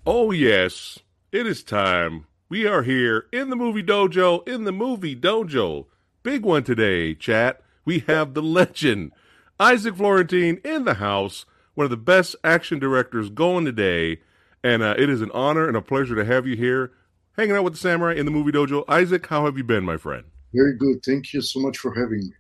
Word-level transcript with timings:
Oh, 0.05 0.33
yes, 0.33 0.99
it 1.31 1.47
is 1.47 1.63
time. 1.63 2.27
We 2.49 2.67
are 2.67 2.83
here 2.83 3.27
in 3.33 3.51
the 3.51 3.57
movie 3.57 3.85
dojo, 3.85 4.47
in 4.49 4.65
the 4.65 4.73
movie 4.73 5.15
dojo. 5.15 5.87
Big 6.25 6.45
one 6.45 6.65
today, 6.65 7.15
chat. 7.15 7.61
We 7.85 8.01
have 8.09 8.35
the 8.35 8.43
legend, 8.43 9.13
Isaac 9.61 9.95
Florentine, 9.95 10.61
in 10.65 10.87
the 10.87 10.95
house, 10.95 11.47
one 11.75 11.85
of 11.85 11.91
the 11.91 11.97
best 11.97 12.35
action 12.43 12.81
directors 12.81 13.31
going 13.31 13.65
today. 13.65 14.19
And 14.65 14.83
uh, 14.83 14.97
it 14.99 15.09
is 15.09 15.23
an 15.23 15.31
honor 15.33 15.69
and 15.69 15.77
a 15.77 15.81
pleasure 15.83 16.17
to 16.17 16.25
have 16.25 16.49
you 16.49 16.57
here, 16.57 16.91
hanging 17.37 17.55
out 17.55 17.63
with 17.63 17.75
the 17.75 17.79
samurai 17.79 18.15
in 18.15 18.25
the 18.25 18.33
movie 18.33 18.51
dojo. 18.51 18.85
Isaac, 18.89 19.29
how 19.29 19.45
have 19.45 19.57
you 19.57 19.63
been, 19.63 19.85
my 19.85 19.99
friend? 19.99 20.25
Very 20.53 20.77
good. 20.77 21.05
Thank 21.05 21.33
you 21.33 21.41
so 21.41 21.61
much 21.61 21.79
for 21.79 21.95
having 21.95 22.19
me. 22.19 22.33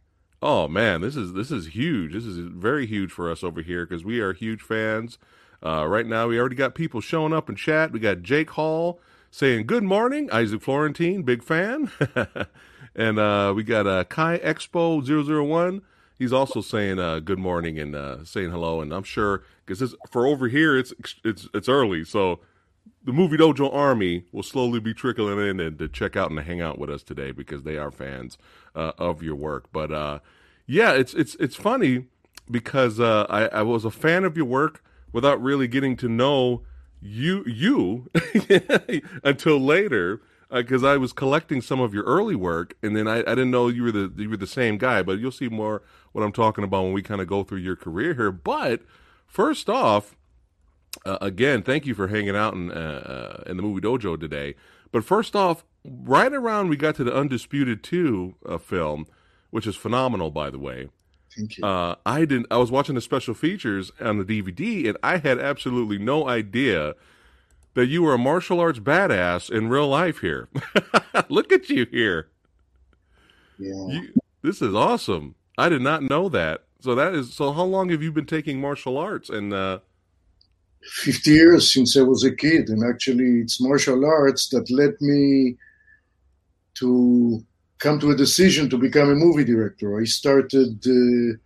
Oh 0.43 0.67
man, 0.67 1.01
this 1.01 1.15
is 1.15 1.35
this 1.35 1.53
is 1.53 1.69
huge. 1.69 2.13
This 2.13 2.25
is 2.25 2.39
very 2.39 2.87
huge 2.87 3.13
for 3.13 3.31
us 3.31 3.45
over 3.45 3.63
here 3.63 3.87
because 3.87 4.05
we 4.05 4.19
are 4.19 4.33
huge 4.33 4.63
fans. 4.63 5.17
Uh, 5.65 5.87
right 5.87 6.07
now, 6.07 6.29
we 6.29 6.39
already 6.39 6.57
got 6.57 6.75
people 6.75 7.01
showing 7.01 7.33
up 7.33 7.49
in 7.49 7.55
chat. 7.55 7.93
We 7.93 8.01
got 8.01 8.23
Jake 8.23 8.51
Hall 8.51 9.01
saying 9.31 9.67
good 9.67 9.85
morning, 9.85 10.29
Isaac 10.33 10.61
Florentine, 10.61 11.23
big 11.23 11.43
fan, 11.43 11.91
and 12.95 13.19
uh, 13.19 13.53
we 13.55 13.63
got 13.63 13.87
uh, 13.87 14.05
Kai 14.05 14.39
Expo 14.39 15.03
001. 15.03 15.83
He's 16.19 16.33
also 16.33 16.61
saying 16.61 16.99
uh, 16.99 17.21
good 17.21 17.39
morning 17.39 17.79
and 17.79 17.95
uh, 17.95 18.25
saying 18.25 18.51
hello. 18.51 18.81
And 18.81 18.93
I'm 18.93 19.05
sure 19.05 19.45
because 19.65 19.95
for 20.11 20.27
over 20.27 20.49
here, 20.49 20.77
it's 20.77 20.93
it's 21.25 21.49
it's 21.55 21.69
early, 21.69 22.05
so 22.05 22.41
the 23.05 23.13
movie 23.13 23.37
dojo 23.37 23.73
army 23.73 24.25
will 24.33 24.43
slowly 24.43 24.81
be 24.81 24.95
trickling 24.95 25.41
in 25.49 25.61
and 25.61 25.79
to 25.79 25.89
check 25.89 26.17
out 26.17 26.31
and 26.31 26.39
to 26.39 26.45
hang 26.45 26.61
out 26.61 26.79
with 26.79 26.91
us 26.91 27.03
today 27.03 27.33
because 27.33 27.63
they 27.63 27.77
are 27.77 27.91
fans 27.91 28.39
uh, 28.75 28.93
of 28.99 29.23
your 29.23 29.35
work. 29.35 29.73
But 29.73 29.93
uh, 29.93 30.19
yeah, 30.67 30.93
it's 30.93 31.15
it's 31.15 31.35
it's 31.37 31.57
funny 31.57 32.07
because 32.51 33.01
uh, 33.01 33.27
I, 33.29 33.47
I 33.47 33.63
was 33.63 33.85
a 33.85 33.91
fan 33.91 34.25
of 34.25 34.37
your 34.37 34.47
work 34.47 34.83
without 35.13 35.43
really 35.43 35.69
getting 35.69 35.97
to 35.97 36.09
know 36.09 36.63
you 37.01 37.45
you 37.47 38.11
until 39.25 39.59
later 39.59 40.21
because 40.53 40.85
uh, 40.85 40.89
I 40.89 40.97
was 40.99 41.13
collecting 41.13 41.63
some 41.63 41.81
of 41.81 41.95
your 41.95 42.05
early 42.05 42.37
work, 42.37 42.75
and 42.83 42.95
then 42.95 43.09
I, 43.09 43.19
I 43.21 43.35
didn't 43.35 43.51
know 43.51 43.69
you 43.69 43.85
were 43.85 43.93
the 43.93 44.13
you 44.17 44.29
were 44.29 44.37
the 44.37 44.47
same 44.47 44.79
guy. 44.79 45.03
But 45.03 45.19
you'll 45.19 45.33
see 45.33 45.49
more 45.49 45.83
what 46.13 46.23
I'm 46.23 46.33
talking 46.33 46.65
about 46.65 46.85
when 46.85 46.93
we 46.93 47.03
kind 47.03 47.21
of 47.21 47.27
go 47.27 47.43
through 47.43 47.59
your 47.59 47.77
career 47.77 48.15
here. 48.15 48.31
But 48.31 48.83
first 49.27 49.69
off, 49.69 50.15
uh, 51.07 51.19
again, 51.21 51.63
thank 51.63 51.87
you 51.87 51.95
for 51.95 52.09
hanging 52.09 52.37
out 52.37 52.55
in 52.55 52.71
uh, 52.71 53.43
uh, 53.47 53.51
in 53.51 53.57
the 53.57 53.63
movie 53.63 53.81
dojo 53.81 54.19
today. 54.19 54.55
But 54.91 55.05
first 55.05 55.35
off, 55.35 55.65
right 55.85 56.33
around 56.33 56.69
we 56.69 56.77
got 56.77 56.95
to 56.97 57.05
the 57.05 57.15
Undisputed 57.15 57.83
Two 57.83 58.35
uh, 58.47 58.59
film, 58.59 59.07
which 59.51 59.67
is 59.67 59.77
phenomenal, 59.77 60.31
by 60.31 60.51
the 60.51 60.59
way. 60.59 60.89
Thank 61.37 61.59
you. 61.59 61.65
Uh, 61.65 61.97
I 62.05 62.21
didn't. 62.21 62.47
I 62.51 62.59
was 62.59 62.71
watching 62.71 62.95
the 62.95 63.01
special 63.01 63.35
features 63.35 63.91
on 64.01 64.19
the 64.19 64.25
DVD, 64.25 64.89
and 64.89 64.99
I 65.03 65.19
had 65.19 65.39
absolutely 65.39 65.99
no 65.99 66.29
idea 66.29 66.95
that 67.75 67.87
you 67.87 68.03
were 68.03 68.15
a 68.15 68.19
martial 68.19 68.61
arts 68.61 68.79
badass 68.79 69.51
in 69.51 69.69
real 69.69 69.89
life. 69.89 70.19
Here, 70.19 70.49
look 71.29 71.53
at 71.53 71.69
you 71.71 71.87
here. 71.91 72.29
Yeah. 73.59 73.87
You, 73.89 74.09
this 74.43 74.61
is 74.61 74.75
awesome. 74.75 75.35
I 75.57 75.69
did 75.69 75.83
not 75.83 76.03
know 76.03 76.29
that. 76.29 76.65
So 76.81 76.95
that 76.95 77.15
is. 77.15 77.33
So 77.33 77.53
how 77.53 77.65
long 77.65 77.89
have 77.91 78.03
you 78.03 78.13
been 78.13 78.27
taking 78.27 78.61
martial 78.61 78.99
arts? 78.99 79.31
And 79.31 79.55
uh, 79.55 79.79
50 80.83 81.31
years 81.31 81.73
since 81.73 81.97
I 81.97 82.03
was 82.03 82.25
a 82.25 82.35
kid, 82.35 82.69
and 82.69 82.85
actually, 82.85 83.41
it's 83.41 83.61
martial 83.61 84.05
arts 84.05 84.49
that 84.51 84.71
led 84.71 85.01
me 85.01 85.57
to 86.75 87.45
come 87.83 87.99
to 88.01 88.11
a 88.13 88.21
decision 88.25 88.65
to 88.71 88.79
become 88.87 89.09
a 89.11 89.23
movie 89.25 89.45
director. 89.53 89.89
I 90.01 90.05
started 90.21 90.73
uh, 90.87 91.37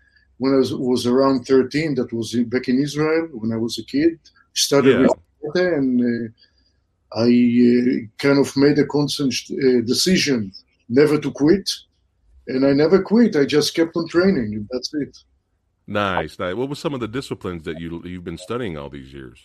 when 0.42 0.50
I 0.56 0.58
was, 0.62 0.70
was, 0.74 1.06
around 1.06 1.38
13. 1.46 1.94
That 1.94 2.12
was 2.12 2.28
back 2.54 2.68
in 2.68 2.78
Israel 2.86 3.24
when 3.40 3.50
I 3.52 3.58
was 3.64 3.74
a 3.78 3.84
kid. 3.94 4.18
Started 4.54 5.00
Yeah. 5.00 5.06
with 5.42 5.56
and 5.78 5.94
uh, 6.12 7.24
I 7.26 7.28
uh, 7.70 7.92
kind 8.24 8.38
of 8.42 8.48
made 8.64 8.78
a 8.78 8.86
constant 8.96 9.32
uh, 9.50 9.80
decision 9.92 10.40
never 10.98 11.16
to 11.24 11.30
quit, 11.42 11.66
and 12.52 12.60
I 12.70 12.72
never 12.82 12.98
quit. 13.10 13.32
I 13.36 13.44
just 13.56 13.68
kept 13.78 13.96
on 13.96 14.06
training. 14.16 14.48
and 14.56 14.66
That's 14.72 14.90
it. 15.04 15.14
nice, 15.86 16.34
nice. 16.42 16.54
What 16.58 16.68
were 16.70 16.82
some 16.84 16.94
of 16.96 17.00
the 17.04 17.12
disciplines 17.18 17.62
that 17.68 17.76
you 17.82 17.88
you've 18.10 18.28
been 18.30 18.42
studying 18.48 18.74
all 18.78 18.90
these 18.98 19.10
years? 19.18 19.38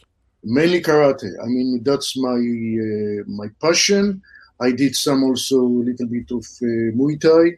Mainly 0.57 0.81
karate. 0.87 1.31
I 1.45 1.47
mean, 1.55 1.69
that's 1.89 2.09
my 2.27 2.39
uh, 2.87 3.19
my 3.39 3.47
passion. 3.65 4.05
I 4.61 4.71
did 4.71 4.95
some 4.95 5.23
also 5.23 5.59
a 5.59 5.83
little 5.89 6.07
bit 6.07 6.29
of 6.31 6.45
uh, 6.61 6.93
Muay 6.95 7.19
Thai. 7.19 7.57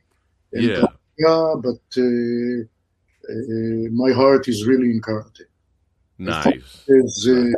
and 0.54 0.64
Yeah, 0.64 0.86
Yeah, 1.18 1.56
but 1.62 1.84
uh, 1.98 2.64
uh, 3.30 3.90
my 3.92 4.12
heart 4.12 4.48
is 4.48 4.66
really 4.66 4.90
in 4.92 5.02
karate. 5.02 5.46
nice. 6.18 6.84
There's 6.88 7.28
uh, 7.28 7.52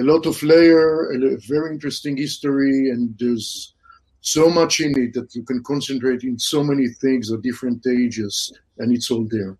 a 0.00 0.02
lot 0.02 0.26
of 0.26 0.42
layer, 0.42 1.12
a 1.12 1.36
very 1.46 1.72
interesting 1.72 2.16
history, 2.16 2.90
and 2.90 3.16
there's 3.18 3.74
so 4.20 4.50
much 4.50 4.80
in 4.80 4.98
it 4.98 5.14
that 5.14 5.34
you 5.34 5.42
can 5.44 5.62
concentrate 5.62 6.22
in 6.24 6.38
so 6.38 6.64
many 6.64 6.88
things 6.88 7.30
at 7.30 7.42
different 7.42 7.86
ages, 7.86 8.52
and 8.78 8.92
it's 8.92 9.10
all 9.10 9.26
there. 9.30 9.56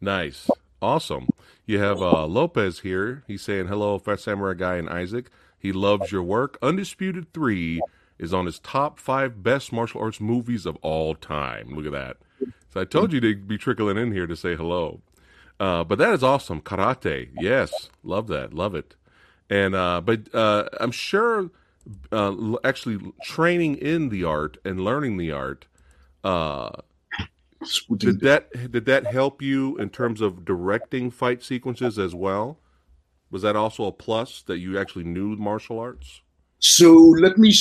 Nice. 0.00 0.50
Awesome. 0.80 1.28
You 1.66 1.80
have 1.80 2.00
uh, 2.00 2.26
Lopez 2.26 2.80
here. 2.80 3.24
He's 3.26 3.42
saying, 3.42 3.66
hello, 3.66 3.98
Phat 3.98 4.20
Samurai 4.20 4.54
Guy 4.54 4.76
and 4.76 4.88
Isaac. 4.88 5.30
He 5.58 5.72
loves 5.72 6.12
your 6.12 6.22
work. 6.22 6.56
Undisputed 6.62 7.32
3 7.34 7.80
is 8.18 8.34
on 8.34 8.46
his 8.46 8.58
top 8.58 8.98
five 8.98 9.42
best 9.42 9.72
martial 9.72 10.00
arts 10.00 10.20
movies 10.20 10.66
of 10.66 10.76
all 10.76 11.14
time. 11.14 11.74
Look 11.74 11.86
at 11.86 11.92
that. 11.92 12.16
So 12.72 12.80
I 12.80 12.84
told 12.84 13.12
you 13.12 13.20
to 13.20 13.36
be 13.36 13.58
trickling 13.58 13.96
in 13.96 14.12
here 14.12 14.26
to 14.26 14.36
say 14.36 14.56
hello. 14.56 15.00
Uh, 15.58 15.84
but 15.84 15.98
that 15.98 16.12
is 16.12 16.22
awesome. 16.22 16.60
Karate. 16.60 17.30
Yes. 17.34 17.90
Love 18.02 18.28
that. 18.28 18.52
Love 18.52 18.74
it. 18.74 18.94
And, 19.50 19.74
uh, 19.74 20.00
but 20.00 20.32
uh, 20.34 20.68
I'm 20.80 20.90
sure 20.90 21.50
uh, 22.12 22.56
actually 22.64 23.12
training 23.22 23.76
in 23.76 24.10
the 24.10 24.24
art 24.24 24.58
and 24.64 24.80
learning 24.80 25.16
the 25.16 25.32
art 25.32 25.66
uh, 26.22 26.70
did 27.96 28.20
that 28.20 28.70
did 28.70 28.84
that 28.86 29.06
help 29.06 29.42
you 29.42 29.76
in 29.78 29.90
terms 29.90 30.20
of 30.20 30.44
directing 30.44 31.10
fight 31.10 31.42
sequences 31.42 31.98
as 31.98 32.14
well? 32.14 32.58
Was 33.30 33.42
that 33.42 33.56
also 33.56 33.84
a 33.84 33.92
plus 33.92 34.42
that 34.42 34.58
you 34.58 34.78
actually 34.78 35.04
knew 35.04 35.36
martial 35.36 35.78
arts? 35.78 36.22
So 36.60 36.94
let 37.20 37.38
me 37.38 37.52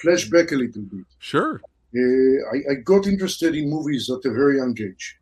flash 0.00 0.28
back 0.28 0.52
a 0.52 0.56
little 0.56 0.82
bit. 0.82 1.04
Sure. 1.18 1.60
Uh, 1.94 2.38
I, 2.54 2.72
I 2.72 2.74
got 2.82 3.06
interested 3.06 3.54
in 3.54 3.68
movies 3.68 4.10
at 4.10 4.24
a 4.24 4.32
very 4.32 4.56
young 4.56 4.76
age 4.80 5.18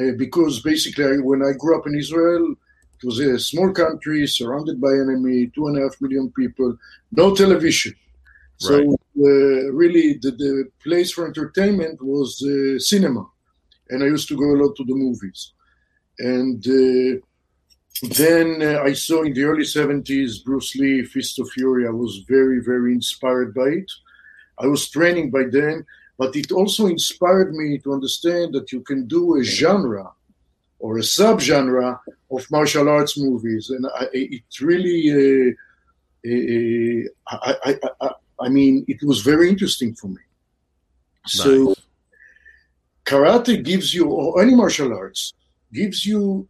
uh, 0.00 0.12
because 0.16 0.60
basically, 0.60 1.04
I, 1.04 1.16
when 1.18 1.42
I 1.42 1.52
grew 1.52 1.76
up 1.78 1.86
in 1.86 1.94
Israel, 1.94 2.54
it 2.96 3.04
was 3.06 3.18
a 3.20 3.38
small 3.38 3.70
country 3.72 4.26
surrounded 4.26 4.80
by 4.80 4.92
enemy, 4.92 5.50
two 5.54 5.66
and 5.68 5.76
a 5.78 5.82
half 5.82 6.00
million 6.00 6.30
people, 6.32 6.76
no 7.12 7.34
television. 7.34 7.94
So 8.56 8.78
Right. 8.78 8.86
uh, 8.88 9.72
really, 9.72 10.14
the, 10.22 10.30
the 10.30 10.68
place 10.82 11.10
for 11.12 11.26
entertainment 11.26 12.00
was 12.00 12.42
uh, 12.42 12.78
cinema, 12.78 13.26
and 13.90 14.02
I 14.02 14.06
used 14.06 14.28
to 14.28 14.36
go 14.36 14.48
a 14.54 14.58
lot 14.62 14.76
to 14.76 14.84
the 14.84 14.94
movies. 14.94 15.52
And 16.18 16.64
uh, 16.66 17.20
then 18.02 18.62
uh, 18.62 18.82
I 18.82 18.92
saw 18.92 19.22
in 19.22 19.34
the 19.34 19.44
early 19.44 19.64
70s 19.64 20.44
Bruce 20.44 20.74
Lee, 20.74 21.04
Fist 21.04 21.38
of 21.38 21.48
Fury. 21.50 21.86
I 21.86 21.90
was 21.90 22.24
very, 22.28 22.60
very 22.60 22.92
inspired 22.92 23.54
by 23.54 23.68
it. 23.68 23.90
I 24.58 24.66
was 24.66 24.88
training 24.88 25.30
by 25.30 25.44
then, 25.50 25.84
but 26.18 26.36
it 26.36 26.52
also 26.52 26.86
inspired 26.86 27.54
me 27.54 27.78
to 27.78 27.92
understand 27.92 28.54
that 28.54 28.72
you 28.72 28.80
can 28.82 29.06
do 29.06 29.36
a 29.36 29.44
genre 29.44 30.10
or 30.78 30.98
a 30.98 31.02
subgenre 31.02 31.98
of 32.30 32.50
martial 32.50 32.88
arts 32.88 33.16
movies, 33.18 33.70
and 33.70 33.86
I, 33.86 34.06
it 34.12 34.42
really, 34.60 35.10
uh, 35.10 35.50
uh, 36.26 37.38
I, 37.42 37.56
I, 37.64 37.90
I, 38.00 38.10
I 38.40 38.48
mean, 38.48 38.84
it 38.86 39.02
was 39.02 39.22
very 39.22 39.48
interesting 39.48 39.94
for 39.94 40.08
me. 40.08 40.20
So 41.26 41.74
karate 43.06 43.64
gives 43.64 43.94
you, 43.94 44.06
or 44.10 44.42
any 44.42 44.54
martial 44.54 44.92
arts, 44.92 45.32
gives 45.72 46.04
you 46.04 46.48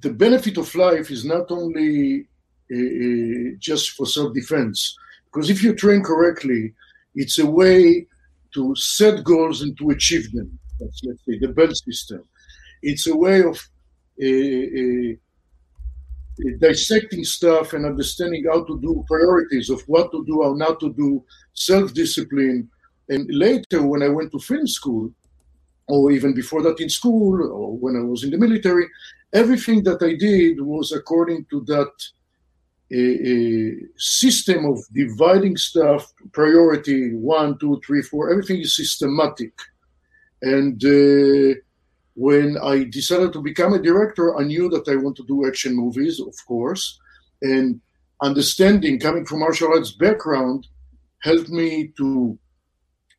the 0.00 0.10
benefit 0.10 0.56
of 0.58 0.74
life 0.74 1.10
is 1.10 1.24
not 1.24 1.50
only 1.50 2.26
uh, 2.72 2.76
uh, 2.76 3.56
just 3.58 3.90
for 3.90 4.06
self 4.06 4.34
defense, 4.34 4.96
Because 5.26 5.50
if 5.50 5.62
you 5.62 5.74
train 5.74 6.02
correctly, 6.02 6.72
it's 7.14 7.38
a 7.38 7.46
way 7.46 8.06
to 8.54 8.74
set 8.76 9.24
goals 9.24 9.62
and 9.62 9.76
to 9.78 9.90
achieve 9.90 10.30
them. 10.32 10.58
That's, 10.80 11.00
let's 11.04 11.24
say, 11.26 11.38
the 11.38 11.48
belt 11.48 11.76
system. 11.76 12.22
It's 12.82 13.06
a 13.06 13.16
way 13.16 13.42
of 13.42 13.56
uh, 14.22 14.66
uh, 14.82 15.14
dissecting 16.58 17.24
stuff 17.24 17.72
and 17.72 17.84
understanding 17.86 18.44
how 18.50 18.64
to 18.64 18.80
do 18.80 19.04
priorities 19.08 19.70
of 19.70 19.82
what 19.88 20.10
to 20.12 20.24
do, 20.26 20.42
how 20.42 20.54
not 20.54 20.80
to 20.80 20.92
do, 20.92 21.24
self 21.52 21.92
discipline. 21.94 22.68
And 23.08 23.26
later, 23.28 23.82
when 23.82 24.02
I 24.02 24.08
went 24.08 24.32
to 24.32 24.38
film 24.38 24.66
school, 24.66 25.12
or 25.86 26.10
even 26.12 26.34
before 26.34 26.62
that 26.62 26.80
in 26.80 26.88
school, 26.88 27.42
or 27.52 27.76
when 27.76 27.96
I 27.96 28.00
was 28.02 28.24
in 28.24 28.30
the 28.30 28.38
military, 28.38 28.86
everything 29.34 29.82
that 29.84 30.02
I 30.02 30.14
did 30.14 30.60
was 30.60 30.92
according 30.92 31.46
to 31.50 31.60
that 31.66 31.92
system 33.96 34.66
of 34.66 34.78
dividing 34.92 35.56
stuff, 35.56 36.12
priority 36.32 37.14
one, 37.14 37.58
two, 37.58 37.80
three, 37.84 38.02
four. 38.02 38.30
Everything 38.30 38.60
is 38.60 38.76
systematic. 38.76 39.52
And 40.42 40.82
uh, 40.84 41.58
when 42.14 42.56
I 42.62 42.84
decided 42.84 43.32
to 43.32 43.42
become 43.42 43.72
a 43.72 43.82
director, 43.82 44.36
I 44.36 44.44
knew 44.44 44.68
that 44.70 44.88
I 44.88 44.96
want 44.96 45.16
to 45.16 45.26
do 45.26 45.46
action 45.46 45.74
movies, 45.74 46.20
of 46.20 46.36
course. 46.46 47.00
And 47.42 47.80
understanding, 48.22 49.00
coming 49.00 49.26
from 49.26 49.40
martial 49.40 49.68
arts 49.68 49.92
background, 49.92 50.68
helped 51.22 51.48
me 51.48 51.92
to 51.96 52.38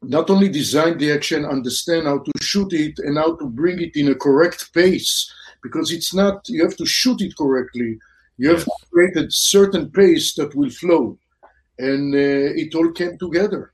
not 0.01 0.29
only 0.29 0.47
design 0.47 0.97
the 0.97 1.11
action, 1.11 1.43
understand 1.43 2.05
how 2.05 2.19
to 2.19 2.31
shoot 2.41 2.71
it 2.71 2.99
and 2.99 3.17
how 3.17 3.35
to 3.37 3.47
bring 3.47 3.81
it 3.81 3.95
in 3.95 4.09
a 4.09 4.15
correct 4.15 4.73
pace, 4.73 5.29
because 5.65 5.87
it's 5.91 6.13
not, 6.13 6.35
you 6.47 6.63
have 6.63 6.77
to 6.77 6.85
shoot 6.85 7.19
it 7.21 7.33
correctly 7.35 7.91
you 8.37 8.49
have 8.49 8.67
created 8.91 9.27
a 9.27 9.31
certain 9.31 9.89
pace 9.91 10.33
that 10.35 10.55
will 10.55 10.69
flow, 10.69 11.17
and 11.79 12.13
uh, 12.13 12.17
it 12.17 12.75
all 12.75 12.91
came 12.91 13.17
together. 13.17 13.71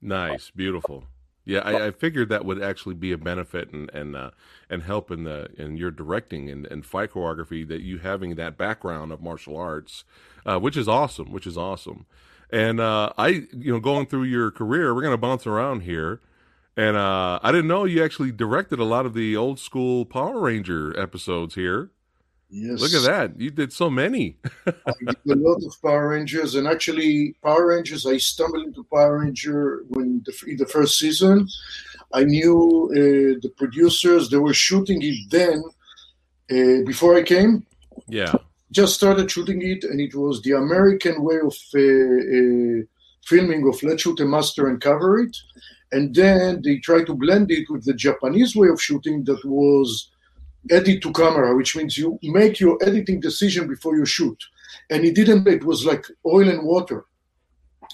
Nice, 0.00 0.50
beautiful. 0.50 1.04
Yeah, 1.44 1.60
I, 1.60 1.86
I, 1.86 1.90
figured 1.92 2.28
that 2.30 2.44
would 2.44 2.60
actually 2.60 2.96
be 2.96 3.12
a 3.12 3.18
benefit 3.18 3.72
and 3.72 3.88
and 3.94 4.16
uh, 4.16 4.30
and 4.68 4.82
help 4.82 5.10
in 5.10 5.24
the 5.24 5.48
in 5.56 5.76
your 5.76 5.92
directing 5.92 6.50
and, 6.50 6.66
and 6.66 6.84
fight 6.84 7.12
choreography 7.12 7.66
that 7.68 7.82
you 7.82 7.98
having 7.98 8.34
that 8.34 8.58
background 8.58 9.12
of 9.12 9.22
martial 9.22 9.56
arts, 9.56 10.04
uh, 10.44 10.58
which 10.58 10.76
is 10.76 10.88
awesome, 10.88 11.30
which 11.30 11.46
is 11.46 11.56
awesome. 11.56 12.06
And 12.50 12.80
uh, 12.80 13.12
I, 13.16 13.46
you 13.52 13.72
know, 13.72 13.80
going 13.80 14.06
through 14.06 14.24
your 14.24 14.50
career, 14.50 14.94
we're 14.94 15.02
gonna 15.02 15.16
bounce 15.16 15.46
around 15.46 15.82
here. 15.82 16.20
And 16.76 16.96
uh, 16.96 17.38
I 17.42 17.52
didn't 17.52 17.68
know 17.68 17.84
you 17.84 18.04
actually 18.04 18.32
directed 18.32 18.78
a 18.78 18.84
lot 18.84 19.06
of 19.06 19.14
the 19.14 19.36
old 19.36 19.58
school 19.58 20.04
Power 20.04 20.40
Ranger 20.40 20.98
episodes 20.98 21.54
here. 21.54 21.90
Yes. 22.48 22.80
Look 22.80 22.92
at 22.92 23.02
that. 23.02 23.40
You 23.40 23.50
did 23.50 23.72
so 23.72 23.90
many. 23.90 24.36
I 24.66 24.92
did 25.00 25.16
a 25.26 25.34
lot 25.34 25.64
of 25.64 25.82
Power 25.82 26.10
Rangers. 26.10 26.54
And 26.54 26.68
actually, 26.68 27.34
Power 27.42 27.68
Rangers, 27.68 28.06
I 28.06 28.18
stumbled 28.18 28.66
into 28.66 28.84
Power 28.84 29.20
Ranger 29.20 29.84
when 29.88 30.22
the, 30.24 30.50
in 30.50 30.56
the 30.56 30.66
first 30.66 30.98
season. 30.98 31.48
I 32.12 32.24
knew 32.24 32.88
uh, 32.92 33.40
the 33.42 33.52
producers, 33.56 34.30
they 34.30 34.36
were 34.36 34.54
shooting 34.54 35.00
it 35.02 35.30
then 35.30 35.64
uh, 36.50 36.84
before 36.86 37.16
I 37.16 37.22
came. 37.22 37.66
Yeah. 38.06 38.34
Just 38.70 38.94
started 38.94 39.30
shooting 39.30 39.62
it, 39.62 39.84
and 39.84 40.00
it 40.00 40.14
was 40.14 40.42
the 40.42 40.52
American 40.52 41.22
way 41.22 41.36
of 41.36 41.56
uh, 41.74 41.80
uh 41.80 42.84
filming 43.24 43.66
of 43.66 43.82
let's 43.82 44.02
shoot 44.02 44.20
a 44.20 44.24
master 44.24 44.68
and 44.68 44.80
cover 44.80 45.18
it. 45.18 45.36
And 45.92 46.14
then 46.14 46.62
they 46.62 46.78
tried 46.78 47.06
to 47.06 47.14
blend 47.14 47.50
it 47.50 47.70
with 47.70 47.84
the 47.84 47.94
Japanese 47.94 48.56
way 48.56 48.68
of 48.68 48.82
shooting 48.82 49.24
that 49.24 49.44
was 49.44 50.10
edit 50.70 51.02
to 51.02 51.12
camera, 51.12 51.56
which 51.56 51.76
means 51.76 51.96
you 51.96 52.18
make 52.22 52.58
your 52.58 52.78
editing 52.82 53.20
decision 53.20 53.68
before 53.68 53.96
you 53.96 54.04
shoot. 54.04 54.42
And 54.90 55.04
it 55.04 55.14
didn't, 55.14 55.46
it 55.46 55.64
was 55.64 55.84
like 55.84 56.06
oil 56.24 56.48
and 56.48 56.64
water. 56.64 57.04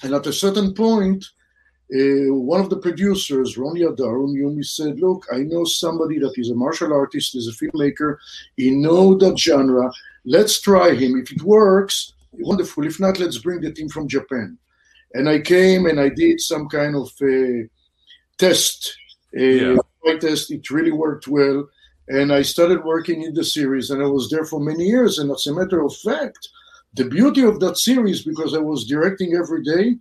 And 0.02 0.14
at 0.14 0.26
a 0.26 0.32
certain 0.32 0.74
point, 0.74 1.24
uh, 1.94 2.32
one 2.32 2.60
of 2.60 2.70
the 2.70 2.78
producers, 2.78 3.58
Ronnie 3.58 3.82
Adar, 3.82 4.18
me 4.26 4.62
said, 4.62 4.98
Look, 4.98 5.26
I 5.30 5.38
know 5.38 5.64
somebody 5.64 6.18
that 6.20 6.32
is 6.36 6.50
a 6.50 6.54
martial 6.54 6.92
artist, 6.92 7.36
is 7.36 7.48
a 7.48 7.52
filmmaker, 7.64 8.16
he 8.56 8.70
know 8.70 9.14
that 9.18 9.38
genre. 9.38 9.90
Let's 10.24 10.60
try 10.60 10.94
him. 10.94 11.18
If 11.18 11.32
it 11.32 11.42
works, 11.42 12.14
wonderful. 12.32 12.86
If 12.86 12.98
not, 12.98 13.18
let's 13.18 13.38
bring 13.38 13.60
the 13.60 13.72
team 13.72 13.90
from 13.90 14.08
Japan. 14.08 14.56
And 15.14 15.28
I 15.28 15.40
came 15.40 15.84
and 15.84 16.00
I 16.00 16.08
did 16.08 16.40
some 16.40 16.68
kind 16.68 16.96
of 16.96 17.12
uh, 17.20 17.68
test, 18.44 18.96
uh, 19.36 19.40
yeah. 19.40 20.18
test. 20.20 20.50
It 20.50 20.70
really 20.70 20.92
worked 20.92 21.26
well 21.28 21.58
and 22.08 22.32
I 22.32 22.42
started 22.42 22.84
working 22.84 23.22
in 23.22 23.34
the 23.34 23.44
series, 23.44 23.90
and 23.90 24.02
I 24.02 24.06
was 24.06 24.28
there 24.28 24.44
for 24.44 24.60
many 24.60 24.84
years. 24.84 25.18
And 25.18 25.30
as 25.30 25.46
a 25.46 25.54
matter 25.54 25.82
of 25.82 25.96
fact, 25.96 26.48
the 26.94 27.04
beauty 27.04 27.42
of 27.42 27.60
that 27.60 27.78
series, 27.78 28.22
because 28.22 28.54
I 28.54 28.58
was 28.58 28.86
directing 28.86 29.34
every 29.34 29.62
day, 29.62 29.96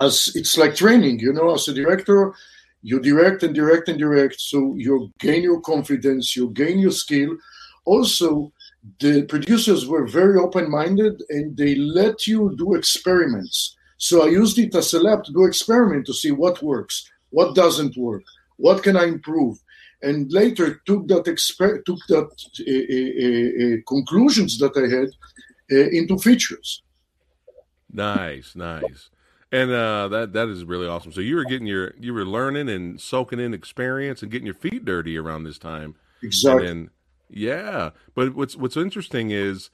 as 0.00 0.32
it's 0.34 0.58
like 0.58 0.74
training, 0.74 1.20
you 1.20 1.32
know, 1.32 1.54
as 1.54 1.68
a 1.68 1.74
director, 1.74 2.34
you 2.82 2.98
direct 2.98 3.44
and 3.44 3.54
direct 3.54 3.88
and 3.88 3.98
direct, 3.98 4.40
so 4.40 4.74
you 4.76 5.12
gain 5.20 5.42
your 5.42 5.60
confidence, 5.60 6.34
you 6.34 6.50
gain 6.50 6.80
your 6.80 6.90
skill. 6.90 7.36
Also, 7.84 8.52
the 8.98 9.22
producers 9.22 9.86
were 9.86 10.06
very 10.06 10.38
open-minded, 10.38 11.22
and 11.28 11.56
they 11.56 11.76
let 11.76 12.26
you 12.26 12.54
do 12.58 12.74
experiments. 12.74 13.76
So 13.96 14.24
I 14.24 14.30
used 14.30 14.58
it 14.58 14.74
as 14.74 14.92
a 14.92 15.00
lab 15.00 15.22
to 15.24 15.32
do 15.32 15.44
experiment 15.44 16.06
to 16.06 16.14
see 16.14 16.32
what 16.32 16.62
works, 16.62 17.08
what 17.32 17.54
doesn't 17.54 17.96
work, 17.96 18.22
what 18.56 18.82
can 18.82 18.96
I 18.96 19.04
improve 19.04 19.58
and 20.02 20.30
later 20.32 20.80
took 20.84 21.06
that 21.08 21.24
exper- 21.24 21.84
took 21.84 22.00
that 22.08 22.28
uh, 22.60 23.78
uh, 23.78 23.82
conclusions 23.86 24.58
that 24.58 24.76
I 24.76 24.86
had 24.90 25.10
into 25.92 26.18
features. 26.18 26.82
Nice, 27.92 28.54
nice. 28.54 29.10
And 29.50 29.70
uh, 29.70 30.08
that 30.08 30.32
that 30.32 30.48
is 30.48 30.64
really 30.64 30.86
awesome. 30.86 31.12
So 31.12 31.20
you 31.20 31.36
were 31.36 31.44
getting 31.44 31.66
your 31.66 31.94
you 31.98 32.12
were 32.14 32.24
learning 32.24 32.68
and 32.68 33.00
soaking 33.00 33.38
in 33.38 33.54
experience 33.54 34.22
and 34.22 34.30
getting 34.30 34.46
your 34.46 34.54
feet 34.54 34.84
dirty 34.84 35.16
around 35.16 35.44
this 35.44 35.58
time. 35.58 35.94
Exactly. 36.22 36.68
And 36.68 36.90
yeah, 37.28 37.90
but 38.14 38.34
what's 38.34 38.56
what's 38.56 38.76
interesting 38.76 39.30
is 39.30 39.70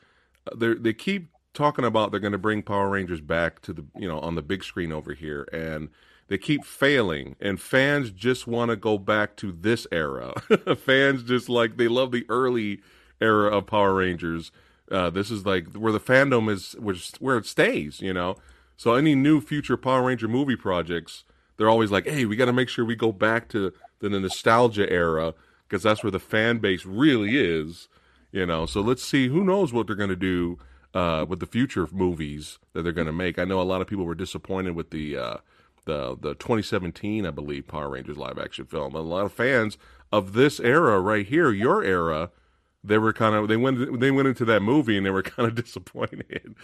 they 0.54 0.74
they 0.74 0.92
keep 0.92 1.28
talking 1.54 1.84
about 1.84 2.10
they're 2.10 2.20
going 2.20 2.32
to 2.32 2.38
bring 2.38 2.62
Power 2.62 2.88
Rangers 2.88 3.20
back 3.20 3.62
to 3.62 3.72
the 3.72 3.84
you 3.96 4.08
know 4.08 4.18
on 4.18 4.34
the 4.34 4.42
big 4.42 4.64
screen 4.64 4.92
over 4.92 5.14
here, 5.14 5.48
and 5.52 5.90
they 6.28 6.38
keep 6.38 6.64
failing 6.64 7.36
and 7.40 7.60
fans 7.60 8.10
just 8.10 8.46
want 8.46 8.70
to 8.70 8.76
go 8.76 8.98
back 8.98 9.36
to 9.36 9.52
this 9.52 9.86
era. 9.90 10.34
Fans 10.76 11.22
just 11.22 11.48
like 11.48 11.76
they 11.76 11.88
love 11.88 12.12
the 12.12 12.26
early 12.28 12.80
era 13.20 13.56
of 13.56 13.66
power 13.66 13.94
rangers. 13.94 14.52
Uh, 14.90 15.10
this 15.10 15.30
is 15.30 15.44
like 15.44 15.72
where 15.74 15.92
the 15.92 16.00
fandom 16.00 16.50
is 16.50 16.72
which 16.78 17.12
where 17.18 17.36
it 17.36 17.46
stays 17.46 18.00
you 18.00 18.12
know? 18.12 18.36
So 18.76 18.94
any 18.94 19.14
new 19.14 19.40
future 19.40 19.76
power 19.76 20.02
ranger 20.02 20.28
movie 20.28 20.56
projects 20.56 21.24
they're 21.56 21.68
always 21.68 21.90
like 21.90 22.06
hey 22.06 22.24
we 22.24 22.36
got 22.36 22.46
to 22.46 22.52
make 22.52 22.68
sure 22.68 22.84
we 22.84 22.96
go 22.96 23.12
back 23.12 23.48
to 23.48 23.72
the 24.00 24.08
nostalgia 24.08 24.90
era 24.90 25.34
because 25.66 25.82
that's 25.82 26.02
where 26.02 26.10
the 26.10 26.18
fan 26.18 26.58
base 26.58 26.86
really 26.86 27.36
is 27.36 27.88
you 28.32 28.46
know? 28.46 28.66
So 28.66 28.80
let's 28.80 29.02
see 29.02 29.28
who 29.28 29.44
knows 29.44 29.72
what 29.72 29.86
they're 29.86 29.96
going 29.96 30.08
to 30.10 30.16
do 30.16 30.58
uh, 30.94 31.24
with 31.28 31.40
the 31.40 31.46
future 31.46 31.88
movies 31.92 32.58
that 32.72 32.82
they're 32.82 32.92
going 32.92 33.06
to 33.06 33.12
make. 33.12 33.38
I 33.38 33.44
know 33.44 33.60
a 33.60 33.62
lot 33.62 33.80
of 33.80 33.86
people 33.86 34.04
were 34.04 34.14
disappointed 34.14 34.74
with 34.74 34.90
the 34.90 35.16
uh, 35.16 35.36
the 35.88 36.16
the 36.20 36.34
2017, 36.34 37.26
I 37.26 37.30
believe, 37.30 37.66
Power 37.66 37.88
Rangers 37.88 38.16
live 38.16 38.38
action 38.38 38.66
film. 38.66 38.94
a 38.94 39.00
lot 39.00 39.24
of 39.24 39.32
fans 39.32 39.76
of 40.12 40.34
this 40.34 40.60
era 40.60 41.00
right 41.00 41.26
here, 41.26 41.50
your 41.50 41.82
era, 41.82 42.30
they 42.84 42.98
were 42.98 43.12
kind 43.12 43.34
of 43.34 43.48
they 43.48 43.56
went 43.56 43.98
they 43.98 44.10
went 44.10 44.28
into 44.28 44.44
that 44.44 44.62
movie 44.62 44.96
and 44.96 45.04
they 45.04 45.10
were 45.10 45.22
kind 45.34 45.48
of 45.48 45.54
disappointed. 45.54 46.54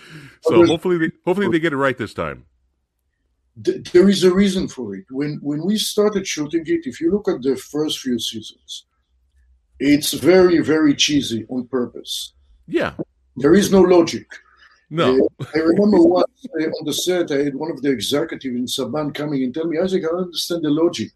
So 0.43 0.65
hopefully 0.67 0.99
they, 0.99 1.11
hopefully 1.25 1.49
they 1.49 1.59
get 1.59 1.73
it 1.73 1.79
right 1.79 1.97
this 1.99 2.15
time. 2.15 2.45
There 3.57 4.09
is 4.09 4.25
a 4.25 4.35
reason 4.35 4.69
for 4.69 4.95
it. 4.95 5.07
When 5.11 5.39
when 5.43 5.65
we 5.65 5.79
started 5.79 6.27
shooting 6.27 6.65
it, 6.67 6.87
if 6.87 7.01
you 7.01 7.11
look 7.11 7.29
at 7.29 7.43
the 7.43 7.57
first 7.57 8.01
few 8.01 8.19
seasons, 8.19 8.87
it's 9.81 10.13
very 10.13 10.59
very 10.61 10.95
cheesy 10.95 11.47
on 11.49 11.67
purpose. 11.69 12.35
Yeah, 12.67 12.93
there 13.37 13.55
is 13.55 13.73
no 13.73 13.81
logic. 13.81 14.27
No. 14.95 15.29
Uh, 15.41 15.45
I 15.57 15.59
remember 15.59 16.01
once 16.01 16.47
uh, 16.61 16.67
on 16.67 16.85
the 16.87 16.93
set, 16.93 17.33
I 17.33 17.43
had 17.43 17.57
one 17.57 17.73
of 17.73 17.83
the 17.83 17.91
executives 17.91 18.55
in 18.55 18.67
Saban 18.67 19.13
coming 19.13 19.43
and 19.43 19.53
tell 19.53 19.67
me, 19.67 19.79
Isaac, 19.79 20.05
I 20.05 20.13
don't 20.13 20.27
understand 20.27 20.63
the 20.63 20.71
logic. 20.71 21.11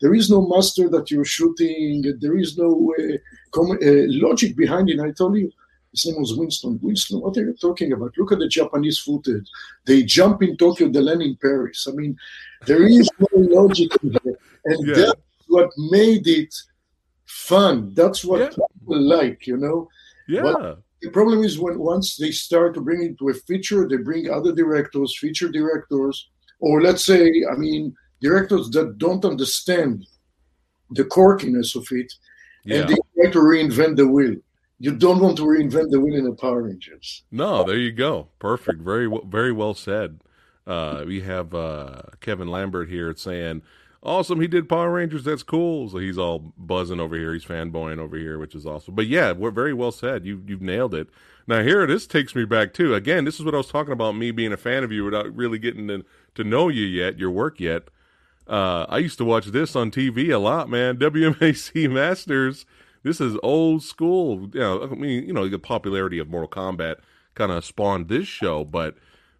There 0.00 0.14
is 0.14 0.30
no 0.30 0.46
master 0.46 0.88
that 0.90 1.10
you're 1.10 1.24
shooting. 1.24 2.04
There 2.20 2.38
is 2.38 2.56
no 2.56 2.94
uh, 2.96 3.16
com- 3.50 3.82
uh, 3.82 4.04
logic 4.26 4.56
behind 4.56 4.90
it. 4.90 4.98
And 4.98 5.08
I 5.08 5.10
told 5.10 5.36
you, 5.36 5.50
his 5.90 6.06
name 6.06 6.20
was 6.20 6.36
Winston. 6.36 6.78
Winston, 6.80 7.20
what 7.20 7.36
are 7.36 7.46
you 7.46 7.54
talking 7.54 7.92
about? 7.92 8.16
Look 8.16 8.30
at 8.30 8.38
the 8.38 8.48
Japanese 8.48 9.00
footage. 9.00 9.48
They 9.86 10.04
jump 10.04 10.44
in 10.44 10.56
Tokyo, 10.56 10.88
they 10.88 11.00
land 11.00 11.22
in 11.22 11.36
Paris. 11.42 11.88
I 11.90 11.92
mean, 11.96 12.16
there 12.66 12.86
is 12.86 13.10
no 13.18 13.26
logic 13.32 13.90
in 14.04 14.16
there. 14.22 14.38
And 14.66 14.86
yeah. 14.86 14.94
that's 14.94 15.20
what 15.48 15.70
made 15.90 16.28
it 16.28 16.54
fun. 17.24 17.92
That's 17.94 18.24
what 18.24 18.40
yeah. 18.40 18.48
people 18.50 19.02
like, 19.02 19.48
you 19.48 19.56
know? 19.56 19.88
Yeah. 20.28 20.42
But 20.42 20.82
the 21.02 21.10
problem 21.10 21.42
is 21.42 21.58
when 21.58 21.78
once 21.78 22.16
they 22.16 22.30
start 22.30 22.74
to 22.74 22.80
bring 22.80 23.02
it 23.02 23.18
to 23.18 23.28
a 23.28 23.34
feature, 23.34 23.86
they 23.88 23.98
bring 23.98 24.30
other 24.30 24.52
directors, 24.52 25.16
feature 25.18 25.48
directors, 25.48 26.28
or 26.60 26.80
let's 26.80 27.04
say, 27.04 27.30
I 27.50 27.56
mean, 27.56 27.94
directors 28.20 28.70
that 28.70 28.98
don't 28.98 29.24
understand 29.24 30.06
the 30.90 31.04
quirkiness 31.04 31.76
of 31.76 31.86
it, 31.90 32.12
yeah. 32.64 32.80
and 32.80 32.88
they 32.88 32.96
try 33.20 33.30
to 33.30 33.38
reinvent 33.38 33.96
the 33.96 34.08
wheel. 34.08 34.36
You 34.78 34.92
don't 34.92 35.20
want 35.20 35.36
to 35.38 35.44
reinvent 35.44 35.90
the 35.90 36.00
wheel 36.00 36.16
in 36.16 36.26
a 36.26 36.32
Power 36.32 36.62
Rangers. 36.62 37.24
No, 37.30 37.64
there 37.64 37.78
you 37.78 37.92
go. 37.92 38.28
Perfect. 38.38 38.80
Very, 38.82 39.10
very 39.26 39.52
well 39.52 39.74
said. 39.74 40.20
Uh, 40.66 41.04
we 41.06 41.20
have 41.20 41.54
uh, 41.54 42.02
Kevin 42.20 42.48
Lambert 42.48 42.88
here 42.88 43.14
saying, 43.16 43.62
"Awesome, 44.02 44.40
he 44.40 44.46
did 44.46 44.68
Power 44.68 44.92
Rangers. 44.92 45.24
That's 45.24 45.42
cool." 45.42 45.88
So 45.88 45.98
he's 45.98 46.18
all 46.18 46.52
buzzing 46.56 47.00
over 47.00 47.16
here. 47.16 47.32
He's 47.32 47.44
fanboying 47.44 47.98
over 47.98 48.16
here, 48.16 48.38
which 48.38 48.54
is 48.54 48.66
awesome. 48.66 48.94
But 48.94 49.06
yeah, 49.06 49.32
we're 49.32 49.50
very 49.50 49.74
well 49.74 49.92
said. 49.92 50.24
You 50.26 50.42
you've 50.46 50.62
nailed 50.62 50.94
it. 50.94 51.08
Now 51.46 51.62
here, 51.62 51.86
this 51.86 52.06
takes 52.06 52.34
me 52.34 52.44
back 52.44 52.74
too. 52.74 52.94
Again, 52.94 53.24
this 53.24 53.38
is 53.38 53.44
what 53.44 53.54
I 53.54 53.58
was 53.58 53.68
talking 53.68 53.92
about. 53.92 54.16
Me 54.16 54.30
being 54.30 54.52
a 54.52 54.56
fan 54.56 54.82
of 54.82 54.90
you 54.90 55.04
without 55.04 55.34
really 55.34 55.58
getting 55.58 55.86
to, 55.88 56.04
to 56.34 56.44
know 56.44 56.68
you 56.68 56.84
yet, 56.84 57.18
your 57.18 57.30
work 57.30 57.60
yet. 57.60 57.84
Uh, 58.48 58.86
I 58.88 58.98
used 58.98 59.18
to 59.18 59.24
watch 59.24 59.46
this 59.46 59.76
on 59.76 59.90
TV 59.90 60.32
a 60.32 60.38
lot, 60.38 60.68
man. 60.68 60.96
WMAC 60.98 61.90
Masters. 61.90 62.66
This 63.02 63.20
is 63.20 63.36
old 63.42 63.82
school. 63.84 64.50
You 64.52 64.60
know, 64.60 64.82
I 64.82 64.94
mean, 64.94 65.26
you 65.26 65.32
know, 65.32 65.48
the 65.48 65.58
popularity 65.58 66.18
of 66.18 66.28
Mortal 66.28 66.48
Kombat 66.48 66.96
kind 67.34 67.52
of 67.52 67.64
spawned 67.64 68.08
this 68.08 68.26
show, 68.26 68.64
but 68.64 68.96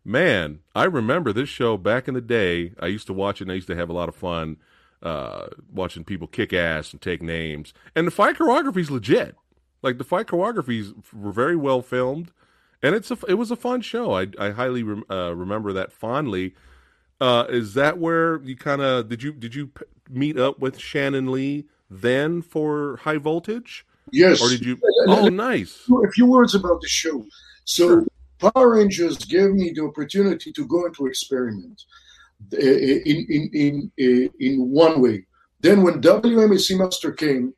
man, 0.07 0.61
I 0.75 0.85
remember 0.85 1.33
this 1.33 1.49
show 1.49 1.77
back 1.77 2.09
in 2.09 2.15
the 2.15 2.21
day. 2.21 2.73
I 2.81 2.87
used 2.87 3.07
to 3.09 3.13
watch 3.13 3.41
it 3.41 3.45
and 3.45 3.53
I 3.53 3.57
used 3.57 3.67
to 3.67 3.77
have 3.77 3.91
a 3.91 3.95
lot 3.95 4.09
of 4.09 4.15
fun 4.15 4.57
uh, 5.03 5.49
watching 5.73 6.05
people 6.05 6.27
kick 6.27 6.53
ass 6.53 6.93
and 6.93 7.01
take 7.03 7.21
names. 7.21 7.75
And 7.95 8.07
the 8.07 8.11
fight 8.11 8.37
choreography 8.37 8.79
is 8.79 8.91
legit. 8.91 9.35
Like 9.83 9.99
the 9.99 10.05
fight 10.05 10.27
choreographies 10.27 10.95
were 11.13 11.33
very 11.33 11.57
well 11.57 11.83
filmed, 11.83 12.33
and 12.83 12.95
it's 12.95 13.11
a 13.11 13.19
it 13.29 13.35
was 13.35 13.51
a 13.51 13.57
fun 13.57 13.83
show. 13.83 14.15
I 14.15 14.27
I 14.39 14.51
highly 14.51 14.83
rem, 14.83 15.05
uh, 15.11 15.35
remember 15.35 15.73
that 15.75 15.93
fondly. 15.93 16.55
Uh, 17.21 17.45
is 17.49 17.75
that 17.75 17.99
where 17.99 18.43
you 18.43 18.57
kind 18.57 18.81
of 18.83 19.09
did 19.09 19.23
you 19.23 19.33
did 19.33 19.55
you 19.55 19.69
p- 19.69 19.85
meet 20.11 20.39
up 20.39 20.59
with 20.59 20.79
Shannon 20.79 21.31
Lee 21.31 21.67
then 21.89 22.43
for 22.43 22.97
High 23.03 23.19
Voltage? 23.19 23.87
Yes. 24.13 24.41
Or 24.43 24.49
did 24.49 24.65
you? 24.65 24.79
Oh, 25.09 25.29
nice. 25.29 25.89
A 26.05 26.11
few 26.11 26.27
words 26.27 26.55
about 26.55 26.81
the 26.81 26.89
show. 26.89 27.25
So 27.65 27.87
sure. 27.87 28.07
Power 28.39 28.75
Rangers 28.75 29.19
gave 29.19 29.53
me 29.53 29.73
the 29.75 29.85
opportunity 29.85 30.53
to 30.53 30.67
go 30.67 30.87
into 30.87 31.07
experiment 31.07 31.83
uh, 32.53 32.59
in 32.59 33.27
in 33.29 33.51
in 33.53 33.93
in, 33.97 34.31
in 34.41 34.71
one 34.71 35.01
way. 35.01 35.27
Then 35.61 35.83
when 35.83 36.03
WMAC 36.03 36.79
Master 36.79 37.13
came, 37.13 37.55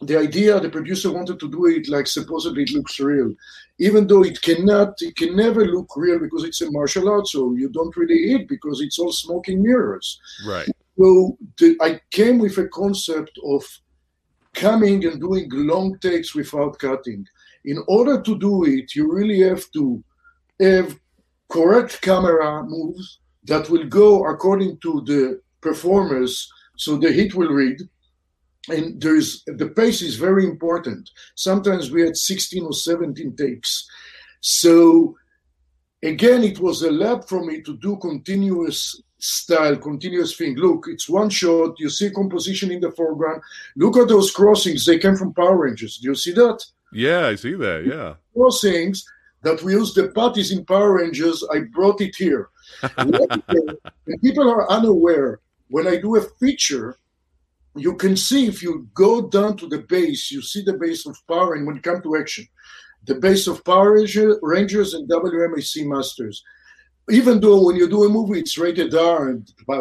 the 0.00 0.16
idea 0.16 0.60
the 0.60 0.68
producer 0.68 1.12
wanted 1.12 1.38
to 1.40 1.50
do 1.50 1.66
it 1.66 1.88
like 1.88 2.06
supposedly 2.06 2.62
it 2.62 2.72
looks 2.72 3.00
real. 3.00 3.34
Even 3.78 4.06
though 4.06 4.22
it 4.22 4.40
cannot 4.42 4.94
it 5.00 5.16
can 5.16 5.36
never 5.36 5.64
look 5.64 5.88
real 5.96 6.18
because 6.18 6.44
it's 6.44 6.60
a 6.62 6.70
martial 6.70 7.08
art 7.08 7.26
so 7.26 7.52
you 7.54 7.68
don't 7.68 7.96
really 7.96 8.28
hit 8.28 8.48
because 8.48 8.80
it's 8.80 8.98
all 8.98 9.12
smoking 9.12 9.62
mirrors. 9.62 10.20
Right. 10.46 10.68
So 10.96 11.36
the, 11.58 11.76
i 11.80 12.00
came 12.10 12.38
with 12.38 12.56
a 12.58 12.68
concept 12.68 13.36
of 13.44 13.64
coming 14.54 15.04
and 15.04 15.20
doing 15.20 15.48
long 15.50 15.98
takes 15.98 16.34
without 16.34 16.78
cutting 16.78 17.26
in 17.64 17.78
order 17.88 18.20
to 18.20 18.38
do 18.38 18.64
it 18.64 18.94
you 18.94 19.12
really 19.12 19.40
have 19.40 19.64
to 19.72 20.02
have 20.60 20.98
correct 21.48 22.00
camera 22.00 22.62
moves 22.64 23.20
that 23.44 23.68
will 23.68 23.84
go 23.84 24.24
according 24.26 24.76
to 24.78 25.02
the 25.06 25.40
performers 25.60 26.50
so 26.76 26.96
the 26.96 27.10
hit 27.10 27.34
will 27.34 27.50
read 27.50 27.78
and 28.68 29.00
there's 29.00 29.44
the 29.44 29.68
pace 29.68 30.02
is 30.02 30.16
very 30.16 30.44
important. 30.44 31.10
Sometimes 31.34 31.90
we 31.90 32.02
had 32.02 32.16
16 32.16 32.64
or 32.64 32.72
17 32.72 33.36
takes. 33.36 33.86
So 34.40 35.16
again, 36.02 36.42
it 36.44 36.58
was 36.58 36.82
a 36.82 36.90
lab 36.90 37.28
for 37.28 37.44
me 37.44 37.62
to 37.62 37.76
do 37.78 37.96
continuous 37.96 39.00
style, 39.18 39.76
continuous 39.76 40.36
thing. 40.36 40.56
Look, 40.56 40.86
it's 40.88 41.08
one 41.08 41.30
shot. 41.30 41.78
You 41.78 41.90
see 41.90 42.10
composition 42.10 42.70
in 42.70 42.80
the 42.80 42.92
foreground. 42.92 43.42
Look 43.76 43.96
at 43.96 44.08
those 44.08 44.30
crossings. 44.30 44.84
They 44.84 44.98
came 44.98 45.16
from 45.16 45.34
Power 45.34 45.56
Rangers. 45.56 45.98
Do 45.98 46.08
you 46.08 46.14
see 46.14 46.32
that? 46.32 46.64
Yeah, 46.94 47.26
I 47.26 47.34
see 47.34 47.54
that. 47.54 47.84
Yeah. 47.84 48.14
Crossings 48.34 49.04
that 49.42 49.62
we 49.62 49.72
use 49.72 49.92
the 49.92 50.08
patties 50.08 50.52
in 50.52 50.64
Power 50.64 50.94
Rangers. 50.94 51.44
I 51.52 51.60
brought 51.72 52.00
it 52.00 52.14
here. 52.16 52.48
people 54.22 54.50
are 54.50 54.70
unaware. 54.70 55.40
When 55.68 55.86
I 55.86 55.96
do 55.96 56.16
a 56.16 56.22
feature, 56.40 56.96
you 57.76 57.96
can 57.96 58.16
see 58.16 58.46
if 58.46 58.62
you 58.62 58.88
go 58.94 59.28
down 59.28 59.56
to 59.58 59.68
the 59.68 59.78
base, 59.78 60.30
you 60.30 60.40
see 60.40 60.62
the 60.62 60.74
base 60.74 61.06
of 61.06 61.16
power, 61.26 61.54
and 61.54 61.66
when 61.66 61.76
you 61.76 61.82
come 61.82 62.00
to 62.02 62.16
action, 62.16 62.46
the 63.06 63.16
base 63.16 63.46
of 63.46 63.64
Power 63.64 63.92
Rangers 64.42 64.94
and 64.94 65.08
WMAC 65.08 65.86
Masters. 65.86 66.42
Even 67.10 67.40
though 67.40 67.62
when 67.64 67.76
you 67.76 67.88
do 67.88 68.04
a 68.04 68.08
movie, 68.08 68.38
it's 68.38 68.56
rated 68.56 68.94
R, 68.94 69.28
and 69.28 69.52
uh, 69.68 69.80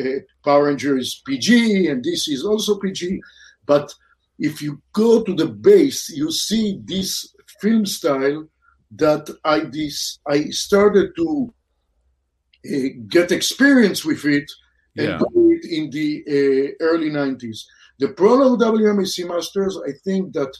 uh, 0.00 0.18
Power 0.44 0.64
Rangers 0.64 1.22
PG, 1.24 1.88
and 1.88 2.02
this 2.02 2.26
is 2.26 2.44
also 2.44 2.78
PG, 2.78 3.20
but 3.66 3.94
if 4.38 4.60
you 4.60 4.80
go 4.92 5.22
to 5.22 5.34
the 5.34 5.46
base, 5.46 6.10
you 6.10 6.30
see 6.30 6.80
this 6.84 7.34
film 7.60 7.86
style 7.86 8.46
that 8.92 9.28
I 9.44 9.60
this 9.60 10.18
I 10.26 10.50
started 10.50 11.14
to 11.16 11.52
uh, 12.66 12.88
get 13.08 13.32
experience 13.32 14.04
with 14.04 14.24
it 14.24 14.50
and 14.96 15.08
yeah. 15.08 15.18
do 15.18 15.50
it 15.52 15.64
in 15.70 15.90
the 15.90 16.24
uh, 16.28 16.84
early 16.84 17.10
90s. 17.10 17.64
The 17.98 18.08
with 18.08 18.58
WMAC 18.58 19.26
Masters, 19.26 19.78
I 19.86 19.92
think 20.04 20.32
that 20.34 20.54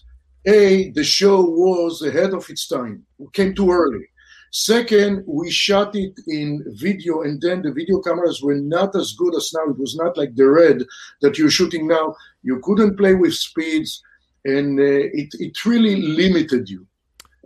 A, 0.47 0.91
the 0.91 1.05
show 1.05 1.43
was 1.43 2.03
ahead 2.03 2.33
of 2.33 2.49
its 2.49 2.67
time, 2.67 3.05
it 3.19 3.33
came 3.33 3.55
too 3.55 3.71
early. 3.71 4.07
Second, 4.53 5.25
we 5.27 5.51
shot 5.51 5.95
it 5.95 6.15
in 6.29 6.65
video, 6.69 7.23
and 7.23 7.41
then 7.41 7.63
the 7.63 7.73
video 7.73 8.01
cameras 8.01 8.43
were 8.43 8.55
not 8.55 8.95
as 8.97 9.13
good 9.13 9.35
as 9.35 9.53
now. 9.53 9.71
It 9.71 9.79
was 9.79 9.97
not 9.97 10.17
like 10.17 10.35
the 10.35 10.49
red 10.49 10.83
that 11.21 11.39
you're 11.39 11.51
shooting 11.51 11.87
now. 11.87 12.15
You 12.43 12.61
couldn't 12.63 12.97
play 12.97 13.15
with 13.15 13.35
speeds, 13.35 14.03
and 14.45 14.79
uh, 14.79 14.83
it, 14.83 15.29
it 15.39 15.65
really 15.65 15.97
limited 15.97 16.71
you. 16.71 16.87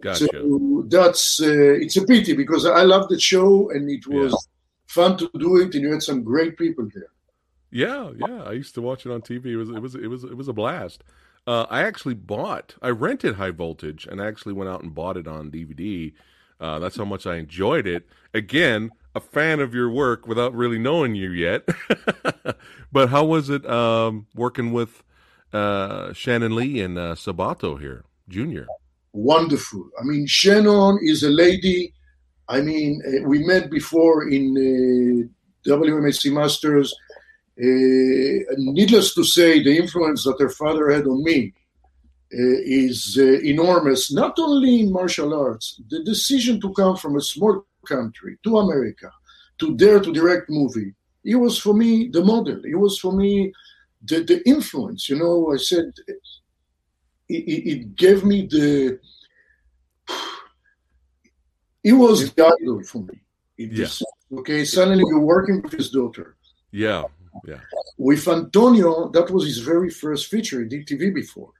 Gotcha. 0.00 0.28
So 0.32 0.84
that's 0.88 1.40
uh, 1.42 1.74
it's 1.82 1.96
a 1.96 2.04
pity 2.04 2.34
because 2.34 2.64
I 2.64 2.82
love 2.82 3.08
the 3.08 3.18
show, 3.18 3.70
and 3.70 3.90
it 3.90 4.06
was. 4.06 4.32
Yeah 4.32 4.50
fun 4.90 5.16
to 5.16 5.30
do 5.38 5.56
it, 5.58 5.74
and 5.74 5.82
you 5.82 5.92
had 5.92 6.02
some 6.02 6.24
great 6.24 6.56
people 6.58 6.88
there. 6.92 7.12
Yeah, 7.70 8.10
yeah. 8.16 8.42
I 8.42 8.52
used 8.52 8.74
to 8.74 8.82
watch 8.82 9.06
it 9.06 9.12
on 9.12 9.22
TV. 9.22 9.46
It 9.46 9.56
was 9.56 9.70
it 9.70 9.80
was 9.80 9.94
it 9.94 10.08
was 10.08 10.24
it 10.24 10.36
was 10.36 10.48
a 10.48 10.52
blast. 10.52 11.04
Uh, 11.46 11.66
I 11.70 11.82
actually 11.82 12.14
bought, 12.14 12.74
I 12.82 12.90
rented 12.90 13.36
High 13.36 13.52
Voltage, 13.52 14.06
and 14.06 14.20
I 14.20 14.26
actually 14.26 14.52
went 14.52 14.68
out 14.68 14.82
and 14.82 14.94
bought 14.94 15.16
it 15.16 15.26
on 15.26 15.50
DVD. 15.50 16.12
Uh, 16.60 16.78
that's 16.78 16.96
how 16.96 17.04
much 17.04 17.26
I 17.26 17.36
enjoyed 17.36 17.86
it. 17.86 18.06
Again, 18.34 18.90
a 19.14 19.20
fan 19.20 19.60
of 19.60 19.74
your 19.74 19.90
work 19.90 20.26
without 20.26 20.54
really 20.54 20.78
knowing 20.78 21.14
you 21.14 21.30
yet. 21.30 21.68
but 22.92 23.08
how 23.08 23.24
was 23.24 23.50
it 23.50 23.68
um, 23.68 24.26
working 24.34 24.72
with 24.72 25.02
uh, 25.52 26.12
Shannon 26.12 26.54
Lee 26.54 26.80
and 26.80 26.98
uh, 26.98 27.14
Sabato 27.14 27.80
here, 27.80 28.04
Junior? 28.28 28.66
Wonderful. 29.12 29.88
I 30.00 30.04
mean, 30.04 30.26
Shannon 30.26 30.98
is 31.02 31.22
a 31.22 31.30
lady 31.30 31.94
I 32.50 32.60
mean, 32.60 33.00
uh, 33.06 33.28
we 33.28 33.46
met 33.46 33.70
before 33.70 34.28
in 34.28 35.30
uh, 35.66 35.76
Masters. 36.30 36.94
Uh, 37.56 37.64
needless 38.56 39.14
to 39.14 39.22
say, 39.22 39.62
the 39.62 39.76
influence 39.76 40.24
that 40.24 40.40
her 40.40 40.48
father 40.48 40.90
had 40.90 41.06
on 41.06 41.22
me 41.22 41.52
is 42.30 43.16
uh, 43.18 43.40
enormous, 43.42 44.12
not 44.12 44.38
only 44.38 44.80
in 44.80 44.92
martial 44.92 45.34
arts. 45.34 45.80
The 45.88 46.04
decision 46.04 46.60
to 46.60 46.72
come 46.72 46.96
from 46.96 47.16
a 47.16 47.20
small 47.20 47.64
country 47.86 48.38
to 48.44 48.58
America, 48.58 49.10
to 49.58 49.76
dare 49.76 50.00
to 50.00 50.12
direct 50.12 50.48
movie, 50.48 50.94
it 51.24 51.36
was 51.36 51.58
for 51.58 51.74
me 51.74 52.08
the 52.08 52.24
model. 52.24 52.60
It 52.64 52.76
was 52.76 52.98
for 52.98 53.12
me 53.12 53.52
the, 54.02 54.22
the 54.22 54.48
influence. 54.48 55.08
You 55.08 55.18
know, 55.18 55.52
I 55.52 55.56
said 55.56 55.92
it, 56.06 56.20
it, 57.28 57.66
it 57.72 57.96
gave 57.96 58.24
me 58.24 58.46
the 58.46 58.98
he 61.82 61.92
was 61.92 62.32
the 62.32 62.46
idol 62.46 62.82
for 62.84 63.02
me. 63.02 63.20
Yeah. 63.56 63.86
okay, 64.38 64.64
suddenly 64.64 65.04
you're 65.06 65.20
working 65.20 65.62
with 65.62 65.72
his 65.72 65.90
daughter. 65.90 66.36
Yeah, 66.70 67.04
yeah. 67.46 67.60
With 67.98 68.26
Antonio, 68.28 69.08
that 69.10 69.30
was 69.30 69.46
his 69.46 69.58
very 69.58 69.90
first 69.90 70.26
feature. 70.28 70.60
He 70.60 70.68
did 70.68 70.86
TV 70.86 71.14
before, 71.14 71.52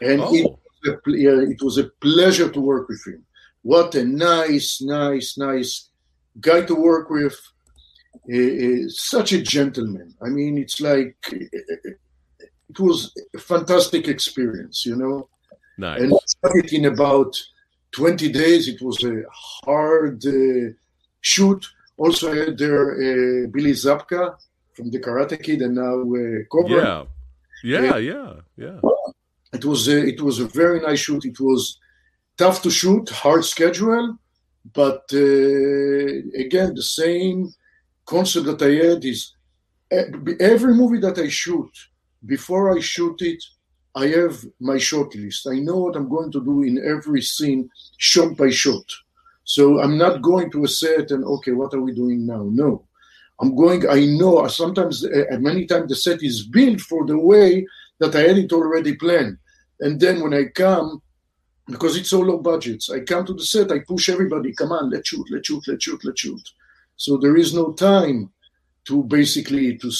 and 0.00 0.20
oh. 0.20 0.34
it, 0.34 0.44
was 0.44 0.94
a, 0.94 1.10
yeah, 1.10 1.40
it 1.40 1.62
was 1.62 1.78
a 1.78 1.84
pleasure 2.00 2.48
to 2.48 2.60
work 2.60 2.88
with 2.88 3.02
him. 3.06 3.24
What 3.62 3.94
a 3.94 4.04
nice, 4.04 4.80
nice, 4.80 5.36
nice 5.36 5.90
guy 6.40 6.62
to 6.62 6.74
work 6.74 7.10
with. 7.10 7.38
Uh, 8.32 8.88
such 8.88 9.32
a 9.32 9.40
gentleman. 9.40 10.14
I 10.20 10.28
mean, 10.28 10.58
it's 10.58 10.80
like 10.80 11.16
it 11.32 12.78
was 12.78 13.14
a 13.34 13.38
fantastic 13.38 14.08
experience, 14.08 14.84
you 14.84 14.96
know. 14.96 15.28
Nice. 15.78 16.02
And 16.02 16.12
it 16.42 16.72
in 16.72 16.86
about 16.86 17.36
20 17.92 18.30
days. 18.30 18.68
It 18.68 18.82
was 18.82 19.02
a 19.04 19.22
hard 19.64 20.24
uh, 20.26 20.72
shoot. 21.20 21.66
Also, 21.96 22.32
I 22.32 22.36
had 22.36 22.58
there 22.58 22.92
uh, 22.92 23.46
Billy 23.48 23.72
Zabka 23.72 24.36
from 24.74 24.90
the 24.90 25.00
Karate 25.00 25.42
Kid 25.42 25.62
and 25.62 25.74
now 25.74 26.02
uh, 26.02 26.44
Cobra. 26.50 27.06
Yeah, 27.62 27.80
yeah, 27.80 27.96
yeah, 27.96 28.32
yeah. 28.56 28.80
It 29.52 29.64
was 29.64 29.88
a, 29.88 30.06
it 30.06 30.20
was 30.20 30.40
a 30.40 30.46
very 30.46 30.80
nice 30.80 31.00
shoot. 31.00 31.24
It 31.24 31.40
was 31.40 31.78
tough 32.36 32.62
to 32.62 32.70
shoot, 32.70 33.08
hard 33.08 33.44
schedule, 33.44 34.18
but 34.74 35.04
uh, 35.12 36.06
again, 36.44 36.74
the 36.74 36.82
same 36.82 37.52
concept 38.04 38.46
that 38.46 38.62
I 38.62 38.86
had 38.86 39.04
is 39.04 39.34
every 39.90 40.74
movie 40.74 41.00
that 41.00 41.18
I 41.18 41.28
shoot, 41.28 41.70
before 42.26 42.76
I 42.76 42.80
shoot 42.80 43.20
it, 43.22 43.42
I 43.94 44.08
have 44.08 44.44
my 44.60 44.78
short 44.78 45.14
list. 45.14 45.46
I 45.48 45.58
know 45.58 45.78
what 45.78 45.96
I'm 45.96 46.08
going 46.08 46.30
to 46.32 46.44
do 46.44 46.62
in 46.62 46.78
every 46.84 47.22
scene, 47.22 47.68
shot 47.96 48.36
by 48.36 48.50
shot. 48.50 48.84
So 49.44 49.80
I'm 49.80 49.96
not 49.96 50.22
going 50.22 50.50
to 50.52 50.64
a 50.64 50.68
set 50.68 51.10
and 51.10 51.24
okay, 51.24 51.52
what 51.52 51.72
are 51.74 51.80
we 51.80 51.94
doing 51.94 52.26
now? 52.26 52.46
No, 52.50 52.84
I'm 53.40 53.56
going. 53.56 53.88
I 53.88 54.04
know 54.04 54.46
sometimes, 54.48 55.04
uh, 55.04 55.24
many 55.40 55.64
times, 55.66 55.88
the 55.88 55.96
set 55.96 56.22
is 56.22 56.46
built 56.46 56.80
for 56.82 57.06
the 57.06 57.18
way 57.18 57.66
that 58.00 58.14
I 58.14 58.20
had 58.20 58.38
it 58.38 58.52
already 58.52 58.94
planned, 58.96 59.38
and 59.80 60.00
then 60.00 60.20
when 60.20 60.34
I 60.34 60.44
come, 60.44 61.02
because 61.66 61.96
it's 61.96 62.12
all 62.12 62.24
low 62.24 62.38
budgets, 62.38 62.90
I 62.90 63.00
come 63.00 63.26
to 63.26 63.34
the 63.34 63.44
set, 63.44 63.70
I 63.72 63.80
push 63.80 64.08
everybody. 64.08 64.54
Come 64.54 64.72
on, 64.72 64.90
let's 64.90 65.08
shoot, 65.08 65.26
let's 65.30 65.46
shoot, 65.46 65.66
let's 65.68 65.84
shoot, 65.84 66.04
let's 66.04 66.20
shoot. 66.20 66.48
So 66.96 67.16
there 67.16 67.36
is 67.36 67.54
no 67.54 67.72
time 67.72 68.30
to 68.86 69.02
basically 69.04 69.76
to. 69.78 69.90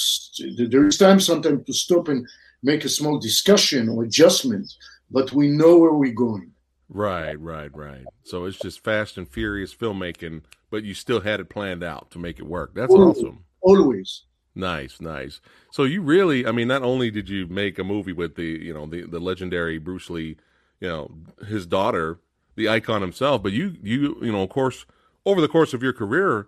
There 0.67 0.85
is 0.87 0.97
time 0.97 1.19
sometimes 1.19 1.65
to 1.65 1.73
stop 1.73 2.07
and 2.07 2.27
make 2.63 2.83
a 2.85 2.89
small 2.89 3.19
discussion 3.19 3.87
or 3.87 4.03
adjustment, 4.03 4.67
but 5.11 5.31
we 5.31 5.47
know 5.47 5.77
where 5.77 5.93
we're 5.93 6.13
going. 6.13 6.51
Right, 6.89 7.39
right, 7.39 7.69
right. 7.75 8.03
So 8.23 8.45
it's 8.45 8.57
just 8.57 8.83
fast 8.83 9.17
and 9.17 9.29
furious 9.29 9.73
filmmaking, 9.73 10.41
but 10.71 10.83
you 10.83 10.95
still 10.95 11.21
had 11.21 11.39
it 11.39 11.49
planned 11.49 11.83
out 11.83 12.09
to 12.11 12.19
make 12.19 12.39
it 12.39 12.47
work. 12.47 12.73
That's 12.73 12.91
always, 12.91 13.17
awesome. 13.17 13.45
Always. 13.61 14.23
Nice, 14.55 14.99
nice. 14.99 15.41
So 15.71 15.83
you 15.83 16.01
really, 16.01 16.45
I 16.45 16.51
mean, 16.51 16.67
not 16.67 16.83
only 16.83 17.11
did 17.11 17.29
you 17.29 17.47
make 17.47 17.79
a 17.79 17.83
movie 17.83 18.13
with 18.13 18.35
the, 18.35 18.43
you 18.43 18.73
know, 18.73 18.85
the 18.85 19.03
the 19.03 19.19
legendary 19.19 19.77
Bruce 19.77 20.09
Lee, 20.09 20.37
you 20.79 20.87
know, 20.87 21.11
his 21.47 21.65
daughter, 21.65 22.19
the 22.55 22.67
icon 22.67 23.01
himself, 23.01 23.43
but 23.43 23.53
you 23.53 23.77
you 23.81 24.17
you 24.21 24.31
know, 24.31 24.43
of 24.43 24.49
course, 24.49 24.85
over 25.25 25.39
the 25.39 25.47
course 25.47 25.73
of 25.73 25.83
your 25.83 25.93
career, 25.93 26.47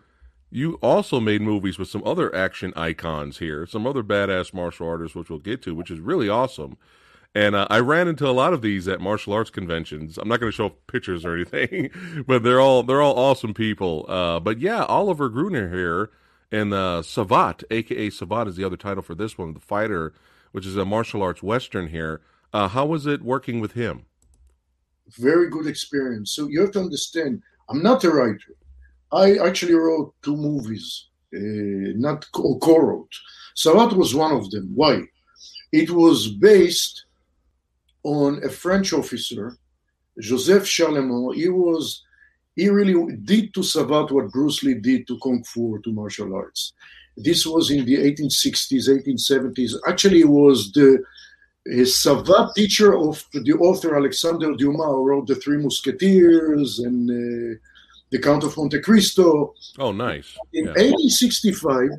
you 0.50 0.74
also 0.82 1.20
made 1.20 1.42
movies 1.42 1.80
with 1.80 1.88
some 1.88 2.04
other 2.06 2.34
action 2.36 2.74
icons 2.76 3.38
here, 3.38 3.66
some 3.66 3.88
other 3.88 4.04
badass 4.04 4.54
martial 4.54 4.88
artists, 4.88 5.16
which 5.16 5.30
we'll 5.30 5.40
get 5.40 5.62
to, 5.64 5.74
which 5.74 5.92
is 5.92 6.00
really 6.00 6.28
awesome. 6.28 6.78
And 7.34 7.56
uh, 7.56 7.66
I 7.70 7.80
ran 7.80 8.10
into 8.10 8.28
a 8.28 8.32
lot 8.32 8.52
of 8.52 8.62
these 8.62 8.90
at 8.90 9.00
martial 9.00 9.32
arts 9.32 9.50
conventions. 9.50 10.18
I'm 10.18 10.28
not 10.28 10.42
going 10.42 10.52
to 10.52 10.56
show 10.56 10.70
pictures 10.88 11.24
or 11.24 11.34
anything, 11.34 11.90
but 12.28 12.44
they're 12.44 12.60
all 12.60 12.84
they're 12.84 13.02
all 13.02 13.18
awesome 13.18 13.54
people. 13.54 14.06
Uh, 14.10 14.40
but 14.40 14.60
yeah, 14.60 14.84
Oliver 14.84 15.30
Gruner 15.30 15.70
here 15.70 16.10
and 16.52 16.74
uh, 16.74 17.02
Savate, 17.02 17.64
aka 17.72 18.10
Savat, 18.10 18.48
is 18.48 18.56
the 18.56 18.64
other 18.64 18.78
title 18.78 19.02
for 19.02 19.16
this 19.16 19.38
one, 19.38 19.54
the 19.54 19.60
fighter, 19.60 20.14
which 20.52 20.66
is 20.66 20.76
a 20.76 20.86
martial 20.86 21.22
arts 21.22 21.42
western 21.42 21.88
here. 21.88 22.22
Uh, 22.54 22.68
how 22.68 22.86
was 22.86 23.06
it 23.06 23.22
working 23.22 23.62
with 23.62 23.74
him? 23.74 24.06
Very 25.18 25.50
good 25.50 25.68
experience. 25.68 26.34
So 26.34 26.48
you 26.48 26.62
have 26.62 26.72
to 26.72 26.80
understand, 26.80 27.42
I'm 27.70 27.82
not 27.82 28.04
a 28.04 28.12
writer. 28.12 28.56
I 29.12 29.38
actually 29.38 29.74
wrote 29.74 30.14
two 30.22 30.36
movies, 30.36 31.08
uh, 31.34 31.96
not 31.96 32.30
co-wrote. 32.32 33.14
Savate 33.56 33.94
was 33.94 34.14
one 34.14 34.34
of 34.34 34.52
them. 34.52 34.72
Why? 34.74 35.04
It 35.72 35.90
was 35.90 36.28
based 36.28 37.06
on 38.04 38.44
a 38.44 38.50
French 38.50 38.94
officer, 38.94 39.58
Joseph 40.20 40.64
Charlemont. 40.64 41.36
He 41.36 41.50
was 41.50 42.04
he 42.56 42.70
really 42.70 43.16
did 43.18 43.54
to 43.54 43.62
Savate 43.62 44.12
what 44.12 44.32
Bruce 44.32 44.64
Lee 44.64 44.76
did 44.76 45.08
to 45.08 45.18
Kung 45.20 45.44
Fu 45.44 45.76
or 45.76 45.80
to 45.80 45.92
martial 45.92 46.36
arts. 46.36 46.74
This 47.18 47.46
was 47.46 47.72
in 47.72 47.86
the 47.86 47.98
1860s, 47.98 48.90
1870s. 48.90 49.74
Actually, 49.88 50.22
it 50.22 50.30
was 50.30 50.72
the 50.72 51.04
Savate 51.68 52.54
teacher 52.56 52.98
of 52.98 53.24
the 53.34 53.54
author 53.54 53.96
Alexander 53.96 54.54
Dumas, 54.56 54.86
who 54.88 55.04
wrote 55.04 55.28
The 55.28 55.36
Three 55.36 55.58
Musketeers 55.58 56.80
and 56.80 57.10
uh, 57.10 57.60
The 58.10 58.20
Count 58.20 58.44
of 58.44 58.58
Monte 58.58 58.80
Cristo. 58.82 59.54
Oh, 59.78 59.92
nice. 59.92 60.38
In 60.54 60.66
yeah. 60.66 60.72
1865, 60.72 61.90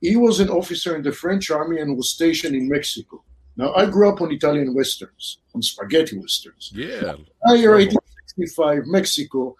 he 0.00 0.16
was 0.16 0.40
an 0.40 0.48
officer 0.48 0.96
in 0.96 1.02
the 1.02 1.12
French 1.12 1.50
army 1.50 1.80
and 1.80 1.96
was 1.96 2.10
stationed 2.10 2.54
in 2.54 2.68
Mexico. 2.68 3.22
Now, 3.56 3.74
I 3.74 3.86
grew 3.86 4.08
up 4.08 4.20
on 4.20 4.30
Italian 4.32 4.72
westerns, 4.72 5.38
on 5.54 5.62
spaghetti 5.62 6.16
westerns. 6.16 6.70
Yeah. 6.72 7.16
1865, 7.42 7.98
Mexico. 8.86 9.56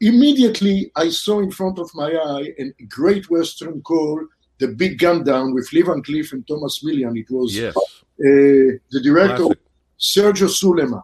Immediately, 0.00 0.90
I 0.96 1.08
saw 1.08 1.40
in 1.40 1.50
front 1.50 1.78
of 1.78 1.90
my 1.94 2.10
eye 2.10 2.52
a 2.58 2.84
great 2.88 3.30
western 3.30 3.80
called 3.82 4.28
The 4.58 4.68
Big 4.68 4.98
Gun 4.98 5.24
Down 5.24 5.54
with 5.54 5.72
Lee 5.72 5.82
Van 5.82 6.02
Cleef 6.02 6.32
and 6.32 6.46
Tomas 6.46 6.82
Milian. 6.84 7.18
It 7.18 7.30
was 7.30 7.56
yes. 7.56 7.76
uh, 7.76 7.82
the 8.18 9.00
director, 9.02 9.44
Classic. 9.44 9.58
Sergio 9.98 10.48
Sollima. 10.48 11.02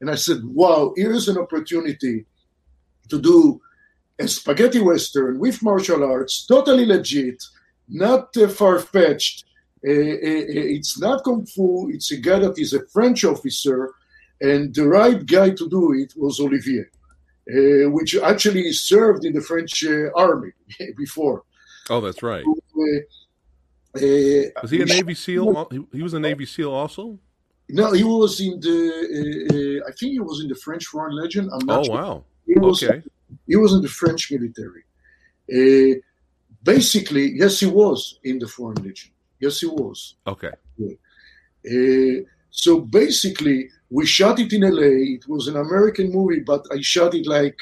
And 0.00 0.10
I 0.10 0.14
said, 0.16 0.44
wow, 0.44 0.92
here's 0.96 1.28
an 1.28 1.38
opportunity 1.38 2.26
to 3.08 3.20
do 3.20 3.60
a 4.18 4.28
spaghetti 4.28 4.80
western 4.80 5.38
with 5.38 5.62
martial 5.62 6.04
arts, 6.04 6.46
totally 6.46 6.86
legit, 6.86 7.42
not 7.88 8.36
uh, 8.36 8.48
far 8.48 8.78
fetched, 8.78 9.44
uh, 9.86 9.90
uh, 9.90 10.74
it's 10.76 10.98
not 10.98 11.22
kung 11.22 11.46
fu. 11.46 11.88
It's 11.90 12.10
a 12.10 12.16
guy 12.16 12.40
that 12.40 12.58
is 12.58 12.72
a 12.72 12.86
French 12.88 13.24
officer, 13.24 13.92
and 14.40 14.74
the 14.74 14.86
right 14.86 15.24
guy 15.24 15.50
to 15.50 15.68
do 15.68 15.92
it 15.94 16.12
was 16.16 16.40
Olivier, 16.40 16.86
uh, 17.50 17.90
which 17.90 18.16
actually 18.16 18.72
served 18.72 19.24
in 19.24 19.32
the 19.32 19.40
French 19.40 19.84
uh, 19.84 20.10
army 20.14 20.52
before. 20.96 21.42
Oh, 21.88 22.00
that's 22.00 22.22
right. 22.22 22.44
Uh, 22.44 22.98
uh, 23.96 24.60
was 24.62 24.70
he 24.70 24.82
a 24.82 24.86
Navy 24.86 25.14
SEAL? 25.14 25.68
He 25.92 26.02
was 26.02 26.14
a 26.14 26.20
Navy 26.20 26.44
SEAL 26.44 26.70
also. 26.70 27.18
No, 27.68 27.92
he 27.92 28.04
was 28.04 28.40
in 28.40 28.60
the. 28.60 29.82
I 29.88 29.92
think 29.92 30.12
he 30.12 30.20
was 30.20 30.40
in 30.40 30.48
the 30.48 30.54
French 30.54 30.86
Foreign 30.86 31.16
Legion. 31.16 31.50
I'm 31.52 31.66
not 31.66 31.80
oh 31.80 31.84
sure. 31.84 31.94
wow! 31.94 32.24
He 32.46 32.58
was, 32.58 32.82
okay. 32.82 33.02
He 33.46 33.56
was 33.56 33.72
in 33.72 33.82
the 33.82 33.88
French 33.88 34.30
military. 34.30 34.84
basically, 36.62 37.32
yes, 37.32 37.60
he 37.60 37.66
was 37.66 38.18
in 38.22 38.38
the 38.38 38.46
Foreign 38.46 38.82
Legion. 38.82 39.10
Yes, 39.40 39.60
he 39.60 39.66
was. 39.66 40.14
Okay. 40.26 40.50
Uh, 40.80 42.24
so 42.50 42.80
basically, 42.80 43.70
we 43.90 44.06
shot 44.06 44.38
it 44.38 44.52
in 44.52 44.62
LA. 44.62 45.14
It 45.16 45.28
was 45.28 45.48
an 45.48 45.56
American 45.56 46.12
movie, 46.12 46.40
but 46.40 46.66
I 46.72 46.80
shot 46.80 47.14
it 47.14 47.26
like 47.26 47.58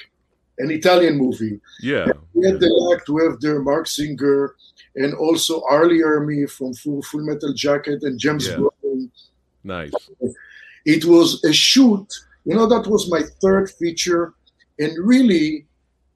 an 0.59 0.71
Italian 0.71 1.17
movie. 1.19 1.61
Yeah. 1.81 2.07
We 2.33 2.47
had 2.47 2.61
the 2.61 2.69
luck 2.69 3.05
to 3.07 3.19
have 3.19 3.41
there 3.41 3.61
Marc 3.61 3.87
Singer 3.87 4.55
and 4.97 5.15
also 5.15 5.63
R. 5.69 5.87
Lee 5.87 6.03
Ermey 6.03 6.49
from 6.51 6.75
Full, 6.75 7.03
Full 7.03 7.25
Metal 7.25 7.53
Jacket 7.53 8.03
and 8.03 8.19
James 8.19 8.49
yeah. 8.49 8.57
Brown. 8.57 9.11
Nice. 9.65 9.93
It 10.85 11.05
was 11.05 11.43
a 11.45 11.53
shoot. 11.53 12.07
You 12.45 12.55
know, 12.55 12.67
that 12.67 12.87
was 12.87 13.11
my 13.11 13.23
third 13.41 13.71
feature. 13.71 14.35
And 14.79 14.93
really, 14.99 15.67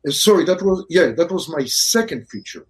uh, 0.06 0.10
sorry, 0.10 0.44
that 0.44 0.62
was, 0.62 0.84
yeah, 0.88 1.12
that 1.12 1.30
was 1.32 1.48
my 1.48 1.64
second 1.64 2.28
feature. 2.28 2.66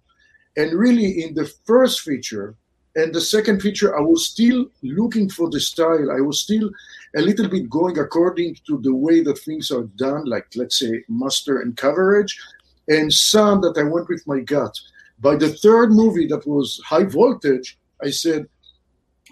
And 0.57 0.73
really, 0.73 1.23
in 1.23 1.35
the 1.35 1.45
first 1.65 2.01
feature, 2.01 2.55
and 2.95 3.13
the 3.13 3.21
second 3.21 3.61
feature, 3.61 3.95
I 3.97 4.01
was 4.01 4.25
still 4.25 4.65
looking 4.81 5.29
for 5.29 5.49
the 5.49 5.59
style. 5.59 6.11
I 6.11 6.21
was 6.21 6.41
still 6.41 6.69
a 7.15 7.21
little 7.21 7.47
bit 7.47 7.69
going 7.69 7.97
according 7.97 8.55
to 8.67 8.79
the 8.81 8.93
way 8.93 9.21
that 9.21 9.39
things 9.39 9.71
are 9.71 9.83
done, 9.95 10.25
like 10.25 10.47
let's 10.55 10.79
say 10.79 11.03
muster 11.07 11.59
and 11.61 11.75
coverage, 11.75 12.39
and 12.87 13.11
some 13.11 13.61
that 13.61 13.77
I 13.77 13.83
went 13.83 14.09
with 14.09 14.25
my 14.27 14.39
gut. 14.41 14.79
By 15.19 15.35
the 15.35 15.49
third 15.49 15.91
movie 15.91 16.27
that 16.27 16.47
was 16.47 16.79
high 16.85 17.03
voltage, 17.03 17.77
I 18.03 18.09
said, 18.09 18.47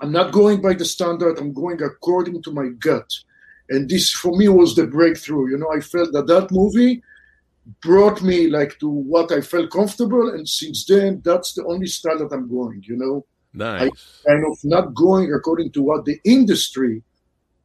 I'm 0.01 0.11
not 0.11 0.31
going 0.31 0.61
by 0.61 0.73
the 0.73 0.85
standard, 0.85 1.39
I'm 1.39 1.53
going 1.53 1.81
according 1.81 2.43
to 2.43 2.51
my 2.51 2.69
gut. 2.79 3.09
And 3.69 3.89
this 3.89 4.11
for 4.11 4.35
me 4.35 4.47
was 4.47 4.75
the 4.75 4.87
breakthrough. 4.87 5.49
You 5.49 5.57
know, 5.57 5.71
I 5.71 5.79
felt 5.79 6.13
that 6.13 6.27
that 6.27 6.51
movie 6.51 7.01
brought 7.81 8.21
me 8.21 8.47
like 8.47 8.79
to 8.79 8.87
what 8.87 9.31
I 9.31 9.41
felt 9.41 9.71
comfortable. 9.71 10.29
And 10.29 10.47
since 10.47 10.85
then, 10.85 11.21
that's 11.23 11.53
the 11.53 11.65
only 11.65 11.87
style 11.87 12.19
that 12.19 12.33
I'm 12.33 12.49
going, 12.49 12.83
you 12.85 12.95
know. 12.95 13.25
Nice. 13.53 13.89
I 14.27 14.31
kind 14.31 14.45
of 14.45 14.57
not 14.63 14.93
going 14.93 15.33
according 15.33 15.71
to 15.71 15.81
what 15.81 16.05
the 16.05 16.19
industry 16.23 17.01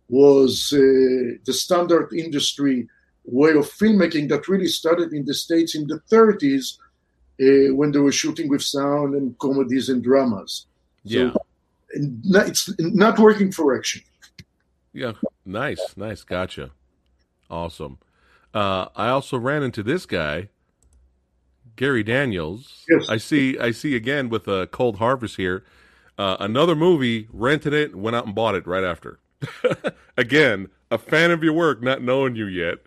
was, 0.08 0.72
uh, 0.72 1.38
the 1.44 1.52
standard 1.52 2.12
industry 2.12 2.88
way 3.24 3.50
of 3.50 3.70
filmmaking 3.70 4.28
that 4.28 4.48
really 4.48 4.66
started 4.66 5.12
in 5.12 5.24
the 5.24 5.34
States 5.34 5.74
in 5.74 5.86
the 5.86 6.00
30s 6.10 6.78
uh, 7.40 7.74
when 7.74 7.92
they 7.92 7.98
were 7.98 8.12
shooting 8.12 8.48
with 8.48 8.62
sound 8.62 9.14
and 9.14 9.38
comedies 9.38 9.88
and 9.88 10.02
dramas. 10.02 10.66
Yeah. 11.04 11.32
So, 11.32 11.42
it's 11.94 12.70
not 12.78 13.18
working 13.18 13.52
for 13.52 13.76
action. 13.76 14.02
Yeah. 14.92 15.12
Nice. 15.44 15.96
Nice. 15.96 16.22
Gotcha. 16.22 16.70
Awesome. 17.50 17.98
Uh, 18.54 18.86
I 18.96 19.08
also 19.08 19.38
ran 19.38 19.62
into 19.62 19.82
this 19.82 20.06
guy, 20.06 20.48
Gary 21.76 22.02
Daniels. 22.02 22.84
Yes. 22.88 23.08
I 23.08 23.16
see. 23.16 23.58
I 23.58 23.70
see 23.70 23.96
again 23.96 24.28
with 24.28 24.46
a 24.46 24.62
uh, 24.62 24.66
Cold 24.66 24.96
Harvest 24.96 25.36
here. 25.36 25.64
Uh, 26.18 26.36
another 26.38 26.76
movie, 26.76 27.28
rented 27.32 27.72
it, 27.72 27.96
went 27.96 28.14
out 28.14 28.26
and 28.26 28.34
bought 28.34 28.54
it 28.54 28.66
right 28.66 28.84
after. 28.84 29.18
Again, 30.16 30.68
a 30.90 30.98
fan 30.98 31.30
of 31.30 31.42
your 31.42 31.52
work, 31.52 31.82
not 31.82 32.02
knowing 32.02 32.36
you 32.36 32.46
yet. 32.46 32.78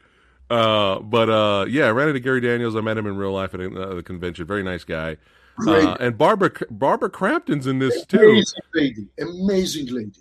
Uh, 0.49 0.99
but 0.99 1.29
uh, 1.29 1.65
yeah, 1.67 1.85
I 1.85 1.91
ran 1.91 2.07
into 2.07 2.19
Gary 2.19 2.41
Daniels. 2.41 2.75
I 2.75 2.81
met 2.81 2.97
him 2.97 3.07
in 3.07 3.17
real 3.17 3.31
life 3.31 3.53
at 3.53 3.61
a, 3.61 4.03
convention. 4.03 4.45
Very 4.45 4.63
nice 4.63 4.83
guy. 4.83 5.17
Uh, 5.65 5.95
and 5.99 6.17
Barbara 6.17 6.51
Barbara 6.69 7.09
Crampton's 7.09 7.65
in 7.65 7.79
this 7.79 8.05
too. 8.05 8.19
Amazing 8.19 8.61
lady, 8.73 9.07
amazing 9.19 9.87
lady. 9.87 10.19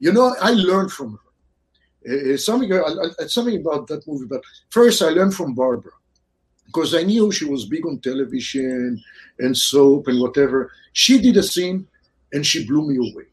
You 0.00 0.12
know, 0.12 0.34
I 0.40 0.50
learned 0.50 0.92
from 0.92 1.12
her. 1.12 2.34
Uh, 2.34 2.36
something 2.36 2.70
uh, 2.72 3.28
something 3.28 3.60
about 3.60 3.86
that 3.86 4.06
movie. 4.06 4.26
But 4.26 4.42
first, 4.70 5.00
I 5.00 5.10
learned 5.10 5.34
from 5.34 5.54
Barbara 5.54 5.92
because 6.66 6.94
I 6.94 7.02
knew 7.02 7.30
she 7.30 7.44
was 7.44 7.66
big 7.66 7.86
on 7.86 8.00
television 8.00 9.02
and 9.38 9.56
soap 9.56 10.08
and 10.08 10.20
whatever. 10.20 10.72
She 10.92 11.20
did 11.20 11.36
a 11.36 11.42
scene 11.42 11.86
and 12.32 12.44
she 12.44 12.66
blew 12.66 12.88
me 12.88 12.96
away. 12.96 13.24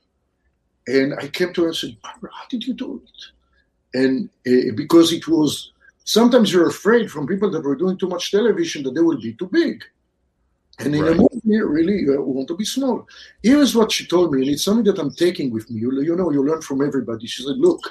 And 0.88 1.14
I 1.16 1.28
came 1.28 1.54
to 1.54 1.62
her 1.62 1.68
and 1.68 1.76
said, 1.76 1.98
Barbara, 2.02 2.32
how 2.34 2.46
did 2.50 2.66
you 2.66 2.74
do 2.74 3.02
it? 3.04 3.20
And 3.94 4.30
uh, 4.48 4.74
because 4.76 5.12
it 5.14 5.28
was 5.28 5.72
sometimes 6.04 6.52
you're 6.52 6.68
afraid 6.70 7.12
from 7.12 7.28
people 7.28 7.52
that 7.52 7.64
were 7.64 7.76
doing 7.76 7.98
too 7.98 8.08
much 8.08 8.32
television 8.32 8.84
that 8.84 8.96
they 8.96 9.02
will 9.02 9.20
be 9.20 9.34
too 9.34 9.48
big. 9.48 9.84
And 10.80 10.96
in 10.96 11.04
Right. 11.04 11.12
a 11.12 11.16
movie, 11.16 11.62
really, 11.62 12.00
you 12.00 12.22
want 12.22 12.48
to 12.48 12.56
be 12.56 12.66
small. 12.66 13.08
Here's 13.44 13.76
what 13.76 13.92
she 13.92 14.08
told 14.08 14.34
me, 14.34 14.42
and 14.42 14.50
it's 14.50 14.64
something 14.64 14.86
that 14.86 15.00
I'm 15.00 15.14
taking 15.14 15.52
with 15.52 15.70
me. 15.70 15.82
You, 15.82 16.02
you 16.02 16.16
know, 16.16 16.32
you 16.32 16.44
learn 16.44 16.62
from 16.62 16.82
everybody. 16.82 17.28
She 17.28 17.44
said, 17.44 17.58
look, 17.58 17.82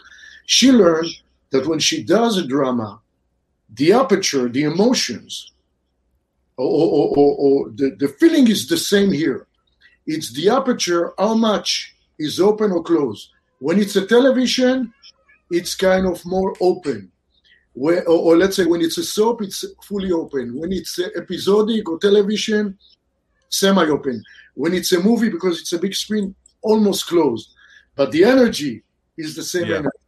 she 0.46 0.72
learned 0.72 1.11
that 1.50 1.66
when 1.66 1.79
she 1.79 2.03
does 2.03 2.37
a 2.37 2.46
drama, 2.46 3.00
the 3.72 3.92
aperture, 3.92 4.48
the 4.48 4.64
emotions, 4.64 5.53
or, 6.57 6.66
or, 6.66 7.14
or, 7.16 7.37
or 7.38 7.68
the, 7.70 7.94
the 7.98 8.09
feeling 8.09 8.48
is 8.48 8.66
the 8.66 8.76
same 8.76 9.12
here. 9.12 9.46
It's 10.07 10.33
the 10.33 10.48
aperture, 10.48 11.12
how 11.16 11.35
much 11.35 11.94
is 12.26 12.38
open 12.40 12.70
or 12.70 12.83
closed. 12.83 13.30
When 13.59 13.78
it's 13.80 13.96
a 13.96 14.06
television, 14.06 14.92
it's 15.50 15.74
kind 15.74 16.06
of 16.06 16.24
more 16.24 16.54
open. 16.61 17.11
Where, 17.72 18.02
or, 18.09 18.18
or 18.26 18.37
let's 18.37 18.56
say 18.56 18.66
when 18.66 18.80
it's 18.83 18.98
a 18.98 19.04
soap, 19.04 19.42
it's 19.42 19.64
fully 19.88 20.12
open. 20.12 20.59
When 20.59 20.72
it's 20.72 20.98
episodic 20.98 21.88
or 21.88 21.98
television, 21.98 22.78
semi-open. 23.48 24.22
When 24.54 24.74
it's 24.74 24.92
a 24.92 25.00
movie, 25.00 25.28
because 25.28 25.61
it's 25.61 25.72
a 25.72 25.78
big 25.78 25.94
screen, 25.94 26.35
almost 26.62 27.06
closed. 27.06 27.48
But 27.96 28.12
the 28.12 28.24
energy 28.24 28.83
is 29.16 29.35
the 29.35 29.42
same 29.42 29.66
Yeah. 29.68 29.76
energy. 29.78 29.98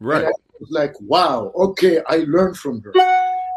Right. 0.00 0.32
Like, 0.70 0.94
wow, 1.00 1.52
okay, 1.54 2.00
I 2.08 2.18
learned 2.34 2.56
from 2.56 2.80
her. 2.82 2.92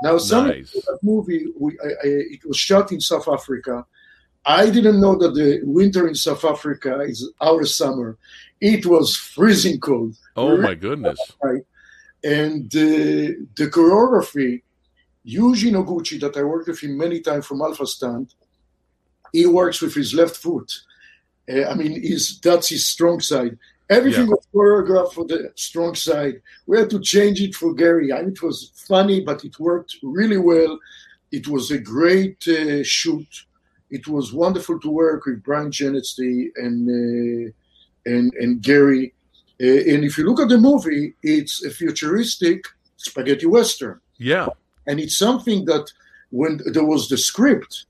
Now, 0.03 0.17
some 0.17 0.47
Nice. 0.47 0.75
movie, 1.03 1.45
we, 1.59 1.77
I, 1.83 1.87
I, 1.87 2.07
it 2.35 2.45
was 2.45 2.57
shot 2.57 2.91
in 2.91 2.99
South 2.99 3.27
Africa. 3.27 3.85
I 4.45 4.69
didn't 4.69 4.99
know 4.99 5.15
that 5.17 5.33
the 5.35 5.59
winter 5.63 6.07
in 6.07 6.15
South 6.15 6.43
Africa 6.45 7.01
is 7.01 7.31
our 7.39 7.63
summer. 7.65 8.17
It 8.59 8.85
was 8.85 9.15
freezing 9.15 9.79
cold. 9.79 10.15
Oh 10.35 10.57
my 10.57 10.73
goodness. 10.75 11.19
Right. 11.43 11.63
And 12.23 12.65
uh, 12.75 13.37
the 13.55 13.69
choreography, 13.71 14.61
Yuji 15.25 15.71
Noguchi, 15.71 16.19
that 16.21 16.37
I 16.37 16.43
worked 16.43 16.67
with 16.67 16.79
him 16.79 16.97
many 16.97 17.19
times 17.19 17.45
from 17.45 17.61
Alpha 17.61 17.85
Stunts, 17.85 18.35
he 19.33 19.45
works 19.45 19.81
with 19.81 19.93
his 19.95 20.13
left 20.13 20.37
foot. 20.37 20.71
Uh, 21.51 21.65
I 21.65 21.73
mean, 21.73 22.01
he's, 22.01 22.39
that's 22.39 22.69
his 22.69 22.87
strong 22.87 23.19
side. 23.19 23.57
Everything 23.89 24.27
Yeah. 24.27 24.35
was 24.35 24.47
choreographed 24.53 25.13
for 25.13 25.25
the 25.25 25.51
strong 25.55 25.95
side. 25.95 26.41
We 26.65 26.77
had 26.77 26.89
to 26.91 26.99
change 26.99 27.41
it 27.41 27.55
for 27.55 27.73
Gary. 27.73 28.13
I 28.13 28.21
mean, 28.21 28.31
it 28.31 28.41
was 28.41 28.71
funny, 28.87 29.21
but 29.21 29.43
it 29.43 29.59
worked 29.59 29.97
really 30.01 30.37
well. 30.37 30.79
It 31.31 31.47
was 31.47 31.71
a 31.71 31.77
great 31.79 32.47
uh, 32.47 32.83
shoot. 32.83 33.45
It 33.91 34.07
was 34.07 34.33
wonderful 34.33 34.79
to 34.79 34.89
work 34.89 35.25
with 35.25 35.43
Bryan 35.43 35.71
Genesse 35.71 36.51
and 36.55 36.77
uh, 36.89 37.51
and 38.13 38.33
and 38.41 38.61
Gary. 38.61 39.13
Uh, 39.61 39.81
and 39.93 40.03
if 40.03 40.17
you 40.17 40.23
look 40.25 40.39
at 40.41 40.49
the 40.49 40.57
movie, 40.57 41.13
it's 41.21 41.63
a 41.63 41.69
futuristic 41.69 42.65
spaghetti 42.97 43.45
western, 43.45 43.99
Yeah. 44.17 44.47
and 44.87 44.99
it's 44.99 45.17
something 45.17 45.65
that 45.65 45.85
when 46.31 46.59
there 46.73 46.85
was 46.85 47.09
the 47.09 47.17
script, 47.17 47.85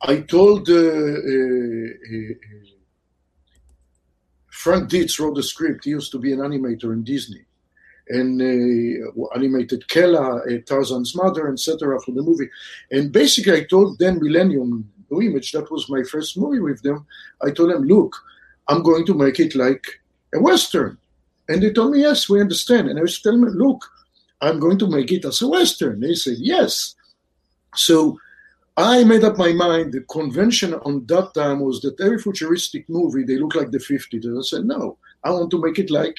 I 0.00 0.20
told 0.20 0.68
uh, 0.70 0.74
uh, 0.74 1.88
uh, 2.12 2.34
Frank 4.50 4.88
Dietz 4.90 5.18
wrote 5.18 5.34
the 5.36 5.42
script. 5.42 5.84
He 5.84 5.90
used 5.90 6.12
to 6.12 6.18
be 6.18 6.32
an 6.32 6.38
animator 6.40 6.92
in 6.92 7.02
Disney, 7.04 7.44
and 8.08 8.40
uh, 8.40 9.24
animated 9.34 9.88
Kala, 9.88 10.38
uh, 10.38 10.58
Tarzan's 10.66 11.14
mother, 11.14 11.50
etc. 11.52 11.98
for 12.00 12.12
the 12.12 12.22
movie. 12.22 12.48
And 12.90 13.10
basically, 13.12 13.52
I 13.60 13.64
told 13.64 13.98
then 13.98 14.18
Millennium 14.22 14.90
Nu 15.12 15.20
Image 15.20 15.52
that 15.52 15.70
was 15.70 15.88
my 15.88 16.02
first 16.02 16.38
movie 16.38 16.60
with 16.60 16.82
them. 16.82 17.06
I 17.42 17.50
told 17.50 17.70
them, 17.70 17.84
look, 17.84 18.16
I'm 18.68 18.82
going 18.82 19.04
to 19.06 19.14
make 19.14 19.38
it 19.38 19.54
like 19.54 19.84
a 20.34 20.40
western, 20.40 20.98
and 21.48 21.62
they 21.62 21.72
told 21.72 21.92
me, 21.92 22.00
yes, 22.00 22.28
we 22.28 22.40
understand. 22.40 22.88
And 22.88 22.98
I 22.98 23.02
was 23.02 23.20
telling 23.20 23.42
them, 23.42 23.54
look, 23.54 23.84
I'm 24.40 24.58
going 24.58 24.78
to 24.78 24.88
make 24.88 25.12
it 25.12 25.24
as 25.24 25.42
a 25.42 25.48
western. 25.48 26.00
They 26.00 26.14
said 26.14 26.38
yes. 26.38 26.94
So 27.74 28.18
I 28.76 29.04
made 29.04 29.24
up 29.24 29.38
my 29.38 29.52
mind. 29.52 29.92
The 29.92 30.00
convention 30.02 30.74
on 30.74 31.06
that 31.06 31.34
time 31.34 31.60
was 31.60 31.80
that 31.82 32.00
every 32.00 32.18
futuristic 32.18 32.88
movie 32.88 33.24
they 33.24 33.38
look 33.38 33.54
like 33.54 33.70
the 33.70 33.78
50s. 33.78 34.24
And 34.24 34.38
I 34.38 34.42
said, 34.42 34.64
no, 34.64 34.98
I 35.22 35.30
want 35.30 35.50
to 35.50 35.62
make 35.62 35.78
it 35.78 35.90
like 35.90 36.16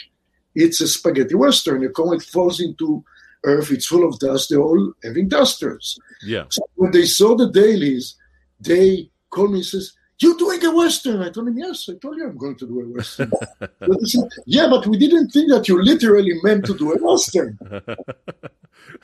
it's 0.56 0.82
a 0.82 0.88
spaghetti 0.88 1.36
western. 1.36 1.84
A 1.84 1.90
comet 1.90 2.22
falls 2.24 2.60
into 2.60 3.04
Earth, 3.44 3.72
it's 3.72 3.88
full 3.88 4.08
of 4.08 4.20
dust. 4.20 4.50
They're 4.50 4.62
all 4.62 4.94
having 5.04 5.28
dusters. 5.28 6.00
Yeah. 6.22 6.46
So 6.50 6.62
when 6.76 6.92
they 6.92 7.06
saw 7.06 7.36
the 7.36 7.50
dailies, 7.50 8.16
they 8.64 9.10
called 9.30 9.52
me 9.52 9.58
and 9.60 9.66
says, 9.66 9.94
"You're 10.20 10.38
doing 10.38 10.64
a 10.66 10.76
western." 10.76 11.22
I 11.22 11.30
told 11.30 11.48
him, 11.48 11.58
"Yes, 11.58 11.90
I 11.90 11.96
told 11.96 12.18
you 12.18 12.28
I'm 12.28 12.38
going 12.38 12.56
to 12.58 12.68
do 12.68 12.82
a 12.82 12.88
western." 12.88 13.32
but 13.60 14.00
they 14.00 14.06
said, 14.06 14.30
"Yeah, 14.46 14.68
but 14.70 14.88
we 14.88 14.98
didn't 14.98 15.30
think 15.30 15.50
that 15.52 15.68
you 15.68 15.82
literally 15.82 16.40
meant 16.44 16.66
to 16.66 16.78
do 16.78 16.94
a 16.94 16.98
western." 16.98 17.58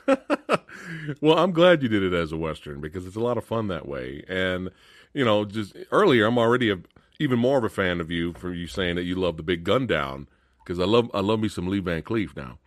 well, 1.20 1.38
I'm 1.38 1.52
glad 1.52 1.82
you 1.82 1.88
did 1.88 2.02
it 2.02 2.12
as 2.12 2.32
a 2.32 2.36
western 2.36 2.80
because 2.80 3.06
it's 3.06 3.16
a 3.16 3.20
lot 3.20 3.38
of 3.38 3.44
fun 3.44 3.68
that 3.68 3.86
way. 3.86 4.24
And 4.28 4.70
you 5.12 5.24
know, 5.24 5.44
just 5.44 5.76
earlier, 5.90 6.26
I'm 6.26 6.38
already 6.38 6.70
a, 6.70 6.78
even 7.18 7.38
more 7.38 7.58
of 7.58 7.64
a 7.64 7.68
fan 7.68 8.00
of 8.00 8.10
you 8.10 8.32
for 8.34 8.52
you 8.52 8.66
saying 8.66 8.96
that 8.96 9.04
you 9.04 9.14
love 9.14 9.36
the 9.36 9.42
big 9.42 9.64
gun 9.64 9.86
down 9.86 10.28
because 10.64 10.78
I 10.78 10.84
love 10.84 11.10
I 11.14 11.20
love 11.20 11.40
me 11.40 11.48
some 11.48 11.68
Lee 11.68 11.80
Van 11.80 12.02
Cleef 12.02 12.36
now. 12.36 12.58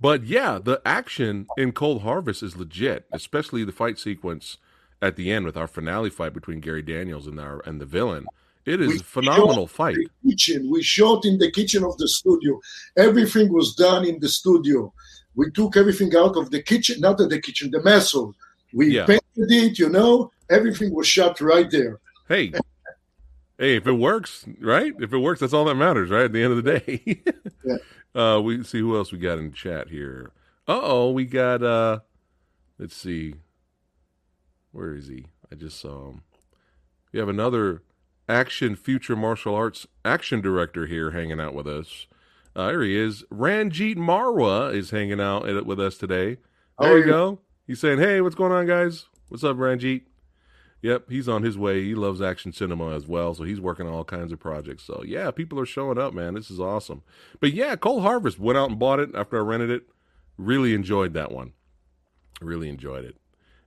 But 0.00 0.24
yeah, 0.24 0.58
the 0.62 0.82
action 0.84 1.46
in 1.56 1.70
Cold 1.70 2.02
Harvest 2.02 2.42
is 2.42 2.56
legit, 2.56 3.06
especially 3.12 3.62
the 3.62 3.70
fight 3.70 4.00
sequence 4.00 4.58
at 5.02 5.16
the 5.16 5.30
end 5.30 5.44
with 5.44 5.56
our 5.56 5.66
finale 5.66 6.08
fight 6.08 6.32
between 6.32 6.60
Gary 6.60 6.80
Daniels 6.82 7.26
and 7.26 7.38
our 7.38 7.60
and 7.66 7.80
the 7.80 7.84
villain. 7.86 8.26
It 8.64 8.80
is 8.80 8.88
We 8.88 8.96
a 8.98 9.02
phenomenal 9.02 9.66
fight. 9.66 9.96
Kitchen. 10.26 10.70
We 10.70 10.82
shot 10.84 11.24
in 11.24 11.36
the 11.38 11.50
kitchen 11.50 11.82
of 11.82 11.98
the 11.98 12.06
studio. 12.06 12.60
Everything 12.96 13.52
was 13.52 13.74
done 13.74 14.04
in 14.06 14.20
the 14.20 14.28
studio. 14.28 14.94
We 15.34 15.50
took 15.50 15.76
everything 15.76 16.14
out 16.14 16.36
of 16.36 16.50
the 16.52 16.62
kitchen, 16.62 17.00
not 17.00 17.18
the 17.18 17.40
kitchen, 17.40 17.72
the 17.72 17.82
mess 17.82 18.12
hall. 18.12 18.32
We 18.72 18.94
Yeah. 18.94 19.06
painted 19.06 19.50
it, 19.50 19.78
you 19.80 19.88
know. 19.88 20.30
Everything 20.48 20.94
was 20.94 21.08
shot 21.08 21.40
right 21.40 21.68
there. 21.70 21.98
Hey, 22.28 22.52
hey, 23.58 23.76
if 23.76 23.86
it 23.88 23.92
works, 23.92 24.44
right? 24.60 24.94
If 25.00 25.12
it 25.12 25.18
works, 25.18 25.40
that's 25.40 25.52
all 25.52 25.64
that 25.64 25.74
matters, 25.74 26.10
right? 26.10 26.26
At 26.26 26.32
the 26.32 26.42
end 26.44 26.52
of 26.52 26.62
the 26.64 26.78
day. 26.78 27.22
Yeah. 27.64 27.76
Uh, 28.14 28.40
we 28.40 28.62
see 28.64 28.80
who 28.80 28.96
else 28.96 29.12
we 29.12 29.18
got 29.18 29.38
in 29.38 29.52
chat 29.52 29.88
here. 29.88 30.32
Uh 30.68 30.80
oh, 30.82 31.10
we 31.12 31.24
got. 31.24 31.62
uh 31.62 32.00
Let's 32.78 32.96
see. 32.96 33.34
Where 34.72 34.94
is 34.94 35.08
he? 35.08 35.26
I 35.50 35.54
just 35.54 35.80
saw 35.80 36.08
him. 36.08 36.22
We 37.12 37.18
have 37.18 37.28
another 37.28 37.82
action 38.28 38.74
future 38.74 39.16
martial 39.16 39.54
arts 39.54 39.86
action 40.04 40.40
director 40.40 40.86
here 40.86 41.10
hanging 41.10 41.40
out 41.40 41.54
with 41.54 41.66
us. 41.66 42.06
Uh, 42.56 42.70
here 42.70 42.82
he 42.82 42.96
is. 42.96 43.24
Ranjit 43.30 43.96
Marwa 43.96 44.74
is 44.74 44.90
hanging 44.90 45.20
out 45.20 45.44
with 45.66 45.80
us 45.80 45.96
today. 45.96 46.38
There 46.78 46.98
you 46.98 47.04
go. 47.04 47.38
He's 47.66 47.80
saying, 47.80 47.98
"Hey, 47.98 48.20
what's 48.20 48.34
going 48.34 48.52
on, 48.52 48.66
guys? 48.66 49.06
What's 49.28 49.44
up, 49.44 49.56
Ranjit?" 49.56 50.02
Yep, 50.82 51.10
he's 51.10 51.28
on 51.28 51.44
his 51.44 51.56
way. 51.56 51.84
He 51.84 51.94
loves 51.94 52.20
action 52.20 52.52
cinema 52.52 52.90
as 52.96 53.06
well, 53.06 53.34
so 53.34 53.44
he's 53.44 53.60
working 53.60 53.86
on 53.86 53.92
all 53.92 54.04
kinds 54.04 54.32
of 54.32 54.40
projects. 54.40 54.82
So 54.82 55.04
yeah, 55.06 55.30
people 55.30 55.60
are 55.60 55.66
showing 55.66 55.96
up, 55.96 56.12
man. 56.12 56.34
This 56.34 56.50
is 56.50 56.58
awesome. 56.58 57.02
But 57.38 57.52
yeah, 57.52 57.76
Cold 57.76 58.02
Harvest 58.02 58.40
went 58.40 58.58
out 58.58 58.70
and 58.70 58.78
bought 58.78 58.98
it 58.98 59.10
after 59.14 59.38
I 59.38 59.42
rented 59.42 59.70
it. 59.70 59.84
Really 60.36 60.74
enjoyed 60.74 61.14
that 61.14 61.30
one. 61.30 61.52
Really 62.40 62.68
enjoyed 62.68 63.04
it. 63.04 63.16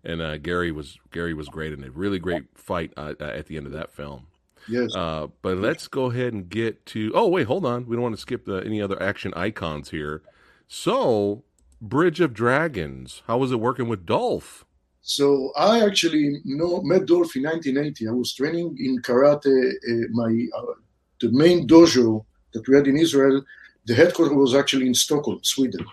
And 0.05 0.21
uh, 0.21 0.37
Gary 0.37 0.71
was 0.71 0.97
Gary 1.11 1.33
was 1.33 1.49
great 1.49 1.73
in 1.73 1.83
it. 1.83 1.93
Really 1.95 2.19
great 2.19 2.43
fight 2.55 2.93
uh, 2.95 3.13
uh, 3.19 3.23
at 3.23 3.47
the 3.47 3.57
end 3.57 3.65
of 3.65 3.73
that 3.73 3.91
film. 3.91 4.27
Yes. 4.67 4.95
Uh, 4.95 5.27
but 5.41 5.57
let's 5.57 5.87
go 5.87 6.05
ahead 6.05 6.33
and 6.33 6.47
get 6.49 6.85
to. 6.87 7.11
Oh 7.15 7.27
wait, 7.27 7.47
hold 7.47 7.65
on. 7.65 7.87
We 7.87 7.95
don't 7.95 8.03
want 8.03 8.15
to 8.15 8.21
skip 8.21 8.45
the, 8.45 8.57
any 8.57 8.81
other 8.81 9.01
action 9.01 9.33
icons 9.35 9.89
here. 9.89 10.21
So, 10.67 11.43
Bridge 11.81 12.19
of 12.19 12.33
Dragons. 12.33 13.21
How 13.27 13.37
was 13.37 13.51
it 13.51 13.59
working 13.59 13.87
with 13.87 14.05
Dolph? 14.05 14.65
So 15.07 15.51
I 15.55 15.85
actually 15.85 16.41
know 16.45 16.81
met 16.81 17.05
Dolph 17.05 17.35
in 17.35 17.43
1980. 17.43 18.07
I 18.07 18.11
was 18.11 18.33
training 18.33 18.75
in 18.79 19.01
karate. 19.03 19.73
Uh, 19.87 20.07
my 20.11 20.47
uh, 20.57 20.73
the 21.21 21.31
main 21.31 21.67
dojo 21.67 22.25
that 22.53 22.67
we 22.67 22.75
had 22.75 22.87
in 22.87 22.97
Israel, 22.97 23.43
the 23.85 23.93
headquarters 23.93 24.33
was 24.33 24.55
actually 24.55 24.87
in 24.87 24.95
Stockholm, 24.95 25.39
Sweden. 25.43 25.85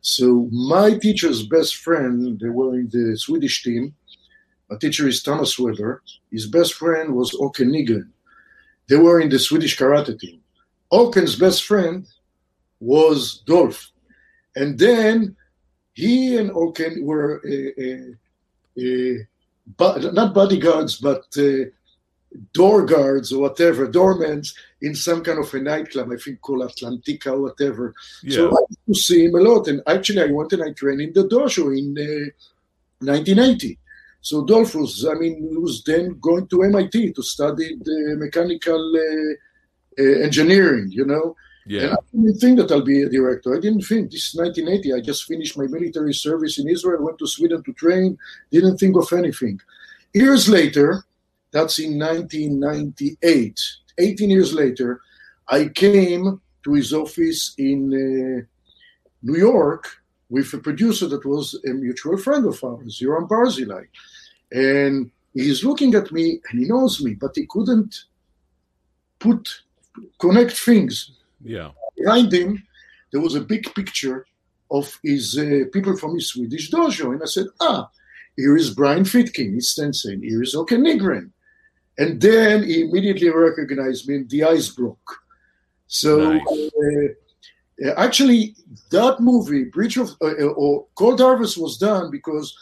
So 0.00 0.48
my 0.52 0.98
teacher's 0.98 1.46
best 1.46 1.76
friend, 1.76 2.38
they 2.38 2.48
were 2.48 2.74
in 2.74 2.88
the 2.88 3.16
Swedish 3.16 3.62
team. 3.62 3.94
My 4.70 4.76
teacher 4.76 5.08
is 5.08 5.22
Thomas 5.22 5.58
Weber. 5.58 6.02
His 6.30 6.46
best 6.46 6.74
friend 6.74 7.14
was 7.14 7.36
Oken 7.40 7.72
Nigel. 7.72 8.04
They 8.88 8.96
were 8.96 9.20
in 9.20 9.28
the 9.28 9.38
Swedish 9.38 9.76
karate 9.78 10.18
team. 10.18 10.40
Oken's 10.90 11.36
best 11.36 11.64
friend 11.64 12.06
was 12.80 13.42
Dolph. 13.46 13.90
And 14.54 14.78
then 14.78 15.36
he 15.94 16.36
and 16.36 16.50
Oken 16.52 17.04
were 17.04 17.42
uh, 17.44 17.82
uh, 17.82 18.82
uh, 18.84 19.18
but 19.76 20.14
not 20.14 20.34
bodyguards, 20.34 20.98
but 20.98 21.24
uh, 21.36 21.70
door 22.52 22.84
guards 22.84 23.32
or 23.32 23.40
whatever, 23.42 23.86
doormen 23.88 24.42
in 24.82 24.94
some 24.94 25.22
kind 25.22 25.38
of 25.38 25.52
a 25.54 25.60
nightclub, 25.60 26.10
I 26.12 26.16
think 26.16 26.40
called 26.40 26.62
Atlantica 26.62 27.28
or 27.28 27.42
whatever. 27.42 27.94
Yeah. 28.22 28.36
So 28.36 28.48
I 28.48 28.60
used 28.68 28.86
to 28.86 28.94
see 28.94 29.24
him 29.24 29.34
a 29.34 29.40
lot. 29.40 29.68
And 29.68 29.82
actually, 29.86 30.22
I 30.22 30.26
went 30.26 30.52
and 30.52 30.62
I 30.62 30.72
trained 30.72 31.00
in 31.00 31.12
the 31.12 31.24
dojo 31.24 31.76
in 31.76 31.96
uh, 31.98 32.30
1980. 33.00 33.78
So 34.20 34.44
Dolph 34.44 34.74
was, 34.74 35.06
I 35.06 35.14
mean, 35.14 35.60
was 35.62 35.82
then 35.84 36.18
going 36.20 36.48
to 36.48 36.64
MIT 36.64 37.12
to 37.12 37.22
study 37.22 37.76
the 37.80 38.16
mechanical 38.18 38.92
uh, 38.96 40.02
uh, 40.02 40.24
engineering, 40.24 40.88
you 40.90 41.06
know. 41.06 41.36
Yeah. 41.64 41.82
And 41.82 41.92
I 41.92 41.96
didn't 42.12 42.38
think 42.38 42.58
that 42.58 42.70
I'll 42.70 42.82
be 42.82 43.02
a 43.02 43.08
director. 43.08 43.56
I 43.56 43.60
didn't 43.60 43.82
think. 43.82 44.10
This 44.10 44.28
is 44.28 44.34
1980. 44.34 44.94
I 44.94 45.00
just 45.00 45.24
finished 45.24 45.56
my 45.56 45.66
military 45.66 46.14
service 46.14 46.58
in 46.58 46.68
Israel, 46.68 47.04
went 47.04 47.18
to 47.18 47.26
Sweden 47.26 47.62
to 47.64 47.72
train, 47.72 48.18
didn't 48.50 48.78
think 48.78 48.96
of 48.96 49.12
anything. 49.12 49.60
Years 50.12 50.48
later, 50.48 51.04
that's 51.50 51.78
in 51.78 51.98
1998, 51.98 53.60
18 53.98 54.30
years 54.30 54.52
later, 54.52 55.00
I 55.48 55.68
came 55.68 56.40
to 56.64 56.72
his 56.74 56.92
office 56.92 57.54
in 57.58 57.92
uh, 57.92 58.44
New 59.22 59.38
York 59.38 59.86
with 60.28 60.52
a 60.54 60.58
producer 60.58 61.06
that 61.06 61.24
was 61.24 61.58
a 61.66 61.70
mutual 61.70 62.18
friend 62.18 62.46
of 62.46 62.62
ours, 62.64 63.00
Yoram 63.00 63.28
Barzilai. 63.28 63.86
And 64.52 65.10
he's 65.34 65.64
looking 65.64 65.94
at 65.94 66.10
me 66.12 66.40
and 66.50 66.60
he 66.60 66.66
knows 66.66 67.02
me, 67.02 67.14
but 67.14 67.32
he 67.34 67.46
couldn't 67.46 68.04
put 69.18 69.62
connect 70.18 70.52
things. 70.52 71.12
Yeah. 71.42 71.70
Behind 71.96 72.32
him, 72.32 72.66
there 73.12 73.20
was 73.20 73.34
a 73.34 73.40
big 73.40 73.72
picture 73.74 74.26
of 74.70 74.98
his 75.02 75.38
uh, 75.38 75.64
people 75.72 75.96
from 75.96 76.14
his 76.14 76.28
Swedish 76.28 76.70
dojo. 76.70 77.12
And 77.12 77.22
I 77.22 77.26
said, 77.26 77.46
ah, 77.60 77.88
here 78.36 78.56
is 78.56 78.74
Brian 78.74 79.04
Fitkin, 79.04 79.54
his 79.54 79.74
sensei. 79.74 80.18
Here 80.18 80.42
is 80.42 80.54
Oke 80.54 80.70
Nygren. 80.70 81.30
And 81.98 82.20
then 82.20 82.64
he 82.64 82.82
immediately 82.82 83.30
recognized 83.30 84.08
me 84.08 84.16
and 84.16 84.30
the 84.30 84.44
eyes 84.44 84.68
broke. 84.68 85.18
So 85.86 86.32
Nice. 86.32 86.42
uh, 86.48 87.88
uh, 87.88 87.94
actually, 87.96 88.56
that 88.90 89.20
movie, 89.20 89.64
Bridge 89.64 89.96
of 89.98 90.10
uh, 90.22 90.26
uh, 90.26 90.52
or 90.56 90.86
Cold 90.94 91.20
Harvest, 91.20 91.58
was 91.58 91.76
done 91.76 92.10
because 92.10 92.54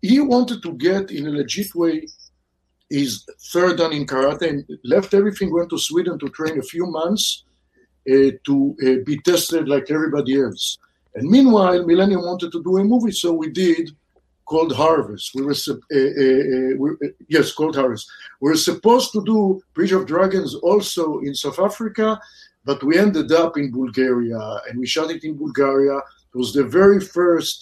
he 0.00 0.20
wanted 0.20 0.62
to 0.62 0.72
get 0.72 1.10
in 1.10 1.26
a 1.26 1.30
legit 1.30 1.74
way 1.74 2.06
his 2.88 3.24
third 3.52 3.78
dan 3.78 3.92
in 3.92 4.06
karate 4.06 4.48
and 4.48 4.64
left 4.84 5.14
everything, 5.14 5.52
went 5.52 5.70
to 5.70 5.78
Sweden 5.78 6.18
to 6.18 6.28
train 6.28 6.58
a 6.58 6.62
few 6.62 6.86
months 6.86 7.44
uh, 8.10 8.30
to 8.44 8.76
uh, 8.84 9.04
be 9.04 9.18
tested 9.18 9.68
like 9.68 9.90
everybody 9.90 10.40
else. 10.40 10.78
And 11.14 11.28
meanwhile, 11.28 11.86
Millennium 11.86 12.22
wanted 12.22 12.52
to 12.52 12.62
do 12.62 12.78
a 12.78 12.84
movie, 12.84 13.12
so 13.12 13.32
we 13.32 13.50
did 13.50 13.90
Cold 14.52 14.72
Harvest. 14.84 15.26
We 15.34 15.42
were, 15.48 15.58
uh, 15.70 15.76
uh, 15.98 17.06
uh, 17.06 17.08
yes, 17.36 17.46
Cold 17.58 17.74
Harvest. 17.74 18.06
We 18.40 18.50
were 18.50 18.62
supposed 18.70 19.08
to 19.12 19.20
do 19.32 19.38
Bridge 19.74 19.94
of 19.98 20.04
Dragons 20.06 20.54
also 20.70 21.04
in 21.26 21.34
South 21.34 21.58
Africa, 21.68 22.20
but 22.68 22.78
we 22.86 22.98
ended 23.06 23.32
up 23.32 23.52
in 23.56 23.66
Bulgaria, 23.80 24.42
and 24.66 24.74
we 24.80 24.86
shot 24.94 25.10
it 25.16 25.24
in 25.28 25.34
Bulgaria. 25.44 25.96
It 26.32 26.36
was 26.42 26.52
the 26.52 26.66
very 26.78 27.00
first 27.18 27.58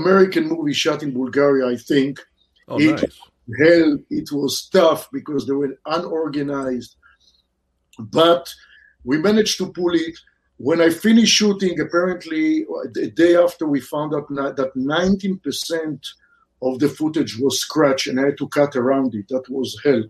American 0.00 0.44
movie 0.52 0.78
shot 0.84 1.00
in 1.06 1.12
Bulgaria, 1.22 1.64
I 1.74 1.76
think. 1.90 2.14
Oh, 2.70 2.80
It- 2.80 3.00
nice. 3.02 3.18
Hell, 3.62 3.92
it 4.20 4.28
was 4.38 4.54
tough 4.78 5.02
because 5.18 5.42
they 5.44 5.56
were 5.60 5.74
unorganized, 5.96 6.92
but 8.20 8.44
we 9.08 9.14
managed 9.28 9.56
to 9.60 9.66
pull 9.78 9.94
it. 10.06 10.16
When 10.62 10.82
I 10.82 10.90
finished 10.90 11.34
shooting, 11.34 11.80
apparently 11.80 12.66
the 12.92 13.10
day 13.16 13.34
after, 13.34 13.66
we 13.66 13.80
found 13.80 14.12
out 14.14 14.28
that 14.28 14.72
19% 14.76 16.06
of 16.60 16.78
the 16.78 16.88
footage 16.90 17.38
was 17.38 17.60
scratched, 17.60 18.08
and 18.08 18.20
I 18.20 18.26
had 18.26 18.36
to 18.36 18.48
cut 18.48 18.76
around 18.76 19.14
it. 19.14 19.28
That 19.28 19.48
was 19.48 19.80
hell. 19.82 20.04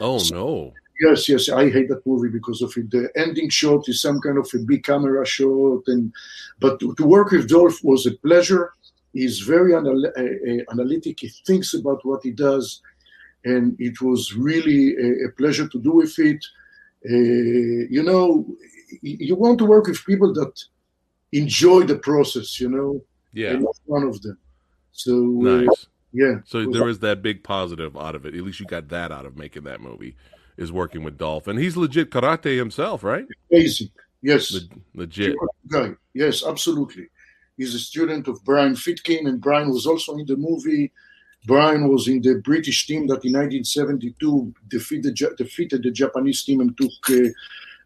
Oh 0.00 0.22
no. 0.30 0.72
Yes, 1.00 1.28
yes, 1.28 1.48
I 1.48 1.68
hate 1.68 1.88
that 1.88 2.06
movie 2.06 2.28
because 2.28 2.62
of 2.62 2.72
it. 2.76 2.92
The 2.92 3.10
ending 3.16 3.48
shot 3.48 3.88
is 3.88 4.00
some 4.00 4.20
kind 4.20 4.38
of 4.38 4.48
a 4.54 4.58
big 4.58 4.84
camera 4.84 5.26
shot, 5.26 5.82
and 5.88 6.12
but 6.60 6.78
to, 6.78 6.94
to 6.94 7.04
work 7.04 7.32
with 7.32 7.48
Dolph 7.48 7.82
was 7.82 8.06
a 8.06 8.12
pleasure. 8.12 8.72
He's 9.12 9.40
very 9.40 9.74
anal- 9.74 10.12
uh, 10.16 10.70
analytic. 10.72 11.18
He 11.18 11.28
thinks 11.44 11.74
about 11.74 12.04
what 12.04 12.22
he 12.22 12.30
does, 12.30 12.82
and 13.44 13.74
it 13.80 14.00
was 14.00 14.32
really 14.36 14.94
a, 14.94 15.26
a 15.26 15.32
pleasure 15.32 15.66
to 15.66 15.78
do 15.80 15.90
with 15.90 16.16
it. 16.20 16.44
Uh, 17.04 17.90
you 17.90 18.04
know, 18.04 18.46
you 19.02 19.34
want 19.36 19.58
to 19.58 19.64
work 19.66 19.86
with 19.86 20.04
people 20.04 20.32
that 20.34 20.52
enjoy 21.32 21.82
the 21.84 21.96
process. 21.96 22.60
You 22.60 22.68
know, 22.70 23.04
Yeah. 23.32 23.50
and 23.52 23.64
that's 23.64 23.80
one 23.86 24.04
of 24.04 24.20
them. 24.22 24.38
So 24.92 25.12
uh, 25.46 25.60
Nice. 25.62 25.86
yeah, 26.12 26.40
So 26.46 26.70
there 26.70 26.88
is 26.88 26.98
that 27.00 27.22
big 27.22 27.44
positive 27.44 27.96
out 27.96 28.14
of 28.14 28.26
it. 28.26 28.34
At 28.34 28.42
least 28.42 28.60
you 28.60 28.66
got 28.66 28.88
that 28.88 29.12
out 29.12 29.26
of 29.26 29.36
making 29.36 29.64
that 29.64 29.80
movie. 29.80 30.16
Is 30.56 30.72
working 30.72 31.04
with 31.04 31.16
Dolph, 31.18 31.46
and 31.46 31.56
he's 31.56 31.76
legit 31.76 32.10
karate 32.10 32.56
himself, 32.58 33.04
right? 33.04 33.24
basic. 33.48 33.90
Yes. 34.22 34.52
Le- 34.52 34.60
legit. 34.92 35.36
guy. 35.68 35.92
Yes, 36.14 36.44
absolutely. 36.44 37.06
He's 37.56 37.76
a 37.76 37.78
student 37.78 38.26
of 38.26 38.44
Brian 38.44 38.74
Fitkin, 38.74 39.28
and 39.28 39.40
Brian 39.40 39.70
was 39.70 39.86
also 39.86 40.16
in 40.16 40.26
the 40.26 40.36
movie. 40.36 40.90
Brian 41.46 41.86
was 41.88 42.08
in 42.08 42.20
the 42.22 42.40
British 42.42 42.88
team 42.88 43.06
that 43.06 43.24
in 43.24 43.34
1972 43.34 44.52
defeated, 44.66 45.14
defeated 45.36 45.84
the 45.84 45.92
Japanese 45.92 46.42
team 46.42 46.60
and 46.60 46.76
took 46.76 46.90
uh, 47.10 47.14
uh, 47.14 47.28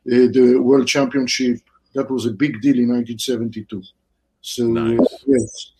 the 0.05 0.57
world 0.59 0.87
championship. 0.89 1.59
That 1.95 2.11
was 2.11 2.27
a 2.27 2.31
big 2.31 2.61
deal 2.63 2.79
in 2.79 2.89
1972. 2.89 3.83
So, 4.41 4.67
Nice. 4.67 5.25
yes. 5.27 5.73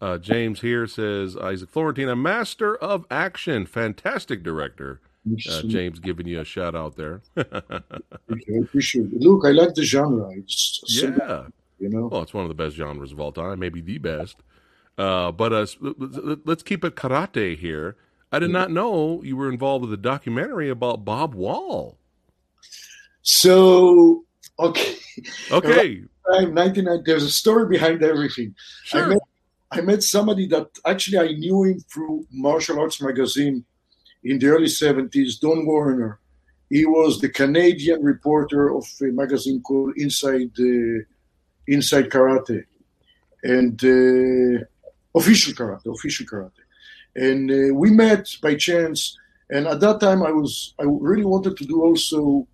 Uh, 0.00 0.18
James 0.18 0.60
here 0.60 0.86
says 0.86 1.36
Isaac 1.36 1.70
Florentine, 1.70 2.08
a 2.08 2.16
master 2.16 2.76
of 2.76 3.06
action, 3.10 3.66
fantastic 3.66 4.42
director. 4.42 5.00
Uh, 5.48 5.62
James 5.62 6.00
giving 6.00 6.26
you 6.26 6.40
a 6.40 6.44
shout 6.44 6.74
out 6.74 6.96
there. 6.96 7.22
I 7.36 7.44
appreciate 8.60 9.12
it. 9.12 9.20
Look, 9.20 9.46
I 9.46 9.50
like 9.50 9.74
the 9.74 9.84
genre. 9.84 10.28
It's 10.36 10.82
yeah. 10.88 11.44
you 11.78 11.88
know. 11.88 12.08
Well, 12.08 12.22
it's 12.22 12.34
one 12.34 12.44
of 12.44 12.48
the 12.48 12.54
best 12.56 12.74
genres 12.74 13.12
of 13.12 13.20
all 13.20 13.30
time, 13.30 13.60
maybe 13.60 13.80
the 13.80 13.98
best. 13.98 14.36
Uh, 14.98 15.30
but 15.30 15.52
uh, 15.52 15.66
let's 16.44 16.62
keep 16.64 16.84
it 16.84 16.96
karate 16.96 17.56
here. 17.56 17.96
I 18.32 18.38
did 18.38 18.50
not 18.50 18.70
know 18.70 19.22
you 19.22 19.36
were 19.36 19.50
involved 19.50 19.84
with 19.84 19.92
a 19.92 20.02
documentary 20.02 20.68
about 20.68 21.04
Bob 21.04 21.34
Wall. 21.34 21.98
So, 23.22 24.24
okay. 24.58 24.96
Okay, 25.50 26.02
Time 26.32 26.54
99. 26.54 27.02
There's 27.04 27.24
a 27.24 27.30
story 27.30 27.68
behind 27.68 28.02
everything. 28.02 28.54
I 28.92 28.98
sure. 28.98 29.06
met 29.08 29.18
I 29.72 29.80
met 29.80 30.02
somebody 30.02 30.46
that 30.48 30.68
actually 30.84 31.18
I 31.18 31.32
knew 31.32 31.62
him 31.64 31.80
through 31.80 32.26
Martial 32.30 32.78
Arts 32.78 33.00
Magazine 33.00 33.64
in 34.22 34.38
the 34.38 34.48
early 34.48 34.66
70s, 34.66 35.40
Don 35.40 35.64
Warrener. 35.64 36.18
He 36.68 36.84
was 36.84 37.20
the 37.20 37.30
Canadian 37.30 38.02
reporter 38.02 38.74
of 38.76 38.86
a 39.00 39.06
magazine 39.06 39.62
called 39.62 39.94
Inside 39.96 40.52
uh, 40.58 41.04
Inside 41.66 42.10
Karate 42.10 42.64
and 43.42 43.82
uh, 43.82 44.64
official 45.14 45.54
karate, 45.54 45.86
official 45.92 46.26
karate. 46.26 46.62
And 47.16 47.50
uh, 47.50 47.74
we 47.74 47.90
met 47.90 48.28
by 48.42 48.54
chance. 48.54 49.16
And 49.50 49.66
at 49.66 49.80
that 49.80 50.00
time, 50.00 50.22
I 50.22 50.32
was 50.32 50.74
I 50.78 50.84
really 50.84 51.24
wanted 51.24 51.56
to 51.58 51.64
do 51.64 51.82
also 51.82 52.46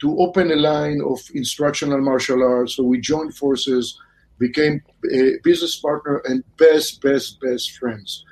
to 0.00 0.18
open 0.18 0.50
a 0.50 0.56
line 0.56 1.00
of 1.02 1.20
instructional 1.34 2.00
martial 2.00 2.42
arts. 2.42 2.76
So 2.76 2.82
we 2.82 3.00
joined 3.00 3.36
forces, 3.36 3.98
became 4.38 4.82
a 5.12 5.34
business 5.44 5.76
partner, 5.78 6.22
and 6.24 6.42
best, 6.56 7.02
best, 7.02 7.40
best 7.40 7.78
friends. 7.78 8.24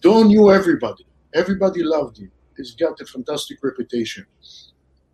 Don 0.00 0.26
knew 0.26 0.50
everybody. 0.50 1.06
Everybody 1.32 1.82
loved 1.82 2.18
him. 2.18 2.30
He's 2.56 2.74
got 2.74 3.00
a 3.00 3.06
fantastic 3.06 3.58
reputation. 3.62 4.26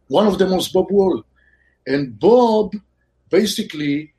One 0.08 0.26
of 0.26 0.38
them 0.38 0.50
was 0.50 0.68
Bob 0.68 0.90
Wall. 0.90 1.22
And 1.86 2.18
Bob 2.18 2.74
basically 3.30 4.14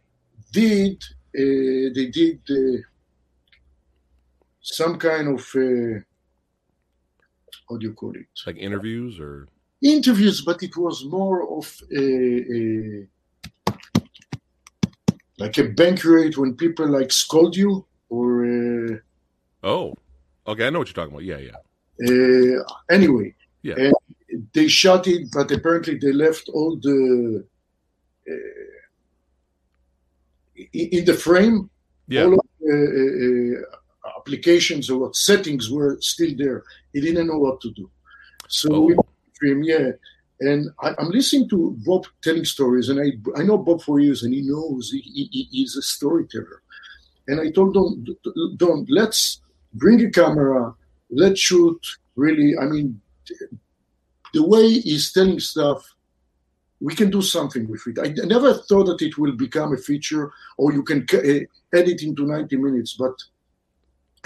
did, 0.52 1.04
uh, 1.36 1.90
they 1.96 2.10
did 2.12 2.40
uh, 2.50 2.82
some 4.62 4.98
kind 4.98 5.28
of, 5.28 5.42
uh, 5.56 6.00
how 7.68 7.78
do 7.78 7.88
you 7.88 7.94
call 7.94 8.16
it? 8.16 8.26
like 8.46 8.58
interviews 8.58 9.20
or 9.20 9.48
interviews, 9.82 10.42
but 10.42 10.62
it 10.64 10.76
was 10.76 11.06
more 11.06 11.58
of 11.58 11.82
a, 11.96 12.04
a 12.58 13.08
like 15.38 15.58
a 15.58 15.64
bank 15.64 16.04
banquet 16.04 16.38
when 16.38 16.56
people 16.56 16.88
like 16.88 17.12
scold 17.12 17.56
you 17.56 17.86
or 18.10 18.46
uh, 18.46 18.98
oh, 19.64 19.94
okay, 20.48 20.68
I 20.68 20.70
know 20.70 20.80
what 20.80 20.88
you're 20.90 20.94
talking 20.94 21.14
about. 21.14 21.24
Yeah, 21.24 21.38
yeah. 21.38 22.60
uh, 22.60 22.64
anyway. 22.90 23.34
Yeah. 23.62 23.76
And 23.78 23.94
they 24.54 24.68
shot 24.68 25.08
it, 25.08 25.28
but 25.34 25.52
apparently 25.52 25.98
they 25.98 26.14
left 26.14 26.50
all 26.50 26.78
the 26.78 27.46
uh, 28.30 28.34
in 30.74 31.06
the 31.06 31.14
frame. 31.14 31.70
Yeah. 32.08 32.24
All 32.24 32.34
of 32.34 32.40
the 32.60 33.64
uh, 34.06 34.10
uh, 34.10 34.18
applications 34.18 34.90
or 34.90 35.00
what 35.00 35.16
settings 35.16 35.70
were 35.70 35.98
still 36.02 36.34
there. 36.38 36.64
He 36.94 37.02
didn't 37.02 37.28
know 37.28 37.38
what 37.38 37.62
to 37.62 37.72
do. 37.72 37.90
So 38.48 38.74
Oh. 38.74 38.82
we 38.82 38.96
yeah. 39.42 39.92
And 40.42 40.70
I, 40.82 40.94
I'm 40.98 41.10
listening 41.10 41.50
to 41.50 41.76
Bob 41.86 42.06
telling 42.22 42.46
stories, 42.46 42.90
and 42.90 43.00
I 43.00 43.40
I 43.40 43.44
know 43.44 43.58
Bob 43.58 43.82
for 43.82 44.00
years, 44.00 44.24
and 44.24 44.34
he 44.34 44.42
knows 44.42 44.92
he, 44.92 45.02
he, 45.32 45.48
he's 45.52 45.76
a 45.76 45.82
storyteller. 45.82 46.62
And 47.28 47.40
I 47.40 47.52
told 47.52 47.74
Don, 47.74 48.06
Don, 48.58 48.86
let's 48.90 49.42
bring 49.74 50.02
a 50.02 50.10
camera, 50.10 50.74
let's 51.10 51.40
shoot. 51.40 51.80
Really, 52.16 52.58
I 52.58 52.66
mean, 52.66 53.00
the 54.34 54.44
way 54.44 54.80
he's 54.80 55.12
telling 55.12 55.40
stuff, 55.40 55.84
we 56.80 56.96
can 56.96 57.10
do 57.10 57.22
something 57.22 57.68
with 57.68 57.82
it. 57.88 58.00
I 58.00 58.26
never 58.26 58.54
thought 58.54 58.86
that 58.86 59.02
it 59.02 59.18
will 59.18 59.34
become 59.34 59.74
a 59.74 59.78
feature 59.78 60.32
or 60.58 60.74
you 60.74 60.84
can 60.84 61.06
uh, 61.14 61.78
edit 61.78 62.02
into 62.02 62.26
90 62.26 62.58
minutes, 62.58 62.94
but 62.94 63.14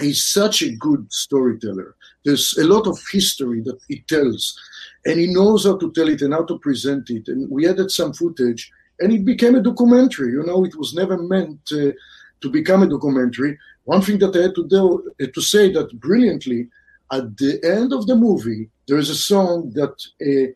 he's 0.00 0.24
such 0.26 0.62
a 0.62 0.74
good 0.76 1.12
storyteller. 1.12 1.94
There's 2.24 2.56
a 2.58 2.64
lot 2.64 2.86
of 2.86 2.98
history 3.12 3.60
that 3.62 3.78
he 3.88 4.00
tells, 4.08 4.58
and 5.04 5.18
he 5.18 5.26
knows 5.26 5.64
how 5.64 5.76
to 5.76 5.92
tell 5.92 6.08
it 6.08 6.22
and 6.22 6.32
how 6.32 6.44
to 6.44 6.58
present 6.58 7.10
it. 7.10 7.28
And 7.28 7.50
we 7.50 7.68
added 7.68 7.90
some 7.90 8.12
footage, 8.12 8.70
and 9.00 9.12
it 9.12 9.24
became 9.24 9.54
a 9.54 9.62
documentary. 9.62 10.32
You 10.32 10.44
know, 10.44 10.64
it 10.64 10.76
was 10.76 10.94
never 10.94 11.18
meant 11.18 11.60
uh, 11.72 11.92
to 12.40 12.50
become 12.50 12.82
a 12.82 12.88
documentary. 12.88 13.58
One 13.84 14.00
thing 14.00 14.18
that 14.18 14.36
I 14.36 14.42
had 14.42 14.54
to 14.54 14.66
do 14.66 15.12
to 15.20 15.40
say 15.40 15.72
that 15.72 16.00
brilliantly 16.00 16.68
at 17.12 17.36
the 17.36 17.60
end 17.64 17.92
of 17.92 18.06
the 18.06 18.16
movie, 18.16 18.70
there 18.88 18.98
is 18.98 19.10
a 19.10 19.14
song 19.14 19.70
that 19.74 19.94
a 20.22 20.54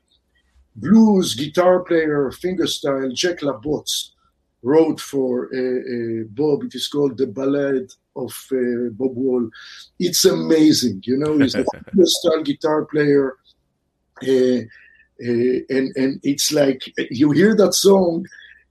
blues 0.76 1.34
guitar 1.34 1.80
player, 1.80 2.30
fingerstyle, 2.30 3.12
Jack 3.14 3.40
LaBotte, 3.40 4.10
wrote 4.62 5.00
for 5.00 5.48
uh, 5.54 5.58
uh, 5.58 6.24
Bob. 6.30 6.64
It 6.64 6.74
is 6.74 6.88
called 6.88 7.16
the 7.16 7.26
Ballad 7.26 7.92
of 8.18 8.32
uh, 8.52 8.90
Bob 8.92 9.14
Wall. 9.16 9.48
It's 9.98 10.24
amazing. 10.24 11.02
You 11.04 11.16
know, 11.16 11.38
he's 11.38 11.54
a 11.54 11.64
guitar 12.44 12.84
player. 12.84 13.36
Uh, 14.26 14.62
uh, 15.20 15.58
and 15.70 15.96
and 15.96 16.20
it's 16.22 16.52
like 16.52 16.82
you 17.10 17.32
hear 17.32 17.56
that 17.56 17.74
song 17.74 18.24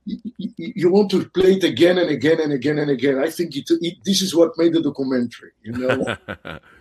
you, 0.08 0.52
you 0.56 0.90
want 0.90 1.10
to 1.10 1.28
play 1.30 1.54
it 1.54 1.64
again 1.64 1.98
and 1.98 2.10
again 2.10 2.40
and 2.40 2.52
again 2.52 2.78
and 2.78 2.90
again. 2.90 3.18
I 3.18 3.30
think 3.30 3.56
it, 3.56 3.64
it, 3.68 3.98
this 4.04 4.22
is 4.22 4.34
what 4.34 4.52
made 4.56 4.72
the 4.72 4.82
documentary. 4.82 5.52
You 5.62 5.72
know. 5.72 6.16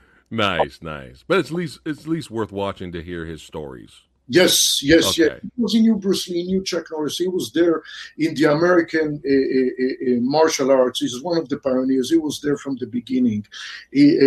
nice, 0.32 0.82
nice. 0.82 1.24
But 1.28 1.40
it's 1.40 1.52
least 1.52 1.80
it's 1.86 2.02
at 2.02 2.08
least 2.08 2.32
worth 2.32 2.52
watching 2.52 2.92
to 2.94 3.02
hear 3.02 3.26
his 3.26 3.42
stories. 3.42 3.92
Yes, 4.28 4.82
yes, 4.84 5.08
okay. 5.10 5.34
yes. 5.34 5.40
He 5.56 5.62
was 5.62 5.76
in 5.76 5.82
New 5.84 5.96
Bruce 5.96 6.28
Lee, 6.28 6.44
New 6.44 6.64
Chuck 6.64 6.88
Norris. 6.92 7.18
He 7.18 7.28
was 7.28 7.52
there 7.54 7.82
in 8.18 8.36
the 8.36 8.46
American 8.46 9.22
uh, 9.26 9.30
uh, 9.30 10.18
uh, 10.18 10.20
martial 10.22 10.70
arts. 10.70 11.00
He's 11.00 11.22
one 11.22 11.38
of 11.38 11.48
the 11.48 11.58
pioneers. 11.58 12.10
He 12.10 12.18
was 12.18 12.42
there 12.42 12.58
from 12.58 12.76
the 12.76 12.88
beginning. 12.88 13.48
He, 13.92 14.18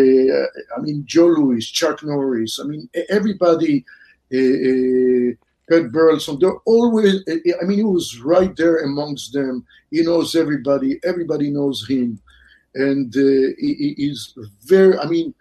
I 0.76 0.80
mean, 0.80 1.04
Joe 1.04 1.26
Lewis, 1.26 1.66
Chuck 1.68 2.02
Norris. 2.02 2.58
I 2.58 2.64
mean, 2.64 2.88
everybody. 3.08 3.84
Ed 4.32 5.92
Burleson, 5.92 6.38
they're 6.40 6.58
always, 6.66 7.22
I 7.28 7.64
mean, 7.64 7.78
he 7.78 7.84
was 7.84 8.18
right 8.18 8.54
there 8.56 8.78
amongst 8.78 9.32
them. 9.32 9.64
He 9.90 10.02
knows 10.02 10.34
everybody, 10.34 10.98
everybody 11.04 11.50
knows 11.50 11.86
him. 11.88 12.20
And 12.74 13.14
uh, 13.16 13.54
he, 13.58 13.94
he's 13.96 14.34
very, 14.64 14.98
I 14.98 15.06
mean, 15.06 15.32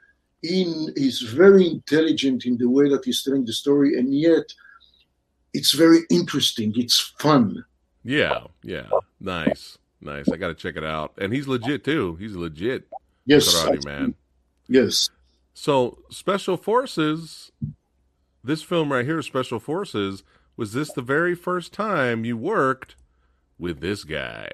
in, 0.43 0.93
he's 0.95 1.21
very 1.21 1.67
intelligent 1.67 2.45
in 2.45 2.57
the 2.57 2.69
way 2.69 2.89
that 2.89 3.05
he's 3.05 3.23
telling 3.23 3.45
the 3.45 3.53
story, 3.53 3.97
and 3.97 4.13
yet 4.13 4.53
it's 5.53 5.73
very 5.73 5.99
interesting. 6.09 6.73
It's 6.75 7.13
fun. 7.19 7.63
Yeah, 8.03 8.41
yeah. 8.63 8.87
Nice, 9.19 9.77
nice. 10.01 10.29
I 10.29 10.37
got 10.37 10.47
to 10.47 10.53
check 10.53 10.77
it 10.77 10.83
out. 10.83 11.13
And 11.17 11.33
he's 11.33 11.47
legit, 11.47 11.83
too. 11.83 12.15
He's 12.15 12.35
legit. 12.35 12.87
Yes. 13.25 13.53
Karate 13.53 13.85
man. 13.85 14.15
Yes. 14.67 15.09
So, 15.53 15.99
Special 16.09 16.55
Forces 16.55 17.51
this 18.43 18.63
film 18.63 18.91
right 18.91 19.05
here, 19.05 19.21
Special 19.21 19.59
Forces, 19.59 20.23
was 20.55 20.73
this 20.73 20.91
the 20.91 21.01
very 21.01 21.35
first 21.35 21.73
time 21.73 22.25
you 22.25 22.37
worked 22.37 22.95
with 23.57 23.79
this 23.81 24.03
guy? 24.03 24.49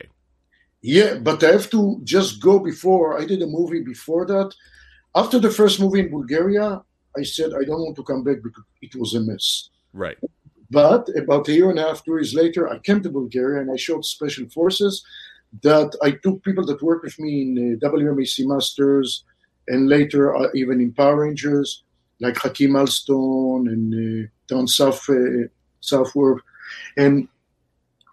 Yeah, 0.81 1.15
but 1.15 1.43
I 1.43 1.51
have 1.51 1.69
to 1.71 1.99
just 2.03 2.41
go 2.41 2.59
before. 2.59 3.19
I 3.19 3.25
did 3.25 3.41
a 3.41 3.47
movie 3.47 3.81
before 3.81 4.25
that. 4.27 4.53
After 5.15 5.39
the 5.39 5.49
first 5.49 5.79
movie 5.79 6.01
in 6.01 6.09
Bulgaria, 6.09 6.81
I 7.17 7.23
said 7.23 7.53
I 7.53 7.63
don't 7.63 7.83
want 7.85 7.95
to 7.95 8.03
come 8.03 8.23
back 8.23 8.43
because 8.43 8.63
it 8.81 8.95
was 8.95 9.13
a 9.15 9.21
mess. 9.21 9.69
Right. 9.93 10.17
But 10.69 11.07
about 11.15 11.47
a 11.47 11.53
year 11.53 11.69
and 11.69 11.79
a 11.79 11.83
half, 11.83 12.03
two 12.03 12.13
years 12.13 12.33
later, 12.33 12.67
I 12.67 12.79
came 12.79 13.01
to 13.03 13.09
Bulgaria 13.09 13.61
and 13.61 13.71
I 13.71 13.77
showed 13.77 14.03
Special 14.03 14.47
Forces 14.49 15.05
that 15.61 15.95
I 16.01 16.11
took 16.11 16.43
people 16.43 16.65
that 16.65 16.81
worked 16.81 17.05
with 17.05 17.17
me 17.19 17.43
in 17.43 17.79
uh, 17.81 17.87
WMAC 17.87 18.45
Masters 18.45 19.23
and 19.67 19.87
later 19.87 20.35
uh, 20.35 20.49
even 20.53 20.81
in 20.81 20.91
Power 20.91 21.21
Rangers 21.21 21.83
like 22.19 22.37
Hakim 22.37 22.75
Alston 22.75 23.67
and 23.67 23.93
uh, 23.93 24.27
down 24.47 24.67
South 24.67 25.09
uh, 25.09 25.47
Southworth, 25.81 26.41
and 26.97 27.27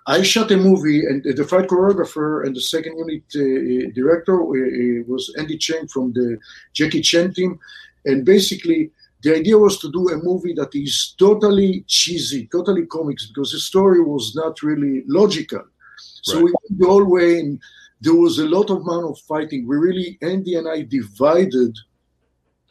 I 0.07 0.23
shot 0.23 0.51
a 0.51 0.57
movie, 0.57 1.07
and 1.07 1.23
the 1.23 1.45
fight 1.45 1.69
choreographer 1.69 2.45
and 2.45 2.57
the 2.57 2.61
second 2.61 2.99
unit 2.99 3.23
uh, 3.37 3.93
director 3.95 4.35
uh, 4.35 5.05
was 5.07 5.33
Andy 5.39 5.57
Cheng 5.57 5.87
from 5.87 6.13
the 6.13 6.39
Jackie 6.73 7.03
Chan 7.03 7.35
team, 7.35 7.59
and 8.05 8.25
basically 8.25 8.91
the 9.23 9.37
idea 9.37 9.57
was 9.57 9.79
to 9.79 9.93
do 9.93 10.09
a 10.09 10.17
movie 10.17 10.55
that 10.55 10.75
is 10.75 11.15
totally 11.17 11.85
cheesy, 11.87 12.49
totally 12.51 12.87
comics, 12.87 13.27
because 13.27 13.53
the 13.53 13.61
story 13.61 14.03
was 14.03 14.35
not 14.35 14.61
really 14.63 15.05
logical. 15.07 15.63
So 15.99 16.35
right. 16.35 16.45
we 16.45 16.51
went 16.51 16.81
the 16.81 16.87
whole 16.87 17.05
way, 17.05 17.39
and 17.39 17.61
there 18.01 18.15
was 18.15 18.39
a 18.39 18.49
lot 18.49 18.71
of 18.71 18.79
amount 18.79 19.07
of 19.07 19.19
fighting. 19.21 19.69
We 19.69 19.77
really 19.77 20.19
Andy 20.23 20.57
and 20.57 20.69
I 20.69 20.83
divided 20.83 21.79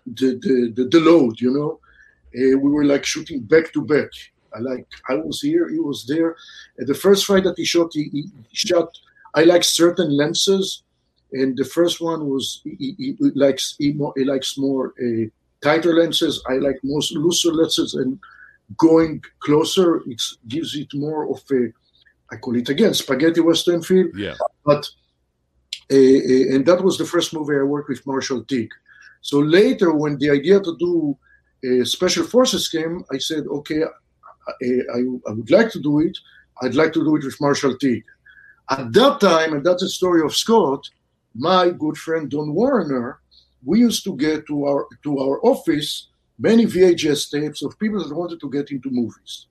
the, 0.05 0.37
the, 0.41 0.73
the, 0.75 0.89
the 0.89 0.99
load, 0.99 1.39
you 1.39 1.51
know. 1.51 1.79
Uh, 2.35 2.57
we 2.57 2.69
were 2.69 2.85
like 2.85 3.05
shooting 3.05 3.41
back 3.41 3.71
to 3.73 3.81
back. 3.81 4.09
I 4.55 4.59
like 4.59 4.87
I 5.09 5.15
was 5.15 5.41
here, 5.41 5.69
he 5.69 5.79
was 5.79 6.05
there. 6.05 6.35
The 6.77 6.93
first 6.93 7.25
fight 7.25 7.43
that 7.45 7.57
he 7.57 7.65
shot, 7.65 7.91
he, 7.93 8.09
he 8.11 8.29
shot. 8.51 8.97
I 9.33 9.43
like 9.43 9.63
certain 9.63 10.15
lenses, 10.15 10.83
and 11.31 11.57
the 11.57 11.65
first 11.65 12.01
one 12.01 12.27
was 12.27 12.61
he, 12.63 12.95
he, 12.97 13.15
he 13.19 13.31
likes 13.35 13.75
he, 13.79 13.93
more, 13.93 14.13
he 14.17 14.25
likes 14.25 14.57
more 14.57 14.93
uh, 15.01 15.25
tighter 15.61 15.93
lenses. 15.93 16.43
I 16.49 16.55
like 16.55 16.79
most 16.83 17.13
looser 17.13 17.53
lenses, 17.53 17.93
and 17.93 18.19
going 18.77 19.21
closer 19.39 20.01
it 20.07 20.21
gives 20.47 20.75
it 20.75 20.87
more 20.93 21.29
of 21.29 21.41
a 21.51 21.71
I 22.31 22.37
call 22.37 22.55
it 22.55 22.69
again 22.69 22.93
spaghetti 22.93 23.41
western 23.41 23.81
feel. 23.81 24.07
Yeah, 24.15 24.35
but 24.65 24.87
uh, 25.91 25.95
uh 25.95 26.55
and 26.55 26.65
that 26.65 26.81
was 26.83 26.97
the 26.97 27.05
first 27.05 27.33
movie 27.33 27.57
I 27.57 27.63
worked 27.63 27.89
with 27.89 28.05
Marshall 28.05 28.43
Teague. 28.43 28.73
So 29.21 29.39
later, 29.39 29.93
when 29.93 30.17
the 30.17 30.31
idea 30.31 30.59
to 30.59 30.75
do 30.77 31.17
a 31.63 31.85
special 31.85 32.25
forces 32.25 32.67
came, 32.69 33.03
I 33.11 33.19
said, 33.19 33.45
okay, 33.47 33.83
I, 34.47 34.97
I, 35.27 35.31
would 35.31 35.51
like 35.51 35.71
to 35.71 35.79
do 35.79 35.99
it. 35.99 36.17
I'd 36.61 36.75
like 36.75 36.93
to 36.93 37.03
do 37.03 37.15
it 37.15 37.23
with 37.23 37.41
Marshall 37.41 37.77
Teague. 37.77 38.05
At 38.69 38.93
that 38.93 39.19
time, 39.19 39.53
and 39.53 39.65
that's 39.65 39.83
the 39.83 39.89
story 39.89 40.21
of 40.23 40.35
Scott, 40.35 40.87
my 41.35 41.69
good 41.69 41.97
friend 41.97 42.29
Don 42.29 42.53
Warrener, 42.53 43.15
we 43.63 43.79
used 43.79 44.03
to 44.05 44.15
get 44.15 44.47
to 44.47 44.65
our 44.65 44.87
to 45.03 45.19
our 45.19 45.39
office 45.45 46.07
many 46.39 46.65
VHS 46.65 47.29
tapes 47.29 47.61
of 47.61 47.77
people 47.79 48.03
that 48.03 48.15
wanted 48.15 48.39
to 48.39 48.49
get 48.49 48.71
into 48.71 48.89
movies. 48.89 49.47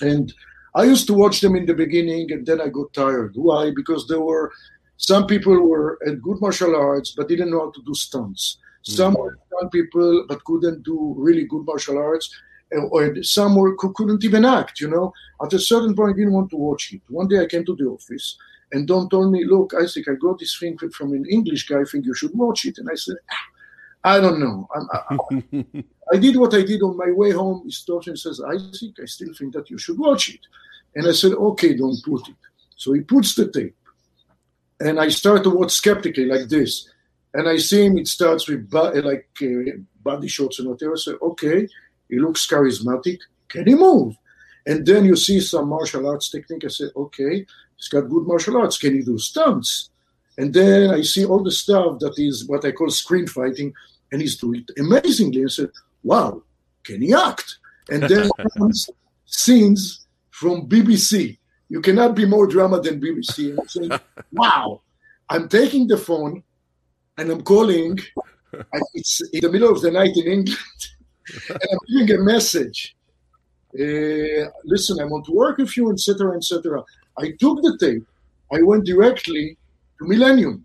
And 0.00 0.32
I 0.74 0.84
used 0.84 1.06
to 1.08 1.14
watch 1.14 1.40
them 1.40 1.56
in 1.56 1.66
the 1.66 1.74
beginning, 1.74 2.32
and 2.32 2.44
then 2.46 2.60
I 2.60 2.68
got 2.68 2.92
tired. 2.92 3.32
Why? 3.34 3.70
Because 3.74 4.06
there 4.08 4.20
were 4.20 4.52
some 4.96 5.26
people 5.26 5.56
were 5.66 5.98
at 6.06 6.20
good 6.20 6.40
martial 6.40 6.76
arts 6.76 7.12
but 7.16 7.28
didn't 7.28 7.50
know 7.50 7.60
how 7.60 7.70
to 7.70 7.82
do 7.86 7.94
stunts. 7.94 8.58
Mm. 8.86 8.96
Some 8.96 9.14
were 9.14 9.38
young 9.52 9.70
people 9.70 10.26
but 10.28 10.44
couldn't 10.44 10.82
do 10.82 11.14
really 11.16 11.44
good 11.44 11.64
martial 11.64 11.98
arts, 11.98 12.28
or 12.72 13.22
some 13.22 13.56
were 13.56 13.76
couldn't 13.76 14.24
even 14.24 14.44
act. 14.44 14.80
You 14.80 14.88
know, 14.88 15.12
at 15.42 15.52
a 15.52 15.58
certain 15.58 15.94
point, 15.94 16.14
I 16.14 16.18
didn't 16.18 16.32
want 16.32 16.50
to 16.50 16.56
watch 16.56 16.92
it. 16.92 17.02
One 17.08 17.28
day, 17.28 17.40
I 17.40 17.46
came 17.46 17.64
to 17.64 17.76
the 17.76 17.86
office, 17.86 18.36
and 18.72 18.86
Don 18.86 19.08
told 19.08 19.32
me, 19.32 19.44
"Look, 19.44 19.74
Isaac, 19.74 20.08
I 20.08 20.14
got 20.14 20.38
this 20.38 20.56
thing 20.58 20.78
from 20.78 21.12
an 21.12 21.26
English 21.26 21.68
guy. 21.68 21.80
I 21.80 21.84
think 21.84 22.06
you 22.06 22.14
should 22.14 22.34
watch 22.34 22.64
it." 22.64 22.78
And 22.78 22.88
I 22.90 22.94
said, 22.94 23.16
ah, 23.30 24.14
"I 24.14 24.20
don't 24.20 24.40
know. 24.40 24.68
I, 24.74 25.16
I 26.12 26.16
did 26.16 26.36
what 26.36 26.54
I 26.54 26.62
did 26.62 26.82
on 26.82 26.96
my 26.96 27.10
way 27.10 27.32
home." 27.32 27.62
He 27.64 27.72
stops 27.72 28.06
and 28.06 28.18
says, 28.18 28.40
"Isaac, 28.40 28.94
I 29.02 29.06
still 29.06 29.34
think 29.34 29.54
that 29.54 29.70
you 29.70 29.78
should 29.78 29.98
watch 29.98 30.28
it." 30.28 30.40
And 30.94 31.06
I 31.06 31.12
said, 31.12 31.32
"Okay, 31.32 31.74
don't 31.74 32.02
put 32.04 32.28
it." 32.28 32.36
So 32.76 32.92
he 32.92 33.00
puts 33.00 33.34
the 33.34 33.50
tape, 33.50 33.76
and 34.80 35.00
I 35.00 35.08
start 35.08 35.42
to 35.44 35.50
watch 35.50 35.72
skeptically 35.72 36.26
like 36.26 36.48
this. 36.48 36.88
And 37.32 37.48
I 37.48 37.58
see 37.58 37.86
him, 37.86 37.98
it 37.98 38.08
starts 38.08 38.48
with 38.48 38.72
like 38.72 39.28
uh, 39.42 39.78
body 40.02 40.28
shots 40.28 40.58
and 40.58 40.68
whatever. 40.68 40.96
So, 40.96 41.16
okay, 41.22 41.68
he 42.10 42.18
looks 42.18 42.46
charismatic. 42.46 43.18
Can 43.48 43.66
he 43.66 43.74
move? 43.74 44.14
And 44.66 44.86
then 44.86 45.04
you 45.04 45.16
see 45.16 45.40
some 45.40 45.68
martial 45.68 46.06
arts 46.08 46.30
technique. 46.30 46.64
I 46.64 46.68
said, 46.68 46.90
okay, 46.94 47.46
he's 47.76 47.88
got 47.88 48.08
good 48.08 48.26
martial 48.26 48.56
arts. 48.58 48.78
Can 48.78 48.94
he 48.94 49.02
do 49.02 49.18
stunts? 49.18 49.90
And 50.38 50.54
then 50.54 50.90
I 50.90 51.02
see 51.02 51.24
all 51.24 51.42
the 51.42 51.50
stuff 51.50 51.98
that 52.00 52.14
is 52.18 52.46
what 52.46 52.64
I 52.64 52.72
call 52.72 52.90
screen 52.90 53.26
fighting, 53.26 53.72
and 54.12 54.20
he's 54.20 54.36
doing 54.36 54.64
it 54.68 54.80
amazingly. 54.80 55.44
I 55.44 55.48
said, 55.48 55.70
wow, 56.02 56.42
can 56.84 57.02
he 57.02 57.12
act? 57.12 57.58
And 57.90 58.02
then 58.04 58.30
scenes 59.26 60.06
from 60.30 60.68
BBC. 60.68 61.38
You 61.68 61.80
cannot 61.80 62.14
be 62.14 62.26
more 62.26 62.46
drama 62.46 62.80
than 62.80 63.00
BBC. 63.00 63.50
And 63.50 63.60
I'm 63.60 63.68
saying, 63.68 63.90
wow, 64.32 64.82
I'm 65.28 65.48
taking 65.48 65.86
the 65.86 65.96
phone, 65.96 66.42
and 67.18 67.30
I'm 67.30 67.42
calling. 67.42 67.98
it's 68.94 69.20
in 69.32 69.40
the 69.42 69.52
middle 69.52 69.70
of 69.70 69.80
the 69.80 69.90
night 69.90 70.16
in 70.16 70.26
England, 70.26 70.58
and 71.48 71.68
I'm 71.72 72.06
giving 72.06 72.20
a 72.20 72.24
message. 72.24 72.96
Uh, 73.74 74.50
listen, 74.64 75.00
I 75.00 75.04
want 75.04 75.24
to 75.26 75.32
work 75.32 75.58
with 75.58 75.76
you, 75.76 75.90
etc., 75.92 76.36
etc. 76.36 76.82
I 77.18 77.32
took 77.38 77.62
the 77.62 77.76
tape. 77.78 78.06
I 78.52 78.62
went 78.62 78.84
directly 78.84 79.56
to 79.98 80.08
Millennium, 80.08 80.64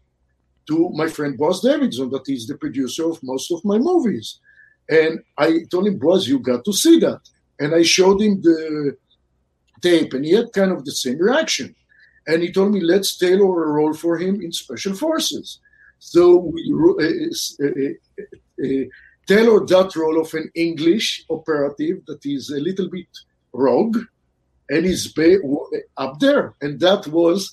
to 0.68 0.90
my 0.90 1.08
friend 1.08 1.38
Boaz 1.38 1.62
Davidson, 1.62 2.10
that 2.10 2.28
is 2.28 2.48
the 2.48 2.58
producer 2.58 3.10
of 3.10 3.22
most 3.22 3.52
of 3.52 3.64
my 3.64 3.78
movies. 3.78 4.40
And 4.90 5.20
I 5.38 5.66
told 5.70 5.88
him, 5.88 6.00
Boaz, 6.00 6.28
you 6.28 6.40
got 6.40 6.66
to 6.66 6.74
see 6.74 7.00
that. 7.00 7.22
And 7.60 7.74
I 7.76 7.84
showed 7.84 8.22
him 8.22 8.42
the 8.42 8.98
tape, 9.82 10.14
and 10.14 10.26
he 10.26 10.32
had 10.32 10.52
kind 10.54 10.72
of 10.72 10.84
the 10.84 10.92
same 10.92 11.20
reaction. 11.20 11.76
And 12.28 12.42
he 12.42 12.52
told 12.52 12.74
me, 12.74 12.82
let's 12.82 13.18
tailor 13.18 13.64
a 13.66 13.68
role 13.68 13.94
for 13.94 14.18
him 14.18 14.42
in 14.42 14.52
Special 14.52 14.96
Forces. 14.96 15.60
So 16.00 16.38
we 16.38 16.74
uh, 16.74 17.66
uh, 18.64 18.84
uh, 19.30 19.34
tailor 19.34 19.66
that 19.66 19.96
role 19.96 20.22
of 20.22 20.34
an 20.34 20.50
English 20.56 21.26
operative 21.30 22.06
that 22.08 22.26
is 22.26 22.50
a 22.50 22.60
little 22.60 22.90
bit 22.90 23.08
rogue, 23.54 23.98
and 24.70 24.86
is 24.86 25.14
up 25.98 26.20
there. 26.20 26.54
And 26.62 26.80
that 26.80 27.08
was 27.08 27.52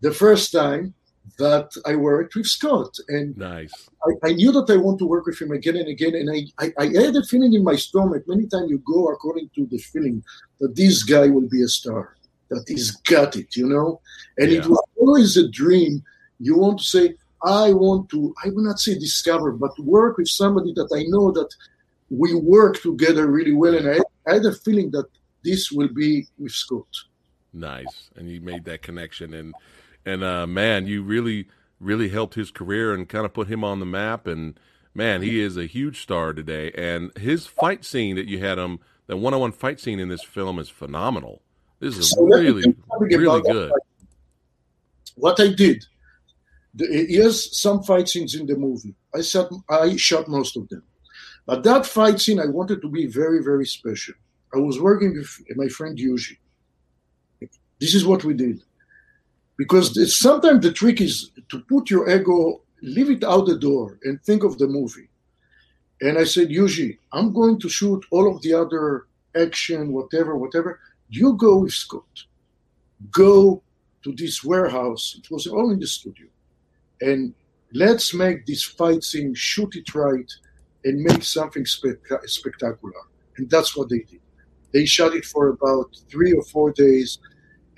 the 0.00 0.12
first 0.12 0.52
time 0.52 0.94
that 1.38 1.70
I 1.86 1.94
worked 1.96 2.34
with 2.34 2.46
Scott. 2.46 2.96
And 3.08 3.36
nice. 3.36 3.72
I, 4.04 4.28
I, 4.28 4.32
knew 4.32 4.52
that 4.52 4.70
I 4.70 4.76
want 4.76 4.98
to 4.98 5.06
work 5.06 5.26
with 5.26 5.40
him 5.40 5.52
again 5.52 5.76
and 5.76 5.88
again. 5.88 6.14
And 6.14 6.30
I, 6.30 6.64
I, 6.64 6.72
I, 6.78 6.86
had 6.86 7.16
a 7.16 7.22
feeling 7.22 7.54
in 7.54 7.64
my 7.64 7.76
stomach, 7.76 8.24
many 8.26 8.46
times 8.46 8.70
you 8.70 8.82
go 8.86 9.08
according 9.08 9.50
to 9.54 9.66
the 9.66 9.78
feeling 9.78 10.22
that 10.60 10.74
this 10.74 11.02
guy 11.02 11.28
will 11.28 11.48
be 11.48 11.62
a 11.62 11.68
star, 11.68 12.16
that 12.48 12.64
he's 12.68 12.90
got 13.02 13.36
it, 13.36 13.56
you 13.56 13.68
know? 13.68 14.00
And 14.38 14.50
yeah. 14.50 14.58
it 14.58 14.66
was 14.66 14.82
always 14.98 15.36
a 15.36 15.48
dream. 15.48 16.02
You 16.38 16.58
want 16.58 16.78
to 16.80 16.84
say, 16.84 17.14
I 17.42 17.72
want 17.72 18.08
to, 18.10 18.34
I 18.44 18.50
will 18.50 18.64
not 18.64 18.80
say 18.80 18.98
discover, 18.98 19.52
but 19.52 19.78
work 19.78 20.18
with 20.18 20.28
somebody 20.28 20.72
that 20.74 20.88
I 20.94 21.04
know 21.08 21.30
that 21.32 21.48
we 22.10 22.34
work 22.34 22.82
together 22.82 23.26
really 23.26 23.52
well. 23.52 23.74
And 23.74 23.88
I, 23.88 24.00
I 24.30 24.34
had 24.34 24.44
a 24.44 24.52
feeling 24.52 24.90
that 24.90 25.06
this 25.42 25.72
will 25.72 25.88
be 25.88 26.26
with 26.38 26.52
Scott. 26.52 26.86
Nice. 27.52 28.10
And 28.16 28.28
you 28.28 28.40
made 28.40 28.64
that 28.66 28.82
connection. 28.82 29.32
And, 29.32 29.54
and 30.04 30.22
uh, 30.22 30.46
man, 30.46 30.86
you 30.86 31.02
really, 31.02 31.48
really 31.80 32.10
helped 32.10 32.34
his 32.34 32.50
career 32.50 32.92
and 32.92 33.08
kind 33.08 33.24
of 33.24 33.32
put 33.32 33.48
him 33.48 33.64
on 33.64 33.80
the 33.80 33.86
map. 33.86 34.26
And 34.26 34.60
man, 34.94 35.22
he 35.22 35.40
is 35.40 35.56
a 35.56 35.66
huge 35.66 36.02
star 36.02 36.32
today. 36.32 36.72
And 36.72 37.16
his 37.16 37.46
fight 37.46 37.84
scene 37.84 38.16
that 38.16 38.26
you 38.26 38.38
had 38.40 38.58
him, 38.58 38.80
the 39.06 39.16
one-on-one 39.16 39.52
fight 39.52 39.80
scene 39.80 39.98
in 39.98 40.08
this 40.08 40.22
film 40.22 40.58
is 40.58 40.68
phenomenal. 40.68 41.42
This 41.80 41.96
is 41.96 42.10
so 42.10 42.22
really, 42.22 42.74
really 43.00 43.40
good. 43.40 43.72
What 45.16 45.40
I 45.40 45.48
did, 45.48 45.86
yes, 46.74 47.58
some 47.58 47.82
fight 47.82 48.08
scenes 48.08 48.34
in 48.34 48.46
the 48.46 48.56
movie. 48.56 48.94
I 49.14 49.22
shot, 49.22 49.50
I 49.68 49.96
shot 49.96 50.28
most 50.28 50.56
of 50.56 50.68
them, 50.68 50.82
but 51.46 51.62
that 51.64 51.86
fight 51.86 52.20
scene 52.20 52.40
I 52.40 52.46
wanted 52.46 52.80
to 52.82 52.88
be 52.88 53.06
very, 53.06 53.42
very 53.42 53.66
special. 53.66 54.14
I 54.54 54.58
was 54.58 54.80
working 54.80 55.14
with 55.16 55.56
my 55.56 55.68
friend 55.68 55.96
Yuji. 55.96 56.36
This 57.80 57.94
is 57.94 58.04
what 58.04 58.24
we 58.24 58.34
did 58.34 58.62
because 59.60 59.92
sometimes 60.18 60.62
the 60.62 60.72
trick 60.72 61.02
is 61.02 61.32
to 61.50 61.60
put 61.60 61.90
your 61.90 62.08
ego, 62.08 62.62
leave 62.80 63.10
it 63.10 63.22
out 63.22 63.44
the 63.44 63.58
door, 63.58 63.98
and 64.04 64.18
think 64.22 64.42
of 64.42 64.56
the 64.56 64.66
movie. 64.66 65.10
And 66.00 66.16
I 66.16 66.24
said, 66.24 66.48
Yuji, 66.48 66.96
I'm 67.12 67.30
going 67.34 67.58
to 67.60 67.68
shoot 67.68 68.02
all 68.10 68.34
of 68.34 68.40
the 68.40 68.54
other 68.54 69.04
action, 69.36 69.92
whatever, 69.92 70.34
whatever. 70.38 70.80
You 71.10 71.34
go 71.34 71.58
with 71.58 71.74
Scott. 71.74 72.24
Go 73.10 73.62
to 74.02 74.12
this 74.12 74.42
warehouse. 74.42 75.16
It 75.18 75.30
was 75.30 75.46
all 75.46 75.70
in 75.70 75.78
the 75.78 75.86
studio. 75.86 76.28
And 77.00 77.34
let's 77.72 78.14
make 78.14 78.46
this 78.46 78.62
fight 78.62 79.04
scene, 79.04 79.34
shoot 79.34 79.76
it 79.76 79.94
right, 79.94 80.30
and 80.84 81.02
make 81.02 81.22
something 81.22 81.66
spe- 81.66 82.02
spectacular. 82.24 82.92
And 83.36 83.48
that's 83.50 83.76
what 83.76 83.88
they 83.88 84.00
did. 84.00 84.20
They 84.72 84.86
shot 84.86 85.14
it 85.14 85.24
for 85.24 85.48
about 85.48 85.94
three 86.10 86.32
or 86.32 86.42
four 86.44 86.72
days. 86.72 87.18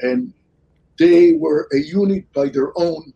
And 0.00 0.32
they 0.98 1.32
were 1.32 1.68
a 1.72 1.78
unit 1.78 2.30
by 2.32 2.48
their 2.48 2.72
own. 2.76 3.12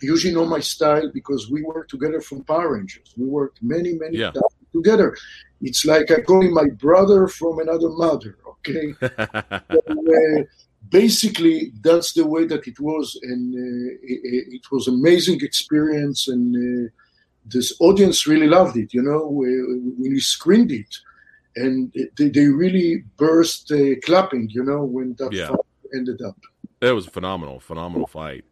Usually 0.00 0.34
know 0.34 0.46
my 0.46 0.60
style 0.60 1.10
because 1.12 1.50
we 1.50 1.62
worked 1.62 1.90
together 1.90 2.20
from 2.20 2.42
Power 2.44 2.74
Rangers. 2.74 3.14
We 3.16 3.26
worked 3.26 3.62
many, 3.62 3.94
many 3.94 4.18
yeah. 4.18 4.32
times 4.32 4.42
together. 4.72 5.16
It's 5.60 5.84
like 5.84 6.10
I 6.10 6.20
call 6.22 6.42
him 6.42 6.54
my 6.54 6.68
brother 6.68 7.28
from 7.28 7.60
another 7.60 7.88
mother. 7.90 8.36
Okay, 8.48 8.94
so, 9.00 9.78
uh, 9.78 10.42
basically 10.88 11.72
that's 11.82 12.12
the 12.12 12.26
way 12.26 12.46
that 12.46 12.66
it 12.66 12.78
was, 12.80 13.18
and 13.22 13.54
uh, 13.54 13.98
it, 14.02 14.54
it, 14.54 14.62
was 14.70 14.88
amazing 14.88 15.40
experience, 15.42 16.28
and 16.28 16.56
uh, 16.56 16.90
this 17.46 17.74
audience 17.80 18.26
really 18.26 18.48
loved 18.48 18.76
it. 18.76 18.92
You 18.92 19.02
know, 19.02 19.26
when 19.26 19.94
we 19.98 20.20
screened 20.20 20.72
it, 20.72 20.94
and 21.56 21.92
they, 22.16 22.28
they 22.28 22.46
really 22.46 23.04
burst 23.16 23.70
uh, 23.72 23.96
clapping. 24.04 24.48
You 24.50 24.64
know, 24.64 24.84
when 24.84 25.14
that 25.18 25.32
yeah. 25.32 25.54
ended 25.94 26.20
up. 26.22 26.36
That 26.80 26.94
was 26.94 27.06
a 27.06 27.10
phenomenal, 27.10 27.60
phenomenal 27.60 28.06
fight. 28.06 28.44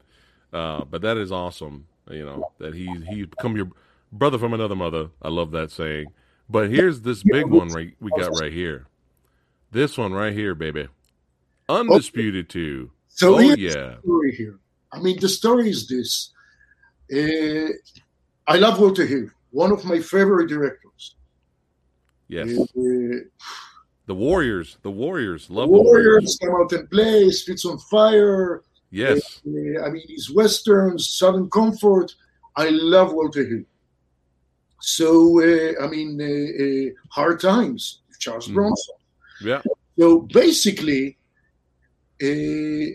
Uh, 0.52 0.84
but 0.84 1.02
that 1.02 1.16
is 1.16 1.32
awesome. 1.32 1.86
You 2.10 2.24
know 2.24 2.52
that 2.58 2.74
he 2.74 2.86
he 3.08 3.24
become 3.24 3.56
your 3.56 3.70
brother 4.12 4.38
from 4.38 4.54
another 4.54 4.76
mother. 4.76 5.10
I 5.22 5.28
love 5.28 5.50
that 5.52 5.70
saying. 5.70 6.06
But 6.48 6.70
here's 6.70 7.02
this 7.02 7.22
big 7.22 7.46
one 7.46 7.68
right 7.68 7.94
we 8.00 8.10
got 8.18 8.32
right 8.40 8.52
here. 8.52 8.86
This 9.70 9.96
one 9.96 10.12
right 10.12 10.32
here, 10.32 10.56
baby. 10.56 10.88
Undisputed 11.70 12.46
okay. 12.46 12.52
two. 12.52 12.90
So 13.08 13.36
oh, 13.36 13.40
yeah. 13.40 13.98
story 14.00 14.32
here. 14.34 14.58
I 14.92 15.00
mean, 15.00 15.18
the 15.20 15.28
story 15.28 15.70
is 15.70 15.86
this. 15.88 16.30
Uh, 17.12 17.72
I 18.46 18.56
love 18.56 18.80
Walter 18.80 19.06
Hill, 19.06 19.28
one 19.50 19.72
of 19.72 19.84
my 19.84 20.00
favorite 20.00 20.48
directors. 20.48 21.16
Yes. 22.28 22.48
Uh, 22.58 23.26
the 24.06 24.14
Warriors, 24.14 24.78
the 24.82 24.90
Warriors, 24.90 25.50
love 25.50 25.68
the 25.68 25.76
Warriors. 25.76 26.38
come 26.42 26.54
out 26.54 26.72
and 26.72 26.90
play. 26.90 27.30
Streets 27.30 27.64
on 27.64 27.78
Fire. 27.78 28.62
Yes. 28.90 29.40
Uh, 29.46 29.84
I 29.84 29.90
mean, 29.90 30.02
his 30.08 30.32
westerns, 30.32 31.10
Southern 31.10 31.48
Comfort. 31.50 32.14
I 32.56 32.70
love 32.70 33.12
Walter 33.12 33.44
Hill. 33.44 33.64
So 34.80 35.40
uh, 35.40 35.84
I 35.84 35.86
mean, 35.88 36.20
uh, 36.20 36.64
uh 36.64 36.90
Hard 37.10 37.40
Times, 37.40 38.00
Charles 38.18 38.48
mm. 38.48 38.54
Bronson. 38.54 38.94
Yeah. 39.42 39.62
So 39.98 40.22
basically, 40.22 41.18
uh, 42.22 42.86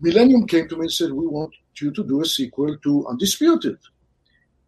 Millennium 0.00 0.46
came 0.46 0.68
to 0.68 0.76
me 0.76 0.82
and 0.82 0.92
said, 0.92 1.12
"We 1.12 1.26
want 1.26 1.54
you 1.80 1.90
to 1.92 2.04
do 2.04 2.20
a 2.20 2.26
sequel 2.26 2.76
to 2.78 3.06
Undisputed." 3.08 3.78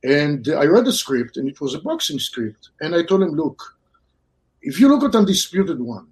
And 0.03 0.49
I 0.49 0.65
read 0.67 0.85
the 0.85 0.93
script, 0.93 1.37
and 1.37 1.49
it 1.49 1.61
was 1.61 1.75
a 1.75 1.81
boxing 1.81 2.19
script. 2.19 2.71
And 2.81 2.95
I 2.95 3.03
told 3.03 3.23
him, 3.23 3.31
"Look, 3.31 3.63
if 4.63 4.79
you 4.81 4.89
look 4.89 5.05
at 5.05 5.15
Undisputed 5.15 5.81
One, 5.81 6.09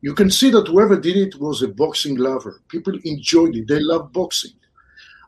you 0.00 0.14
can 0.14 0.30
see 0.30 0.50
that 0.50 0.68
whoever 0.68 0.96
did 0.98 1.16
it 1.16 1.40
was 1.40 1.62
a 1.62 1.68
boxing 1.68 2.16
lover. 2.16 2.60
People 2.68 2.98
enjoyed 3.04 3.56
it. 3.56 3.66
They 3.68 3.80
love 3.80 4.12
boxing. 4.12 4.52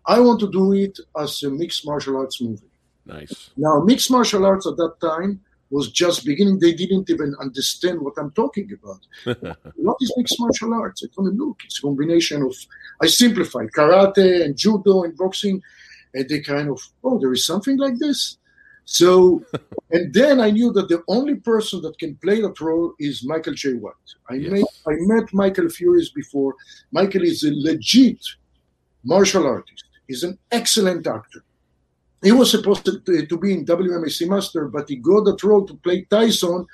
I 0.06 0.20
want 0.20 0.40
to 0.40 0.50
do 0.50 0.72
it 0.72 0.98
as 1.18 1.42
a 1.42 1.50
mixed 1.50 1.86
martial 1.86 2.16
arts 2.16 2.40
movie. 2.40 2.70
Nice. 3.04 3.50
Now, 3.56 3.80
mixed 3.80 4.10
martial 4.10 4.44
arts 4.44 4.66
at 4.66 4.76
that 4.76 4.94
time 5.00 5.40
was 5.70 5.90
just 5.90 6.24
beginning. 6.24 6.58
They 6.58 6.72
didn't 6.72 7.10
even 7.10 7.34
understand 7.40 8.00
what 8.00 8.14
I'm 8.16 8.30
talking 8.32 8.70
about. 8.72 9.56
what 9.76 9.96
is 10.00 10.12
mixed 10.16 10.40
martial 10.40 10.74
arts? 10.74 11.02
I 11.04 11.08
told 11.14 11.28
them, 11.28 11.38
look, 11.38 11.60
it's 11.64 11.78
a 11.78 11.82
combination 11.82 12.42
of, 12.42 12.54
I 13.02 13.06
simplified 13.06 13.68
karate 13.76 14.44
and 14.44 14.56
judo 14.56 15.02
and 15.02 15.16
boxing. 15.16 15.62
And 16.14 16.28
they 16.28 16.40
kind 16.40 16.70
of, 16.70 16.80
oh, 17.04 17.18
there 17.18 17.32
is 17.32 17.44
something 17.44 17.76
like 17.76 17.98
this. 17.98 18.38
So, 18.86 19.44
and 19.90 20.12
then 20.14 20.40
I 20.40 20.50
knew 20.50 20.72
that 20.72 20.88
the 20.88 21.02
only 21.08 21.34
person 21.34 21.82
that 21.82 21.98
can 21.98 22.16
play 22.16 22.40
that 22.40 22.60
role 22.60 22.94
is 22.98 23.22
Michael 23.24 23.52
Jai 23.52 23.72
White. 23.72 23.92
I, 24.30 24.34
yes. 24.34 24.50
met, 24.50 24.64
I 24.86 24.92
met 25.00 25.34
Michael 25.34 25.68
Furious 25.68 26.10
before. 26.10 26.54
Michael 26.92 27.22
is 27.22 27.44
a 27.44 27.50
legit 27.52 28.24
martial 29.04 29.46
artist. 29.46 29.84
He's 30.06 30.24
an 30.24 30.38
excellent 30.50 31.06
actor. 31.06 31.44
He 32.22 32.32
was 32.32 32.50
supposed 32.50 32.84
to, 32.84 33.26
to 33.26 33.38
be 33.38 33.52
in 33.52 33.64
WMAC 33.64 34.28
Master, 34.28 34.66
but 34.66 34.88
he 34.88 34.96
got 34.96 35.24
that 35.24 35.42
role 35.42 35.64
to 35.66 35.74
play 35.74 36.06
Tyson 36.10 36.66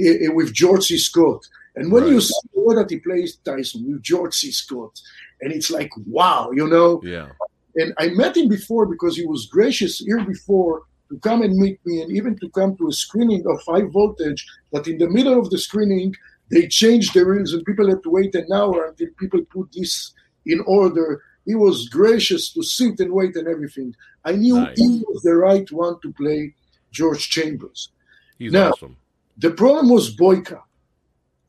uh, 0.00 0.32
with 0.32 0.52
George 0.52 0.84
C. 0.84 0.98
Scott. 0.98 1.44
And 1.74 1.90
when 1.90 2.04
right. 2.04 2.12
you 2.12 2.20
see 2.20 2.34
that 2.54 2.86
he 2.88 2.98
plays 2.98 3.36
Tyson 3.36 3.90
with 3.90 4.02
George 4.02 4.34
C. 4.34 4.52
Scott, 4.52 5.00
and 5.40 5.52
it's 5.52 5.70
like, 5.70 5.90
wow, 6.06 6.50
you 6.52 6.68
know? 6.68 7.00
Yeah. 7.02 7.30
And 7.74 7.94
I 7.98 8.08
met 8.08 8.36
him 8.36 8.48
before 8.48 8.86
because 8.86 9.16
he 9.16 9.26
was 9.26 9.46
gracious 9.46 9.98
here 9.98 10.24
before 10.24 10.82
to 11.12 11.18
come 11.18 11.42
and 11.42 11.56
meet 11.56 11.78
me 11.84 12.02
and 12.02 12.10
even 12.12 12.38
to 12.38 12.48
come 12.50 12.76
to 12.76 12.88
a 12.88 12.92
screening 12.92 13.44
of 13.46 13.60
high 13.66 13.82
voltage 13.82 14.46
But 14.72 14.88
in 14.88 14.98
the 14.98 15.08
middle 15.08 15.38
of 15.38 15.50
the 15.50 15.58
screening 15.58 16.14
they 16.50 16.68
changed 16.68 17.14
the 17.14 17.24
rules 17.24 17.52
and 17.52 17.64
people 17.64 17.88
had 17.88 18.02
to 18.02 18.10
wait 18.10 18.34
an 18.34 18.46
hour 18.52 18.86
until 18.86 19.08
people 19.18 19.42
put 19.50 19.68
this 19.72 20.12
in 20.46 20.60
order 20.66 21.22
he 21.44 21.54
was 21.54 21.88
gracious 21.88 22.52
to 22.52 22.62
sit 22.62 23.00
and 23.00 23.12
wait 23.12 23.36
and 23.36 23.48
everything 23.48 23.94
i 24.24 24.32
knew 24.32 24.58
nice. 24.58 24.78
he 24.78 25.02
was 25.08 25.22
the 25.22 25.34
right 25.34 25.70
one 25.72 25.98
to 26.00 26.12
play 26.12 26.54
george 26.90 27.28
chambers 27.28 27.90
He's 28.38 28.52
now 28.52 28.70
awesome. 28.70 28.96
the 29.38 29.50
problem 29.50 29.88
was 29.90 30.14
boyka 30.16 30.60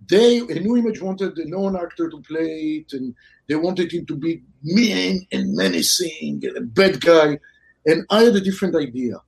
they 0.10 0.40
a 0.40 0.60
Nu 0.60 0.76
Image 0.76 1.02
wanted 1.02 1.38
a 1.38 1.48
known 1.48 1.76
actor 1.78 2.10
to 2.10 2.20
play 2.22 2.84
it 2.84 2.94
and 2.94 3.16
they 3.48 3.56
wanted 3.56 3.92
him 3.92 4.06
to 4.06 4.16
be 4.16 4.42
mean 4.62 5.26
and 5.32 5.56
menacing 5.56 6.44
and 6.44 6.58
a 6.58 6.62
bad 6.62 7.00
guy 7.02 7.40
and 7.86 8.06
i 8.10 8.24
had 8.24 8.36
a 8.36 8.42
different 8.42 8.76
idea 8.76 9.22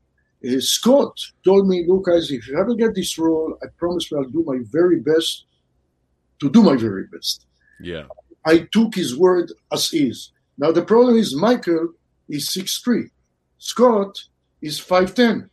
uh, 0.46 0.60
Scott 0.60 1.18
told 1.44 1.68
me, 1.68 1.86
look, 1.88 2.06
guys, 2.06 2.30
if 2.30 2.48
you 2.48 2.60
ever 2.60 2.76
get 2.76 2.94
this 2.94 3.18
role, 3.18 3.58
I 3.64 3.68
promise 3.78 4.12
you 4.12 4.18
I'll 4.18 4.30
do 4.30 4.44
my 4.46 4.60
very 4.70 5.00
best 5.00 5.46
to 6.40 6.50
do 6.50 6.62
my 6.62 6.76
very 6.76 7.06
best. 7.08 7.46
Yeah. 7.80 8.06
I 8.46 8.68
took 8.72 8.96
his 8.96 9.18
word 9.18 9.52
as 9.72 9.92
is. 9.94 10.32
Now, 10.58 10.72
the 10.72 10.84
problem 10.84 11.18
is 11.18 11.36
Michael 11.36 11.90
is 12.30 12.52
six 12.52 12.80
three, 12.80 13.10
Scott 13.58 14.18
is 14.62 14.80
5'10. 14.80 15.50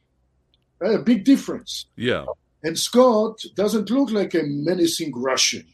A 0.82 0.98
big 0.98 1.24
difference. 1.24 1.86
Yeah. 1.96 2.24
And 2.62 2.78
Scott 2.78 3.40
doesn't 3.54 3.90
look 3.90 4.10
like 4.10 4.34
a 4.34 4.42
menacing 4.42 5.12
Russian. 5.14 5.66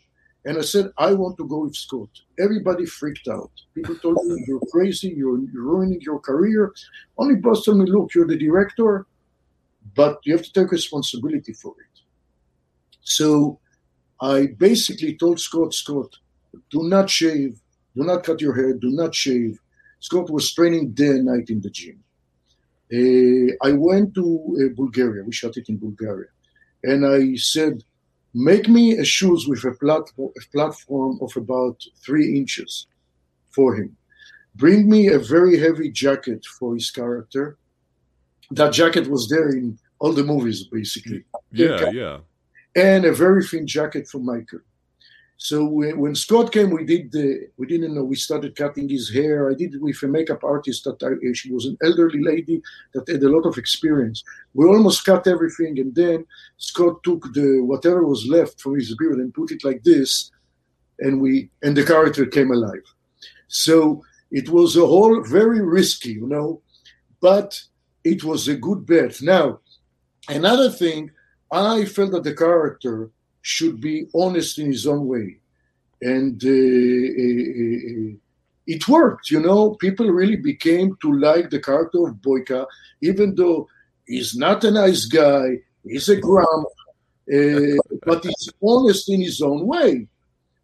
And 0.45 0.59
I 0.59 0.63
said, 0.63 0.91
I 0.99 1.13
want 1.13 1.37
to 1.39 1.47
go 1.47 1.65
with 1.65 1.77
Scott. 1.77 2.09
Everybody 2.39 2.87
freaked 2.87 3.29
out. 3.29 3.51
People 3.75 3.97
told 3.97 4.25
me, 4.25 4.45
You're 4.49 4.63
crazy, 4.73 5.09
you're 5.17 5.39
ruining 5.53 6.01
your 6.01 6.21
career. 6.21 6.73
Only 7.19 7.37
Boaz 7.37 7.65
told 7.65 7.79
me, 7.79 7.87
Look, 7.87 8.15
you're 8.15 8.27
the 8.27 8.39
director, 8.39 9.07
but 9.95 10.21
you 10.25 10.35
have 10.37 10.45
to 10.45 10.53
take 10.53 10.71
responsibility 10.71 11.53
for 11.53 11.73
it. 11.73 12.01
So 13.03 13.59
I 14.21 14.49
basically 14.59 15.17
told 15.17 15.41
Scott, 15.41 15.75
Scott, 15.75 16.17
do 16.71 16.89
not 16.89 17.11
shave, 17.11 17.61
do 17.99 18.05
not 18.05 18.23
cut 18.23 18.41
your 18.41 18.55
hair, 18.55 18.73
do 18.75 18.91
not 18.91 19.15
shave. 19.15 19.59
Scott 20.01 20.31
was 20.31 20.53
training 20.53 20.93
day 20.93 21.09
and 21.17 21.27
night 21.27 21.51
in 21.51 21.61
the 21.61 21.71
gym. 21.79 21.99
Uh, 22.99 23.51
I 23.69 23.73
went 23.73 24.15
to 24.15 24.25
uh, 24.25 24.75
Bulgaria. 24.83 25.25
We 25.25 25.33
shot 25.33 25.57
it 25.57 25.69
in 25.69 25.77
Bulgaria, 25.89 26.31
and 26.91 27.01
I 27.05 27.21
said, 27.55 27.75
"Make 28.51 28.67
me 28.77 28.85
a 29.05 29.05
shoes 29.17 29.43
with 29.51 29.63
a 29.65 29.75
platform, 29.85 30.33
a 30.41 30.45
platform 30.55 31.19
of 31.25 31.31
about 31.37 31.77
three 32.05 32.29
inches 32.41 32.87
for 33.57 33.69
him. 33.79 33.91
Bring 34.55 34.81
me 34.95 35.01
a 35.09 35.21
very 35.35 35.57
heavy 35.65 35.91
jacket 36.05 36.43
for 36.59 36.69
his 36.79 36.89
character. 36.99 37.45
That 38.59 38.73
jacket 38.81 39.07
was 39.15 39.29
there 39.33 39.51
in 39.59 39.79
all 40.01 40.13
the 40.13 40.29
movies, 40.33 40.61
basically. 40.79 41.23
Yeah, 41.53 41.91
yeah. 41.91 42.19
And 42.89 43.05
a 43.05 43.15
very 43.25 43.43
thin 43.51 43.67
jacket 43.67 44.05
for 44.11 44.21
Michael. 44.33 44.65
So 45.41 45.65
when, 45.65 46.01
when, 46.01 46.17
Scott 46.17 46.51
came, 46.51 46.71
we 46.71 46.85
did 46.85 47.13
the 47.13 47.49
we 47.57 47.69
didn't 47.69 47.95
know 47.95 48.03
we 48.03 48.17
started 48.17 48.57
cutting 48.57 48.89
his 48.89 49.09
hair. 49.09 49.49
I 49.49 49.55
did 49.55 49.73
it 49.73 49.81
with 49.81 50.03
a 50.03 50.09
makeup 50.09 50.43
artist 50.43 50.83
that 50.85 51.01
I, 51.01 51.33
she 51.33 51.53
was 51.53 51.65
an 51.65 51.79
elderly 51.81 52.21
lady 52.21 52.61
that 52.93 53.09
had 53.09 53.23
a 53.23 53.29
lot 53.29 53.47
of 53.47 53.57
experience. 53.57 54.25
We 54.55 54.67
almost 54.67 55.05
cut 55.05 55.29
everything, 55.29 55.79
and 55.79 55.95
then 55.95 56.27
Scott 56.57 57.05
took 57.05 57.33
the 57.35 57.61
whatever 57.61 58.05
was 58.05 58.27
left 58.27 58.61
from 58.61 58.75
his 58.75 58.95
beard 58.97 59.19
and 59.19 59.33
put 59.33 59.53
it 59.53 59.63
like 59.63 59.85
this, 59.85 60.33
and 60.99 61.21
we 61.21 61.51
and 61.63 61.77
the 61.77 61.85
character 61.85 62.27
came 62.27 62.51
alive. 62.51 62.83
So 63.47 64.03
it 64.33 64.49
was 64.49 64.77
a 64.77 64.87
whole 64.87 65.23
very 65.23 65.61
risky, 65.61 66.15
you 66.15 66.27
know, 66.27 66.63
but 67.21 67.63
it 68.03 68.25
was 68.25 68.49
a 68.49 68.57
good 68.57 68.85
bet. 68.87 69.23
Now, 69.23 69.61
another 70.29 70.69
thing, 70.69 71.13
I 71.53 71.85
felt 71.85 72.11
that 72.11 72.25
the 72.25 72.35
character 72.35 73.13
should 73.49 73.81
be 73.81 74.07
honest 74.15 74.59
in 74.59 74.67
his 74.71 74.87
own 74.87 75.07
way. 75.07 75.39
And 76.03 76.39
uh, 76.45 76.49
uh, 77.25 77.79
uh, 77.91 78.13
it 78.67 78.87
worked, 78.87 79.31
you 79.31 79.41
know. 79.41 79.75
People 79.87 80.09
really 80.11 80.37
became 80.37 80.97
to 81.01 81.19
like 81.19 81.49
the 81.49 81.59
character 81.59 82.07
of 82.07 82.17
Boyka, 82.17 82.67
even 83.01 83.35
though 83.35 83.67
he's 84.07 84.37
not 84.37 84.63
a 84.65 84.71
nice 84.71 85.07
guy, 85.07 85.47
he's 85.83 86.11
a 86.11 86.17
grump, 86.17 86.69
uh, 87.37 87.81
but 88.05 88.23
he's 88.23 88.51
honest 88.63 89.09
in 89.09 89.23
his 89.23 89.41
own 89.41 89.67
way. 89.67 90.07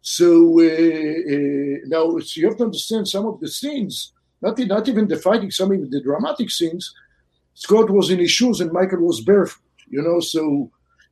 So 0.01 0.27
uh, 0.59 1.31
uh, 1.33 1.75
now 1.93 2.03
so 2.19 2.39
you 2.39 2.47
have 2.47 2.57
to 2.57 2.65
understand 2.65 3.07
some 3.07 3.25
of 3.25 3.39
the 3.39 3.49
scenes, 3.49 4.13
not, 4.43 4.59
not 4.59 4.87
even 4.87 5.07
the 5.07 5.17
fighting, 5.17 5.49
some 5.49 5.71
of 5.71 5.89
the 5.89 6.01
dramatic 6.03 6.51
scenes. 6.51 6.93
Scott 7.55 7.89
was 7.89 8.11
in 8.11 8.19
his 8.19 8.29
shoes 8.29 8.61
and 8.61 8.71
Michael 8.71 8.99
was 8.99 9.21
barefoot, 9.21 9.63
you 9.89 10.03
know, 10.03 10.19
so 10.19 10.69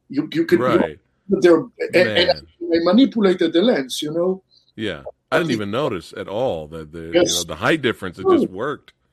you, 0.09 0.29
you 0.31 0.45
can. 0.45 0.59
Right. 0.59 0.99
And, 1.29 1.73
and 1.93 2.31
I 2.31 2.79
manipulated 2.83 3.53
the 3.53 3.61
lens, 3.61 4.01
you 4.01 4.11
know. 4.11 4.43
Yeah, 4.75 5.03
I 5.31 5.37
didn't 5.39 5.51
even 5.51 5.71
notice 5.71 6.13
at 6.15 6.27
all 6.27 6.67
that 6.69 6.91
the 6.91 7.11
yes. 7.13 7.31
you 7.31 7.37
know, 7.39 7.43
the 7.43 7.55
height 7.55 7.81
difference. 7.81 8.19
It 8.19 8.27
just 8.29 8.49
worked. 8.49 8.93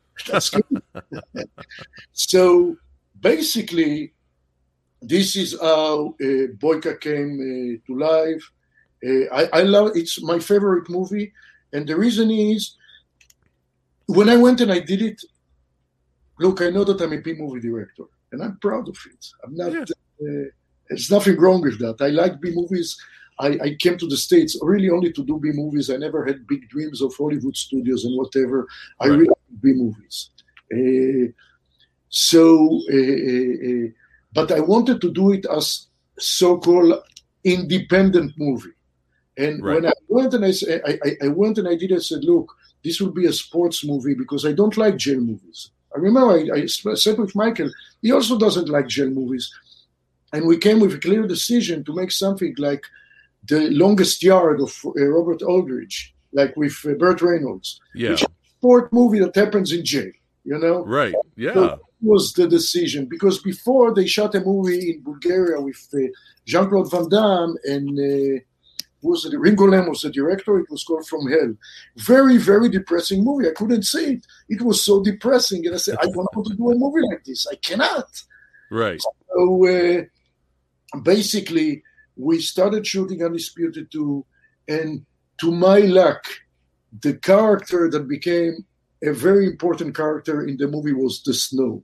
So 2.12 2.76
basically, 3.20 4.12
this 5.00 5.36
is 5.36 5.58
how 5.58 6.14
uh, 6.20 6.52
Boyka 6.58 7.00
came 7.00 7.40
uh, 7.40 7.86
to 7.86 7.98
life. 7.98 8.50
Uh, 9.04 9.34
I, 9.34 9.60
I 9.60 9.62
love 9.62 9.92
it's 9.94 10.22
my 10.22 10.38
favorite 10.38 10.90
movie, 10.90 11.32
and 11.72 11.88
the 11.88 11.96
reason 11.96 12.30
is 12.30 12.76
when 14.06 14.28
I 14.28 14.36
went 14.36 14.60
and 14.60 14.70
I 14.70 14.80
did 14.80 15.02
it. 15.02 15.22
Look, 16.38 16.60
I 16.62 16.70
know 16.70 16.84
that 16.84 17.00
I'm 17.00 17.12
a 17.12 17.18
B 17.18 17.34
movie 17.34 17.60
director, 17.60 18.04
and 18.32 18.42
I'm 18.42 18.56
proud 18.58 18.88
of 18.88 18.98
it. 19.10 19.26
I'm 19.44 19.54
not. 19.54 19.72
Yeah. 19.72 19.84
Uh, 20.22 20.48
there's 20.90 21.10
nothing 21.10 21.36
wrong 21.40 21.62
with 21.62 21.78
that. 21.78 21.96
I 22.00 22.08
like 22.08 22.40
B 22.40 22.50
movies. 22.52 22.98
I, 23.38 23.58
I, 23.62 23.74
came 23.78 23.96
to 23.96 24.06
the 24.06 24.18
States 24.18 24.58
really 24.60 24.90
only 24.90 25.12
to 25.12 25.24
do 25.24 25.38
B 25.38 25.50
movies. 25.52 25.88
I 25.88 25.96
never 25.96 26.26
had 26.26 26.46
big 26.46 26.68
dreams 26.68 27.00
of 27.00 27.14
Hollywood 27.16 27.56
studios 27.56 28.04
and 28.04 28.18
whatever. 28.18 28.68
I 29.00 29.06
really 29.06 29.26
like 29.26 29.62
B 29.62 29.72
movies. 29.72 30.30
Uh, 30.74 31.32
so, 32.10 32.82
uh, 32.92 32.96
uh, 32.96 33.88
but 34.34 34.52
I 34.52 34.60
wanted 34.60 35.00
to 35.00 35.10
do 35.10 35.32
it 35.32 35.46
as 35.46 35.86
so-called 36.18 37.02
independent 37.44 38.34
movie. 38.36 38.74
And 39.38 39.64
right. 39.64 39.76
when 39.76 39.86
I 39.86 39.92
went 40.08 40.34
and 40.34 40.44
I, 40.44 40.52
I, 40.86 41.16
I 41.24 41.28
went 41.28 41.56
and 41.56 41.68
I 41.68 41.76
did, 41.76 41.92
I 41.92 41.98
said, 41.98 42.24
look, 42.24 42.52
this 42.84 43.00
will 43.00 43.12
be 43.12 43.26
a 43.26 43.32
sports 43.32 43.84
movie 43.84 44.14
because 44.14 44.44
I 44.44 44.52
don't 44.52 44.76
like 44.76 44.96
jail 44.96 45.20
movies. 45.20 45.70
I 45.94 45.98
remember 45.98 46.54
I, 46.54 46.62
I 46.62 46.66
said 46.66 47.18
with 47.18 47.34
Michael, 47.34 47.70
he 48.02 48.12
also 48.12 48.38
doesn't 48.38 48.68
like 48.68 48.88
jail 48.88 49.08
movies. 49.08 49.50
And 50.32 50.46
we 50.46 50.58
came 50.58 50.80
with 50.80 50.94
a 50.94 50.98
clear 50.98 51.26
decision 51.26 51.84
to 51.84 51.94
make 51.94 52.12
something 52.12 52.54
like 52.58 52.84
the 53.48 53.70
longest 53.70 54.22
yard 54.22 54.60
of 54.60 54.72
uh, 54.86 55.04
Robert 55.06 55.42
Aldrich, 55.42 56.14
like 56.32 56.56
with 56.56 56.76
uh, 56.86 56.92
Burt 56.94 57.20
Reynolds. 57.22 57.80
Yeah. 57.94 58.10
Which 58.10 58.24
sport 58.58 58.92
movie 58.92 59.20
that 59.20 59.34
happens 59.34 59.72
in 59.72 59.84
jail, 59.84 60.12
you 60.44 60.58
know? 60.58 60.84
Right. 60.84 61.14
Yeah. 61.36 61.54
So 61.54 61.80
was 62.02 62.32
the 62.32 62.48
decision 62.48 63.06
because 63.06 63.42
before 63.42 63.94
they 63.94 64.06
shot 64.06 64.34
a 64.34 64.40
movie 64.40 64.92
in 64.92 65.02
Bulgaria 65.02 65.60
with 65.60 65.86
uh, 65.94 65.98
Jean 66.46 66.68
Claude 66.68 66.90
Van 66.90 67.08
Damme 67.08 67.56
and 67.64 67.98
uh, 67.98 68.40
was 69.02 69.22
the 69.24 69.38
Ringo 69.38 69.66
Lam 69.66 69.88
was 69.88 70.02
the 70.02 70.10
director. 70.10 70.58
It 70.58 70.70
was 70.70 70.84
called 70.84 71.06
From 71.06 71.30
Hell. 71.30 71.54
Very, 71.96 72.36
very 72.36 72.68
depressing 72.68 73.24
movie. 73.24 73.48
I 73.48 73.52
couldn't 73.52 73.84
see 73.84 74.14
it. 74.14 74.26
It 74.48 74.62
was 74.62 74.84
so 74.84 75.02
depressing, 75.02 75.64
and 75.66 75.74
I 75.74 75.78
said, 75.78 75.96
I 76.00 76.04
don't 76.04 76.16
want 76.34 76.48
to 76.48 76.54
do 76.54 76.70
a 76.70 76.74
movie 76.74 77.06
like 77.10 77.24
this. 77.24 77.46
I 77.50 77.56
cannot. 77.56 78.22
Right. 78.70 79.00
So 79.34 79.66
uh, 79.66 80.02
basically, 81.02 81.82
we 82.16 82.40
started 82.40 82.86
shooting 82.86 83.24
Undisputed 83.24 83.90
2, 83.90 84.24
and 84.68 85.04
to 85.38 85.52
my 85.52 85.78
luck, 85.78 86.24
the 87.02 87.14
character 87.14 87.88
that 87.90 88.08
became 88.08 88.64
a 89.02 89.12
very 89.12 89.46
important 89.46 89.96
character 89.96 90.46
in 90.46 90.56
the 90.56 90.68
movie 90.68 90.92
was 90.92 91.22
the 91.22 91.32
snow 91.32 91.82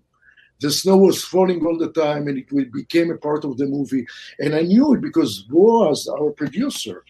the 0.61 0.71
snow 0.71 0.97
was 0.97 1.23
falling 1.23 1.65
all 1.65 1.77
the 1.77 1.93
time 1.93 2.29
and 2.29 2.39
it 2.39 2.73
became 2.73 3.11
a 3.11 3.19
part 3.19 3.45
of 3.45 3.57
the 3.59 3.67
movie. 3.67 4.07
And 4.39 4.55
I 4.55 4.63
knew 4.63 4.95
it 4.95 5.01
because 5.01 5.43
Boaz, 5.43 6.09
our 6.09 6.31
producer, 6.31 7.05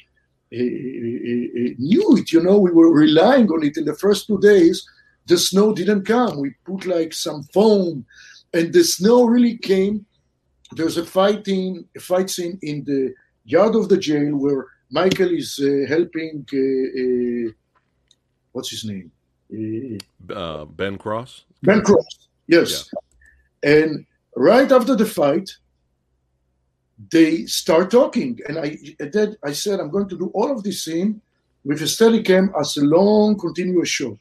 knew 0.50 2.16
it. 2.16 2.32
You 2.32 2.42
know, 2.42 2.58
we 2.58 2.72
were 2.72 2.92
relying 2.92 3.48
on 3.50 3.64
it 3.64 3.76
in 3.76 3.84
the 3.84 3.94
first 3.94 4.26
two 4.26 4.40
days. 4.40 4.86
The 5.26 5.38
snow 5.38 5.72
didn't 5.72 6.04
come. 6.04 6.40
We 6.40 6.54
put 6.64 6.86
like 6.86 7.12
some 7.12 7.42
foam, 7.54 8.06
and 8.52 8.72
the 8.72 8.84
snow 8.84 9.24
really 9.24 9.58
came. 9.58 10.06
There's 10.72 10.96
a 10.96 11.04
fighting, 11.04 11.86
a 11.96 12.00
fight 12.00 12.30
scene 12.30 12.58
in 12.62 12.84
the 12.84 13.14
yard 13.44 13.74
of 13.76 13.88
the 13.88 13.96
jail 13.96 14.36
where 14.36 14.66
Michael 14.90 15.30
is 15.30 15.60
uh, 15.62 15.88
helping. 15.88 16.46
Uh, 16.52 17.00
uh, 17.00 17.52
what's 18.52 18.70
his 18.70 18.84
name? 18.84 19.10
Uh, 20.28 20.64
ben 20.64 20.98
Cross. 20.98 21.44
Ben 21.62 21.82
Cross. 21.82 22.28
Yes. 22.48 22.90
Yeah. 23.62 23.72
And 23.80 24.06
right 24.34 24.70
after 24.70 24.96
the 24.96 25.06
fight, 25.06 25.50
they 27.12 27.46
start 27.46 27.90
talking. 27.90 28.38
And 28.48 28.58
I, 28.58 28.78
then 28.98 29.36
I 29.44 29.52
said, 29.52 29.80
I'm 29.80 29.90
going 29.90 30.08
to 30.08 30.18
do 30.18 30.30
all 30.34 30.50
of 30.50 30.62
this 30.62 30.84
scene 30.84 31.20
with 31.64 31.82
a 31.82 31.88
steady 31.88 32.22
cam 32.22 32.52
as 32.58 32.76
a 32.76 32.84
long, 32.84 33.38
continuous 33.38 33.88
shot. 33.88 34.18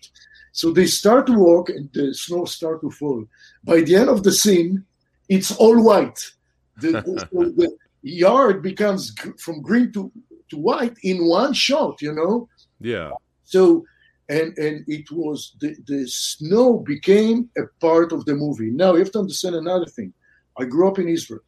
So 0.52 0.72
they 0.72 0.86
start 0.86 1.28
to 1.28 1.34
walk 1.34 1.70
and 1.70 1.89
the 1.93 2.14
snow 2.14 2.46
start 2.46 2.82
to 2.82 2.89
fall. 2.89 3.26
By 3.64 3.82
the 3.82 3.96
end 3.96 4.10
of 4.10 4.24
the 4.24 4.32
scene, 4.32 4.86
it's 5.28 5.52
all 5.56 5.82
white. 5.84 6.32
The, 6.78 6.92
the, 6.92 7.28
the 7.52 7.78
yard 8.02 8.62
becomes 8.62 9.14
from 9.40 9.62
green 9.62 9.92
to, 9.94 10.12
to 10.50 10.58
white 10.58 10.98
in 11.04 11.26
one 11.26 11.54
shot, 11.54 12.02
you 12.02 12.14
know? 12.14 12.48
Yeah. 12.80 13.12
So 13.44 13.86
and 14.30 14.58
and 14.58 14.84
it 14.88 15.12
was 15.12 15.56
the, 15.60 15.76
the 15.88 16.08
snow 16.08 16.80
became 16.80 17.50
a 17.58 17.64
part 17.80 18.12
of 18.12 18.26
the 18.26 18.36
movie. 18.36 18.72
Now 18.72 18.94
you 18.94 19.00
have 19.00 19.12
to 19.12 19.20
understand 19.20 19.56
another 19.56 19.86
thing. 19.86 20.14
I 20.58 20.66
grew 20.66 20.88
up 20.88 21.00
in 21.00 21.08
Israel. 21.08 21.42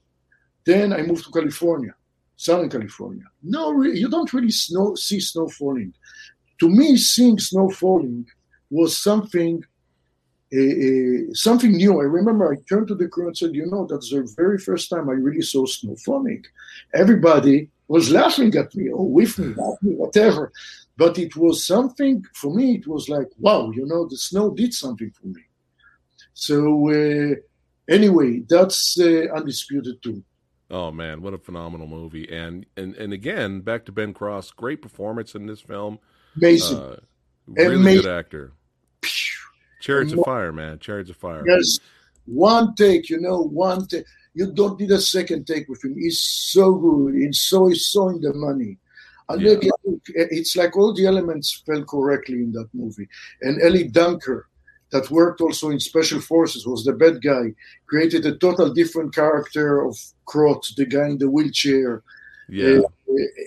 Then 0.66 0.94
I 0.94 1.02
moved 1.02 1.26
to 1.26 1.32
California, 1.32 1.96
Southern 2.36 2.70
California. 2.70 3.24
No, 3.42 3.82
you 3.82 4.10
don't 4.10 4.32
really 4.34 4.52
snow, 4.52 4.96
see 4.96 5.20
snow 5.20 5.48
falling. 5.48 5.94
To 6.60 6.70
me, 6.70 6.98
seeing 6.98 7.40
snow 7.40 7.70
falling 7.70 8.26
was 8.70 8.98
something 8.98 9.64
uh, 10.54 11.34
something 11.34 11.74
new. 11.74 12.00
I 12.00 12.06
remember 12.06 12.52
I 12.52 12.58
turned 12.70 12.88
to 12.88 12.96
the 12.96 13.08
crew 13.08 13.28
and 13.28 13.38
said, 13.38 13.54
"You 13.54 13.66
know, 13.66 13.86
that's 13.86 14.10
the 14.10 14.32
very 14.38 14.58
first 14.58 14.90
time 14.90 15.10
I 15.10 15.14
really 15.14 15.42
saw 15.42 15.66
snow 15.66 15.96
falling. 16.06 16.44
Everybody 16.94 17.70
was 17.88 18.12
laughing 18.12 18.56
at 18.56 18.74
me 18.76 18.90
or 18.90 19.10
with 19.10 19.38
me, 19.40 19.48
me, 19.82 19.96
whatever." 19.96 20.52
But 20.98 21.20
it 21.20 21.36
was 21.36 21.66
something 21.66 22.24
for 22.34 22.54
me. 22.54 22.76
It 22.76 22.88
was 22.88 23.08
like, 23.08 23.28
wow, 23.38 23.70
you 23.70 23.86
know, 23.86 24.08
the 24.08 24.18
snow 24.18 24.50
did 24.50 24.74
something 24.74 25.12
for 25.12 25.28
me. 25.28 25.44
So 26.34 26.90
uh, 26.90 27.36
anyway, 27.88 28.42
that's 28.48 29.00
uh, 29.00 29.28
undisputed 29.36 30.02
too. 30.02 30.24
Oh 30.70 30.92
man, 30.92 31.22
what 31.22 31.34
a 31.34 31.38
phenomenal 31.38 31.88
movie! 31.88 32.30
And 32.32 32.66
and 32.76 32.96
and 32.96 33.14
again, 33.14 33.62
back 33.62 33.86
to 33.86 33.92
Ben 33.92 34.14
Cross, 34.14 34.52
great 34.52 34.82
performance 34.82 35.34
in 35.36 35.46
this 35.46 35.62
film. 35.62 36.00
Amazing, 36.36 36.78
uh, 36.78 36.98
really 37.48 37.76
Amazing. 37.76 38.02
good 38.02 38.12
actor. 38.12 38.52
Chariots 39.88 40.12
of 40.12 40.20
Fire, 40.26 40.52
man, 40.52 40.80
Chariots 40.80 41.10
of 41.10 41.16
Fire. 41.16 41.46
Yes, 41.48 41.80
one 42.26 42.76
take, 42.76 43.10
you 43.10 43.22
know, 43.22 43.42
one 43.42 43.88
take. 43.88 44.04
You 44.34 44.52
don't 44.52 44.78
need 44.78 44.92
a 44.92 45.00
second 45.00 45.48
take 45.48 45.70
with 45.70 45.84
him. 45.84 45.96
He's 45.98 46.20
so 46.22 46.76
good. 46.76 47.16
He's 47.16 47.40
so 47.40 47.68
he's 47.68 47.88
so 47.88 48.10
in 48.10 48.20
the 48.20 48.34
money. 48.34 48.78
Yeah. 49.38 49.56
It's 50.14 50.56
like 50.58 50.76
all 50.76 50.94
the 50.94 51.06
elements 51.06 51.64
fell 51.66 51.84
correctly 51.86 52.36
in 52.36 52.52
that 52.52 52.70
movie. 52.74 53.08
And 53.42 53.62
Eli 53.62 53.90
Danker, 53.90 54.44
that 54.92 55.10
worked 55.10 55.42
also 55.42 55.70
in 55.70 55.80
special 55.80 56.22
forces, 56.22 56.68
was 56.68 56.84
the 56.84 56.94
bad 56.94 57.22
guy, 57.22 57.54
created 57.88 58.26
a 58.26 58.38
total 58.38 58.74
different 58.74 59.16
character 59.16 59.86
of 59.86 59.98
Krot, 60.28 60.76
the 60.76 60.86
guy 60.86 61.08
in 61.08 61.18
the 61.18 61.30
wheelchair. 61.30 62.04
Yeah, 62.50 62.80
uh, 62.80 62.90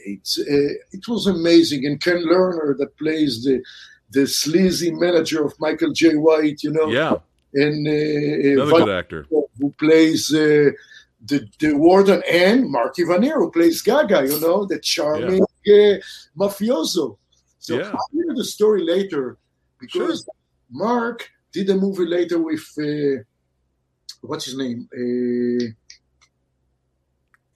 it's 0.07 0.38
uh, 0.38 0.72
it 0.93 1.07
was 1.07 1.26
amazing. 1.26 1.84
And 1.86 2.01
Ken 2.01 2.24
Lerner 2.24 2.76
that 2.78 2.97
plays 2.97 3.45
the 3.45 3.62
the 4.11 4.26
sleazy 4.26 4.90
manager 4.92 5.44
of 5.44 5.58
Michael 5.61 5.92
Jai 5.92 6.14
White, 6.14 6.62
you 6.62 6.72
know. 6.72 6.88
Yeah. 6.88 7.14
And 7.52 7.86
uh, 7.86 8.62
another 8.62 8.84
good 8.84 8.88
actor 8.88 9.26
who 9.30 9.74
plays 9.78 10.32
uh, 10.32 10.70
the 11.26 11.46
the 11.58 11.72
warden 11.74 12.22
and 12.30 12.70
Mark 12.70 12.96
Ivanir 12.96 13.34
who 13.34 13.50
plays 13.50 13.82
Gaga, 13.82 14.26
you 14.26 14.40
know, 14.40 14.64
the 14.64 14.78
charming 14.78 15.44
yeah. 15.64 15.96
mafioso. 16.38 17.18
So 17.58 17.78
yeah. 17.78 17.90
I'll 17.90 18.08
hear 18.12 18.34
the 18.34 18.44
story 18.44 18.84
later 18.84 19.36
because 19.78 20.24
sure. 20.24 20.34
Mark 20.70 21.28
did 21.52 21.68
a 21.70 21.74
movie 21.74 22.06
later 22.06 22.38
with 22.38 22.66
uh, 22.78 23.22
what's 24.22 24.46
his 24.46 24.56
name, 24.56 24.88
uh, 24.94 25.64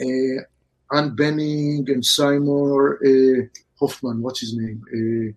uh, 0.04 0.96
Anne 0.96 1.16
Bening 1.16 1.88
and 1.88 2.04
Simon 2.04 2.50
uh, 2.50 3.46
Hoffman. 3.78 4.20
What's 4.22 4.40
his 4.40 4.56
name? 4.56 5.36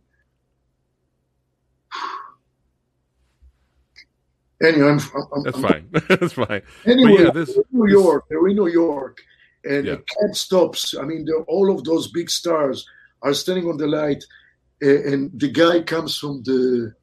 Anyway, 4.64 4.88
I'm, 4.90 5.00
I'm, 5.34 5.44
that's 5.44 5.58
I'm, 5.58 5.64
fine. 5.64 5.90
that's 6.10 6.34
fine. 6.34 6.62
Anyway, 6.86 7.24
yeah, 7.24 7.30
this, 7.32 7.58
New 7.72 7.90
York, 7.90 8.26
they're 8.30 8.48
in 8.48 8.56
New 8.56 8.68
York, 8.68 9.20
and 9.64 9.86
Yeah. 9.86 9.96
the 9.96 9.98
cab 9.98 10.36
stops. 10.36 10.96
I 11.00 11.04
mean, 11.04 11.28
all 11.48 11.72
of 11.74 11.84
those 11.84 12.12
big 12.12 12.30
stars 12.30 12.86
are 13.22 13.34
standing 13.34 13.68
on 13.70 13.78
the 13.78 13.88
light, 13.88 14.24
uh, 14.84 14.88
and 15.04 15.32
the 15.40 15.50
guy 15.50 15.82
comes 15.82 16.18
from 16.18 16.42
the 16.44 16.94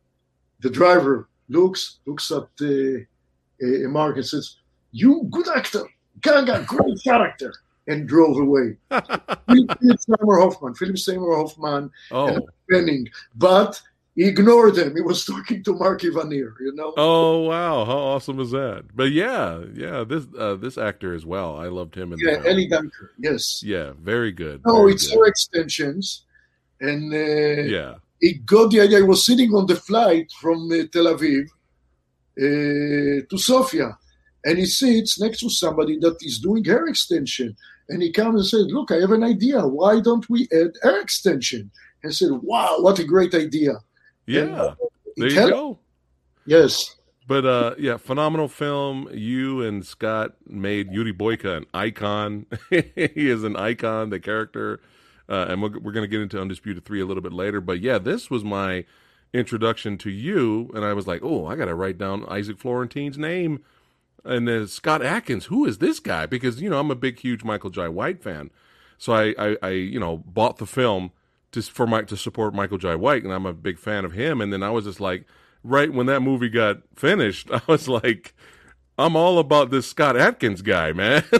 the 0.60 0.70
driver 0.70 1.28
looks 1.48 1.98
looks 2.06 2.30
at 2.32 2.44
the 2.58 3.06
uh, 3.62 3.88
Mark 3.88 4.16
and 4.16 4.26
says, 4.26 4.56
"You 4.92 5.28
good 5.30 5.46
actor, 5.48 5.84
Gaga, 6.22 6.64
great 6.66 6.98
character," 7.04 7.52
and 7.86 8.08
drove 8.08 8.38
away. 8.38 8.76
Philip 8.90 10.00
Seymour 10.00 10.40
Hoffman, 10.40 10.74
Philip 10.74 10.98
Seymour 10.98 11.36
Hoffman, 11.36 11.90
oh, 12.10 12.40
Bening, 12.70 13.06
but 13.36 13.80
he 14.14 14.26
ignored 14.26 14.76
them. 14.76 14.94
He 14.94 15.02
was 15.02 15.24
talking 15.24 15.62
to 15.64 15.72
Mark 15.72 16.02
Ivanir, 16.02 16.54
you 16.60 16.72
know. 16.74 16.94
oh, 16.96 17.40
wow! 17.40 17.84
How 17.84 17.98
awesome 17.98 18.38
is 18.38 18.52
that? 18.52 18.84
But 18.94 19.10
yeah, 19.10 19.64
yeah, 19.74 20.04
this 20.04 20.26
uh, 20.38 20.54
this 20.54 20.78
actor 20.78 21.14
as 21.14 21.26
well. 21.26 21.56
I 21.56 21.66
loved 21.66 21.96
him 21.96 22.12
in 22.12 22.20
yeah. 22.20 22.40
Eli 22.46 22.68
Danker, 22.68 23.08
yes. 23.18 23.62
Yeah, 23.64 23.92
very 24.00 24.30
good. 24.30 24.62
No, 24.64 24.76
very 24.76 24.92
it's 24.92 25.08
good. 25.08 25.18
her 25.18 25.26
extensions, 25.26 26.22
and 26.80 27.12
uh, 27.12 27.62
yeah, 27.62 27.94
he 28.20 28.34
got 28.34 28.70
the 28.70 28.80
idea. 28.82 28.98
I 28.98 29.02
was 29.02 29.24
sitting 29.24 29.52
on 29.52 29.66
the 29.66 29.76
flight 29.76 30.30
from 30.40 30.70
uh, 30.70 30.86
Tel 30.92 31.06
Aviv 31.06 31.46
uh, 32.38 33.26
to 33.28 33.36
Sofia, 33.36 33.98
and 34.44 34.58
he 34.58 34.66
sits 34.66 35.20
next 35.20 35.40
to 35.40 35.50
somebody 35.50 35.98
that 35.98 36.16
is 36.20 36.38
doing 36.38 36.64
hair 36.64 36.86
extension. 36.86 37.56
And 37.88 38.00
he 38.00 38.12
comes 38.12 38.36
and 38.36 38.46
said, 38.46 38.72
"Look, 38.72 38.92
I 38.92 39.00
have 39.00 39.10
an 39.10 39.24
idea. 39.24 39.66
Why 39.66 39.98
don't 40.00 40.30
we 40.30 40.48
add 40.52 40.72
hair 40.84 41.00
extension?" 41.00 41.72
And 42.02 42.10
I 42.10 42.12
said, 42.12 42.30
"Wow, 42.30 42.76
what 42.78 43.00
a 43.00 43.04
great 43.04 43.34
idea!" 43.34 43.74
Yeah. 44.26 44.40
And, 44.40 44.76
there 45.16 45.26
it 45.26 45.32
you 45.32 45.50
go. 45.50 45.78
Yes, 46.46 46.96
But 47.26 47.46
uh, 47.46 47.74
yeah, 47.78 47.96
phenomenal 47.96 48.48
film. 48.48 49.08
You 49.12 49.62
and 49.62 49.84
Scott 49.84 50.34
made 50.46 50.92
Yuri 50.92 51.12
Boyka 51.12 51.56
an 51.56 51.66
icon. 51.72 52.46
he 52.70 53.30
is 53.30 53.44
an 53.44 53.56
icon, 53.56 54.10
the 54.10 54.20
character, 54.20 54.80
uh, 55.28 55.46
and 55.48 55.62
we're, 55.62 55.78
we're 55.78 55.92
going 55.92 56.04
to 56.04 56.08
get 56.08 56.20
into 56.20 56.40
Undisputed 56.40 56.84
Three 56.84 57.00
a 57.00 57.06
little 57.06 57.22
bit 57.22 57.32
later. 57.32 57.60
But 57.60 57.80
yeah, 57.80 57.98
this 57.98 58.30
was 58.30 58.44
my 58.44 58.84
introduction 59.32 59.96
to 59.98 60.10
you, 60.10 60.70
and 60.74 60.84
I 60.84 60.92
was 60.92 61.06
like, 61.06 61.22
oh, 61.22 61.46
I 61.46 61.56
got 61.56 61.66
to 61.66 61.74
write 61.74 61.96
down 61.96 62.26
Isaac 62.28 62.58
Florentine's 62.58 63.18
name. 63.18 63.64
And 64.24 64.48
then 64.48 64.66
Scott 64.68 65.02
Adkins, 65.02 65.46
who 65.46 65.66
is 65.66 65.78
this 65.78 66.00
guy? 66.00 66.26
Because 66.26 66.60
you 66.60 66.70
know 66.70 66.78
I'm 66.78 66.90
a 66.90 66.94
big, 66.94 67.18
huge 67.18 67.44
Michael 67.44 67.70
Jai 67.70 67.88
White 67.88 68.22
fan, 68.22 68.50
so 68.98 69.12
I, 69.12 69.34
I, 69.38 69.56
I 69.62 69.68
you 69.70 70.00
know, 70.00 70.18
bought 70.18 70.58
the 70.58 70.66
film 70.66 71.12
to 71.54 71.62
for 71.62 71.86
Mike 71.86 72.06
to 72.08 72.16
support 72.16 72.54
Michael 72.54 72.78
Jai 72.78 72.94
White, 72.94 73.24
and 73.24 73.32
I'm 73.32 73.46
a 73.46 73.52
big 73.52 73.78
fan 73.78 74.04
of 74.04 74.12
him. 74.12 74.40
And 74.40 74.52
then 74.52 74.62
I 74.62 74.70
was 74.70 74.84
just 74.84 75.00
like, 75.00 75.24
right 75.64 75.92
when 75.92 76.06
that 76.06 76.20
movie 76.20 76.48
got 76.50 76.78
finished, 76.94 77.50
I 77.52 77.62
was 77.66 77.88
like, 77.88 78.34
I'm 78.96 79.16
all 79.16 79.38
about 79.38 79.70
this 79.70 79.86
Scott 79.88 80.16
Adkins 80.16 80.62
guy, 80.62 80.92
man. 80.92 81.24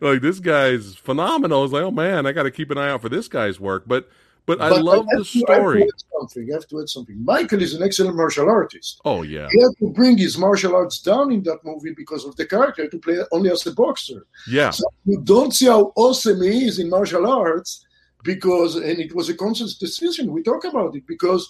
like 0.00 0.20
this 0.20 0.40
guy's 0.40 0.94
phenomenal. 0.94 1.60
I 1.60 1.62
was 1.62 1.72
like, 1.72 1.82
oh 1.82 1.90
man, 1.90 2.26
I 2.26 2.32
got 2.32 2.44
to 2.44 2.50
keep 2.50 2.70
an 2.70 2.78
eye 2.78 2.90
out 2.90 3.02
for 3.02 3.08
this 3.08 3.28
guy's 3.28 3.58
work. 3.58 3.84
But 3.86 4.08
but 4.46 4.60
I 4.62 4.70
But 4.70 4.82
love 4.82 5.06
the 5.10 5.16
to- 5.24 5.44
I 5.48 5.56
to 5.56 5.60
story. 5.60 5.82
add 5.82 5.88
something. 6.18 6.48
I 6.50 6.54
have 6.54 6.66
to 6.68 6.80
add 6.80 6.88
something. 6.88 7.22
Michael 7.24 7.60
is 7.60 7.74
an 7.74 7.82
excellent 7.82 8.16
martial 8.16 8.48
artist. 8.48 9.00
Oh 9.04 9.22
yeah, 9.22 9.46
He 9.52 9.60
had 9.60 9.72
to 9.80 9.90
bring 9.92 10.16
his 10.16 10.38
martial 10.38 10.74
arts 10.74 11.00
down 11.02 11.32
in 11.32 11.42
that 11.42 11.58
movie 11.64 11.92
because 11.94 12.24
of 12.24 12.34
the 12.36 12.46
character 12.46 12.88
to 12.88 12.98
play 12.98 13.18
only 13.32 13.50
as 13.50 13.66
a 13.66 13.72
boxer. 13.72 14.26
yeah, 14.48 14.70
So 14.70 14.84
you 15.04 15.20
don't 15.22 15.52
see 15.52 15.66
how 15.66 15.92
awesome 15.96 16.40
he 16.42 16.66
is 16.66 16.78
in 16.78 16.88
martial 16.88 17.26
arts 17.26 17.84
because, 18.24 18.76
and 18.76 18.98
it 18.98 19.14
was 19.14 19.28
a 19.28 19.34
conscious 19.34 19.74
decision. 19.78 20.32
We 20.32 20.42
talk 20.42 20.64
about 20.64 20.94
it 20.96 21.06
because 21.06 21.48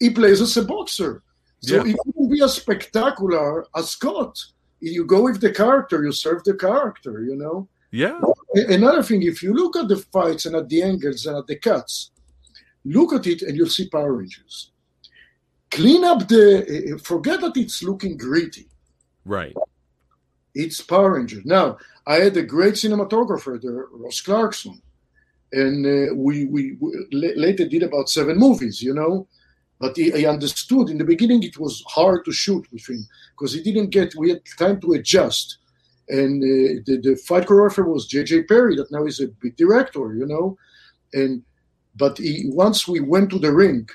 he 0.00 0.10
plays 0.10 0.40
as 0.40 0.56
a 0.56 0.62
boxer. 0.64 1.22
So 1.60 1.76
Yeah. 1.76 1.84
he 1.84 1.96
couldn't 2.04 2.30
be 2.30 2.42
as 2.42 2.54
spectacular 2.54 3.66
as 3.74 3.90
Scott. 3.90 4.38
You 4.80 5.04
go 5.04 5.22
with 5.22 5.40
the 5.40 5.50
character, 5.52 6.04
you 6.04 6.12
serve 6.12 6.44
the 6.44 6.54
character, 6.54 7.22
you 7.24 7.34
know. 7.36 7.68
yeah, 7.90 8.20
Another 8.54 9.02
thing, 9.02 9.22
if 9.22 9.42
you 9.42 9.54
look 9.54 9.74
at 9.76 9.88
the 9.88 9.96
fights 9.96 10.44
and 10.46 10.54
at 10.56 10.68
the 10.68 10.82
angles 10.82 11.24
and 11.26 11.36
at 11.38 11.46
the 11.46 11.56
cuts, 11.56 12.10
look 12.84 13.12
at 13.14 13.26
it 13.26 13.42
and 13.42 13.56
you'll 13.56 13.68
see 13.70 13.88
Power 13.88 14.12
Rangers. 14.14 14.70
Clean 15.70 16.04
up 16.04 16.28
the, 16.28 17.00
forget 17.02 17.40
that 17.40 17.56
it's 17.56 17.82
looking 17.82 18.16
gritty. 18.16 18.68
right. 19.24 19.56
It's 20.54 20.80
Power 20.80 21.14
Rangers. 21.16 21.44
Now, 21.44 21.76
I 22.06 22.14
had 22.16 22.36
a 22.38 22.42
great 22.42 22.74
cinematographer 22.74 23.60
there, 23.60 23.88
Ross 23.90 24.20
Clarkson, 24.22 24.80
and 25.52 25.86
uh, 25.86 26.14
we, 26.14 26.46
we, 26.46 26.76
we 26.80 26.92
la- 27.12 27.40
later 27.40 27.66
did 27.68 27.82
about 27.82 28.08
seven 28.08 28.36
movies, 28.38 28.82
you 28.82 28.94
know. 28.94 29.26
But 29.78 29.96
he, 29.96 30.10
he 30.10 30.26
understood 30.26 30.88
in 30.88 30.98
the 30.98 31.04
beginning 31.04 31.42
it 31.42 31.58
was 31.58 31.84
hard 31.86 32.24
to 32.24 32.32
shoot 32.32 32.66
with 32.72 32.88
him 32.88 33.06
because 33.32 33.52
he 33.52 33.62
didn't 33.62 33.90
get, 33.90 34.14
we 34.16 34.30
had 34.30 34.40
time 34.58 34.80
to 34.80 34.92
adjust. 34.92 35.58
And 36.08 36.42
uh, 36.42 36.80
the, 36.86 37.00
the 37.02 37.16
fight 37.16 37.46
choreographer 37.46 37.86
was 37.86 38.06
J.J. 38.06 38.44
Perry, 38.44 38.76
that 38.76 38.90
now 38.92 39.04
is 39.04 39.20
a 39.20 39.28
big 39.28 39.56
director, 39.56 40.14
you 40.14 40.26
know. 40.26 40.56
And 41.12 41.42
but 41.96 42.18
he, 42.18 42.44
once 42.46 42.86
we 42.86 43.00
went 43.00 43.30
to 43.30 43.38
the 43.38 43.52
ring, 43.52 43.88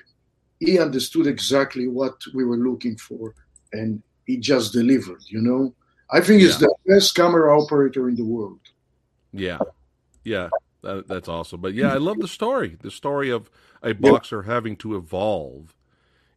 he 0.60 0.80
understood 0.80 1.28
exactly 1.28 1.88
what 1.88 2.16
we 2.34 2.43
were 2.45 2.58
looking 2.58 2.97
for, 2.97 3.34
and 3.74 4.02
he 4.26 4.38
just 4.38 4.74
delivered, 4.74 5.22
you 5.28 5.41
know. 5.41 5.74
I 6.12 6.20
think 6.20 6.41
he's 6.41 6.60
Yeah. 6.62 6.68
the 6.68 6.76
best 6.86 7.16
camera 7.16 7.58
operator 7.60 8.10
in 8.10 8.16
the 8.16 8.26
world. 8.26 8.60
Yeah, 9.34 9.60
yeah, 10.24 10.49
that, 10.84 11.08
that's 11.08 11.28
awesome. 11.30 11.62
But 11.62 11.74
yeah, 11.74 11.94
I 11.94 11.98
love 11.98 12.20
the 12.20 12.28
story. 12.28 12.78
The 12.82 12.92
story 12.92 13.30
of 13.30 13.50
a 13.84 13.94
boxer 13.94 14.44
having 14.44 14.76
to 14.78 14.96
evolve, 14.96 15.76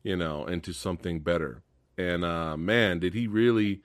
you 0.02 0.16
know, 0.16 0.46
into 0.46 0.72
something 0.72 1.20
better. 1.20 1.62
And 1.96 2.24
uh, 2.24 2.56
man, 2.56 2.98
did 2.98 3.14
he 3.14 3.26
really 3.26 3.82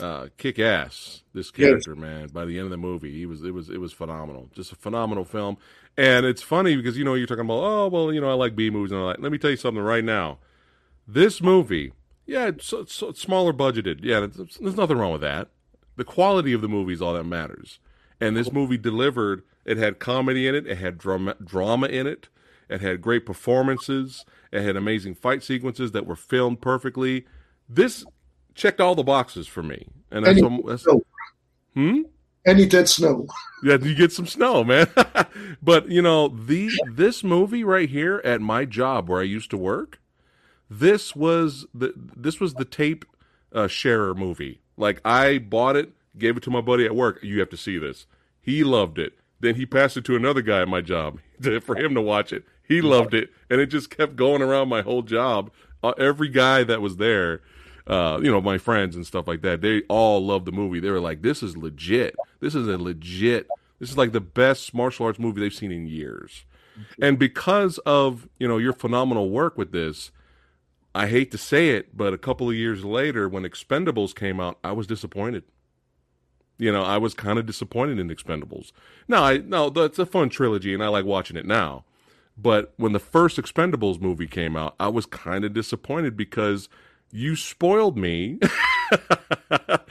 uh, 0.00 0.28
kick 0.38 0.58
ass? 0.58 1.22
This 1.32 1.50
Yes. 1.56 1.84
character, 1.84 1.94
man. 1.96 2.28
By 2.28 2.44
the 2.44 2.56
end 2.58 2.64
of 2.66 2.70
the 2.70 2.76
movie, 2.76 3.12
he 3.12 3.26
was 3.26 3.42
it 3.44 3.52
was 3.52 3.68
it 3.70 3.78
was 3.80 3.92
phenomenal. 3.92 4.50
Just 4.54 4.72
a 4.72 4.76
phenomenal 4.76 5.24
film. 5.24 5.56
And 5.96 6.26
it's 6.26 6.42
funny 6.42 6.76
because 6.76 6.96
you 6.98 7.04
know 7.04 7.14
you're 7.14 7.26
talking 7.26 7.44
about 7.44 7.62
oh 7.62 7.88
well 7.88 8.12
you 8.12 8.20
know 8.20 8.30
I 8.30 8.34
like 8.34 8.56
B 8.56 8.70
movies 8.70 8.92
and 8.92 9.00
all 9.00 9.08
that. 9.08 9.22
Let 9.22 9.30
me 9.32 9.38
tell 9.38 9.50
you 9.50 9.56
something 9.56 9.82
right 9.82 10.04
now. 10.04 10.38
This 11.06 11.42
movie, 11.42 11.92
yeah, 12.26 12.46
it's, 12.46 12.72
it's, 12.72 13.02
it's 13.02 13.20
smaller 13.20 13.52
budgeted. 13.52 14.00
Yeah, 14.02 14.24
it's, 14.24 14.56
there's 14.56 14.76
nothing 14.76 14.96
wrong 14.96 15.12
with 15.12 15.20
that. 15.20 15.48
The 15.96 16.04
quality 16.04 16.52
of 16.54 16.62
the 16.62 16.68
movie 16.68 16.94
is 16.94 17.02
all 17.02 17.12
that 17.14 17.24
matters. 17.24 17.78
And 18.20 18.36
this 18.36 18.52
movie 18.52 18.78
delivered. 18.78 19.42
It 19.64 19.76
had 19.76 19.98
comedy 19.98 20.46
in 20.46 20.54
it. 20.54 20.66
It 20.66 20.78
had 20.78 20.98
drama, 20.98 21.36
drama 21.44 21.86
in 21.88 22.06
it. 22.06 22.28
It 22.68 22.80
had 22.80 23.00
great 23.02 23.26
performances. 23.26 24.24
It 24.52 24.62
had 24.62 24.76
amazing 24.76 25.14
fight 25.16 25.42
sequences 25.42 25.92
that 25.92 26.06
were 26.06 26.16
filmed 26.16 26.60
perfectly. 26.60 27.26
This 27.68 28.04
checked 28.54 28.80
all 28.80 28.94
the 28.94 29.02
boxes 29.02 29.46
for 29.46 29.62
me. 29.62 29.88
And 30.10 30.24
that's, 30.24 30.40
And 30.40 30.58
what- 30.58 30.66
that's 30.66 30.82
snow. 30.84 31.02
hmm? 31.74 32.00
And 32.46 32.60
it 32.60 32.72
had 32.72 32.88
snow. 32.88 33.26
Yeah, 33.64 33.78
you 33.80 33.94
get 33.94 34.12
some 34.12 34.26
snow, 34.26 34.62
man. 34.62 34.86
but 35.62 35.88
you 35.88 36.02
know, 36.02 36.28
the 36.28 36.68
this 36.92 37.24
movie 37.24 37.64
right 37.64 37.88
here 37.88 38.20
at 38.22 38.42
my 38.42 38.66
job 38.66 39.08
where 39.08 39.22
I 39.22 39.24
used 39.24 39.48
to 39.52 39.56
work, 39.56 40.02
this 40.68 41.16
was 41.16 41.64
the 41.72 41.94
this 41.96 42.40
was 42.40 42.52
the 42.54 42.66
tape 42.66 43.06
uh, 43.54 43.66
sharer 43.68 44.12
movie. 44.14 44.60
Like 44.76 45.00
I 45.02 45.38
bought 45.38 45.76
it, 45.76 45.92
gave 46.18 46.36
it 46.36 46.42
to 46.44 46.50
my 46.50 46.60
buddy 46.60 46.84
at 46.84 46.94
work. 46.94 47.22
You 47.22 47.40
have 47.40 47.50
to 47.50 47.56
see 47.56 47.78
this. 47.78 48.06
He 48.40 48.64
loved 48.64 48.98
it. 48.98 49.14
Then 49.40 49.56
he 49.56 49.66
passed 49.66 49.96
it 49.96 50.04
to 50.06 50.16
another 50.16 50.42
guy 50.42 50.62
at 50.62 50.68
my 50.68 50.80
job 50.80 51.20
for 51.62 51.76
him 51.76 51.94
to 51.94 52.00
watch 52.00 52.32
it. 52.32 52.44
He 52.66 52.80
loved 52.80 53.12
it, 53.12 53.30
and 53.50 53.60
it 53.60 53.66
just 53.66 53.90
kept 53.90 54.16
going 54.16 54.40
around 54.40 54.68
my 54.68 54.80
whole 54.82 55.02
job. 55.02 55.50
Uh, 55.82 55.92
every 55.98 56.28
guy 56.28 56.64
that 56.64 56.80
was 56.80 56.96
there, 56.96 57.42
uh, 57.86 58.18
you 58.22 58.30
know, 58.30 58.40
my 58.40 58.56
friends 58.56 58.96
and 58.96 59.06
stuff 59.06 59.28
like 59.28 59.42
that, 59.42 59.60
they 59.60 59.82
all 59.82 60.24
loved 60.24 60.46
the 60.46 60.52
movie. 60.52 60.80
They 60.80 60.90
were 60.90 61.00
like, 61.00 61.20
"This 61.20 61.42
is 61.42 61.58
legit. 61.58 62.16
This 62.40 62.54
is 62.54 62.66
a 62.66 62.78
legit 62.78 63.48
This 63.78 63.90
is 63.90 63.98
like 63.98 64.12
the 64.12 64.20
best 64.20 64.72
martial 64.72 65.04
arts 65.04 65.18
movie 65.18 65.40
they've 65.40 65.52
seen 65.52 65.72
in 65.72 65.86
years. 65.86 66.44
And 67.00 67.18
because 67.18 67.78
of, 67.78 68.28
you 68.38 68.48
know, 68.48 68.58
your 68.58 68.72
phenomenal 68.72 69.30
work 69.30 69.58
with 69.58 69.72
this, 69.72 70.10
I 70.94 71.08
hate 71.08 71.30
to 71.32 71.38
say 71.38 71.70
it, 71.70 71.96
but 71.96 72.12
a 72.12 72.18
couple 72.18 72.48
of 72.48 72.54
years 72.54 72.84
later 72.84 73.28
when 73.28 73.42
Expendables 73.42 74.14
came 74.14 74.40
out, 74.40 74.58
I 74.62 74.72
was 74.72 74.86
disappointed. 74.86 75.44
You 76.58 76.72
know, 76.72 76.82
I 76.82 76.98
was 76.98 77.14
kind 77.14 77.38
of 77.38 77.46
disappointed 77.46 77.98
in 77.98 78.08
Expendables. 78.08 78.72
Now, 79.08 79.24
I 79.24 79.38
no, 79.38 79.70
that's 79.70 79.98
a 79.98 80.06
fun 80.06 80.28
trilogy 80.28 80.72
and 80.72 80.82
I 80.82 80.88
like 80.88 81.04
watching 81.04 81.36
it 81.36 81.46
now. 81.46 81.84
But 82.36 82.74
when 82.76 82.92
the 82.92 82.98
first 82.98 83.36
Expendables 83.36 84.00
movie 84.00 84.26
came 84.26 84.56
out, 84.56 84.74
I 84.80 84.88
was 84.88 85.06
kind 85.06 85.44
of 85.44 85.52
disappointed 85.52 86.16
because 86.16 86.68
you 87.12 87.36
spoiled 87.36 87.96
me 87.96 88.38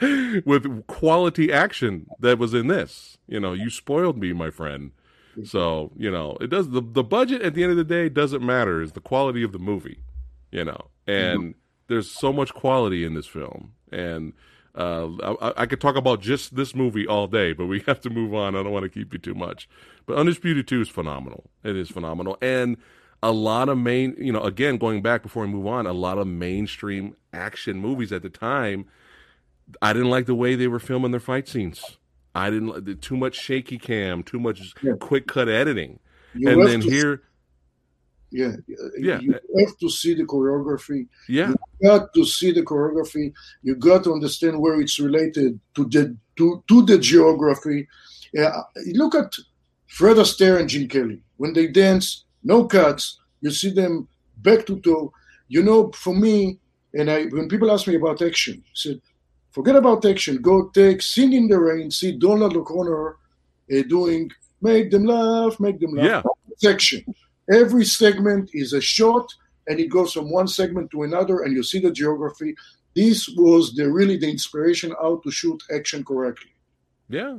with 0.44 0.86
quality 0.86 1.50
action 1.50 2.06
that 2.20 2.38
was 2.38 2.52
in 2.52 2.66
this. 2.66 3.16
You 3.26 3.40
know, 3.40 3.54
you 3.54 3.70
spoiled 3.70 4.18
me, 4.18 4.32
my 4.32 4.50
friend. 4.50 4.92
So, 5.42 5.90
you 5.96 6.10
know, 6.10 6.36
it 6.40 6.48
does 6.48 6.70
the 6.70 6.80
the 6.80 7.02
budget 7.02 7.42
at 7.42 7.54
the 7.54 7.62
end 7.62 7.72
of 7.72 7.78
the 7.78 7.84
day 7.84 8.08
doesn't 8.08 8.44
matter, 8.44 8.80
is 8.80 8.92
the 8.92 9.00
quality 9.00 9.42
of 9.42 9.52
the 9.52 9.58
movie, 9.58 10.00
you 10.52 10.64
know. 10.64 10.90
And 11.06 11.40
mm-hmm. 11.40 11.58
there's 11.88 12.10
so 12.10 12.32
much 12.32 12.54
quality 12.54 13.04
in 13.04 13.14
this 13.14 13.26
film. 13.26 13.72
And 13.90 14.32
uh, 14.74 15.36
I, 15.40 15.62
I, 15.62 15.66
could 15.66 15.80
talk 15.80 15.94
about 15.94 16.20
just 16.20 16.56
this 16.56 16.74
movie 16.74 17.06
all 17.06 17.28
day, 17.28 17.52
but 17.52 17.66
we 17.66 17.80
have 17.86 18.00
to 18.00 18.10
move 18.10 18.34
on. 18.34 18.56
I 18.56 18.62
don't 18.62 18.72
want 18.72 18.82
to 18.82 18.88
keep 18.88 19.12
you 19.12 19.18
too 19.18 19.34
much. 19.34 19.68
But 20.06 20.16
Undisputed 20.16 20.66
2 20.66 20.80
is 20.82 20.88
phenomenal. 20.88 21.44
It 21.62 21.76
is 21.76 21.90
phenomenal. 21.90 22.36
And 22.42 22.76
a 23.22 23.32
lot 23.32 23.68
of 23.68 23.78
main, 23.78 24.16
you 24.18 24.32
know, 24.32 24.42
again, 24.42 24.76
going 24.76 25.00
back 25.00 25.22
before 25.22 25.46
we 25.46 25.52
move 25.52 25.66
on, 25.66 25.86
a 25.86 25.92
lot 25.92 26.18
of 26.18 26.26
mainstream 26.26 27.16
action 27.32 27.78
movies 27.78 28.12
at 28.12 28.22
the 28.22 28.30
time, 28.30 28.86
I 29.80 29.92
didn't 29.92 30.10
like 30.10 30.26
the 30.26 30.34
way 30.34 30.56
they 30.56 30.68
were 30.68 30.80
filming 30.80 31.12
their 31.12 31.20
fight 31.20 31.48
scenes. 31.48 31.98
I 32.34 32.50
didn't 32.50 32.86
like 32.86 33.00
too 33.00 33.16
much 33.16 33.36
shaky 33.36 33.78
cam, 33.78 34.24
too 34.24 34.40
much 34.40 34.74
yeah. 34.82 34.94
quick 35.00 35.28
cut 35.28 35.48
editing. 35.48 36.00
You 36.34 36.50
and 36.50 36.66
then 36.66 36.80
here, 36.80 37.22
yeah, 38.34 38.56
yeah, 38.98 39.20
you 39.20 39.32
have 39.32 39.78
to 39.78 39.88
see 39.88 40.14
the 40.14 40.24
choreography. 40.24 41.06
Yeah, 41.28 41.50
you 41.80 41.88
got 41.88 42.12
to 42.14 42.24
see 42.24 42.52
the 42.52 42.62
choreography. 42.62 43.32
You 43.62 43.76
got 43.76 44.04
to 44.04 44.12
understand 44.12 44.60
where 44.60 44.80
it's 44.80 44.98
related 44.98 45.60
to 45.74 45.84
the 45.84 46.16
to, 46.36 46.62
to 46.68 46.82
the 46.84 46.98
geography. 46.98 47.86
Yeah, 48.32 48.60
look 48.94 49.14
at 49.14 49.32
Fred 49.86 50.16
Astaire 50.16 50.58
and 50.58 50.68
Gene 50.68 50.88
Kelly 50.88 51.20
when 51.36 51.52
they 51.52 51.68
dance, 51.68 52.24
no 52.42 52.64
cuts. 52.64 53.20
You 53.40 53.50
see 53.50 53.70
them 53.70 54.08
back 54.38 54.66
to 54.66 54.80
toe. 54.80 55.12
You 55.48 55.62
know, 55.62 55.92
for 55.92 56.14
me, 56.14 56.58
and 56.94 57.10
I 57.10 57.26
when 57.26 57.48
people 57.48 57.70
ask 57.70 57.86
me 57.86 57.94
about 57.94 58.22
action, 58.22 58.64
I 58.66 58.70
said 58.74 59.00
Forget 59.54 59.76
about 59.76 60.04
action. 60.04 60.42
Go 60.42 60.68
take 60.70 61.00
Sing 61.00 61.32
in 61.32 61.46
the 61.46 61.56
Rain. 61.56 61.88
See 61.88 62.18
Donald 62.18 62.56
O'Connor 62.56 63.10
uh, 63.10 63.82
doing 63.88 64.28
Make 64.60 64.90
Them 64.90 65.04
Laugh, 65.04 65.60
Make 65.60 65.78
Them 65.78 65.94
Laugh. 65.94 66.06
Yeah. 66.06 66.22
Section. 66.56 67.04
Every 67.52 67.84
segment 67.84 68.50
is 68.54 68.72
a 68.72 68.80
shot, 68.80 69.32
and 69.66 69.78
it 69.78 69.88
goes 69.88 70.12
from 70.12 70.30
one 70.30 70.48
segment 70.48 70.90
to 70.92 71.02
another, 71.02 71.42
and 71.42 71.54
you 71.54 71.62
see 71.62 71.78
the 71.78 71.90
geography. 71.90 72.54
This 72.94 73.28
was 73.36 73.74
the 73.74 73.90
really 73.90 74.16
the 74.16 74.30
inspiration 74.30 74.94
how 75.00 75.20
to 75.24 75.30
shoot 75.30 75.62
action 75.74 76.04
correctly. 76.04 76.50
Yeah, 77.08 77.38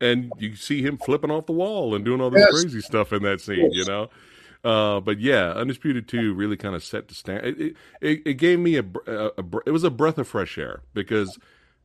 and 0.00 0.32
you 0.38 0.56
see 0.56 0.82
him 0.82 0.98
flipping 0.98 1.30
off 1.30 1.46
the 1.46 1.52
wall 1.52 1.94
and 1.94 2.04
doing 2.04 2.20
all 2.20 2.30
this 2.30 2.46
yes. 2.50 2.62
crazy 2.62 2.80
stuff 2.80 3.12
in 3.12 3.22
that 3.22 3.40
scene. 3.40 3.70
Yes. 3.72 3.72
You 3.74 3.84
know. 3.84 4.10
Uh, 4.64 4.98
but 4.98 5.20
yeah, 5.20 5.50
Undisputed 5.50 6.08
Two 6.08 6.32
really 6.32 6.56
kind 6.56 6.74
of 6.74 6.82
set 6.82 7.08
the 7.08 7.14
stand. 7.14 7.44
It, 7.44 7.76
it, 8.00 8.22
it 8.24 8.34
gave 8.34 8.58
me 8.58 8.76
a, 8.76 8.84
a, 9.06 9.26
a, 9.26 9.44
it 9.66 9.70
was 9.70 9.84
a 9.84 9.90
breath 9.90 10.16
of 10.16 10.26
fresh 10.26 10.56
air 10.56 10.80
because 10.94 11.38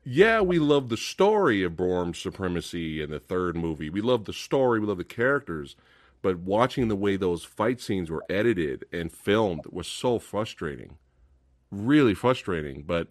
yeah, 0.05 0.39
we 0.39 0.59
love 0.59 0.87
the 0.87 0.97
story 0.97 1.61
of 1.61 1.75
Bourne's 1.75 2.19
supremacy 2.19 3.01
in 3.01 3.09
the 3.09 3.19
third 3.19 3.57
movie. 3.57 3.89
We 3.89 4.01
love 4.01 4.25
the 4.25 4.33
story, 4.33 4.79
we 4.79 4.87
love 4.87 4.97
the 4.97 5.03
characters, 5.03 5.75
but 6.21 6.39
watching 6.39 6.87
the 6.87 6.95
way 6.95 7.15
those 7.15 7.43
fight 7.43 7.79
scenes 7.79 8.09
were 8.09 8.23
edited 8.29 8.85
and 8.91 9.11
filmed 9.11 9.65
was 9.69 9.87
so 9.87 10.19
frustrating. 10.19 10.97
Really 11.71 12.13
frustrating, 12.13 12.83
but 12.83 13.07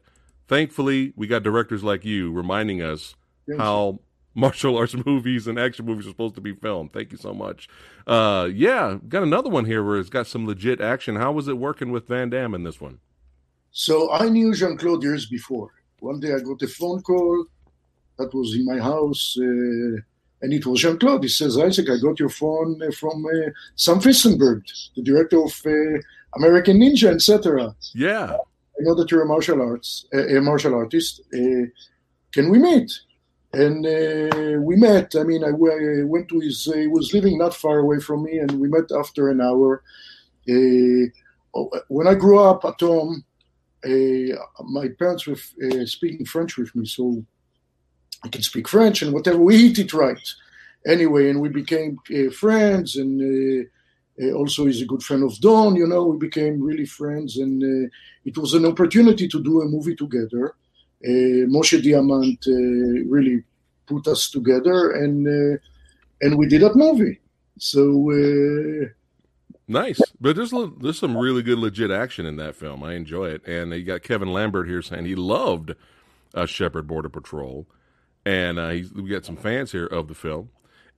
thankfully 0.47 1.13
we 1.17 1.27
got 1.27 1.43
directors 1.43 1.85
like 1.85 2.05
you 2.05 2.33
reminding 2.33 2.83
us 2.83 3.15
yes. 3.47 3.59
how 3.59 4.01
martial 4.35 4.77
arts 4.77 4.95
movies 5.05 5.47
and 5.47 5.59
action 5.59 5.85
movies 5.85 6.07
are 6.07 6.11
supposed 6.11 6.35
to 6.37 6.41
be 6.41 6.55
filmed. 6.55 6.93
Thank 6.93 7.13
you 7.13 7.19
so 7.19 7.35
much. 7.35 7.69
Uh, 8.07 8.49
yeah, 8.53 8.99
got 9.09 9.23
another 9.23 9.51
one 9.51 9.65
here 9.65 9.83
where 9.85 9.99
it's 9.99 10.11
got 10.11 10.27
some 10.27 10.47
legit 10.47 10.81
action. 10.81 11.17
How 11.17 11.33
was 11.33 11.49
it 11.49 11.59
working 11.59 11.91
with 11.91 12.07
Van 12.07 12.31
Damme 12.31 12.55
in 12.55 12.63
this 12.63 12.81
one? 12.81 13.01
So 13.71 14.11
I 14.13 14.29
knew 14.29 14.55
Jean 14.55 14.77
Claude 14.77 15.03
years 15.03 15.27
before. 15.27 15.71
One 16.01 16.21
day 16.21 16.33
I 16.35 16.41
got 16.41 16.63
a 16.63 16.69
phone 16.69 17.03
call 17.03 17.47
that 18.19 18.33
was 18.35 18.55
in 18.55 18.65
my 18.65 18.79
house, 18.79 19.37
uh, 19.39 20.01
and 20.43 20.53
it 20.53 20.67
was 20.67 20.81
Jean 20.81 20.99
Claude. 20.99 21.25
He 21.25 21.29
says, 21.29 21.59
Isaac, 21.59 21.89
I 21.91 21.99
got 21.99 22.21
your 22.21 22.29
phone 22.29 22.81
uh, 22.83 22.91
from 22.93 23.27
uh, 23.27 23.51
Sam 23.77 24.01
Firstenberg, 24.01 24.63
the 24.95 25.03
director 25.03 25.43
of 25.43 25.61
uh, 25.67 26.01
American 26.37 26.79
Ninja, 26.79 27.15
etc. 27.15 27.75
Yeah. 27.95 28.33
I 28.33 28.81
know 28.81 28.95
that 28.95 29.11
you're 29.11 29.23
a 29.23 29.27
martial 29.27 29.61
arts, 29.61 30.07
a 30.13 30.41
martial 30.41 30.75
artist. 30.75 31.23
Uh, 31.35 31.67
can 32.33 32.49
we 32.51 32.59
meet? 32.59 32.93
And 33.53 33.85
uh, 33.85 34.61
we 34.61 34.77
met. 34.77 35.17
I 35.17 35.25
mean, 35.25 35.43
I, 35.43 35.49
I, 35.49 36.05
went 36.05 36.29
to 36.29 36.39
his. 36.39 36.65
he 36.65 36.87
was 36.87 37.13
living 37.13 37.39
not 37.39 37.55
far 37.55 37.79
away 37.79 37.99
from 37.99 38.23
me, 38.23 38.39
and 38.39 38.53
we 38.61 38.69
met 38.69 38.93
after 38.97 39.31
an 39.31 39.41
hour. 39.41 39.83
Oh, 41.55 41.71
when 41.89 42.07
I 42.07 42.15
grew 42.15 42.39
up 42.39 42.65
at 42.65 42.81
home, 42.81 43.25
uh, 43.85 44.37
my 44.65 44.89
parents 44.99 45.27
were 45.27 45.37
uh, 45.65 45.87
speaking 45.87 46.27
French 46.27 46.57
with 46.57 46.75
me, 46.75 46.87
so 46.87 47.25
I 48.25 48.29
can 48.29 48.43
speak 48.43 48.69
French 48.69 49.03
and 49.03 49.13
whatever. 49.13 49.39
We 49.39 49.57
eat 49.57 49.79
it 49.79 49.93
right. 49.93 50.29
Anyway, 50.87 51.29
and 51.29 51.41
we 51.41 51.49
became 51.49 51.99
uh, 52.15 52.31
friends, 52.31 52.97
and 52.97 53.21
uh, 53.21 54.25
uh, 54.25 54.33
also 54.33 54.67
he's 54.67 54.83
a 54.83 54.87
good 54.87 55.03
friend 55.03 55.23
of 55.23 55.39
Don. 55.41 55.77
You 55.77 55.87
know, 55.87 56.05
we 56.07 56.19
became 56.19 56.63
really 56.63 56.87
friends, 56.87 57.37
and 57.37 57.63
uh, 57.63 57.89
it 58.25 58.37
was 58.39 58.55
an 58.55 58.65
opportunity 58.65 59.29
to 59.29 59.43
do 59.43 59.61
a 59.61 59.67
movie 59.67 59.97
together. 59.97 60.55
Moshe 61.05 61.81
Diamant 61.81 62.45
really 63.09 63.45
put 63.87 64.09
us 64.09 64.31
together, 64.31 64.91
and 64.93 65.61
and 66.21 66.37
we 66.37 66.49
did 66.49 66.63
that 66.63 66.75
movie. 66.75 67.21
So 67.59 68.11
Nice, 69.71 70.01
but 70.19 70.35
there's 70.35 70.55
there's 70.81 70.99
some 70.99 71.17
really 71.17 71.43
good 71.43 71.59
legit 71.59 71.91
action 71.91 72.25
in 72.25 72.37
that 72.37 72.57
film. 72.57 72.83
I 72.83 72.95
enjoy 72.95 73.27
it, 73.27 73.47
and 73.47 73.71
you 73.73 73.85
got 73.85 74.03
Kevin 74.03 74.33
Lambert 74.33 74.67
here 74.67 74.81
saying 74.81 75.05
he 75.05 75.15
loved 75.15 75.75
uh, 76.35 76.47
Shepherd 76.47 76.87
Border 76.87 77.11
Patrol, 77.11 77.67
and 78.25 78.59
uh, 78.59 78.75
we 78.95 79.09
got 79.09 79.25
some 79.25 79.37
fans 79.37 79.73
here 79.73 79.87
of 79.87 80.09
the 80.09 80.15
film. 80.15 80.51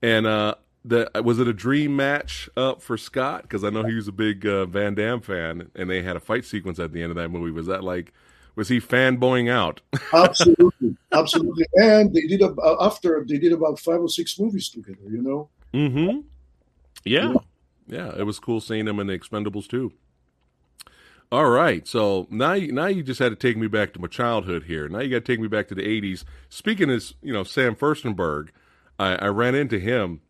And 0.02 0.26
uh, 0.26 0.54
the 0.84 1.10
was 1.22 1.38
it 1.38 1.48
a 1.48 1.52
dream 1.52 1.96
match 1.96 2.48
up 2.56 2.82
for 2.82 2.96
Scott? 2.96 3.42
Because 3.42 3.64
I 3.64 3.70
know 3.70 3.84
he 3.84 3.94
was 3.94 4.08
a 4.08 4.12
big 4.12 4.46
uh, 4.46 4.66
Van 4.66 4.94
Damme 4.94 5.20
fan, 5.20 5.70
and 5.74 5.90
they 5.90 6.02
had 6.02 6.16
a 6.16 6.20
fight 6.20 6.44
sequence 6.44 6.78
at 6.78 6.92
the 6.92 7.02
end 7.02 7.10
of 7.10 7.16
that 7.16 7.28
movie. 7.28 7.50
Was 7.50 7.66
that 7.66 7.84
like? 7.84 8.12
Was 8.56 8.68
he 8.68 8.80
fanboying 8.80 9.48
out? 9.48 9.80
absolutely, 10.12 10.96
absolutely. 11.12 11.64
And 11.74 12.12
they 12.12 12.22
did 12.22 12.42
a, 12.42 12.52
after 12.80 13.24
they 13.26 13.38
did 13.38 13.52
about 13.52 13.78
five 13.78 14.00
or 14.00 14.08
six 14.08 14.38
movies 14.38 14.68
together. 14.68 15.08
You 15.08 15.22
know. 15.22 15.48
Mm-hmm. 15.72 16.20
Yeah. 17.04 17.32
yeah 17.32 17.34
yeah, 17.90 18.12
it 18.16 18.22
was 18.22 18.38
cool 18.38 18.60
seeing 18.60 18.86
him 18.86 19.00
in 19.00 19.08
the 19.08 19.18
Expendables 19.18 19.68
too. 19.68 19.92
All 21.32 21.48
right, 21.48 21.86
so 21.86 22.26
now 22.28 22.54
you, 22.54 22.72
now 22.72 22.86
you 22.86 23.04
just 23.04 23.20
had 23.20 23.28
to 23.28 23.36
take 23.36 23.56
me 23.56 23.68
back 23.68 23.92
to 23.92 24.00
my 24.00 24.08
childhood 24.08 24.64
here. 24.64 24.88
Now 24.88 24.98
you 24.98 25.10
got 25.10 25.24
to 25.24 25.32
take 25.32 25.38
me 25.38 25.46
back 25.46 25.68
to 25.68 25.76
the 25.76 25.82
'80s. 25.82 26.24
Speaking 26.48 26.90
as 26.90 27.14
you 27.22 27.32
know, 27.32 27.44
Sam 27.44 27.76
Firstenberg, 27.76 28.48
I, 28.98 29.14
I 29.14 29.26
ran 29.28 29.54
into 29.54 29.78
him 29.78 30.22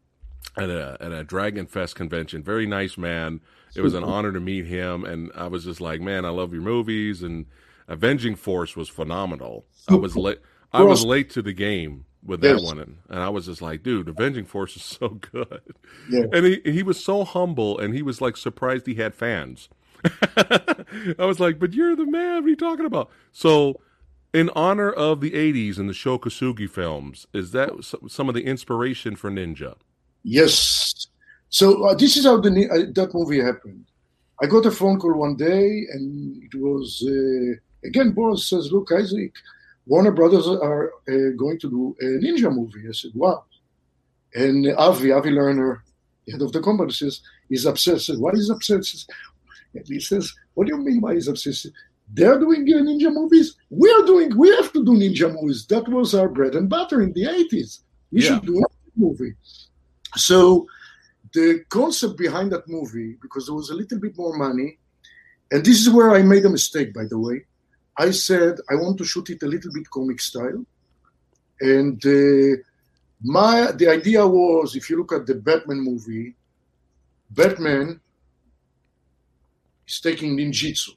at 0.58 0.68
a 0.68 0.98
at 1.00 1.10
a 1.10 1.24
Dragon 1.24 1.66
Fest 1.66 1.94
convention. 1.94 2.42
Very 2.42 2.66
nice 2.66 2.98
man. 2.98 3.40
It 3.74 3.82
was 3.82 3.94
an 3.94 4.04
honor 4.04 4.32
to 4.32 4.40
meet 4.40 4.66
him, 4.66 5.04
and 5.04 5.30
I 5.34 5.46
was 5.46 5.64
just 5.64 5.80
like, 5.80 6.00
man, 6.00 6.24
I 6.24 6.30
love 6.30 6.52
your 6.52 6.62
movies. 6.62 7.22
And 7.22 7.46
Avenging 7.88 8.34
Force 8.34 8.76
was 8.76 8.88
phenomenal. 8.88 9.64
I 9.88 9.94
was 9.94 10.16
late. 10.16 10.40
I 10.72 10.82
was 10.82 11.04
late 11.04 11.30
to 11.30 11.42
the 11.42 11.52
game 11.52 12.04
with 12.22 12.42
that 12.42 12.58
yes. 12.58 12.62
one, 12.62 12.78
and, 12.78 12.98
and, 13.08 13.20
I 13.20 13.30
was 13.30 13.46
just 13.46 13.62
like, 13.62 13.82
dude, 13.82 14.08
Avenging 14.08 14.44
Force 14.44 14.76
is 14.76 14.82
so 14.82 15.08
good. 15.32 15.62
Yeah. 16.10 16.24
And 16.32 16.44
he 16.44 16.60
he 16.64 16.82
was 16.82 17.02
so 17.02 17.24
humble, 17.24 17.78
and 17.78 17.94
he 17.94 18.02
was 18.02 18.20
like 18.20 18.36
surprised 18.36 18.86
he 18.86 18.94
had 18.96 19.14
fans. 19.14 19.68
I 21.18 21.24
was 21.24 21.40
like, 21.40 21.58
but 21.58 21.72
you're 21.72 21.96
the 21.96 22.06
man. 22.06 22.36
What 22.36 22.44
are 22.44 22.48
you 22.48 22.56
talking 22.56 22.86
about? 22.86 23.10
So, 23.32 23.80
in 24.32 24.50
honor 24.50 24.90
of 24.90 25.20
the 25.20 25.32
'80s 25.32 25.78
and 25.78 25.88
the 25.88 25.94
Sho 25.94 26.18
Kosugi 26.18 26.68
films, 26.68 27.26
is 27.32 27.52
that 27.52 27.70
some 28.08 28.28
of 28.28 28.34
the 28.34 28.44
inspiration 28.44 29.16
for 29.16 29.30
Ninja? 29.30 29.74
Yes. 30.22 31.06
So 31.48 31.84
uh, 31.84 31.94
this 31.94 32.16
is 32.16 32.24
how 32.24 32.40
the 32.40 32.68
uh, 32.70 32.92
that 32.94 33.14
movie 33.14 33.40
happened. 33.40 33.84
I 34.42 34.46
got 34.46 34.66
a 34.66 34.70
phone 34.70 34.98
call 34.98 35.14
one 35.14 35.36
day, 35.36 35.86
and 35.92 36.42
it 36.42 36.54
was 36.58 37.04
uh, 37.06 37.86
again. 37.86 38.12
Boaz 38.12 38.48
says, 38.48 38.72
"Look, 38.72 38.90
Isaac." 38.92 39.32
Warner 39.90 40.12
Brothers 40.12 40.46
are 40.46 40.92
uh, 41.08 41.32
going 41.36 41.58
to 41.58 41.68
do 41.68 41.96
a 42.00 42.04
ninja 42.24 42.54
movie. 42.54 42.88
I 42.88 42.92
said, 42.92 43.10
wow. 43.14 43.44
And 44.34 44.72
Avi, 44.76 45.10
Avi 45.10 45.30
Lerner, 45.30 45.80
head 46.30 46.42
of 46.42 46.52
the 46.52 46.62
company, 46.62 46.92
says, 46.92 47.20
he's 47.48 47.66
upset. 47.66 48.08
I 48.08 48.12
what 48.14 48.36
is 48.36 48.50
upset? 48.50 48.84
And 49.74 49.86
he 49.86 50.00
says, 50.00 50.32
what 50.54 50.66
do 50.66 50.74
you 50.74 50.82
mean 50.82 51.00
by 51.00 51.14
upset? 51.14 51.72
They're 52.12 52.38
doing 52.38 52.66
ninja 52.66 53.12
movies. 53.12 53.56
We 53.70 53.90
are 53.92 54.04
doing, 54.04 54.36
we 54.36 54.48
have 54.56 54.72
to 54.72 54.84
do 54.84 54.92
ninja 54.92 55.32
movies. 55.32 55.66
That 55.66 55.88
was 55.88 56.14
our 56.14 56.28
bread 56.28 56.56
and 56.56 56.68
butter 56.68 57.02
in 57.02 57.12
the 57.12 57.24
80s. 57.24 57.80
We 58.10 58.22
yeah. 58.22 58.28
should 58.28 58.46
do 58.46 58.58
a 58.58 58.66
movie. 58.96 59.34
So 60.16 60.66
the 61.32 61.64
concept 61.68 62.18
behind 62.18 62.52
that 62.52 62.68
movie, 62.68 63.16
because 63.22 63.46
there 63.46 63.54
was 63.54 63.70
a 63.70 63.74
little 63.74 63.98
bit 63.98 64.16
more 64.16 64.36
money, 64.36 64.78
and 65.50 65.64
this 65.64 65.80
is 65.80 65.90
where 65.90 66.10
I 66.10 66.22
made 66.22 66.44
a 66.44 66.50
mistake, 66.50 66.92
by 66.92 67.04
the 67.04 67.18
way. 67.18 67.44
I 67.96 68.10
said 68.10 68.58
I 68.70 68.74
want 68.74 68.98
to 68.98 69.04
shoot 69.04 69.30
it 69.30 69.42
a 69.42 69.46
little 69.46 69.72
bit 69.72 69.90
comic 69.90 70.20
style, 70.20 70.64
and 71.60 72.04
uh, 72.06 72.56
my 73.22 73.72
the 73.72 73.88
idea 73.88 74.26
was 74.26 74.74
if 74.74 74.88
you 74.88 74.98
look 74.98 75.12
at 75.12 75.26
the 75.26 75.34
Batman 75.34 75.80
movie, 75.80 76.34
Batman 77.30 78.00
is 79.90 80.00
taking 80.00 80.36
ninjutsu, 80.36 80.90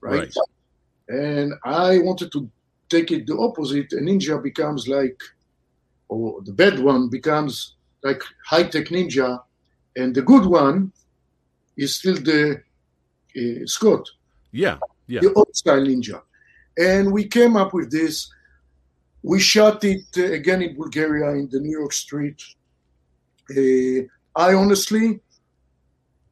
right? 0.00 0.20
right? 0.20 0.34
And 1.08 1.54
I 1.64 1.98
wanted 1.98 2.30
to 2.32 2.48
take 2.88 3.10
it 3.10 3.26
the 3.26 3.36
opposite. 3.36 3.92
A 3.92 3.96
ninja 3.96 4.42
becomes 4.42 4.88
like, 4.88 5.20
or 6.08 6.40
the 6.42 6.52
bad 6.52 6.78
one 6.78 7.08
becomes 7.08 7.74
like 8.02 8.22
high 8.46 8.64
tech 8.64 8.86
ninja, 8.86 9.40
and 9.96 10.14
the 10.14 10.22
good 10.22 10.46
one 10.46 10.92
is 11.76 11.96
still 11.96 12.16
the 12.16 12.62
uh, 13.36 13.66
Scott. 13.66 14.08
Yeah, 14.52 14.78
yeah. 15.06 15.20
The 15.20 15.32
old 15.34 15.54
style 15.54 15.80
ninja. 15.80 16.22
And 16.78 17.12
we 17.12 17.26
came 17.26 17.56
up 17.56 17.74
with 17.74 17.90
this. 17.90 18.30
We 19.22 19.40
shot 19.40 19.82
it 19.84 20.06
uh, 20.16 20.32
again 20.32 20.62
in 20.62 20.76
Bulgaria 20.76 21.30
in 21.30 21.48
the 21.50 21.60
New 21.60 21.76
York 21.80 21.92
street. 21.92 22.40
Uh, 23.50 24.06
I 24.36 24.54
honestly 24.54 25.20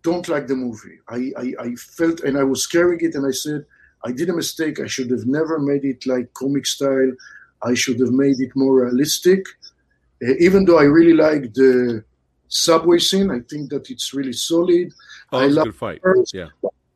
don't 0.07 0.29
like 0.29 0.47
the 0.47 0.55
movie. 0.67 0.99
I, 1.09 1.21
I, 1.43 1.47
I, 1.67 1.69
felt, 1.99 2.21
and 2.21 2.39
I 2.39 2.45
was 2.45 2.63
carrying 2.75 3.01
it, 3.07 3.17
and 3.17 3.27
I 3.27 3.33
said, 3.33 3.67
I 4.05 4.13
did 4.13 4.29
a 4.31 4.37
mistake. 4.43 4.77
I 4.79 4.87
should 4.87 5.11
have 5.11 5.27
never 5.27 5.59
made 5.59 5.85
it 5.85 6.07
like 6.07 6.33
comic 6.33 6.65
style. 6.75 7.13
I 7.71 7.75
should 7.75 7.99
have 8.05 8.13
made 8.13 8.39
it 8.47 8.53
more 8.55 8.75
realistic. 8.83 9.43
Uh, 10.23 10.35
even 10.47 10.65
though 10.65 10.79
I 10.79 10.85
really 10.99 11.17
like 11.27 11.45
the 11.55 12.05
subway 12.47 13.01
scene, 13.09 13.31
I 13.33 13.41
think 13.51 13.71
that 13.71 13.91
it's 13.91 14.15
really 14.15 14.37
solid. 14.51 14.93
Oh, 15.33 15.41
I 15.41 15.47
love 15.49 15.75
fight. 15.75 16.01
Yeah. 16.33 16.51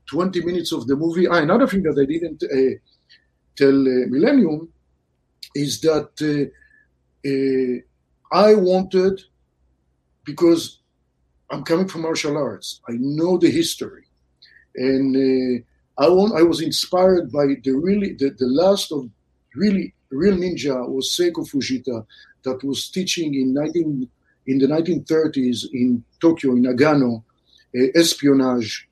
20 0.07 0.45
minutes 0.45 0.71
of 0.73 0.87
the 0.87 0.95
movie. 0.95 1.27
Ah, 1.27 1.43
another 1.49 1.67
thing 1.67 1.83
that 1.83 1.99
I 2.03 2.07
didn't 2.15 2.43
uh, 2.45 2.75
tell 3.57 3.79
uh, 3.95 4.07
Millennium 4.15 4.69
is 5.55 5.81
that 5.81 6.13
uh, 6.33 6.47
uh, 7.31 7.77
I 8.47 8.55
wanted, 8.55 9.21
because 10.25 10.80
I'm 11.51 11.65
coming 11.65 11.89
from 11.89 12.03
martial 12.03 12.37
arts, 12.37 12.81
I 12.89 12.93
know 12.99 13.37
the 13.37 13.51
history, 13.51 14.05
and 14.77 15.17
uh, 15.17 16.05
I 16.05 16.09
want. 16.09 16.35
I 16.35 16.43
was 16.43 16.61
inspired 16.61 17.33
by 17.33 17.47
the 17.63 17.73
really 17.73 18.15
the, 18.15 18.31
the 18.39 18.47
last 18.47 18.93
of 18.93 19.11
really 19.55 19.93
real 20.11 20.37
ninja 20.37 20.89
was 20.89 21.11
Seiko 21.11 21.49
Fujita 21.49 22.07
that 22.45 22.63
was 22.65 22.89
teaching 22.89 23.35
in 23.35 23.53
19 23.53 24.09
in 24.47 24.59
the 24.59 24.67
1930s 24.67 25.67
in 25.73 26.03
Tokyo 26.21 26.53
in 26.53 26.63
Nakano 26.63 27.25
uh, 27.77 27.87
espionage 27.95 28.89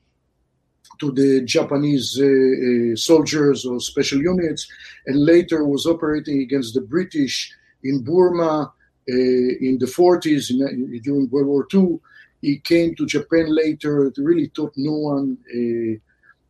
to 1.00 1.12
the 1.12 1.42
Japanese 1.44 2.18
uh, 2.20 2.24
uh, 2.24 2.96
soldiers 2.96 3.64
or 3.64 3.80
special 3.80 4.20
units, 4.20 4.68
and 5.06 5.24
later 5.24 5.64
was 5.64 5.86
operating 5.86 6.40
against 6.40 6.74
the 6.74 6.80
British 6.80 7.52
in 7.84 8.02
Burma 8.02 8.62
uh, 8.62 8.72
in 9.06 9.78
the 9.78 9.86
40s 9.86 10.50
in, 10.50 11.00
during 11.02 11.30
World 11.30 11.46
War 11.46 11.66
II. 11.72 12.00
He 12.40 12.58
came 12.58 12.94
to 12.94 13.06
Japan 13.06 13.54
later, 13.54 14.12
really 14.16 14.48
taught 14.48 14.72
no 14.76 14.92
one, 14.92 15.38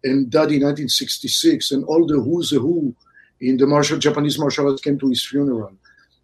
and 0.05 0.31
died 0.31 0.53
in 0.53 0.63
1966. 0.63 1.73
And 1.73 1.85
all 1.85 2.07
the 2.07 2.21
who's 2.21 2.53
a 2.53 2.59
who 2.59 2.95
in 3.41 3.57
the 3.57 3.67
martial 3.67 3.99
Japanese 3.99 4.39
martial 4.39 4.69
arts 4.69 4.83
came 4.83 4.99
to 4.99 5.09
his 5.09 5.27
funeral. 5.27 5.73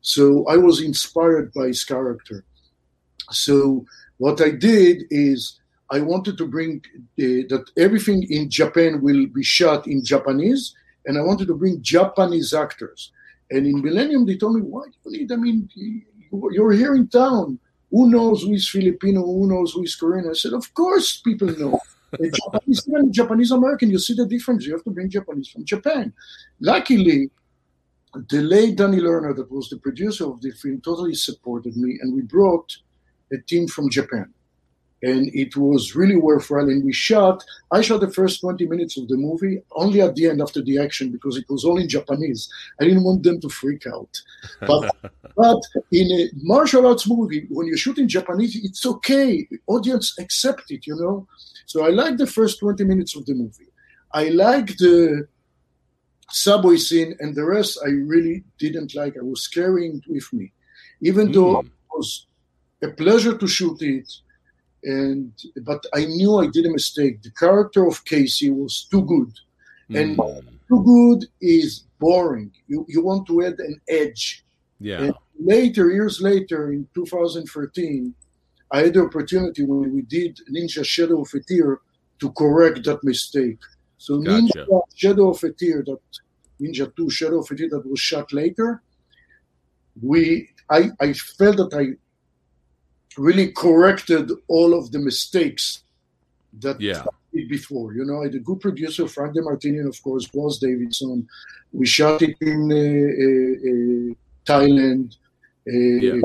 So 0.01 0.47
I 0.49 0.57
was 0.57 0.83
inspired 0.83 1.53
by 1.55 1.69
his 1.69 1.85
character. 1.85 2.45
So 3.31 3.87
what 4.19 4.41
I 4.41 4.51
did 4.51 5.05
is 5.11 5.59
I 5.91 6.01
wanted 6.01 6.37
to 6.39 6.47
bring 6.47 6.83
uh, 6.97 7.49
that 7.49 7.65
everything 7.79 8.25
in 8.31 8.51
Japan 8.51 9.01
will 9.01 9.27
be 9.27 9.43
shot 9.43 9.87
in 9.87 10.05
Japanese, 10.05 10.75
and 11.07 11.17
I 11.17 11.23
wanted 11.23 11.49
to 11.49 11.55
bring 11.55 11.83
Japanese 11.83 12.53
actors. 12.53 13.13
And 13.51 13.67
in 13.67 13.83
Millennium, 13.83 14.27
they 14.27 14.37
told 14.37 14.57
me, 14.57 14.63
"Why 14.63 14.85
do 14.87 15.11
you 15.11 15.19
need? 15.19 15.33
I 15.33 15.37
mean, 15.37 15.69
you're 16.53 16.73
here 16.73 16.95
in 16.95 17.09
town. 17.09 17.59
Who 17.95 18.11
knows 18.11 18.43
who 18.43 18.53
is 18.55 18.69
Filipino? 18.69 19.21
Who 19.25 19.47
knows 19.47 19.73
who 19.73 19.85
is 19.85 19.95
Korean?" 19.95 20.29
I 20.29 20.33
said, 20.33 20.53
"Of 20.53 20.67
course, 20.75 21.09
people 21.29 21.49
know." 21.63 21.79
Japanese, 22.41 22.83
even 22.89 23.13
Japanese 23.13 23.53
American, 23.53 23.91
you 23.91 24.01
see 24.01 24.15
the 24.15 24.27
difference. 24.27 24.67
You 24.67 24.73
have 24.73 24.85
to 24.85 24.91
bring 24.91 25.11
Japanese 25.11 25.49
from 25.49 25.65
Japan. 25.65 26.13
Luckily, 26.61 27.31
the 28.31 28.41
late 28.55 28.77
Danny 28.77 29.01
Lerner, 29.07 29.35
that 29.37 29.51
was 29.51 29.69
the 29.69 29.79
producer 29.79 30.25
of 30.33 30.41
the 30.41 30.51
film, 30.53 30.81
totally 30.81 31.15
supported 31.15 31.77
me, 31.77 31.99
and 32.01 32.15
we 32.17 32.23
brought 32.23 32.69
a 33.33 33.39
team 33.51 33.67
from 33.69 33.91
Japan 33.91 34.33
and 35.05 35.29
it 35.35 35.55
was 35.55 35.95
really 35.95 36.17
worthwhile. 36.17 36.69
And 36.69 36.83
we 36.83 36.93
shot, 36.93 37.45
I 37.71 37.83
shot 37.83 38.01
the 38.01 38.11
first 38.11 38.41
20 38.41 38.67
minutes 38.67 38.97
of 38.97 39.07
the 39.07 39.19
movie 39.19 39.63
only 39.73 40.01
at 40.01 40.15
the 40.15 40.29
end 40.31 40.41
after 40.41 40.63
the 40.63 40.79
action 40.79 41.13
because 41.13 41.37
it 41.37 41.45
was 41.49 41.63
all 41.63 41.79
in 41.79 41.89
Japanese. 41.89 42.49
I 42.81 42.85
didn't 42.85 43.05
want 43.05 43.23
them 43.23 43.39
to 43.41 43.49
freak 43.49 43.87
out. 43.87 44.11
But, 44.61 44.91
but 45.37 45.61
in 45.93 46.11
a 46.11 46.29
martial 46.37 46.87
arts 46.87 47.07
movie, 47.07 47.47
when 47.51 47.67
you 47.67 47.77
shoot 47.77 47.99
in 47.99 48.09
Japanese, 48.09 48.57
it's 48.65 48.87
okay. 48.87 49.47
Audience 49.67 50.19
accept 50.19 50.71
it, 50.71 50.87
you 50.87 50.97
know? 50.97 51.27
So 51.67 51.85
I 51.85 51.91
like 51.91 52.17
the 52.17 52.27
first 52.27 52.61
20 52.61 52.85
minutes 52.85 53.15
of 53.15 53.27
the 53.27 53.35
movie. 53.35 53.71
I 54.13 54.29
like 54.29 54.77
the 54.79 55.29
subway 56.31 56.77
scene, 56.77 57.15
and 57.21 57.35
the 57.35 57.45
rest 57.45 57.79
I 57.85 57.91
really 57.91 58.45
didn't 58.59 58.95
like. 58.95 59.17
I 59.17 59.23
was 59.23 59.49
carrying 59.49 59.97
it 59.97 60.05
with 60.09 60.33
me. 60.33 60.53
Even 61.03 61.29
mm. 61.29 61.35
though 61.35 61.59
it 61.61 61.67
was 61.93 62.27
a 62.83 62.89
pleasure 62.89 63.37
to 63.37 63.47
shoot 63.47 63.83
it, 63.83 64.09
and 64.85 65.33
but 65.63 65.85
I 65.95 66.05
knew 66.05 66.37
I 66.37 66.47
did 66.47 66.67
a 66.67 66.71
mistake. 66.71 67.23
The 67.23 67.31
character 67.31 67.87
of 67.87 68.05
Casey 68.05 68.51
was 68.51 68.87
too 68.91 69.03
good, 69.03 69.33
and 69.97 70.17
mm. 70.17 70.45
too 70.69 70.83
good 70.85 71.27
is 71.41 71.85
boring. 71.99 72.53
You 72.69 72.85
you 72.89 73.03
want 73.03 73.27
to 73.29 73.45
add 73.45 73.59
an 73.59 73.81
edge. 73.89 74.45
Yeah. 74.81 75.03
And 75.03 75.15
later, 75.39 75.91
years 75.91 76.21
later, 76.21 76.73
in 76.73 76.87
2013, 76.95 78.15
I 78.71 78.81
had 78.81 78.95
the 78.95 79.05
opportunity 79.05 79.65
when 79.65 79.95
we 79.95 80.03
did 80.03 80.39
Ninja 80.53 80.85
Shadow 80.85 81.23
of 81.23 81.31
a 81.35 81.41
Tear 81.41 81.81
to 82.21 82.33
correct 82.33 82.85
that 82.85 83.03
mistake. 83.05 83.61
So 83.99 84.19
gotcha. 84.19 84.43
Ninja 84.43 84.83
Shadow 84.95 85.31
of 85.31 85.43
a 85.43 85.53
Tear, 85.53 85.85
that 85.87 86.01
Ninja 86.61 86.95
2 86.95 87.09
Shadow 87.11 87.41
of 87.41 87.51
a 87.51 87.57
Tear 87.57 87.69
that 87.71 87.87
was 87.87 88.01
shot 88.01 88.33
later, 88.33 88.83
we 90.03 90.51
I, 90.71 90.91
I 91.01 91.13
felt 91.13 91.57
that 91.59 91.75
I 91.75 91.97
really 93.19 93.53
corrected 93.53 94.31
all 94.49 94.79
of 94.79 94.93
the 94.93 94.99
mistakes 94.99 95.83
that 96.61 96.81
yeah. 96.81 97.05
before. 97.33 97.95
You 97.95 98.05
know, 98.05 98.21
I 98.21 98.25
had 98.25 98.35
a 98.35 98.39
good 98.39 98.61
producer, 98.61 99.09
Frank 99.09 99.37
DeMartini, 99.37 99.87
of 99.87 100.01
course, 100.03 100.27
Boaz 100.27 100.59
Davidson. 100.59 101.27
We 101.73 101.87
shot 101.87 102.23
it 102.23 102.37
in 102.41 102.71
uh, 102.71 102.77
uh, 103.27 103.71
uh 103.71 104.59
Thailand. 104.61 105.17
Uh, 105.67 105.73
yeah. 105.73 106.21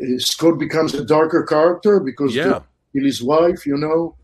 Uh, 0.00 0.18
Scott 0.18 0.58
becomes 0.58 0.94
a 0.94 1.04
darker 1.04 1.44
character 1.44 2.00
because 2.00 2.34
yeah. 2.34 2.60
his 2.92 3.22
wife, 3.22 3.66
you 3.66 3.76
know. 3.76 4.16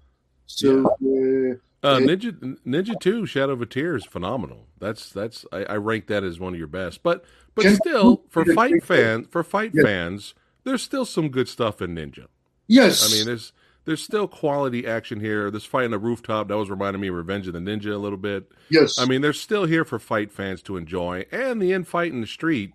So 0.47 0.97
yeah. 1.01 1.55
Uh, 1.82 1.97
Ninja 1.99 2.59
Ninja 2.66 3.01
Two 3.01 3.24
Shadow 3.24 3.53
of 3.53 3.62
a 3.62 3.66
Tear 3.66 3.97
is 3.97 4.05
phenomenal. 4.05 4.66
That's 4.78 5.11
that's 5.11 5.47
I, 5.51 5.64
I 5.64 5.76
rank 5.76 6.09
that 6.09 6.24
as 6.24 6.38
one 6.38 6.53
of 6.53 6.59
your 6.59 6.68
best. 6.68 7.03
But 7.03 7.24
but 7.55 7.64
still, 7.74 8.22
for 8.28 8.45
fight 8.45 8.84
fan 8.84 9.24
for 9.24 9.43
fight 9.43 9.72
fans, 9.74 10.34
there's 10.65 10.83
still 10.83 11.05
some 11.05 11.29
good 11.29 11.49
stuff 11.49 11.81
in 11.83 11.95
Ninja. 11.95 12.27
Yes. 12.67 13.11
I 13.11 13.17
mean, 13.17 13.27
there's 13.27 13.53
there's 13.85 14.03
still 14.03 14.29
quality 14.29 14.87
action 14.87 15.21
here. 15.21 15.51
This 15.51 15.65
fight 15.65 15.85
on 15.85 15.91
the 15.91 15.99
rooftop 15.99 16.49
that 16.49 16.57
was 16.57 16.71
reminding 16.71 17.01
me 17.01 17.09
of 17.09 17.15
Revenge 17.15 17.47
of 17.47 17.55
the 17.55 17.59
Ninja 17.61 17.93
a 17.93 17.97
little 17.97 18.19
bit. 18.19 18.51
Yes. 18.69 18.99
I 18.99 19.07
mean, 19.07 19.23
they're 19.23 19.33
still 19.33 19.65
here 19.65 19.85
for 19.85 19.99
fight 19.99 20.31
fans 20.31 20.63
to 20.63 20.77
enjoy, 20.77 21.27
and 21.33 21.61
the 21.61 21.73
end 21.73 21.89
fight 21.89 22.13
in 22.13 22.21
the 22.21 22.27
street, 22.27 22.75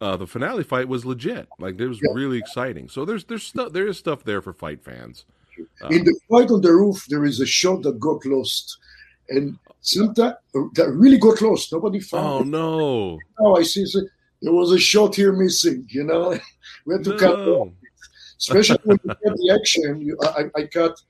uh, 0.00 0.16
the 0.16 0.26
finale 0.26 0.64
fight 0.64 0.88
was 0.88 1.04
legit. 1.04 1.48
Like 1.58 1.80
it 1.80 1.86
was 1.86 2.00
yeah. 2.02 2.12
really 2.14 2.38
exciting. 2.38 2.88
So 2.88 3.04
there's 3.04 3.24
there's 3.24 3.42
stuff 3.42 3.72
there 3.72 3.86
is 3.86 3.98
stuff 3.98 4.24
there 4.24 4.40
for 4.40 4.52
fight 4.52 4.82
fans. 4.82 5.24
Um, 5.82 5.92
in 5.92 6.04
the 6.04 6.18
fight 6.30 6.50
on 6.50 6.60
the 6.60 6.72
roof, 6.72 7.06
there 7.08 7.24
is 7.24 7.40
a 7.40 7.46
shot 7.46 7.82
that 7.82 7.98
got 7.98 8.24
lost, 8.26 8.78
and 9.28 9.58
sometimes 9.80 10.36
that 10.74 10.90
really 10.92 11.18
got 11.18 11.40
lost. 11.40 11.72
Nobody 11.72 12.00
found. 12.00 12.26
Oh 12.26 12.40
it. 12.40 12.46
no! 12.46 13.18
Now 13.40 13.56
I 13.56 13.62
see 13.62 13.84
there 14.42 14.52
was 14.52 14.72
a 14.72 14.78
shot 14.78 15.14
here 15.14 15.32
missing. 15.32 15.86
You 15.88 16.04
know, 16.04 16.32
we 16.86 16.94
had 16.94 17.04
to 17.04 17.10
no. 17.10 17.16
cut. 17.16 17.72
Especially 18.38 18.78
when 18.84 18.98
you 19.02 19.08
get 19.08 19.36
the 19.36 19.58
action, 19.58 20.00
you, 20.00 20.18
I, 20.22 20.44
I 20.54 20.66
cut, 20.66 21.00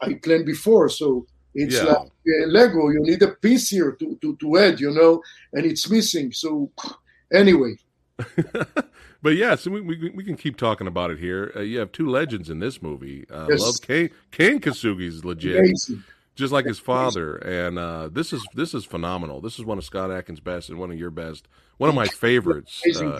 I 0.00 0.14
planned 0.14 0.44
before, 0.44 0.88
so 0.90 1.26
it's 1.54 1.76
yeah. 1.76 1.84
like 1.84 2.06
uh, 2.06 2.46
Lego. 2.48 2.90
You 2.90 3.00
need 3.00 3.22
a 3.22 3.28
piece 3.28 3.70
here 3.70 3.92
to, 3.92 4.18
to, 4.20 4.36
to 4.36 4.58
add, 4.58 4.78
you 4.78 4.90
know, 4.90 5.22
and 5.54 5.64
it's 5.64 5.88
missing. 5.88 6.32
So 6.32 6.70
anyway. 7.32 7.76
but 9.22 9.36
yeah, 9.36 9.54
so 9.54 9.70
we, 9.70 9.80
we, 9.80 10.10
we 10.10 10.24
can 10.24 10.36
keep 10.36 10.56
talking 10.56 10.86
about 10.86 11.10
it 11.10 11.18
here. 11.18 11.52
Uh, 11.56 11.60
you 11.60 11.78
have 11.78 11.92
two 11.92 12.08
legends 12.08 12.50
in 12.50 12.58
this 12.58 12.82
movie. 12.82 13.24
Uh, 13.30 13.46
yes. 13.48 13.60
Love 13.60 13.80
Kane 13.82 14.10
Kane 14.30 14.60
Kosugi's 14.60 15.24
legit. 15.24 15.58
Amazing 15.58 16.04
just 16.36 16.52
like 16.52 16.66
his 16.66 16.78
father. 16.78 17.36
And 17.36 17.78
uh, 17.78 18.08
this 18.12 18.32
is 18.32 18.46
this 18.54 18.74
is 18.74 18.84
phenomenal. 18.84 19.40
This 19.40 19.58
is 19.58 19.64
one 19.64 19.78
of 19.78 19.84
Scott 19.84 20.12
Adkins' 20.12 20.38
best 20.38 20.68
and 20.68 20.78
one 20.78 20.92
of 20.92 20.98
your 20.98 21.10
best, 21.10 21.48
one 21.78 21.88
of 21.88 21.96
my 21.96 22.06
favorites 22.06 22.82
uh, 22.94 23.18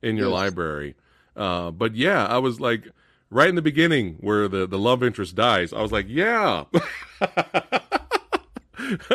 in 0.00 0.16
your 0.16 0.28
yes. 0.28 0.34
library. 0.34 0.94
Uh, 1.36 1.70
but 1.70 1.94
yeah, 1.94 2.26
I 2.26 2.38
was 2.38 2.60
like 2.60 2.88
right 3.30 3.48
in 3.48 3.54
the 3.54 3.62
beginning 3.62 4.16
where 4.20 4.48
the 4.48 4.66
the 4.66 4.78
love 4.78 5.02
interest 5.02 5.34
dies. 5.34 5.72
I 5.72 5.82
was 5.82 5.92
like, 5.92 6.06
yeah. 6.08 6.64
I 7.20 7.82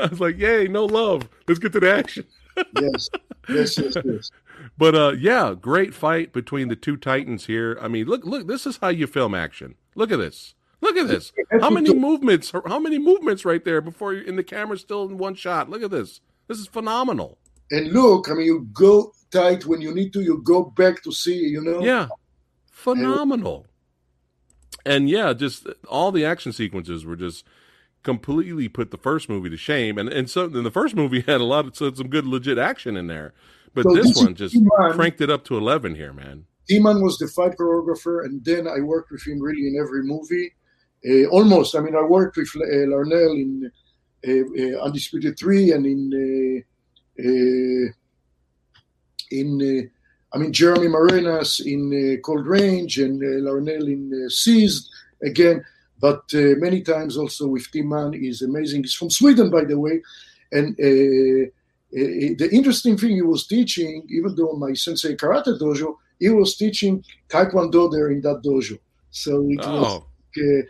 was 0.10 0.20
like, 0.20 0.38
yay, 0.38 0.68
no 0.68 0.86
love. 0.86 1.28
Let's 1.48 1.60
get 1.60 1.74
to 1.74 1.80
the 1.80 1.92
action. 1.92 2.26
yes, 2.80 3.10
yes, 3.50 3.78
yes, 3.78 3.98
yes. 4.04 4.32
But 4.78 4.96
uh, 4.96 5.14
yeah, 5.18 5.56
great 5.60 5.94
fight 5.94 6.34
between 6.34 6.68
the 6.68 6.76
two 6.76 6.96
titans 6.96 7.46
here. 7.46 7.78
I 7.82 7.88
mean, 7.88 8.06
look, 8.06 8.26
look, 8.26 8.48
this 8.48 8.68
is 8.68 8.78
how 8.78 8.90
you 8.90 9.08
film 9.08 9.34
action. 9.34 9.76
Look 9.96 10.12
at 10.12 10.20
this. 10.20 10.54
Look 10.82 10.98
at 10.98 11.08
this. 11.08 11.32
How 11.60 11.70
many 11.70 11.94
movements? 11.94 12.52
How 12.52 12.80
many 12.80 13.00
movements 13.00 13.46
right 13.46 13.64
there 13.64 13.82
before 13.82 14.14
you, 14.14 14.24
and 14.28 14.38
the 14.38 14.44
camera's 14.44 14.82
still 14.82 15.06
in 15.06 15.18
one 15.18 15.36
shot. 15.36 15.70
Look 15.70 15.84
at 15.84 15.92
this. 15.92 16.22
This 16.48 16.60
is 16.60 16.68
phenomenal. 16.68 17.38
And 17.70 17.92
look, 17.92 18.30
I 18.30 18.34
mean, 18.34 18.46
you 18.46 18.68
go 18.74 19.14
tight 19.32 19.66
when 19.66 19.82
you 19.82 19.94
need 19.94 20.14
to. 20.14 20.22
You 20.22 20.42
go 20.44 20.64
back 20.64 21.04
to 21.04 21.12
see. 21.12 21.38
You 21.38 21.62
know. 21.62 21.82
Yeah, 21.84 22.08
phenomenal. 22.72 23.66
And, 24.86 24.96
and 24.96 25.10
yeah, 25.10 25.34
just 25.34 25.68
all 25.88 26.12
the 26.12 26.26
action 26.26 26.54
sequences 26.54 27.06
were 27.06 27.16
just 27.16 27.46
completely 28.04 28.68
put 28.68 28.92
the 28.92 28.98
first 28.98 29.30
movie 29.30 29.50
to 29.50 29.58
shame. 29.58 29.98
And 29.98 30.10
and 30.10 30.30
so 30.30 30.48
then 30.48 30.64
the 30.64 30.72
first 30.72 30.96
movie 30.96 31.22
had 31.28 31.42
a 31.42 31.46
lot 31.46 31.66
of 31.66 31.76
so 31.76 31.94
some 31.94 32.10
good 32.10 32.26
legit 32.26 32.58
action 32.58 32.98
in 32.98 33.08
there, 33.08 33.34
but 33.74 33.84
so 33.84 33.96
this, 33.96 34.08
this 34.08 34.24
one 34.24 34.36
just 34.36 34.56
cranked 34.92 35.22
it 35.22 35.30
up 35.30 35.44
to 35.46 35.58
eleven 35.58 35.96
here, 35.96 36.14
man. 36.14 36.46
Tim 36.70 36.84
Man 36.84 37.02
was 37.02 37.18
the 37.18 37.28
fight 37.28 37.58
choreographer, 37.58 38.24
and 38.26 38.44
then 38.46 38.68
I 38.68 38.80
worked 38.82 39.12
with 39.12 39.26
him 39.26 39.42
really 39.42 39.68
in 39.68 39.78
every 39.80 40.04
movie. 40.04 40.54
Uh, 41.04 41.26
almost. 41.26 41.76
I 41.76 41.80
mean, 41.80 41.96
I 41.96 42.04
worked 42.04 42.38
with 42.38 42.50
uh, 42.56 42.60
Larnell 42.60 43.34
in 43.34 43.72
uh, 44.28 44.84
Undisputed 44.84 45.38
Three 45.38 45.72
and 45.72 45.86
in 45.86 46.64
in 49.32 49.62
uh, 49.62 50.36
I 50.36 50.40
mean 50.40 50.54
Jeremy 50.54 50.88
Marinas 50.88 51.60
in 51.60 51.92
uh, 51.92 52.22
Cold 52.22 52.46
Range 52.48 52.98
and 53.00 53.22
uh, 53.22 53.50
Larnell 53.50 53.88
in 53.88 54.30
Seized 54.30 54.90
again. 55.24 55.64
But 56.00 56.24
many 56.34 56.82
times 56.82 57.16
also 57.16 57.48
with 57.48 57.70
Tim 57.72 57.90
Man 57.90 58.16
is 58.16 58.42
amazing. 58.42 58.82
He's 58.82 58.96
from 58.96 59.12
Sweden, 59.12 59.50
by 59.50 59.66
the 59.66 59.78
way, 59.78 60.02
and. 60.52 60.76
the 62.38 62.48
interesting 62.54 62.96
thing 62.98 63.10
he 63.10 63.22
was 63.22 63.46
teaching, 63.46 64.08
even 64.10 64.34
though 64.34 64.54
my 64.54 64.72
sensei 64.74 65.14
karate 65.14 65.60
dojo, 65.60 65.98
he 66.20 66.30
was 66.30 66.56
teaching 66.56 67.04
taekwondo 67.28 67.92
there 67.92 68.12
in 68.12 68.22
that 68.22 68.42
dojo. 68.46 68.80
So 69.10 69.46
it 69.50 69.60
oh. 69.64 69.82
was 69.82 70.02
uh, 70.38 70.62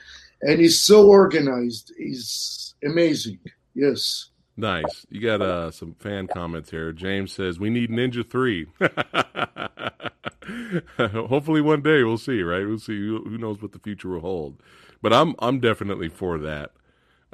and 0.41 0.59
he's 0.59 0.81
so 0.81 1.07
organized. 1.07 1.93
He's 1.97 2.73
amazing. 2.83 3.39
Yes. 3.75 4.30
Nice. 4.61 5.07
You 5.09 5.21
got 5.21 5.41
uh, 5.41 5.71
some 5.71 5.95
fan 5.95 6.27
comments 6.27 6.69
here. 6.69 6.93
James 6.93 7.33
says 7.33 7.59
we 7.59 7.71
need 7.71 7.89
Ninja 7.89 8.23
Three. 8.23 8.67
Hopefully 10.99 11.61
one 11.61 11.81
day 11.81 12.03
we'll 12.03 12.19
see. 12.19 12.43
Right? 12.43 12.67
We'll 12.67 12.77
see. 12.77 12.95
Who 12.95 13.39
knows 13.39 13.59
what 13.59 13.71
the 13.71 13.79
future 13.79 14.09
will 14.09 14.19
hold? 14.19 14.61
But 15.01 15.13
I'm 15.13 15.33
I'm 15.39 15.59
definitely 15.59 16.09
for 16.09 16.37
that. 16.37 16.73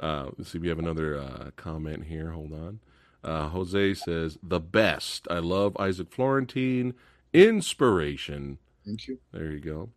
Uh, 0.00 0.30
let's 0.38 0.52
see. 0.52 0.58
We 0.58 0.68
have 0.68 0.78
another 0.78 1.18
uh, 1.18 1.50
comment 1.54 2.04
here. 2.04 2.30
Hold 2.30 2.54
on. 2.54 2.80
Uh, 3.22 3.50
Jose 3.50 3.92
says 3.92 4.38
the 4.42 4.60
best. 4.60 5.28
I 5.30 5.40
love 5.40 5.76
Isaac 5.78 6.10
Florentine. 6.10 6.94
Inspiration. 7.34 8.56
Thank 8.86 9.06
you. 9.06 9.18
There 9.32 9.50
you 9.50 9.60
go. 9.60 9.90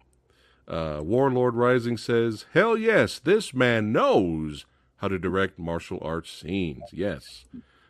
Uh, 0.68 1.02
Warlord 1.02 1.56
Rising 1.56 1.96
says, 1.96 2.46
"Hell 2.54 2.76
yes, 2.76 3.20
this 3.20 3.54
man 3.54 3.94
knows 3.94 4.66
how 5.02 5.08
to 5.08 5.18
direct 5.18 5.58
martial 5.60 6.00
arts 6.02 6.32
scenes. 6.32 6.84
Yes, 6.94 7.46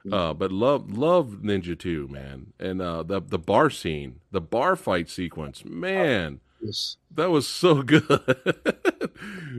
uh, 0.10 0.34
but 0.34 0.52
love 0.52 0.98
love 0.98 1.40
Ninja 1.44 1.78
2, 1.78 2.08
man, 2.08 2.54
and 2.60 2.82
uh, 2.82 3.04
the 3.04 3.22
the 3.22 3.38
bar 3.38 3.70
scene, 3.70 4.22
the 4.32 4.42
bar 4.42 4.76
fight 4.76 5.10
sequence, 5.10 5.64
man, 5.66 6.40
yes. 6.62 6.98
that 7.14 7.30
was 7.30 7.48
so 7.48 7.82
good, 7.84 8.02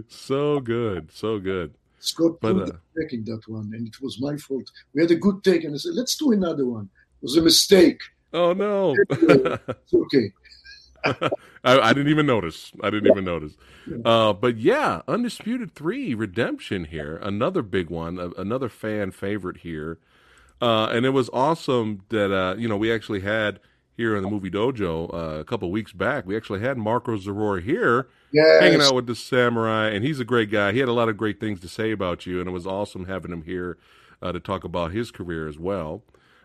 so 0.09 0.61
good, 0.61 1.13
so 1.13 1.39
good." 1.39 1.75
Scott 2.01 2.39
but, 2.41 2.57
uh, 2.57 2.71
taking 2.99 3.23
that 3.25 3.43
one, 3.47 3.71
and 3.75 3.87
it 3.87 3.95
was 4.03 4.21
my 4.21 4.37
fault. 4.37 4.69
We 4.93 5.03
had 5.03 5.13
a 5.13 5.17
good 5.17 5.45
take, 5.45 5.63
and 5.63 5.75
I 5.75 5.79
said, 5.79 5.95
"Let's 5.95 6.17
do 6.17 6.33
another 6.33 6.67
one." 6.67 6.89
It 7.23 7.27
was 7.27 7.37
a 7.37 7.43
mistake. 7.43 8.01
Oh 8.33 8.53
no! 8.53 8.97
it's 9.11 9.95
okay. 9.95 10.33
I, 11.65 11.79
I, 11.81 11.93
didn't 11.93 12.09
even 12.09 12.27
notice. 12.27 12.73
I 12.83 12.91
didn't 12.91 13.11
even 13.11 13.25
notice. 13.25 13.53
Uh, 14.05 14.33
but 14.33 14.57
yeah, 14.57 15.03
Undisputed 15.09 15.75
3 15.75 16.15
Redemption 16.15 16.85
here. 16.85 17.17
Another 17.23 17.63
big 17.63 17.91
one, 17.91 18.33
another 18.37 18.69
fan 18.69 19.11
favorite 19.11 19.59
here. 19.59 19.99
Uh, 20.61 20.87
and 20.87 21.05
it 21.05 21.11
was 21.11 21.29
awesome 21.33 22.03
that, 22.11 22.33
uh, 22.33 22.55
you 22.57 22.69
know, 22.69 22.77
we 22.77 22.93
actually 22.93 23.21
had 23.21 23.59
here 23.97 24.17
in 24.17 24.23
the 24.23 24.31
movie 24.31 24.51
dojo 24.51 25.13
uh, 25.13 25.41
a 25.41 25.45
couple 25.45 25.71
weeks 25.71 25.93
back, 25.93 26.27
we 26.27 26.37
actually 26.37 26.61
had 26.61 26.79
Marco 26.79 27.17
Zaror 27.17 27.63
here 27.63 28.09
yes. 28.33 28.63
hanging 28.63 28.81
out 28.81 28.95
with 28.95 29.07
the 29.07 29.15
samurai. 29.15 29.89
And 29.89 30.05
he's 30.05 30.21
a 30.21 30.25
great 30.25 30.51
guy. 30.51 30.73
He 30.73 30.79
had 30.79 30.89
a 30.89 30.93
lot 30.93 31.09
of 31.09 31.17
great 31.17 31.41
things 31.41 31.61
to 31.61 31.69
say 31.69 31.91
about 31.91 32.27
you. 32.27 32.41
And 32.41 32.49
it 32.49 32.53
was 32.53 32.67
awesome 32.67 33.07
having 33.07 33.33
him 33.33 33.43
here 33.43 33.79
uh, 34.23 34.33
to 34.33 34.41
talk 34.41 34.65
about 34.65 34.93
his 34.93 35.11
career 35.11 35.49
as 35.49 35.59
well. 35.59 36.03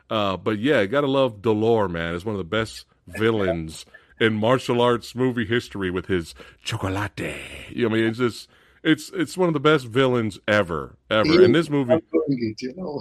Uh, 0.09 0.37
but 0.37 0.59
yeah, 0.59 0.85
got 0.85 1.01
to 1.01 1.07
love 1.07 1.41
Dolor, 1.41 1.87
man. 1.87 2.15
It's 2.15 2.25
one 2.25 2.35
of 2.35 2.39
the 2.39 2.43
best 2.43 2.85
villains 3.07 3.85
in 4.19 4.33
martial 4.33 4.81
arts 4.81 5.15
movie 5.15 5.45
history 5.45 5.91
with 5.91 6.07
his 6.07 6.33
chocolate. 6.63 7.19
You 7.69 7.89
know, 7.89 7.95
I 7.95 7.99
mean, 7.99 8.09
it's 8.09 8.17
just 8.17 8.49
it's 8.83 9.11
it's 9.13 9.37
one 9.37 9.47
of 9.47 9.53
the 9.53 9.59
best 9.59 9.85
villains 9.85 10.39
ever, 10.47 10.97
ever. 11.09 11.43
In 11.43 11.51
this 11.51 11.69
movie, 11.69 11.93
I 11.93 11.99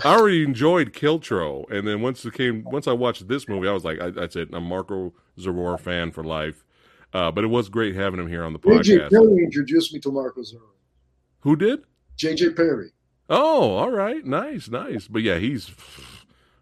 already 0.05 0.43
enjoyed 0.43 0.93
Kiltro, 0.93 1.71
and 1.71 1.87
then 1.87 2.03
once 2.03 2.25
it 2.25 2.35
came, 2.35 2.65
once 2.65 2.89
I 2.89 2.93
watched 2.93 3.29
this 3.29 3.49
movie, 3.49 3.69
I 3.69 3.73
was 3.73 3.85
like, 3.85 4.01
I, 4.01 4.11
that's 4.11 4.37
it. 4.37 4.49
I'm 4.53 4.65
Marco 4.65 5.13
Zaror 5.39 5.79
fan 5.79 6.11
for 6.11 6.25
life. 6.25 6.65
Uh, 7.13 7.31
but 7.31 7.45
it 7.45 7.49
was 7.49 7.69
great 7.69 7.95
having 7.95 8.21
him 8.21 8.29
here 8.29 8.45
on 8.45 8.53
the 8.53 8.59
podcast. 8.59 9.09
JJ 9.09 9.11
Perry 9.11 9.45
introduced 9.45 9.95
me 9.95 10.01
to 10.01 10.11
Marco 10.11 10.41
Zaror. 10.41 10.75
Who 11.41 11.57
did? 11.57 11.81
JJ 12.19 12.57
Perry. 12.57 12.91
Oh, 13.31 13.77
all 13.77 13.91
right, 13.91 14.25
nice, 14.25 14.69
nice. 14.69 15.09
But 15.09 15.23
yeah, 15.23 15.39
he's 15.39 15.71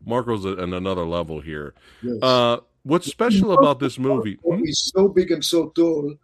Marco's 0.04 0.44
at 0.46 0.58
another 0.58 1.04
level 1.04 1.40
here. 1.40 1.74
Yes. 2.02 2.18
Uh, 2.22 2.58
What's 2.84 3.06
special 3.06 3.52
about 3.52 3.80
this 3.80 3.98
movie? 3.98 4.38
He's 4.58 4.92
so 4.94 5.08
big 5.08 5.30
and 5.30 5.42
so 5.42 5.70
tall. 5.70 6.14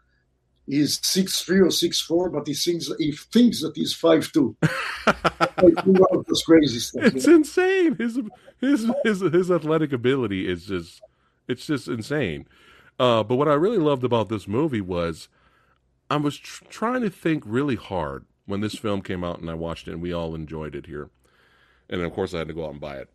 He's 0.66 1.00
six 1.02 1.40
three 1.40 1.61
or 1.61 1.70
six 1.70 2.00
four, 2.00 2.28
but 2.28 2.46
he 2.46 2.54
thinks 2.54 2.90
he 2.98 3.12
thinks 3.12 3.62
that 3.62 3.72
he's 3.74 3.94
five 3.94 4.30
two. 4.30 4.56
this 4.62 6.44
crazy 6.44 6.78
stuff. 6.78 7.14
It's 7.14 7.26
insane. 7.26 7.96
His 7.96 8.20
his 8.61 8.90
his 9.04 9.20
his 9.20 9.50
athletic 9.50 9.92
ability 9.92 10.46
is 10.46 10.66
just 10.66 11.00
it's 11.48 11.66
just 11.66 11.88
insane. 11.88 12.46
Uh, 12.98 13.22
but 13.24 13.36
what 13.36 13.48
I 13.48 13.54
really 13.54 13.78
loved 13.78 14.04
about 14.04 14.28
this 14.28 14.46
movie 14.46 14.82
was 14.82 15.28
I 16.11 16.18
was 16.18 16.36
tr- 16.36 16.64
trying 16.68 17.00
to 17.00 17.11
think 17.11 17.42
really 17.46 17.76
hard 17.76 18.26
when 18.44 18.61
this 18.61 18.74
film 18.74 19.00
came 19.00 19.24
out 19.24 19.40
and 19.40 19.48
I 19.48 19.54
watched 19.54 19.88
it 19.88 19.92
and 19.92 20.02
we 20.02 20.12
all 20.12 20.34
enjoyed 20.34 20.74
it 20.74 20.84
here. 20.84 21.08
And 21.88 22.02
of 22.02 22.12
course 22.12 22.34
I 22.34 22.38
had 22.38 22.48
to 22.48 22.54
go 22.54 22.66
out 22.66 22.72
and 22.72 22.80
buy 22.80 22.98
it 22.98 23.08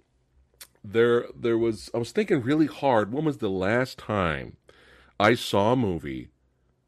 there 0.92 1.26
there 1.36 1.58
was 1.58 1.90
I 1.94 1.98
was 1.98 2.12
thinking 2.12 2.42
really 2.42 2.68
hard. 2.68 3.12
When 3.12 3.26
was 3.26 3.38
the 3.38 3.50
last 3.50 3.98
time 3.98 4.58
I 5.20 5.36
saw 5.36 5.74
a 5.74 5.78
movie 5.78 6.30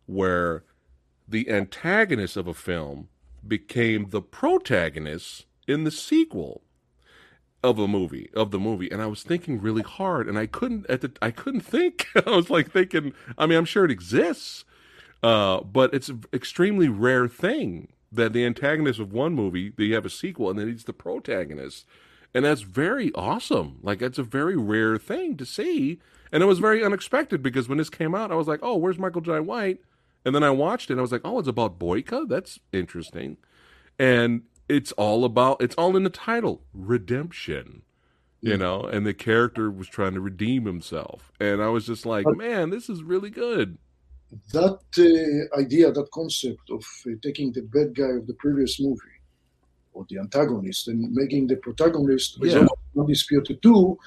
where 0.05 0.63
the 1.27 1.49
antagonist 1.49 2.37
of 2.37 2.47
a 2.47 2.53
film 2.53 3.09
became 3.45 4.09
the 4.09 4.21
protagonist 4.21 5.45
in 5.67 5.83
the 5.83 5.91
sequel 5.91 6.63
of 7.63 7.79
a 7.79 7.87
movie 7.87 8.29
of 8.33 8.51
the 8.51 8.59
movie 8.59 8.89
and 8.91 9.01
I 9.01 9.07
was 9.07 9.23
thinking 9.23 9.59
really 9.59 9.81
hard 9.81 10.29
and 10.29 10.37
I 10.37 10.45
couldn't 10.45 10.85
at 10.89 11.01
the 11.01 11.11
I 11.21 11.31
couldn't 11.31 11.61
think 11.61 12.07
I 12.25 12.29
was 12.29 12.49
like 12.49 12.71
thinking 12.71 13.13
I 13.37 13.45
mean 13.45 13.57
I'm 13.57 13.65
sure 13.65 13.83
it 13.83 13.91
exists 13.91 14.63
uh, 15.23 15.61
but 15.61 15.93
it's 15.93 16.09
an 16.09 16.23
extremely 16.31 16.87
rare 16.87 17.27
thing 17.27 17.89
that 18.11 18.31
the 18.31 18.45
antagonist 18.45 18.99
of 18.99 19.11
one 19.11 19.33
movie 19.33 19.73
they 19.75 19.89
have 19.89 20.05
a 20.05 20.09
sequel 20.09 20.49
and 20.49 20.59
then 20.59 20.69
he's 20.69 20.83
the 20.83 20.93
protagonist 20.93 21.85
and 22.37 22.45
that's 22.45 22.61
very 22.61 23.11
awesome. 23.15 23.79
Like 23.81 23.99
it's 23.99 24.19
a 24.19 24.23
very 24.23 24.55
rare 24.55 24.99
thing 24.99 25.37
to 25.37 25.45
see, 25.45 25.99
and 26.31 26.43
it 26.43 26.45
was 26.45 26.59
very 26.59 26.83
unexpected 26.83 27.41
because 27.41 27.67
when 27.67 27.79
this 27.79 27.89
came 27.89 28.13
out, 28.13 28.31
I 28.31 28.35
was 28.35 28.47
like, 28.47 28.59
"Oh, 28.61 28.75
where's 28.75 28.99
Michael 28.99 29.21
Jai 29.21 29.39
White?" 29.39 29.79
And 30.23 30.35
then 30.35 30.43
I 30.43 30.51
watched 30.51 30.91
it, 30.91 30.93
and 30.93 30.99
I 30.99 31.01
was 31.01 31.11
like, 31.11 31.23
"Oh, 31.25 31.39
it's 31.39 31.47
about 31.47 31.79
Boyka. 31.79 32.29
That's 32.29 32.59
interesting." 32.71 33.37
And 33.97 34.43
it's 34.69 34.91
all 34.91 35.25
about 35.25 35.63
it's 35.63 35.73
all 35.77 35.97
in 35.97 36.03
the 36.03 36.11
title, 36.11 36.61
redemption. 36.75 37.81
You 38.41 38.51
yeah. 38.51 38.57
know, 38.57 38.81
and 38.81 39.03
the 39.03 39.15
character 39.15 39.71
was 39.71 39.87
trying 39.87 40.13
to 40.13 40.21
redeem 40.21 40.65
himself, 40.65 41.31
and 41.39 41.59
I 41.59 41.69
was 41.69 41.87
just 41.87 42.05
like, 42.05 42.25
but 42.25 42.37
"Man, 42.37 42.69
this 42.69 42.87
is 42.87 43.01
really 43.01 43.31
good." 43.31 43.79
That 44.53 44.77
uh, 44.99 45.59
idea, 45.59 45.91
that 45.91 46.11
concept 46.11 46.69
of 46.69 46.85
uh, 47.07 47.13
taking 47.23 47.51
the 47.51 47.63
bad 47.63 47.95
guy 47.95 48.11
of 48.15 48.27
the 48.27 48.35
previous 48.35 48.79
movie 48.79 49.16
or 49.97 50.05
the 50.09 50.19
antagonist 50.19 50.87
and 50.87 51.11
making 51.13 51.47
the 51.47 51.55
protagonist 51.55 52.37
yeah. 52.41 52.63
is 52.63 52.69
undisputed 52.97 53.61
too, 53.61 53.97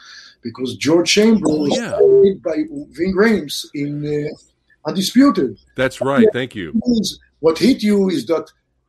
because 0.40 0.76
George 0.76 1.10
Chambers 1.10 1.42
oh, 1.50 1.66
yeah. 1.66 1.96
played 1.98 2.42
by 2.42 2.56
Ving 2.96 3.14
Rhames 3.14 3.66
in 3.74 3.92
uh, 4.06 4.88
Undisputed. 4.88 5.58
That's 5.76 6.00
right. 6.00 6.26
Thank 6.32 6.54
you. 6.54 6.68
What 7.40 7.58
hit 7.58 7.82
you 7.82 8.08
is 8.08 8.24
that 8.26 8.46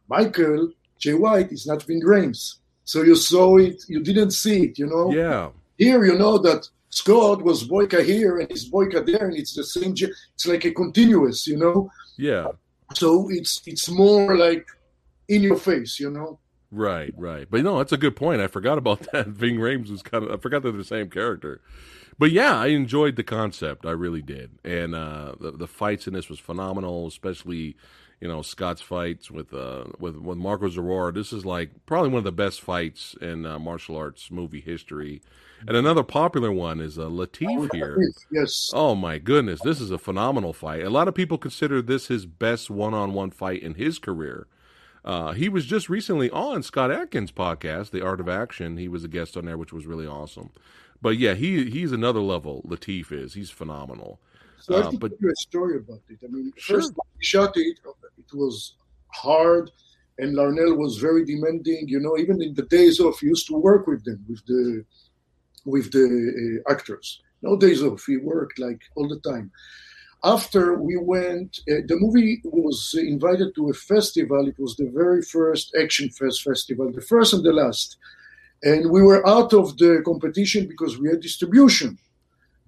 Michael 0.08 0.72
Jai 0.99 1.14
White 1.14 1.52
is 1.52 1.66
not 1.66 1.84
Ving 1.84 2.02
Rhames. 2.02 2.56
So 2.86 3.02
you 3.02 3.16
saw 3.16 3.58
it, 3.58 3.84
you 3.88 4.02
didn't 4.02 4.32
see 4.32 4.66
it, 4.68 4.80
you 4.80 4.88
know? 4.88 5.12
Yeah. 5.12 5.49
Here 5.78 6.06
you 6.06 6.18
know 6.18 6.38
that 6.38 6.70
Scott 6.89 7.41
was 7.41 7.68
Boyka 7.68 8.04
here 8.04 8.39
and 8.39 8.49
he's 8.52 8.70
Boyka 8.70 9.06
there, 9.06 9.28
and 9.30 9.38
it's 9.38 9.56
the 9.56 9.64
same. 9.64 9.93
It's 10.36 10.45
like 10.45 10.66
a 10.66 10.72
continuous, 10.72 11.47
you 11.47 11.58
know. 11.58 11.89
Yeah. 12.18 12.47
So 12.93 13.30
it's 13.30 13.62
it's 13.66 13.89
more 13.89 14.38
like 14.38 14.66
in 15.28 15.41
your 15.41 15.58
face, 15.58 15.99
you 15.99 16.12
know. 16.12 16.39
Right, 16.72 17.13
right. 17.17 17.47
But 17.49 17.63
no, 17.63 17.78
that's 17.78 17.91
a 17.91 17.97
good 17.97 18.15
point. 18.15 18.41
I 18.41 18.47
forgot 18.47 18.78
about 18.78 19.01
that. 19.11 19.28
Ving 19.28 19.57
Rhames 19.57 19.89
was 19.89 20.01
kind 20.01 20.24
of 20.24 20.32
I 20.32 20.38
forgot 20.38 20.63
they're 20.63 20.72
the 20.72 20.84
same 20.84 21.09
character. 21.09 21.61
But 22.17 22.32
yeah, 22.32 22.57
I 22.57 22.67
enjoyed 22.67 23.15
the 23.15 23.24
concept. 23.24 23.86
I 23.86 23.91
really 23.91 24.22
did. 24.22 24.51
And 24.63 24.95
uh, 24.95 25.36
the 25.39 25.51
the 25.51 25.67
fights 25.67 26.07
in 26.07 26.13
this 26.13 26.30
was 26.30 26.39
phenomenal, 26.39 27.07
especially 27.07 27.76
you 28.22 28.28
know 28.28 28.41
Scott's 28.41 28.82
fights 28.82 29.32
with 29.32 29.53
uh 29.53 29.86
with 29.99 30.15
with 30.15 30.38
Marco 30.38 30.69
Zaror. 30.69 31.13
This 31.13 31.34
is 31.34 31.45
like 31.45 31.72
probably 31.86 32.09
one 32.09 32.19
of 32.19 32.24
the 32.24 32.32
best 32.32 32.61
fights 32.61 33.15
in 33.19 33.45
uh, 33.45 33.59
martial 33.59 33.97
arts 33.97 34.32
movie 34.32 34.61
history. 34.61 35.22
And 35.67 35.78
another 35.78 36.03
popular 36.03 36.51
one 36.51 36.80
is 36.80 36.97
uh, 36.97 37.03
Latif 37.03 37.47
oh, 37.49 37.69
here. 37.72 37.97
Yes. 38.32 38.72
Oh 38.74 38.95
my 38.95 39.19
goodness, 39.19 39.59
this 39.61 39.80
is 39.80 39.91
a 39.91 39.99
phenomenal 39.99 40.53
fight. 40.53 40.84
A 40.84 40.89
lot 40.89 41.07
of 41.07 41.13
people 41.13 41.38
consider 41.38 41.82
this 41.82 42.07
his 42.07 42.26
best 42.26 42.69
one-on-one 42.69 43.30
fight 43.30 43.61
in 43.61 43.76
his 43.76 43.99
career. 43.99 44.47
Uh, 45.04 45.32
he 45.32 45.49
was 45.49 45.66
just 45.66 45.89
recently 45.89 46.30
on 46.30 46.62
Scott 46.62 46.91
Adkins' 46.91 47.32
podcast, 47.32 47.89
The 47.89 48.06
Art 48.06 48.20
of 48.20 48.30
Action. 48.30 48.78
He 48.78 48.88
was 48.88 49.04
a 49.04 49.08
guest 49.08 49.36
on 49.36 49.45
there, 49.45 49.58
which 49.58 49.74
was 49.74 49.88
really 49.88 50.06
awesome. 50.06 50.52
But 51.02 51.18
yeah, 51.18 51.34
he 51.34 51.70
he's 51.70 51.91
another 51.91 52.20
level. 52.20 52.64
Latif 52.68 53.12
is 53.12 53.34
he's 53.34 53.49
phenomenal. 53.49 54.20
So 54.60 54.76
I 54.76 54.82
uh, 54.82 54.91
but, 54.91 55.10
tell 55.10 55.18
you 55.22 55.32
a 55.32 55.36
story 55.36 55.78
about 55.78 56.02
it. 56.08 56.20
I 56.24 56.28
mean, 56.28 56.54
sure. 56.56 56.78
first 56.78 56.93
we 56.93 57.24
shot 57.24 57.58
it, 57.58 57.80
it 58.18 58.34
was 58.34 58.76
hard, 59.08 59.72
and 60.20 60.38
Larnell 60.38 60.78
was 60.78 60.97
very 60.97 61.26
demanding. 61.26 61.88
You 61.88 61.99
know, 61.99 62.18
even 62.20 62.39
in 62.43 62.54
the 62.54 62.64
days 62.64 62.99
off, 62.99 63.20
he 63.20 63.28
used 63.28 63.47
to 63.47 63.56
work 63.56 63.88
with 63.88 64.06
them, 64.06 64.24
with 64.30 64.45
the 64.45 64.86
with 65.66 65.91
the 65.91 66.62
uh, 66.68 66.72
actors. 66.72 67.22
No 67.41 67.58
days 67.58 67.82
off. 67.82 68.06
He 68.06 68.18
worked 68.18 68.60
like 68.60 68.82
all 68.95 69.08
the 69.08 69.20
time 69.22 69.52
after 70.24 70.76
we 70.76 70.97
went, 70.97 71.59
uh, 71.69 71.82
the 71.88 71.97
movie 71.99 72.41
was 72.43 72.93
invited 72.97 73.55
to 73.55 73.69
a 73.69 73.74
festival. 73.74 74.47
It 74.47 74.59
was 74.59 74.76
the 74.76 74.89
very 74.89 75.22
first 75.22 75.76
Action 75.80 76.09
Fest 76.09 76.43
festival, 76.43 76.91
the 76.91 77.01
first 77.01 77.34
and 77.34 77.43
the 77.43 77.53
last. 77.53 77.97
And 78.63 78.91
we 78.91 79.01
were 79.01 79.28
out 79.28 79.53
of 79.53 79.78
the 79.78 80.01
competition 80.05 80.67
because 80.67 80.99
we 80.99 81.09
had 81.09 81.22
distribution. 81.22 81.97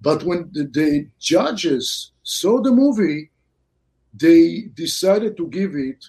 But 0.00 0.24
when 0.24 0.50
the, 0.52 0.64
the 0.64 1.06
judges 1.20 2.10
saw 2.24 2.60
the 2.60 2.72
movie, 2.72 3.30
they 4.12 4.62
decided 4.74 5.36
to 5.36 5.46
give 5.48 5.74
it 5.74 6.04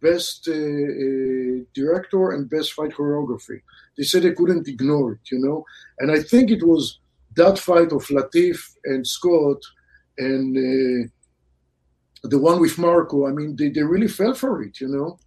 best 0.00 0.48
uh, 0.48 0.52
uh, 0.52 1.64
director 1.74 2.30
and 2.32 2.48
best 2.48 2.72
fight 2.72 2.90
choreography. 2.90 3.60
They 3.96 4.04
said 4.04 4.22
they 4.22 4.32
couldn't 4.32 4.68
ignore 4.68 5.12
it, 5.12 5.30
you 5.30 5.38
know. 5.38 5.64
And 5.98 6.10
I 6.10 6.22
think 6.22 6.50
it 6.50 6.66
was 6.66 6.98
that 7.36 7.58
fight 7.58 7.92
of 7.92 8.06
Latif 8.06 8.74
and 8.84 9.06
Scott 9.06 9.62
and 10.18 10.56
uh, 10.56 11.08
the 12.24 12.38
one 12.38 12.60
with 12.60 12.78
Marco, 12.78 13.26
I 13.26 13.32
mean, 13.32 13.56
they, 13.56 13.70
they 13.70 13.82
really 13.82 14.08
fell 14.08 14.34
for 14.34 14.62
it, 14.62 14.80
you 14.80 14.88
know. 14.88 15.18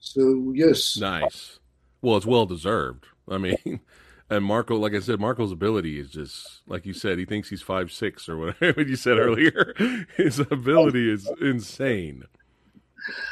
So 0.00 0.52
yes, 0.54 0.96
nice. 0.98 1.58
Well, 2.00 2.16
it's 2.16 2.26
well 2.26 2.46
deserved. 2.46 3.06
I 3.28 3.38
mean, 3.38 3.80
and 4.30 4.44
Marco, 4.44 4.76
like 4.76 4.94
I 4.94 5.00
said, 5.00 5.20
Marco's 5.20 5.52
ability 5.52 5.98
is 5.98 6.10
just 6.10 6.62
like 6.66 6.86
you 6.86 6.92
said. 6.92 7.18
He 7.18 7.24
thinks 7.24 7.48
he's 7.48 7.62
five 7.62 7.92
six 7.92 8.28
or 8.28 8.36
whatever 8.36 8.82
you 8.86 8.96
said 8.96 9.18
earlier. 9.18 9.74
His 10.16 10.38
ability 10.38 11.10
is 11.10 11.30
insane. 11.40 12.24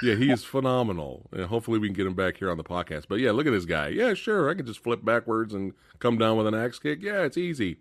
Yeah, 0.02 0.16
he 0.16 0.32
is 0.32 0.42
phenomenal, 0.42 1.28
and 1.30 1.44
hopefully 1.44 1.78
we 1.78 1.86
can 1.86 1.94
get 1.94 2.06
him 2.06 2.14
back 2.14 2.38
here 2.38 2.50
on 2.50 2.56
the 2.56 2.64
podcast. 2.64 3.04
But 3.08 3.20
yeah, 3.20 3.30
look 3.30 3.46
at 3.46 3.52
this 3.52 3.66
guy. 3.66 3.88
Yeah, 3.88 4.14
sure, 4.14 4.50
I 4.50 4.54
can 4.54 4.66
just 4.66 4.82
flip 4.82 5.04
backwards 5.04 5.54
and 5.54 5.74
come 6.00 6.18
down 6.18 6.36
with 6.36 6.48
an 6.48 6.56
axe 6.56 6.80
kick. 6.80 7.00
Yeah, 7.00 7.22
it's 7.22 7.36
easy. 7.36 7.76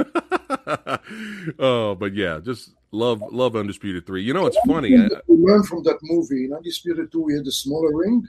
oh, 1.58 1.94
but 1.94 2.14
yeah, 2.14 2.40
just 2.42 2.70
love 2.92 3.22
love 3.32 3.56
Undisputed 3.56 4.06
Three. 4.06 4.22
You 4.22 4.34
know, 4.34 4.46
it's 4.46 4.58
funny. 4.66 4.90
We 5.26 5.36
learned 5.36 5.66
from 5.66 5.82
that 5.84 5.98
movie. 6.02 6.44
In 6.44 6.52
Undisputed 6.52 7.10
Two, 7.12 7.22
we 7.22 7.34
had 7.34 7.46
a 7.46 7.52
smaller 7.52 7.96
ring, 7.96 8.26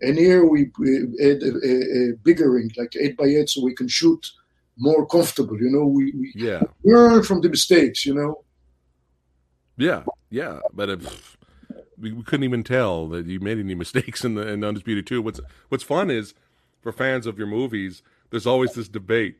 and 0.00 0.18
here 0.18 0.44
we, 0.44 0.70
had 1.20 1.42
a, 1.42 1.52
a, 1.64 2.10
a, 2.10 2.16
bigger 2.22 2.50
ring, 2.50 2.70
like 2.76 2.94
eight 3.00 3.16
by 3.16 3.24
eight, 3.24 3.50
so 3.50 3.64
we 3.64 3.74
can 3.74 3.88
shoot 3.88 4.26
more 4.78 5.06
comfortable. 5.06 5.58
You 5.60 5.70
know, 5.70 5.86
we, 5.86 6.12
we 6.12 6.32
yeah 6.34 6.62
learn 6.84 7.22
from 7.22 7.40
the 7.40 7.48
mistakes. 7.48 8.06
You 8.06 8.14
know. 8.14 8.44
Yeah, 9.76 10.04
yeah, 10.28 10.60
but 10.74 10.90
if, 10.90 11.38
we, 11.98 12.12
we 12.12 12.22
couldn't 12.22 12.44
even 12.44 12.62
tell 12.62 13.08
that 13.08 13.26
you 13.26 13.40
made 13.40 13.58
any 13.58 13.74
mistakes 13.74 14.24
in 14.24 14.34
the 14.34 14.46
in 14.46 14.64
Undisputed 14.64 15.06
Two. 15.06 15.22
What's 15.22 15.40
What's 15.68 15.84
fun 15.84 16.10
is 16.10 16.34
for 16.80 16.92
fans 16.92 17.26
of 17.26 17.38
your 17.38 17.46
movies, 17.46 18.02
there's 18.30 18.46
always 18.46 18.72
this 18.72 18.88
debate 18.88 19.36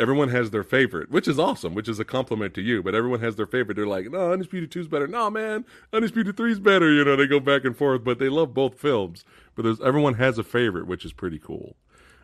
everyone 0.00 0.30
has 0.30 0.50
their 0.50 0.64
favorite, 0.64 1.10
which 1.10 1.28
is 1.28 1.38
awesome, 1.38 1.74
which 1.74 1.88
is 1.88 1.98
a 1.98 2.04
compliment 2.04 2.54
to 2.54 2.62
you. 2.62 2.82
But 2.82 2.94
everyone 2.94 3.20
has 3.20 3.36
their 3.36 3.46
favorite. 3.46 3.74
They're 3.74 3.86
like, 3.86 4.10
no, 4.10 4.32
Undisputed 4.32 4.74
is 4.74 4.88
better. 4.88 5.06
No, 5.06 5.30
man, 5.30 5.64
Undisputed 5.92 6.38
is 6.40 6.58
better. 6.58 6.90
You 6.90 7.04
know, 7.04 7.16
they 7.16 7.26
go 7.26 7.40
back 7.40 7.64
and 7.64 7.76
forth, 7.76 8.02
but 8.02 8.18
they 8.18 8.28
love 8.28 8.54
both 8.54 8.80
films. 8.80 9.24
But 9.54 9.64
there's 9.64 9.80
everyone 9.80 10.14
has 10.14 10.38
a 10.38 10.42
favorite, 10.42 10.86
which 10.86 11.04
is 11.04 11.12
pretty 11.12 11.38
cool. 11.38 11.76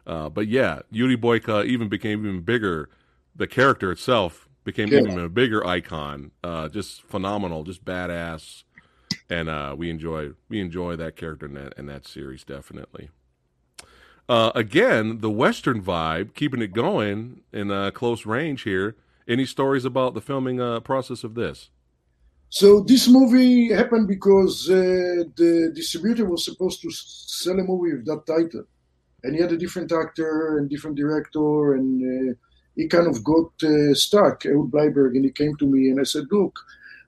Uh, 0.07 0.29
but 0.29 0.49
yeah, 0.49 0.81
Yuri 0.91 1.17
Boyka 1.17 1.67
even 1.67 1.89
became 1.89 2.27
even 2.27 2.41
bigger. 2.41 2.89
The 3.35 3.47
character 3.47 3.93
itself 3.93 4.49
became 4.65 4.89
yeah. 4.89 5.01
even 5.01 5.19
a 5.19 5.29
bigger 5.29 5.67
icon. 5.67 6.31
Uh, 6.43 6.69
just 6.69 7.03
phenomenal, 7.03 7.65
just 7.65 7.85
badass, 7.85 8.65
and 9.29 9.49
uh, 9.49 9.75
we 9.77 9.91
enjoy 9.91 10.31
we 10.49 10.61
enjoy 10.61 10.97
that 10.97 11.17
character 11.17 11.47
in 11.47 11.55
that 11.55 11.75
in 11.77 11.87
that 11.87 12.07
series 12.07 12.45
definitely. 12.45 13.11
Uh, 14.29 14.51
again, 14.55 15.21
the 15.21 15.31
Western 15.31 15.81
vibe, 15.81 16.35
keeping 16.35 16.61
it 16.61 16.73
going 16.73 17.43
in 17.53 17.71
uh, 17.71 17.91
close 17.93 18.27
range 18.27 18.63
here. 18.63 18.97
Any 19.29 19.47
stories 19.47 19.85
about 19.85 20.15
the 20.15 20.21
filming 20.21 20.61
uh, 20.61 20.81
process 20.81 21.25
of 21.25 21.35
this? 21.35 21.71
So 22.49 22.81
this 22.81 23.09
movie 23.09 23.73
happened 23.73 24.09
because 24.09 24.69
uh, 24.71 25.25
the 25.37 25.73
distributor 25.75 26.25
was 26.27 26.45
supposed 26.45 26.81
to 26.83 26.91
sell 26.91 27.59
a 27.59 27.65
movie 27.65 27.95
with 27.95 28.07
that 28.07 28.25
title, 28.27 28.65
and 29.23 29.35
he 29.35 29.41
had 29.41 29.53
a 29.53 29.57
different 29.57 29.93
actor 29.93 30.59
and 30.59 30.71
different 30.71 30.97
director, 30.97 31.75
and 31.75 32.31
uh, 32.31 32.35
he 32.77 32.87
kind 32.87 33.09
of 33.09 33.23
got 33.25 33.51
uh, 33.65 33.95
stuck. 33.95 34.47
Ehud 34.47 34.71
Bleiberg, 34.71 35.17
and 35.17 35.25
he 35.25 35.31
came 35.31 35.57
to 35.57 35.67
me 35.67 35.91
and 35.91 36.01
I 36.01 36.05
said, 36.05 36.25
"Look, 36.31 36.59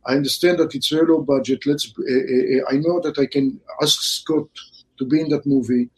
I 0.06 0.14
understand 0.16 0.58
that 0.58 0.74
it's 0.74 0.88
very 0.88 1.06
low 1.06 1.22
budget. 1.22 1.66
Let's. 1.66 1.92
I 2.70 2.76
know 2.76 3.00
that 3.00 3.16
I 3.18 3.26
can 3.26 3.60
ask 3.80 4.00
Scott 4.02 4.48
to 4.98 5.04
be 5.04 5.20
in 5.20 5.28
that 5.28 5.46
movie." 5.46 5.90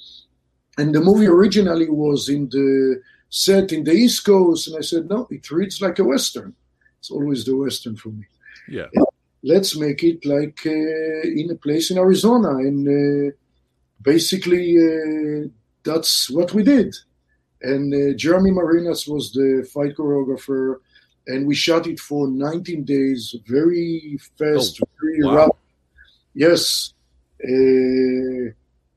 And 0.81 0.95
the 0.95 1.01
movie 1.01 1.27
originally 1.27 1.91
was 1.91 2.31
in 2.31 2.49
the 2.49 3.03
set 3.29 3.71
in 3.71 3.85
the 3.85 3.93
East 3.93 4.25
Coast, 4.25 4.67
and 4.67 4.79
I 4.79 4.81
said, 4.81 5.11
no, 5.11 5.29
it 5.31 5.51
reads 5.51 5.83
like 5.83 5.99
a 5.99 6.05
Western. 6.05 6.55
It's 6.99 7.11
always 7.11 7.45
the 7.45 7.55
Western 7.55 7.97
for 7.97 8.09
me. 8.09 8.25
Yeah. 8.67 8.87
And 8.95 9.05
let's 9.43 9.77
make 9.77 10.03
it 10.03 10.25
like 10.25 10.61
uh, 10.65 10.71
in 11.41 11.51
a 11.51 11.55
place 11.55 11.91
in 11.91 11.99
Arizona. 11.99 12.53
And 12.69 12.81
uh, 12.89 13.37
basically, 14.01 14.79
uh, 14.79 15.49
that's 15.85 16.31
what 16.31 16.55
we 16.55 16.63
did. 16.63 16.97
And 17.61 17.93
uh, 17.93 18.17
Jeremy 18.17 18.51
Marinas 18.51 19.07
was 19.07 19.33
the 19.33 19.69
fight 19.75 19.97
choreographer, 19.97 20.77
and 21.27 21.47
we 21.47 21.55
shot 21.55 21.87
it 21.89 22.01
for 22.01 22.27
19 22.27 22.85
days, 22.85 23.37
very 23.47 24.19
fast, 24.39 24.81
oh, 24.83 24.89
very 25.03 25.25
wow. 25.25 25.35
rough. 25.37 25.57
Yes. 26.33 26.95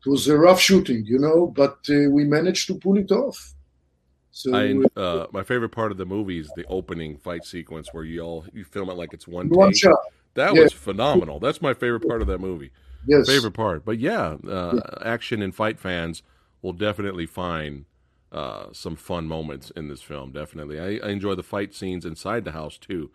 It 0.05 0.09
was 0.09 0.27
a 0.27 0.37
rough 0.37 0.59
shooting, 0.59 1.05
you 1.05 1.17
know, 1.17 1.47
but 1.47 1.77
uh, 1.89 2.09
we 2.09 2.25
managed 2.25 2.67
to 2.67 2.75
pull 2.75 2.97
it 2.97 3.11
off. 3.11 3.53
So 4.31 4.55
I, 4.55 4.99
uh, 4.99 5.27
my 5.31 5.43
favorite 5.43 5.69
part 5.69 5.91
of 5.91 5.97
the 5.97 6.05
movie 6.05 6.39
is 6.39 6.51
the 6.55 6.65
opening 6.65 7.17
fight 7.17 7.45
sequence 7.45 7.93
where 7.93 8.03
you 8.03 8.21
all 8.21 8.45
you 8.51 8.63
film 8.63 8.89
it 8.89 8.93
like 8.93 9.13
it's 9.13 9.27
one, 9.27 9.47
one 9.49 9.69
take. 9.69 9.81
shot. 9.83 9.99
That 10.33 10.55
yeah. 10.55 10.63
was 10.63 10.73
phenomenal. 10.73 11.39
That's 11.39 11.61
my 11.61 11.75
favorite 11.75 12.07
part 12.07 12.21
of 12.21 12.27
that 12.27 12.39
movie. 12.39 12.71
Yes, 13.05 13.27
favorite 13.27 13.51
part. 13.51 13.85
But 13.85 13.99
yeah, 13.99 14.37
uh, 14.47 14.73
yeah. 14.75 15.07
action 15.07 15.41
and 15.43 15.53
fight 15.53 15.79
fans 15.79 16.23
will 16.63 16.73
definitely 16.73 17.27
find 17.27 17.85
uh, 18.31 18.67
some 18.71 18.95
fun 18.95 19.27
moments 19.27 19.71
in 19.75 19.87
this 19.87 20.01
film. 20.01 20.31
Definitely, 20.31 20.79
I, 20.79 21.07
I 21.07 21.11
enjoy 21.11 21.35
the 21.35 21.43
fight 21.43 21.75
scenes 21.75 22.03
inside 22.03 22.43
the 22.43 22.53
house 22.53 22.77
too 22.77 23.11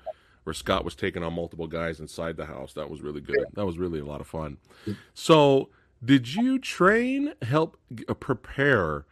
where 0.48 0.54
Scott 0.54 0.82
was 0.82 0.94
taking 0.94 1.22
on 1.22 1.34
multiple 1.34 1.66
guys 1.66 2.00
inside 2.00 2.38
the 2.38 2.46
house. 2.46 2.72
That 2.72 2.88
was 2.88 3.02
really 3.02 3.20
good. 3.20 3.44
That 3.52 3.66
was 3.66 3.76
really 3.76 3.98
a 3.98 4.04
lot 4.06 4.22
of 4.22 4.26
fun. 4.26 4.56
So 5.12 5.68
did 6.04 6.34
you 6.34 6.58
train, 6.58 7.34
help 7.42 7.76
uh, 8.08 8.14
prepare 8.14 9.04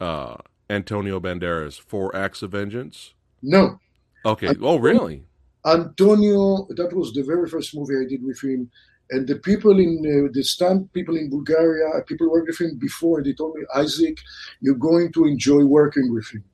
uh, 0.00 0.36
Antonio 0.70 1.20
Banderas 1.20 1.80
for 1.80 2.14
Acts 2.14 2.42
of 2.42 2.52
Vengeance? 2.52 3.14
No. 3.42 3.80
Okay. 4.24 4.48
Antonio, 4.48 4.68
oh, 4.68 4.78
really? 4.78 5.24
Antonio, 5.66 6.66
that 6.70 6.92
was 6.92 7.12
the 7.12 7.22
very 7.22 7.48
first 7.48 7.74
movie 7.74 7.96
I 7.96 8.08
did 8.08 8.22
with 8.22 8.42
him. 8.42 8.70
And 9.10 9.26
the 9.26 9.36
people 9.36 9.78
in 9.78 9.98
uh, 10.04 10.30
the 10.32 10.42
stunt 10.42 10.92
people 10.92 11.16
in 11.16 11.30
Bulgaria, 11.30 11.88
people 12.06 12.30
worked 12.30 12.48
with 12.48 12.60
him 12.60 12.76
before, 12.78 13.22
they 13.22 13.32
told 13.32 13.54
me, 13.54 13.62
Isaac, 13.74 14.18
you're 14.60 14.74
going 14.74 15.12
to 15.12 15.24
enjoy 15.24 15.64
working 15.64 16.12
with 16.12 16.28
him. 16.30 16.44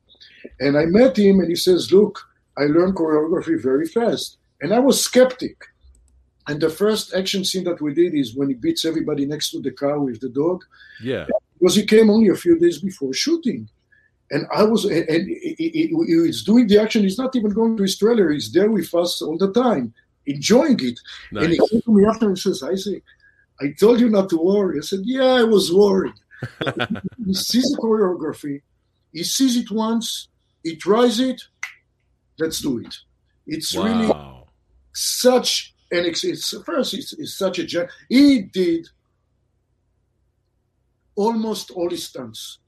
And 0.61 0.78
I 0.78 0.85
met 0.85 1.19
him, 1.19 1.40
and 1.40 1.48
he 1.48 1.56
says, 1.56 1.93
Look, 1.93 2.20
I 2.56 2.62
learned 2.62 2.94
choreography 2.94 3.61
very 3.61 3.86
fast. 3.86 4.39
And 4.61 4.73
I 4.73 4.78
was 4.78 5.02
skeptic 5.02 5.56
and 6.47 6.61
the 6.61 6.69
first 6.69 7.15
action 7.15 7.45
scene 7.45 7.65
that 7.65 7.81
we 7.81 7.95
did 7.95 8.15
is 8.15 8.35
when 8.35 8.49
he 8.49 8.55
beats 8.55 8.85
everybody 8.85 9.25
next 9.25 9.51
to 9.51 9.61
the 9.61 9.71
car 9.71 9.99
with 9.99 10.21
the 10.21 10.29
dog. 10.29 10.65
Yeah. 11.03 11.27
Because 11.59 11.77
he 11.77 11.87
came 11.87 12.11
only 12.11 12.29
a 12.29 12.37
few 12.37 12.59
days 12.59 12.79
before 12.79 13.15
shooting. 13.15 13.69
And 14.31 14.47
I 14.55 14.65
was, 14.65 14.85
and, 14.85 15.09
and 15.09 15.29
he's 15.29 16.45
doing 16.45 16.66
the 16.66 16.81
action. 16.81 17.03
He's 17.03 17.19
not 17.19 17.35
even 17.37 17.51
going 17.51 17.77
to 17.77 17.83
his 17.83 17.97
trailer. 17.97 18.31
He's 18.31 18.53
there 18.53 18.71
with 18.71 18.93
us 18.95 19.23
all 19.23 19.39
the 19.39 19.53
time, 19.53 19.95
enjoying 20.27 20.81
it. 20.81 20.99
Nice. 21.33 21.45
And 21.45 21.53
he 21.53 21.59
came 21.69 21.83
to 21.83 21.95
me 21.95 22.05
after 22.07 22.27
and 22.27 22.39
says, 22.39 22.62
Isaac, 22.62 23.03
I 23.61 23.73
told 23.79 24.01
you 24.01 24.11
not 24.11 24.29
to 24.31 24.37
worry. 24.37 24.79
I 24.79 24.83
said, 24.83 25.01
Yeah, 25.05 25.25
I 25.25 25.45
was 25.45 25.73
worried. 25.73 26.15
he 27.27 27.35
sees 27.35 27.71
the 27.71 27.79
choreography, 27.81 28.61
he 29.12 29.23
sees 29.25 29.57
it 29.57 29.71
once, 29.71 30.29
he 30.62 30.77
tries 30.77 31.21
it, 31.21 31.41
let's 32.39 32.61
do 32.61 32.79
it. 32.81 32.95
It's 33.47 33.75
wow. 33.75 33.85
really 33.85 34.12
such 34.93 35.73
an 35.95 36.05
it's, 36.07 36.25
it's 36.25 36.55
first 36.65 36.95
it's, 36.95 37.12
it's 37.15 37.35
such 37.35 37.59
a 37.59 37.65
gen- 37.65 37.89
he 38.09 38.43
did 38.43 38.89
almost 41.16 41.71
all 41.71 41.91
his 41.91 42.07
stunts. 42.07 42.59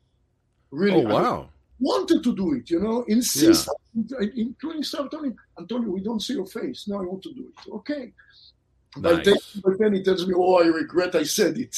Really, 0.71 1.05
Oh 1.05 1.09
wow. 1.09 1.49
Wanted 1.79 2.23
to 2.25 2.35
do 2.35 2.55
it, 2.55 2.71
you 2.71 2.81
know, 2.81 3.05
insist, 3.07 3.69
including 4.35 4.83
stuff 4.83 5.11
telling 5.11 5.37
Antonio, 5.59 5.91
we 5.91 6.03
don't 6.03 6.23
see 6.23 6.33
your 6.33 6.47
face. 6.47 6.87
Now 6.89 7.01
I 7.01 7.03
want 7.03 7.23
to 7.25 7.35
do 7.35 7.49
it. 7.53 7.71
Okay. 7.71 8.13
Nice. 8.99 9.25
then, 9.27 9.37
by 9.63 9.73
then 9.79 9.93
he 9.95 10.03
tells 10.03 10.27
me, 10.27 10.33
"Oh, 10.35 10.63
I 10.63 10.69
regret 10.69 11.15
I 11.15 11.25
said 11.25 11.59
it." 11.59 11.77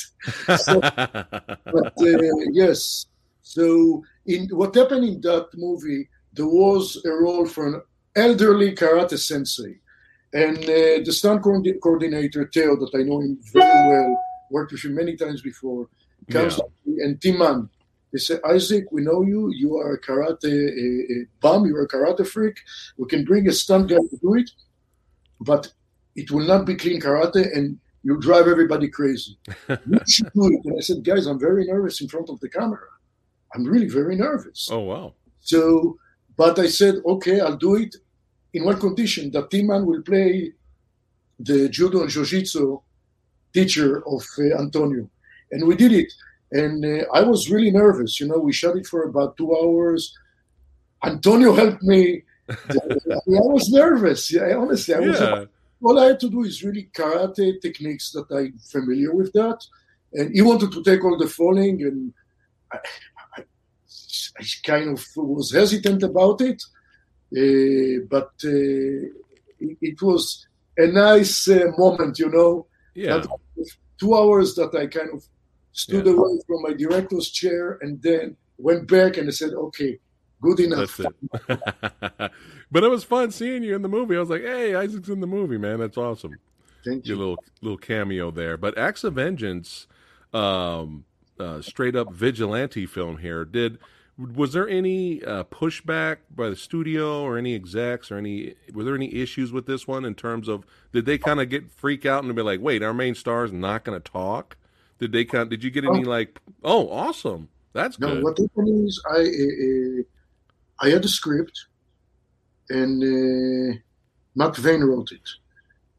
So, 0.58 0.80
but 0.80 1.92
uh, 2.00 2.34
yes. 2.52 3.06
So 3.42 4.04
in 4.26 4.48
what 4.50 4.74
happened 4.74 5.04
in 5.04 5.20
that 5.22 5.48
movie, 5.54 6.08
there 6.32 6.46
was 6.46 7.00
a 7.04 7.10
role 7.10 7.46
for 7.46 7.66
an 7.66 7.82
elderly 8.14 8.74
karate 8.74 9.18
sensei, 9.18 9.80
and 10.32 10.58
uh, 10.58 11.04
the 11.04 11.12
stunt 11.12 11.42
coordi- 11.42 11.80
coordinator 11.80 12.48
Theo, 12.52 12.76
that 12.76 12.90
I 12.94 13.02
know 13.02 13.20
him 13.20 13.38
very 13.52 13.88
well, 13.88 14.22
worked 14.50 14.72
with 14.72 14.84
him 14.84 14.94
many 14.94 15.16
times 15.16 15.42
before, 15.42 15.88
comes 16.30 16.56
Yeah. 16.58 16.64
up 16.64 16.70
to 16.84 16.90
me, 16.90 17.02
and 17.02 17.20
Tim 17.20 17.38
Man. 17.38 17.68
They 18.10 18.18
say, 18.18 18.38
Isaac, 18.42 18.86
we 18.90 19.02
know 19.02 19.20
you. 19.20 19.50
You 19.54 19.76
are 19.76 19.92
a 19.92 20.00
karate 20.00 20.44
a, 20.46 21.12
a 21.12 21.26
bum. 21.42 21.66
You're 21.66 21.82
a 21.82 21.88
karate 21.88 22.26
freak. 22.26 22.56
We 22.96 23.06
can 23.06 23.22
bring 23.22 23.46
a 23.46 23.52
stunt 23.52 23.90
guy 23.90 23.96
to 23.96 24.16
do 24.22 24.34
it, 24.34 24.50
but 25.40 25.70
it 26.16 26.30
will 26.30 26.46
not 26.46 26.64
be 26.64 26.74
clean 26.74 27.02
karate, 27.02 27.54
and 27.54 27.78
you'll 28.02 28.18
drive 28.18 28.48
everybody 28.48 28.88
crazy. 28.88 29.38
you 29.68 30.00
should 30.08 30.32
do 30.32 30.46
it. 30.46 30.60
And 30.64 30.78
I 30.78 30.80
said, 30.80 31.04
guys, 31.04 31.26
I'm 31.26 31.38
very 31.38 31.66
nervous 31.66 32.00
in 32.00 32.08
front 32.08 32.30
of 32.30 32.40
the 32.40 32.48
camera. 32.48 32.80
I'm 33.54 33.64
really 33.64 33.88
very 33.88 34.16
nervous. 34.16 34.68
oh 34.72 34.80
wow. 34.80 35.12
So, 35.40 35.98
but 36.36 36.58
I 36.58 36.68
said, 36.68 36.94
okay, 37.04 37.40
I'll 37.40 37.56
do 37.56 37.76
it 37.76 37.94
in 38.58 38.64
one 38.64 38.80
condition 38.80 39.30
that 39.30 39.50
Tim 39.50 39.68
Man 39.68 39.86
will 39.86 40.02
play 40.02 40.52
the 41.38 41.68
judo 41.68 42.02
and 42.02 42.10
jiu-jitsu 42.10 42.80
teacher 43.54 44.02
of 44.06 44.22
uh, 44.38 44.58
Antonio. 44.58 45.08
And 45.52 45.66
we 45.66 45.76
did 45.76 45.92
it. 45.92 46.12
And 46.50 46.84
uh, 46.84 47.04
I 47.14 47.22
was 47.22 47.50
really 47.50 47.70
nervous. 47.70 48.18
You 48.20 48.26
know, 48.26 48.38
we 48.38 48.52
shot 48.52 48.76
it 48.76 48.86
for 48.86 49.04
about 49.04 49.36
two 49.36 49.50
hours. 49.56 50.12
Antonio 51.04 51.54
helped 51.54 51.82
me. 51.82 52.22
I 52.48 53.46
was 53.54 53.70
nervous. 53.70 54.32
Yeah, 54.32 54.56
honestly, 54.56 54.94
I 54.94 55.00
was. 55.00 55.48
All 55.80 55.96
I 56.00 56.06
had 56.06 56.20
to 56.20 56.30
do 56.30 56.42
is 56.42 56.64
really 56.64 56.90
karate 56.92 57.60
techniques 57.60 58.10
that 58.10 58.26
I'm 58.32 58.58
familiar 58.58 59.14
with 59.14 59.32
that. 59.34 59.58
And 60.12 60.34
he 60.34 60.42
wanted 60.42 60.72
to 60.72 60.82
take 60.82 61.04
all 61.04 61.16
the 61.16 61.28
falling, 61.28 61.82
and 61.82 62.12
I, 62.72 62.78
I, 63.36 63.42
I 64.40 64.44
kind 64.64 64.88
of 64.98 65.06
was 65.14 65.52
hesitant 65.52 66.02
about 66.02 66.40
it. 66.40 66.60
Uh, 67.36 68.04
but 68.08 68.30
uh, 68.44 69.08
it, 69.60 70.00
was 70.00 70.46
a 70.76 70.86
nice 70.86 71.48
uh, 71.48 71.66
moment, 71.76 72.18
you 72.18 72.30
know. 72.30 72.66
Yeah. 72.94 73.22
Two 74.00 74.14
hours 74.14 74.54
that 74.54 74.74
I 74.74 74.86
kind 74.86 75.10
of 75.12 75.24
stood 75.72 76.06
Yeah. 76.06 76.12
away 76.12 76.40
from 76.46 76.62
my 76.62 76.72
director's 76.72 77.28
chair 77.30 77.78
and 77.82 78.00
then 78.02 78.36
went 78.58 78.88
back 78.88 79.16
and 79.16 79.28
I 79.28 79.32
said, 79.32 79.52
okay, 79.54 79.98
good 80.40 80.60
enough. 80.60 81.00
But 82.70 82.84
it 82.84 82.88
was 82.88 83.02
fun 83.04 83.30
seeing 83.30 83.62
you 83.62 83.74
in 83.74 83.82
the 83.82 83.88
movie. 83.88 84.14
I 84.16 84.20
was 84.20 84.28
like, 84.28 84.42
"Hey, 84.42 84.74
Isaac's 84.74 85.08
in 85.08 85.20
the 85.20 85.26
movie, 85.26 85.56
man. 85.56 85.78
That's 85.78 85.96
awesome." 85.96 86.36
Thank 86.84 87.06
Your 87.06 87.16
you. 87.16 87.18
little 87.20 87.44
little 87.62 87.78
cameo 87.78 88.30
there. 88.30 88.56
But 88.58 88.76
Acts 88.76 89.04
of 89.04 89.14
Vengeance, 89.14 89.86
um, 90.34 91.04
uh, 91.40 91.62
straight 91.62 91.96
up 91.96 92.12
vigilante 92.12 92.84
film 92.84 93.18
here. 93.18 93.44
Did 93.46 93.78
was 94.18 94.52
there 94.52 94.68
any 94.68 95.22
uh, 95.22 95.44
pushback 95.44 96.16
by 96.34 96.48
the 96.48 96.56
studio 96.56 97.22
or 97.22 97.38
any 97.38 97.54
execs 97.54 98.10
or 98.10 98.18
any 98.18 98.54
were 98.74 98.82
there 98.82 98.96
any 98.96 99.14
issues 99.14 99.52
with 99.52 99.66
this 99.66 99.86
one 99.86 100.04
in 100.04 100.14
terms 100.14 100.48
of 100.48 100.64
did 100.92 101.06
they 101.06 101.18
kind 101.18 101.40
of 101.40 101.48
get 101.48 101.70
freak 101.70 102.04
out 102.04 102.24
and 102.24 102.34
be 102.34 102.42
like, 102.42 102.60
"Wait, 102.60 102.82
our 102.82 102.92
main 102.94 103.14
star 103.14 103.44
is 103.44 103.52
not 103.52 103.84
going 103.84 104.00
to 104.00 104.10
talk"? 104.12 104.56
Did 104.98 105.12
they 105.12 105.24
kind? 105.24 105.48
Did 105.48 105.62
you 105.62 105.70
get 105.70 105.84
any 105.84 106.02
like, 106.04 106.40
"Oh, 106.64 106.90
awesome, 106.90 107.48
that's 107.72 107.98
Now, 108.00 108.14
good"? 108.14 108.24
what 108.24 108.38
happened 108.38 108.86
is 108.88 109.00
I 109.08 109.20
uh, 109.20 110.02
I 110.86 110.90
had 110.90 111.04
a 111.04 111.08
script, 111.08 111.66
and 112.70 113.02
uh, 113.02 113.78
Matt 114.34 114.56
Venne 114.56 114.84
wrote 114.84 115.12
it, 115.12 115.28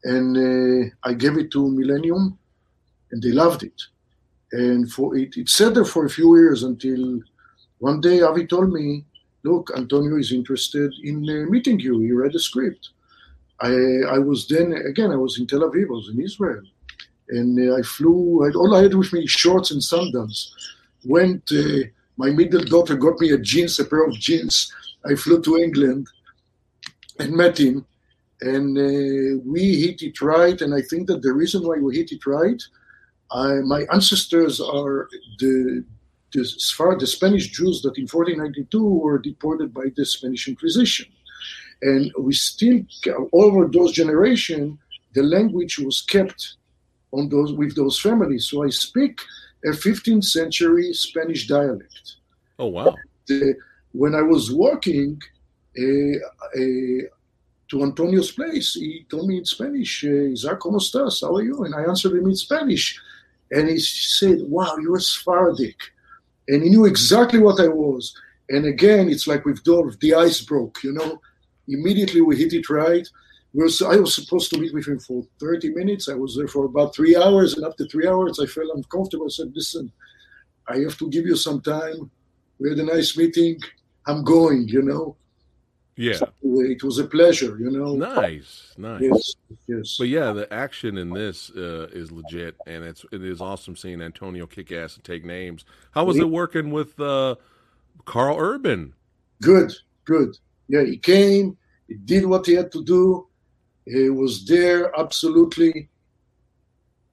and 0.04 0.36
uh, 0.36 0.90
I 1.02 1.14
gave 1.14 1.38
it 1.38 1.50
to 1.52 1.70
Millennium, 1.70 2.38
and 3.10 3.22
they 3.22 3.32
loved 3.32 3.62
it, 3.62 3.80
and 4.52 4.92
for 4.92 5.16
it 5.16 5.38
it 5.38 5.48
sat 5.48 5.72
there 5.72 5.86
for 5.86 6.04
a 6.04 6.10
few 6.10 6.36
years 6.36 6.62
until 6.62 7.20
one 7.80 8.00
day 8.00 8.22
Avi 8.22 8.46
told 8.46 8.72
me, 8.72 9.04
"Look, 9.42 9.70
Antonio 9.76 10.16
is 10.16 10.32
interested 10.32 10.92
in 11.02 11.16
uh, 11.28 11.50
meeting 11.50 11.78
you. 11.80 12.00
He 12.00 12.12
read 12.12 12.32
the 12.32 12.40
script." 12.40 12.90
I 13.60 13.72
I 14.16 14.18
was 14.18 14.48
then 14.48 14.72
again 14.92 15.10
I 15.10 15.16
was 15.16 15.38
in 15.38 15.46
Tel 15.46 15.66
Aviv, 15.68 15.88
I 15.88 15.98
was 16.00 16.08
in 16.12 16.20
Israel, 16.20 16.62
and 17.28 17.52
uh, 17.58 17.76
I 17.78 17.82
flew. 17.82 18.44
I, 18.44 18.48
all 18.56 18.74
I 18.74 18.82
had 18.82 18.94
with 18.94 19.12
me 19.12 19.26
shorts 19.26 19.70
and 19.72 19.82
sandals. 19.82 20.36
Went. 21.04 21.44
Uh, 21.52 21.88
my 22.16 22.28
middle 22.28 22.62
daughter 22.62 22.96
got 22.96 23.18
me 23.18 23.30
a 23.32 23.38
jeans, 23.38 23.78
a 23.78 23.84
pair 23.84 24.04
of 24.04 24.12
jeans. 24.12 24.70
I 25.10 25.14
flew 25.14 25.40
to 25.40 25.56
England 25.56 26.06
and 27.18 27.32
met 27.32 27.58
him, 27.58 27.86
and 28.42 28.76
uh, 28.76 29.42
we 29.46 29.62
hit 29.80 30.02
it 30.02 30.20
right. 30.20 30.60
And 30.60 30.74
I 30.74 30.82
think 30.82 31.06
that 31.08 31.22
the 31.22 31.32
reason 31.32 31.66
why 31.66 31.78
we 31.78 31.96
hit 31.96 32.12
it 32.12 32.26
right, 32.26 32.62
I, 33.32 33.60
my 33.74 33.86
ancestors 33.90 34.60
are 34.60 35.08
the, 35.38 35.84
the 36.32 36.42
the 36.98 37.06
Spanish 37.06 37.48
Jews 37.48 37.82
that 37.82 37.98
in 37.98 38.06
1492 38.06 38.88
were 38.88 39.18
deported 39.18 39.74
by 39.74 39.86
the 39.96 40.04
Spanish 40.04 40.48
Inquisition, 40.48 41.06
and 41.82 42.12
we 42.18 42.32
still 42.32 42.80
over 43.32 43.68
those 43.68 43.92
generation 43.92 44.78
the 45.12 45.22
language 45.22 45.78
was 45.78 46.02
kept 46.02 46.56
on 47.12 47.28
those 47.28 47.52
with 47.52 47.74
those 47.74 47.98
families. 47.98 48.46
So 48.46 48.64
I 48.64 48.68
speak 48.68 49.20
a 49.64 49.70
15th 49.70 50.24
century 50.24 50.92
Spanish 50.92 51.46
dialect. 51.46 52.16
oh 52.58 52.66
wow, 52.66 52.94
when 53.92 54.14
I 54.14 54.22
was 54.22 54.52
working 54.52 55.20
uh, 55.78 56.16
uh, 56.54 57.02
to 57.70 57.82
Antonio's 57.82 58.32
place, 58.32 58.74
he 58.74 59.06
told 59.08 59.28
me 59.28 59.38
in 59.38 59.44
Spanish, 59.44 60.04
uh, 60.04 60.32
Isaac, 60.32 60.58
¿cómo 60.60 60.78
estás? 60.78 61.22
How 61.22 61.36
are 61.36 61.42
you? 61.42 61.64
And 61.64 61.74
I 61.74 61.82
answered 61.82 62.12
him 62.12 62.26
in 62.26 62.36
Spanish. 62.36 63.00
And 63.50 63.68
he 63.68 63.78
said, 63.80 64.38
Wow, 64.42 64.76
you're 64.80 65.00
Sephardic. 65.00 65.76
And 66.50 66.64
he 66.64 66.68
knew 66.68 66.84
exactly 66.84 67.38
what 67.38 67.60
I 67.60 67.68
was. 67.68 68.12
And 68.48 68.66
again, 68.66 69.08
it's 69.08 69.28
like 69.28 69.44
with 69.44 69.62
Dov, 69.62 69.98
the 70.00 70.14
ice 70.14 70.40
broke, 70.40 70.82
you 70.82 70.92
know. 70.92 71.20
Immediately 71.68 72.20
we 72.22 72.36
hit 72.36 72.52
it 72.52 72.68
right. 72.68 73.06
We 73.54 73.62
was, 73.62 73.80
I 73.80 73.96
was 73.96 74.16
supposed 74.16 74.50
to 74.50 74.58
meet 74.58 74.74
with 74.74 74.88
him 74.88 74.98
for 74.98 75.24
30 75.38 75.70
minutes. 75.70 76.08
I 76.08 76.14
was 76.14 76.34
there 76.36 76.48
for 76.48 76.64
about 76.64 76.92
three 76.92 77.16
hours. 77.16 77.54
And 77.54 77.64
after 77.64 77.86
three 77.86 78.08
hours, 78.08 78.40
I 78.40 78.46
felt 78.46 78.74
uncomfortable. 78.74 79.26
I 79.26 79.30
said, 79.30 79.52
Listen, 79.54 79.92
I 80.68 80.78
have 80.78 80.98
to 80.98 81.08
give 81.08 81.24
you 81.24 81.36
some 81.36 81.60
time. 81.60 82.10
We 82.58 82.70
had 82.70 82.78
a 82.80 82.84
nice 82.84 83.16
meeting. 83.16 83.60
I'm 84.06 84.24
going, 84.24 84.66
you 84.66 84.82
know. 84.82 85.16
Yeah, 85.96 86.14
So, 86.14 86.30
it 86.42 86.82
was 86.82 86.98
a 86.98 87.04
pleasure, 87.04 87.58
you 87.58 87.70
know. 87.70 87.94
nice, 87.94 88.72
nice. 88.78 89.02
Yes, 89.02 89.34
yes. 89.66 89.96
But 89.98 90.08
yeah, 90.08 90.32
the 90.32 90.50
action 90.52 90.96
in 90.96 91.10
this 91.10 91.50
uh, 91.50 91.88
is 91.92 92.10
legit, 92.10 92.56
and 92.66 92.84
it's 92.84 93.04
it 93.12 93.22
is 93.22 93.40
awesome 93.40 93.76
seeing 93.76 94.00
Antonio 94.00 94.46
kick 94.46 94.72
ass 94.72 94.94
and 94.94 95.04
take 95.04 95.24
names. 95.24 95.64
How 95.90 96.04
was 96.04 96.18
it 96.18 96.30
working 96.30 96.70
with 96.70 96.98
uh, 96.98 97.34
Karl 98.06 98.36
Urban? 98.38 98.94
Good, 99.42 99.72
good. 100.04 100.36
Yeah, 100.68 100.84
he 100.84 100.96
came. 100.96 101.58
He 101.88 101.94
did 101.94 102.24
what 102.24 102.46
he 102.46 102.54
had 102.54 102.70
to 102.72 102.84
do. 102.84 103.26
He 103.84 104.08
was 104.08 104.46
there, 104.46 104.98
absolutely. 104.98 105.88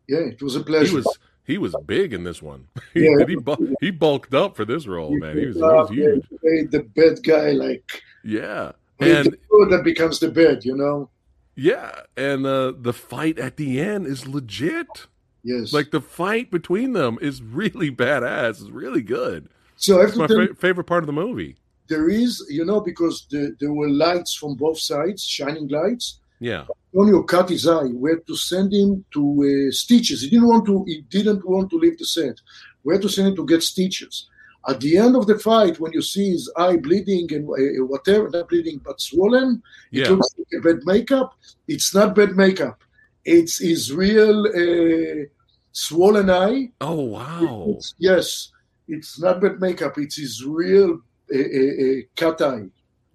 Yeah, 0.07 0.19
it 0.19 0.41
was 0.41 0.55
a 0.55 0.61
pleasure. 0.61 0.89
He 0.89 0.95
was 0.97 1.17
he 1.47 1.57
was 1.57 1.73
big 1.85 2.13
in 2.13 2.23
this 2.23 2.41
one. 2.41 2.67
he, 2.93 3.05
Yeah. 3.05 3.25
he, 3.27 3.35
bu- 3.35 3.75
he 3.81 3.89
bulked 3.91 4.33
up 4.35 4.55
for 4.55 4.65
this 4.65 4.85
role, 4.85 5.17
man. 5.17 5.37
He 5.37 5.45
was, 5.47 5.55
he 5.55 5.61
was 5.61 5.89
huge. 5.89 6.25
he 6.29 6.37
played 6.37 6.71
the 6.71 6.83
bad 6.95 7.23
guy, 7.23 7.51
like 7.51 8.03
Yeah, 8.23 8.73
and 8.99 9.25
that 9.69 9.81
becomes 9.83 10.19
the 10.19 10.29
bad, 10.29 10.63
you 10.65 10.75
know. 10.75 11.09
yeah, 11.55 12.01
and 12.15 12.45
uh, 12.45 12.73
the 12.77 12.93
fight 12.93 13.39
at 13.39 13.57
the 13.57 13.79
end 13.79 14.05
is 14.07 14.27
legit. 14.27 15.07
Yes. 15.43 15.71
Like 15.71 15.91
the 15.91 16.01
fight 16.01 16.51
between 16.51 16.93
them 16.93 17.17
is 17.21 17.41
really 17.41 17.89
badass. 18.03 18.59
It's 18.61 18.69
really 18.69 19.01
good. 19.01 19.47
so, 19.77 20.01
It's 20.01 20.15
my 20.17 20.27
fa- 20.27 20.53
favorite 20.55 20.83
part 20.85 21.03
of 21.03 21.07
the 21.07 21.13
movie. 21.13 21.55
there 21.87 22.09
is, 22.09 22.45
you 22.49 22.65
know, 22.65 22.81
because 22.81 23.25
the, 23.31 23.55
there 23.61 23.71
were 23.73 23.87
lights 23.89 24.33
from 24.33 24.55
both 24.55 24.77
sides, 24.79 25.23
shining 25.23 25.69
lights. 25.69 26.19
Yeah, 26.39 26.65
Antonio 26.93 27.23
cut 27.23 27.49
his 27.49 27.67
eye. 27.67 27.85
We 27.85 28.11
had 28.11 28.25
to 28.27 28.35
send 28.35 28.73
him 28.73 29.03
to 29.11 29.67
uh, 29.69 29.71
stitches. 29.71 30.21
He 30.21 30.29
didn't 30.29 30.47
want 30.47 30.65
to. 30.67 30.83
He 30.87 31.01
didn't 31.09 31.43
want 31.47 31.69
to 31.71 31.77
leave 31.77 31.97
the 31.97 32.05
set. 32.05 32.35
We 32.83 32.93
had 32.93 33.01
to 33.01 33.09
send 33.09 33.29
him 33.29 33.35
to 33.37 33.45
get 33.45 33.63
stitches. 33.63 34.27
At 34.67 34.81
the 34.81 34.97
end 34.97 35.15
of 35.15 35.27
the 35.27 35.39
fight, 35.39 35.79
when 35.79 35.93
you 35.93 36.01
see 36.01 36.31
his 36.31 36.51
eye 36.57 36.75
bleeding 36.77 37.27
and 37.33 37.45
uh, 37.49 37.85
whatever, 37.85 38.29
not 38.29 38.49
bleeding 38.49 38.81
but 38.83 38.99
swollen, 38.99 39.61
it 39.91 39.99
Yeah. 40.01 40.09
looks 40.09 40.35
like 40.37 40.59
a 40.59 40.61
bad 40.67 40.79
makeup. 40.85 41.33
It's 41.67 41.93
not 41.95 42.13
bad 42.15 42.35
makeup. 42.35 42.83
It's 43.23 43.59
his 43.59 43.93
real 43.93 44.45
uh, 44.47 45.25
swollen 45.71 46.29
eye. 46.29 46.69
Oh 46.81 47.01
wow. 47.01 47.65
It's- 47.69 47.93
yes, 47.97 48.51
it's 48.87 49.19
not 49.19 49.41
bad 49.41 49.59
makeup. 49.59 49.97
It's 49.97 50.17
his 50.17 50.43
real 50.45 50.99
uh, 51.33 51.37
uh, 51.37 51.73
uh, 51.85 52.01
cat 52.15 52.41
eye. 52.41 52.65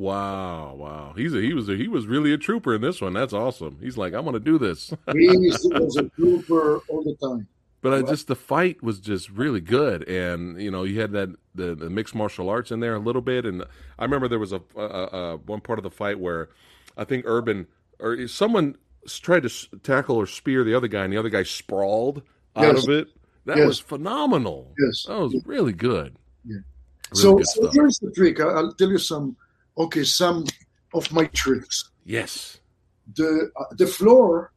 Wow, 0.02 0.74
wow. 0.74 1.12
He's 1.16 1.32
a, 1.32 1.40
he 1.40 1.54
was 1.54 1.68
a, 1.68 1.76
he 1.76 1.86
was 1.86 2.08
really 2.08 2.32
a 2.32 2.38
trooper 2.38 2.74
in 2.74 2.80
this 2.82 3.00
one. 3.00 3.12
That's 3.12 3.32
awesome. 3.32 3.78
He's 3.80 3.96
like, 3.96 4.14
I'm 4.14 4.24
gonna 4.24 4.40
do 4.40 4.58
this. 4.58 4.92
He 5.12 5.28
was 5.28 5.96
a 5.96 6.08
trooper 6.10 6.78
all 6.88 7.04
the 7.04 7.14
time. 7.24 7.46
But 7.82 7.94
I 7.94 8.02
just 8.02 8.26
the 8.26 8.34
fight 8.34 8.82
was 8.82 8.98
just 9.00 9.30
really 9.30 9.60
good, 9.60 10.08
and 10.08 10.60
you 10.60 10.70
know 10.72 10.82
you 10.82 11.00
had 11.00 11.12
that 11.12 11.28
the, 11.54 11.74
the 11.76 11.88
mixed 11.88 12.14
martial 12.16 12.48
arts 12.48 12.70
in 12.72 12.80
there 12.80 12.94
a 12.96 12.98
little 12.98 13.22
bit, 13.22 13.44
and 13.44 13.62
I 13.98 14.04
remember 14.04 14.26
there 14.26 14.38
was 14.40 14.52
a, 14.52 14.60
a, 14.76 14.80
a 14.82 15.36
one 15.38 15.60
part 15.60 15.78
of 15.78 15.82
the 15.84 15.90
fight 15.90 16.18
where 16.18 16.48
I 16.96 17.04
think 17.04 17.24
Urban 17.26 17.66
or 18.00 18.26
someone 18.26 18.76
tried 19.08 19.40
to 19.44 19.48
s- 19.48 19.68
tackle 19.84 20.16
or 20.16 20.26
spear 20.26 20.64
the 20.64 20.74
other 20.74 20.88
guy, 20.88 21.04
and 21.04 21.12
the 21.12 21.16
other 21.18 21.28
guy 21.28 21.42
sprawled 21.44 22.22
out 22.56 22.74
Yes. 22.74 22.84
of 22.84 22.90
it. 22.90 23.08
That 23.46 23.56
Yes. 23.56 23.66
was 23.66 23.78
phenomenal. 23.80 24.72
Yes. 24.78 25.04
That 25.08 25.18
was 25.18 25.42
really 25.44 25.72
good. 25.72 26.16
Yeah. 26.44 26.58
Really 27.14 27.22
so, 27.22 27.34
good 27.36 27.46
so 27.46 27.70
here's 27.72 27.98
the 27.98 28.10
trick. 28.12 28.40
I'll 28.40 28.72
tell 28.74 28.90
you 28.90 28.98
some. 28.98 29.36
Okay, 29.77 30.05
some 30.05 30.44
of 30.94 31.11
my 31.12 31.24
tricks. 31.27 31.90
Yes. 32.05 32.59
the 33.15 33.51
uh, 33.61 33.65
the 33.77 33.86
floor 33.86 34.53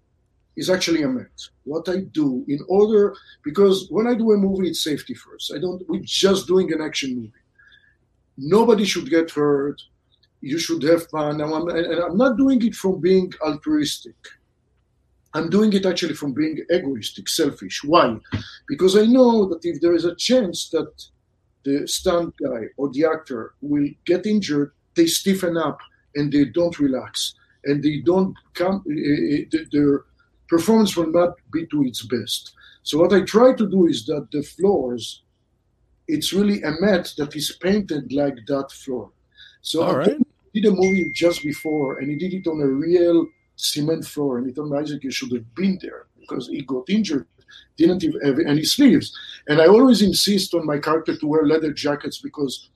is 0.55 0.69
actually 0.69 1.03
a 1.03 1.07
mat. 1.09 1.37
What 1.63 1.87
I 1.89 1.97
do 2.21 2.45
in 2.47 2.59
order 2.69 3.15
because 3.43 3.87
when 3.89 4.07
I 4.07 4.15
do 4.15 4.31
a 4.31 4.37
movie, 4.37 4.69
it's 4.69 4.83
safety 4.83 5.13
first. 5.13 5.51
I 5.55 5.59
don't. 5.59 5.81
We're 5.89 6.01
just 6.03 6.47
doing 6.47 6.71
an 6.73 6.81
action 6.81 7.15
movie. 7.15 7.33
Nobody 8.37 8.85
should 8.85 9.09
get 9.09 9.31
hurt. 9.31 9.81
You 10.41 10.59
should 10.59 10.83
have 10.83 11.07
fun. 11.09 11.41
And 11.41 11.53
I'm, 11.53 11.67
and 11.69 11.99
I'm 12.05 12.17
not 12.17 12.37
doing 12.37 12.63
it 12.65 12.75
from 12.75 13.01
being 13.01 13.33
altruistic. 13.41 14.15
I'm 15.33 15.49
doing 15.49 15.73
it 15.73 15.85
actually 15.85 16.13
from 16.15 16.33
being 16.33 16.57
egoistic, 16.71 17.27
selfish. 17.27 17.83
Why? 17.83 18.17
Because 18.67 18.95
I 18.97 19.05
know 19.05 19.45
that 19.49 19.59
if 19.63 19.81
there 19.81 19.93
is 19.93 20.05
a 20.05 20.15
chance 20.15 20.69
that 20.69 20.91
the 21.65 21.87
stunt 21.87 22.35
guy 22.41 22.61
or 22.77 22.89
the 22.93 23.05
actor 23.05 23.53
will 23.61 23.89
get 24.05 24.25
injured, 24.25 24.71
they 24.95 25.07
stiffen 25.07 25.57
up 25.57 25.79
and 26.15 26.31
they 26.31 26.45
don't 26.45 26.79
relax 26.79 27.35
and 27.65 27.83
they 27.83 27.97
don't 27.99 28.35
come, 28.53 28.83
uh, 28.87 29.57
their 29.71 30.03
performance 30.47 30.95
will 30.95 31.11
not 31.11 31.33
be 31.51 31.65
to 31.67 31.83
its 31.83 32.05
best. 32.05 32.53
So 32.83 32.99
what 32.99 33.13
I 33.13 33.21
try 33.21 33.53
to 33.53 33.67
do 33.67 33.87
is 33.87 34.05
that 34.05 34.27
the 34.31 34.43
floors, 34.43 35.23
it's 36.07 36.31
really 36.33 36.61
a 36.61 36.71
mat 36.79 37.13
that 37.17 37.35
is 37.35 37.57
painted 37.61 38.13
like 38.13 38.37
that 38.47 38.71
floor. 38.71 39.11
So 39.61 39.81
All 39.81 39.95
I 39.95 39.97
right. 39.97 40.17
did 40.53 40.65
a 40.65 40.71
movie 40.71 41.09
just 41.11 41.41
before, 41.41 41.97
and 41.97 42.09
he 42.11 42.15
did 42.15 42.33
it 42.33 42.47
on 42.47 42.61
a 42.61 42.67
real 42.67 43.27
cement 43.55 44.05
floor, 44.05 44.37
and 44.37 44.45
he 44.45 44.53
told 44.53 44.71
me 44.71 44.77
Isaac, 44.77 45.03
you 45.03 45.11
should 45.11 45.31
have 45.31 45.55
been 45.55 45.79
there 45.81 46.05
because 46.19 46.47
he 46.47 46.61
got 46.61 46.89
injured, 46.89 47.25
didn't 47.77 48.03
even 48.03 48.21
have 48.21 48.39
any 48.39 48.63
sleeves. 48.63 49.11
And 49.47 49.59
I 49.59 49.67
always 49.67 50.01
insist 50.03 50.53
on 50.53 50.65
my 50.65 50.77
character 50.77 51.17
to 51.17 51.27
wear 51.27 51.45
leather 51.45 51.73
jackets 51.73 52.19
because 52.19 52.69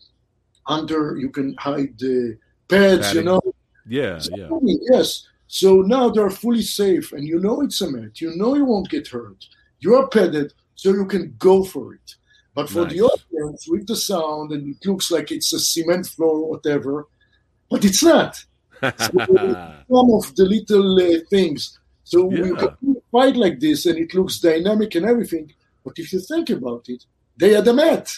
under 0.69 1.17
you 1.17 1.29
can 1.29 1.55
hide 1.57 1.97
the 1.97 2.37
pads, 2.69 3.07
Padding. 3.07 3.23
you 3.23 3.23
know. 3.25 3.41
Yeah. 3.87 4.21
Yeah. 4.31 4.49
Yes. 4.91 5.27
So 5.47 5.81
now 5.81 6.09
they're 6.09 6.29
fully 6.29 6.61
safe, 6.61 7.11
and 7.11 7.27
you 7.27 7.39
know 7.39 7.61
it's 7.61 7.81
a 7.81 7.91
mat. 7.91 8.21
You 8.21 8.35
know 8.35 8.55
you 8.55 8.65
won't 8.65 8.89
get 8.89 9.07
hurt. 9.07 9.43
You 9.79 9.95
are 9.95 10.07
padded, 10.07 10.53
so 10.75 10.91
you 10.91 11.05
can 11.05 11.35
go 11.39 11.63
for 11.63 11.95
it. 11.95 12.15
But 12.53 12.69
for 12.69 12.85
the 12.85 13.01
audience, 13.01 13.67
with 13.67 13.87
the 13.87 13.95
sound, 13.95 14.51
and 14.51 14.75
it 14.75 14.85
looks 14.87 15.09
like 15.11 15.31
it's 15.31 15.53
a 15.53 15.59
cement 15.59 16.05
floor 16.07 16.39
or 16.39 16.49
whatever, 16.49 17.07
but 17.69 17.85
it's 17.85 18.03
not. 18.03 18.43
Some 18.81 19.19
of 19.19 20.35
the 20.35 20.45
little 20.45 20.99
uh, 20.99 21.19
things. 21.29 21.79
So 22.03 22.29
you 22.31 22.55
can 22.55 23.01
fight 23.11 23.35
like 23.35 23.59
this, 23.59 23.85
and 23.85 23.97
it 23.97 24.13
looks 24.13 24.39
dynamic 24.39 24.95
and 24.95 25.05
everything. 25.05 25.53
But 25.83 25.93
if 25.97 26.11
you 26.11 26.19
think 26.19 26.49
about 26.49 26.85
it, 26.89 27.05
they 27.37 27.53
had 27.53 27.67
a 27.67 27.73
mat. 27.73 28.13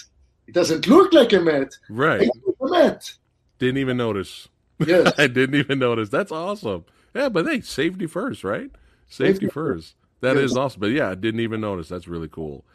It 0.52 0.56
doesn't 0.56 0.86
look 0.86 1.14
like 1.14 1.32
a 1.32 1.40
mat. 1.40 1.70
right. 1.90 2.28
A 2.62 2.68
mat. 2.68 3.14
Didn't 3.58 3.78
even 3.78 3.96
notice. 3.96 4.50
Yes. 4.86 5.14
I 5.18 5.28
didn't 5.28 5.56
even 5.56 5.80
notice. 5.80 6.10
That's 6.10 6.30
awesome. 6.30 6.84
Yeah, 7.16 7.30
but 7.30 7.46
hey, 7.48 7.62
safety 7.62 8.06
first, 8.06 8.44
right? 8.44 8.70
Safety 9.08 9.34
Safety 9.34 9.48
first. 9.48 9.96
That 10.20 10.36
is 10.36 10.52
Yes. 10.52 10.58
awesome. 10.58 10.82
But 10.82 10.88
yeah, 10.88 11.10
I 11.10 11.16
didn't 11.16 11.40
even 11.40 11.62
notice. 11.62 11.88
That's 11.88 12.06
really 12.10 12.28
cool. 12.28 12.66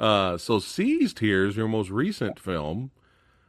Uh, 0.00 0.38
so 0.38 0.58
Seized 0.60 1.18
here 1.18 1.44
is 1.44 1.58
your 1.58 1.68
most 1.68 1.90
recent 1.90 2.38
film. 2.40 2.90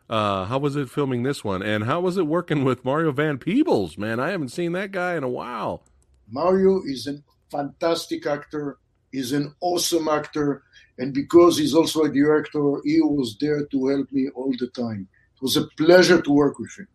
Uh, 0.09 0.43
how 0.45 0.57
was 0.57 0.76
it 0.76 0.89
filming 0.89 1.23
this 1.23 1.45
one? 1.45 1.61
And 1.64 1.85
how 1.85 2.01
was 2.01 2.18
it 2.18 2.27
working 2.27 2.65
with 2.65 2.84
Mario 2.84 3.14
Van 3.14 3.38
Peebles? 3.38 3.97
Man, 3.97 4.19
I 4.19 4.31
haven't 4.31 4.49
seen 4.49 4.73
that 4.73 4.91
guy 4.91 5.15
in 5.15 5.23
a 5.23 5.30
while. 5.30 5.84
Mario 6.30 6.81
is 6.85 7.07
a 7.07 7.19
fantastic 7.49 8.26
actor. 8.27 8.80
He's 9.14 9.31
an 9.31 9.55
awesome 9.61 10.09
actor, 10.09 10.64
and 10.99 11.14
because 11.14 11.57
he's 11.57 11.74
also 11.76 12.03
a 12.03 12.10
director, 12.11 12.60
he 12.84 12.99
was 13.02 13.38
there 13.40 13.65
to 13.65 13.88
help 13.88 14.11
me 14.11 14.30
all 14.36 14.53
the 14.60 14.68
time. 14.68 15.07
It 15.36 15.41
was 15.41 15.57
a 15.57 15.68
pleasure 15.78 16.22
to 16.22 16.32
work 16.32 16.57
with 16.60 16.74
him. 16.78 16.88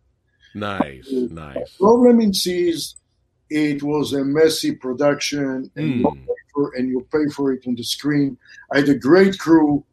Nice, 0.55 1.09
nice. 1.11 1.77
Problem 1.77 2.19
in 2.19 2.33
Seized, 2.33 2.97
it 3.49 3.81
was 3.81 4.13
a 4.13 4.23
messy 4.23 4.73
production, 4.75 5.71
and, 5.75 5.99
you 5.99 6.05
Mm. 6.05 6.25
pay 6.27 6.33
for, 6.53 6.73
and 6.75 6.89
you 6.89 7.07
pay 7.11 7.25
for 7.35 7.53
it 7.53 7.65
on 7.67 7.75
the 7.75 7.83
screen. 7.83 8.37
I 8.71 8.79
had 8.79 8.89
a 8.89 8.95
great 8.95 9.37
crew, 9.39 9.83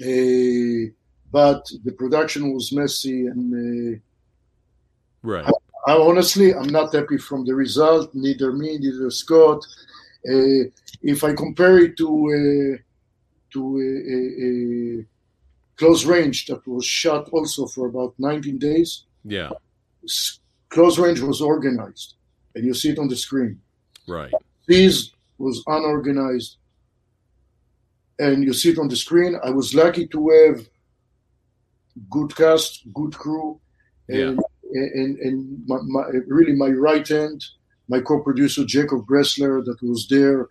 uh, 0.00 0.90
but 1.30 1.62
the 1.84 1.92
production 1.92 2.52
was 2.52 2.72
messy, 2.72 3.26
and 3.26 3.96
uh, 3.96 4.00
Right. 5.22 5.46
I 5.86 5.92
honestly, 5.96 6.54
I'm 6.54 6.68
not 6.68 6.92
happy 6.94 7.18
from 7.18 7.44
the 7.44 7.54
result. 7.54 8.14
Neither 8.14 8.52
me, 8.52 8.78
neither 8.78 9.10
Scott. 9.10 9.64
Uh, 10.28 10.70
if 11.02 11.24
I 11.24 11.32
compare 11.34 11.78
it 11.78 11.96
to 11.96 12.08
uh, 12.08 12.76
to 13.52 13.62
a 14.16 15.04
close 15.76 16.04
range 16.04 16.46
that 16.46 16.66
was 16.66 16.84
shot 16.86 17.28
also 17.30 17.66
for 17.66 17.86
about 17.88 18.14
19 18.18 18.58
days, 18.58 19.04
Yeah. 19.24 19.50
close 20.68 20.98
range 20.98 21.20
was 21.20 21.40
organized, 21.40 22.14
and 22.54 22.64
you 22.64 22.74
see 22.74 22.90
it 22.90 22.98
on 22.98 23.08
the 23.08 23.16
screen. 23.16 23.60
Right. 24.08 24.32
This 24.66 25.10
was 25.38 25.62
unorganized, 25.66 26.56
and 28.18 28.44
you 28.44 28.52
see 28.52 28.70
it 28.70 28.78
on 28.78 28.88
the 28.88 28.96
screen. 28.96 29.36
I 29.42 29.50
was 29.50 29.74
lucky 29.74 30.06
to 30.08 30.28
have 30.30 30.68
good 32.10 32.34
cast, 32.36 32.70
good 32.94 33.14
crew, 33.14 33.60
and 34.08 34.38
and, 34.74 35.18
and 35.18 35.66
my, 35.66 35.78
my, 35.82 36.04
really 36.26 36.54
my 36.54 36.68
right 36.70 37.06
hand, 37.06 37.44
my 37.92 38.00
co-producer 38.00 38.64
Jacob 38.64 39.00
Bressler, 39.06 39.62
that 39.66 39.78
was 39.82 40.02
there. 40.08 40.48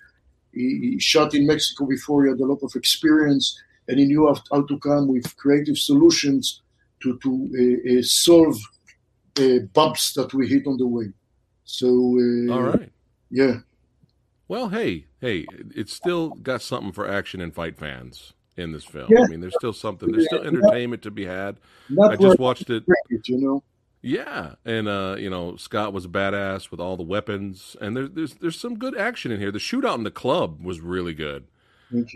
He, 0.53 0.67
he 0.83 0.99
shot 0.99 1.33
in 1.33 1.47
Mexico 1.47 1.85
before. 1.95 2.19
He 2.23 2.29
had 2.29 2.39
a 2.39 2.45
lot 2.45 2.61
of 2.61 2.75
experience, 2.75 3.45
and 3.87 3.95
he 3.99 4.05
knew 4.05 4.27
how, 4.27 4.37
how 4.51 4.61
to 4.69 4.77
come 4.87 5.07
with 5.07 5.35
creative 5.37 5.77
solutions 5.89 6.61
to 7.01 7.09
to 7.23 7.31
uh, 7.61 7.91
uh, 7.91 8.03
solve 8.03 8.57
uh, 9.43 9.59
bumps 9.77 10.13
that 10.17 10.29
we 10.35 10.47
hit 10.53 10.67
on 10.67 10.77
the 10.77 10.89
way. 10.97 11.07
So 11.63 11.87
uh, 11.87 12.53
All 12.53 12.65
right. 12.71 12.91
yeah. 13.31 13.55
Well, 14.47 14.67
hey, 14.69 15.05
hey, 15.19 15.45
it's 15.81 15.93
still 15.93 16.23
got 16.49 16.61
something 16.61 16.91
for 16.91 17.09
action 17.19 17.39
and 17.41 17.55
fight 17.55 17.75
fans 17.77 18.33
in 18.57 18.71
this 18.73 18.85
film. 18.85 19.07
Yeah. 19.09 19.23
I 19.23 19.27
mean, 19.31 19.41
there's 19.41 19.55
still 19.63 19.73
something. 19.73 20.11
There's 20.11 20.25
still 20.25 20.43
entertainment 20.43 21.01
to 21.03 21.11
be 21.11 21.25
had. 21.25 21.53
Not 21.89 22.11
I 22.11 22.15
just 22.17 22.37
watched 22.37 22.69
it. 22.69 22.83
you 23.09 23.37
know. 23.37 23.63
Yeah, 24.01 24.55
and 24.65 24.87
uh, 24.87 25.15
you 25.19 25.29
know 25.29 25.55
Scott 25.57 25.93
was 25.93 26.05
a 26.05 26.09
badass 26.09 26.71
with 26.71 26.79
all 26.79 26.97
the 26.97 27.03
weapons, 27.03 27.75
and 27.79 27.95
there's 27.95 28.09
there's 28.11 28.33
there's 28.35 28.59
some 28.59 28.77
good 28.79 28.97
action 28.97 29.31
in 29.31 29.39
here. 29.39 29.51
The 29.51 29.59
shootout 29.59 29.95
in 29.97 30.03
the 30.03 30.11
club 30.11 30.63
was 30.63 30.81
really 30.81 31.13
good. 31.13 31.47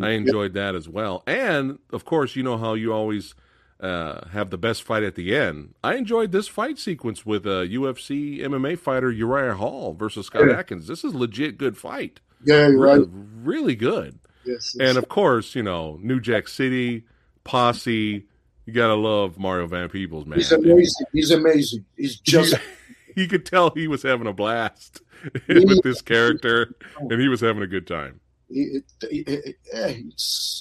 I 0.01 0.11
enjoyed 0.11 0.53
that 0.53 0.73
as 0.73 0.87
well, 0.89 1.21
and 1.27 1.79
of 1.91 2.05
course, 2.05 2.35
you 2.35 2.43
know 2.43 2.57
how 2.57 2.75
you 2.75 2.93
always 2.93 3.35
uh, 3.81 4.27
have 4.29 4.49
the 4.49 4.57
best 4.57 4.83
fight 4.83 5.03
at 5.03 5.15
the 5.15 5.35
end. 5.35 5.75
I 5.83 5.95
enjoyed 5.95 6.31
this 6.31 6.47
fight 6.47 6.79
sequence 6.79 7.25
with 7.25 7.45
a 7.45 7.67
UFC 7.67 8.39
MMA 8.39 8.79
fighter 8.79 9.11
Uriah 9.11 9.55
Hall 9.55 9.93
versus 9.93 10.27
Scott 10.27 10.47
Yeah. 10.47 10.57
Adkins. 10.57 10.87
This 10.87 11.03
is 11.03 11.13
legit 11.13 11.57
good 11.57 11.77
fight, 11.77 12.21
Yeah, 12.43 12.69
you're 12.69 12.79
really, 12.79 12.99
right. 12.99 13.07
really 13.43 13.75
good. 13.75 14.17
Yes, 14.45 14.75
And 14.79 14.97
of 14.97 15.09
course, 15.09 15.55
you 15.55 15.61
know 15.63 15.99
New 16.01 16.19
Jack 16.21 16.47
City 16.47 17.03
posse. 17.43 18.25
You 18.65 18.73
gotta 18.73 18.95
love 18.95 19.37
Mario 19.37 19.67
Van 19.67 19.89
Peebles, 19.89 20.25
man. 20.25 20.39
he's 20.39 20.51
amazing. 20.51 21.05
He's 21.13 21.31
amazing. 21.31 21.85
He's 21.95 22.19
just 22.21 22.55
you 23.15 23.27
could 23.27 23.45
tell 23.45 23.69
he 23.71 23.87
was 23.87 24.01
having 24.03 24.27
a 24.27 24.33
blast 24.33 25.01
with 25.47 25.83
this 25.83 26.01
character, 26.01 26.75
and 26.99 27.19
he 27.21 27.27
was 27.27 27.41
having 27.41 27.61
a 27.63 27.67
good 27.67 27.85
time. 27.87 28.19
it, 28.49 28.83
it, 29.03 29.27
it, 29.27 29.55
it 29.73 30.13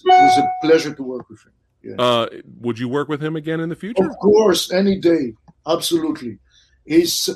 was 0.04 0.38
a 0.38 0.48
pleasure 0.62 0.94
to 0.94 1.02
work 1.02 1.28
with 1.30 1.40
him. 1.44 1.96
Uh, 1.98 2.26
would 2.60 2.78
you 2.78 2.88
work 2.88 3.08
with 3.08 3.22
him 3.22 3.36
again 3.36 3.60
in 3.60 3.68
the 3.68 3.76
future? 3.76 4.04
Of 4.08 4.16
course, 4.18 4.72
any 4.72 4.98
day, 4.98 5.34
absolutely. 5.66 6.38
He's 6.86 7.28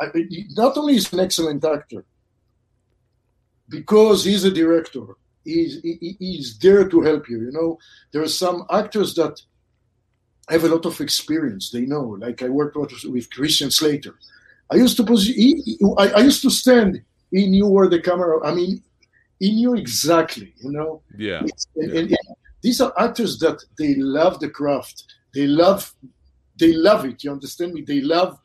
I, 0.00 0.06
not 0.56 0.76
only 0.76 0.96
is 0.96 1.12
an 1.12 1.20
excellent 1.20 1.64
actor 1.64 2.04
because 3.68 4.24
he's 4.24 4.44
a 4.44 4.50
director. 4.50 5.02
He's 5.44 5.80
he, 5.82 5.96
he- 6.00 6.16
he's 6.18 6.58
there 6.58 6.88
to 6.88 7.00
help 7.00 7.28
you. 7.28 7.40
You 7.42 7.52
know, 7.52 7.78
there 8.12 8.22
are 8.22 8.28
some 8.28 8.64
actors 8.70 9.14
that 9.14 9.40
have 10.50 10.64
a 10.64 10.68
lot 10.68 10.86
of 10.86 11.00
experience. 11.00 11.70
They 11.70 11.82
know. 11.82 12.16
Like 12.18 12.42
I 12.42 12.48
worked 12.48 12.76
with 12.76 13.30
Christian 13.30 13.70
Slater. 13.70 14.14
I 14.70 14.76
used 14.76 14.96
to 14.96 15.04
pos- 15.04 15.26
he, 15.26 15.78
I, 15.98 16.08
I 16.08 16.20
used 16.20 16.42
to 16.42 16.50
stand. 16.50 17.02
He 17.30 17.46
knew 17.46 17.66
where 17.66 17.88
the 17.88 18.00
camera. 18.00 18.44
I 18.46 18.54
mean, 18.54 18.82
he 19.38 19.52
knew 19.52 19.74
exactly. 19.74 20.54
You 20.58 20.72
know. 20.72 21.02
Yeah. 21.16 21.40
And, 21.40 21.50
yeah. 21.76 21.84
And, 21.84 22.10
and 22.10 22.18
these 22.62 22.80
are 22.80 22.92
actors 22.98 23.38
that 23.40 23.62
they 23.78 23.94
love 23.94 24.40
the 24.40 24.48
craft. 24.48 25.04
They 25.34 25.46
love. 25.46 25.94
They 26.58 26.72
love 26.72 27.04
it. 27.04 27.24
You 27.24 27.32
understand 27.32 27.72
me? 27.74 27.82
They 27.82 28.00
love 28.00 28.38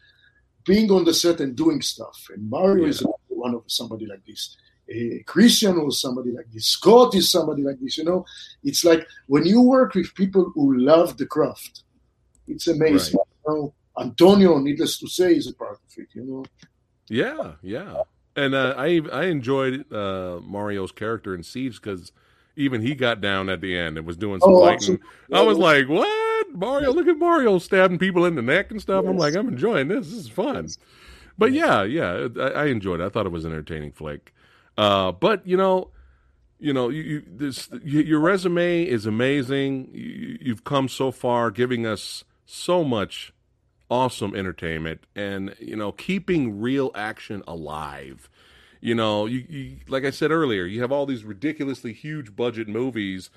being 0.66 0.92
on 0.92 1.06
the 1.06 1.14
set 1.14 1.40
and 1.40 1.56
doing 1.56 1.82
stuff. 1.82 2.28
And 2.34 2.50
Mario 2.50 2.84
yeah. 2.84 2.90
is 2.90 3.04
one 3.28 3.56
of 3.56 3.64
somebody 3.68 4.06
like 4.06 4.26
this. 4.26 4.56
Uh, 4.90 5.22
Christian 5.26 5.84
was 5.84 6.00
somebody 6.00 6.32
like 6.32 6.50
this. 6.52 6.68
Scott 6.68 7.14
is 7.16 7.30
somebody 7.30 7.62
like 7.62 7.80
this. 7.80 7.98
You 7.98 8.06
know, 8.06 8.26
it's 8.64 8.84
like 8.86 9.06
when 9.28 9.46
you 9.46 9.62
work 9.62 9.96
with 9.96 10.16
people 10.16 10.52
who 10.56 10.78
love 10.78 11.18
the 11.18 11.26
craft, 11.26 11.84
it's 12.48 12.68
amazing. 12.68 13.18
Right. 13.18 13.54
You 13.54 13.54
know, 13.54 13.74
Antonio, 14.00 14.60
needless 14.60 15.00
to 15.00 15.08
say, 15.08 15.34
is 15.36 15.48
a 15.48 15.54
part 15.54 15.74
of 15.74 15.98
it. 15.98 16.08
You 16.14 16.24
know. 16.24 16.46
Yeah, 17.10 17.54
yeah, 17.62 18.04
and 18.36 18.54
uh, 18.54 18.76
I 18.78 19.02
I 19.12 19.26
enjoyed 19.26 19.92
uh, 19.92 20.40
Mario's 20.44 20.92
character 20.92 21.34
in 21.34 21.44
Seized 21.44 21.82
because 21.82 22.12
even 22.56 22.82
he 22.82 22.96
got 22.96 23.22
down 23.22 23.50
at 23.50 23.62
the 23.62 23.78
end 23.78 23.98
and 23.98 24.06
was 24.06 24.18
doing 24.18 24.40
some 24.40 24.54
oh, 24.54 24.66
fighting. 24.66 25.00
I 25.32 25.42
was 25.42 25.58
like, 25.58 25.88
"What, 25.88 26.54
Mario? 26.54 26.92
Look 26.92 27.08
at 27.08 27.18
Mario 27.18 27.60
stabbing 27.60 27.98
people 27.98 28.26
in 28.26 28.36
the 28.36 28.42
neck 28.42 28.72
and 28.72 28.82
stuff." 28.82 29.04
Yes. 29.04 29.12
I'm 29.12 29.18
like, 29.18 29.36
"I'm 29.36 29.48
enjoying 29.48 29.88
this. 29.88 30.08
This 30.08 30.20
is 30.20 30.30
fun." 30.30 30.64
Yes. 30.64 30.78
But 31.38 31.52
yeah, 31.52 31.84
yeah, 31.84 32.28
I, 32.40 32.48
I, 32.48 32.66
enjoyed 32.66 33.00
it. 33.00 33.06
I 33.06 33.10
thought 33.10 33.28
it 33.28 33.32
was 33.32 33.46
an 33.46 33.52
entertaining 33.52 33.92
flick. 33.92 34.34
Uh, 34.76 35.12
but 35.12 35.46
you 35.46 35.56
know, 35.56 35.92
you 36.60 36.74
know, 36.74 36.90
you, 36.90 37.04
you 37.04 37.24
this 37.28 37.70
you, 37.84 38.02
your 38.02 38.20
resume 38.20 38.84
is 38.84 39.06
amazing. 39.06 39.90
You, 39.94 40.38
you've 40.42 40.64
come 40.64 40.88
so 40.88 41.12
far, 41.12 41.52
giving 41.52 41.86
us 41.86 42.24
so 42.48 42.84
much 42.84 43.34
awesome 43.90 44.36
entertainment, 44.36 45.06
and 45.16 45.56
you 45.60 45.76
know, 45.76 45.92
keeping 45.92 46.60
real 46.60 46.92
action 46.96 47.44
alive. 47.48 48.30
You 48.82 48.96
know, 48.96 49.26
you, 49.26 49.46
you 49.50 49.78
like 49.88 50.06
I 50.06 50.10
said 50.10 50.32
earlier, 50.32 50.66
you 50.66 50.82
have 50.82 50.92
all 50.92 51.06
these 51.06 51.24
ridiculously 51.24 51.94
huge 51.94 52.36
budget 52.36 52.68
movies, 52.68 53.30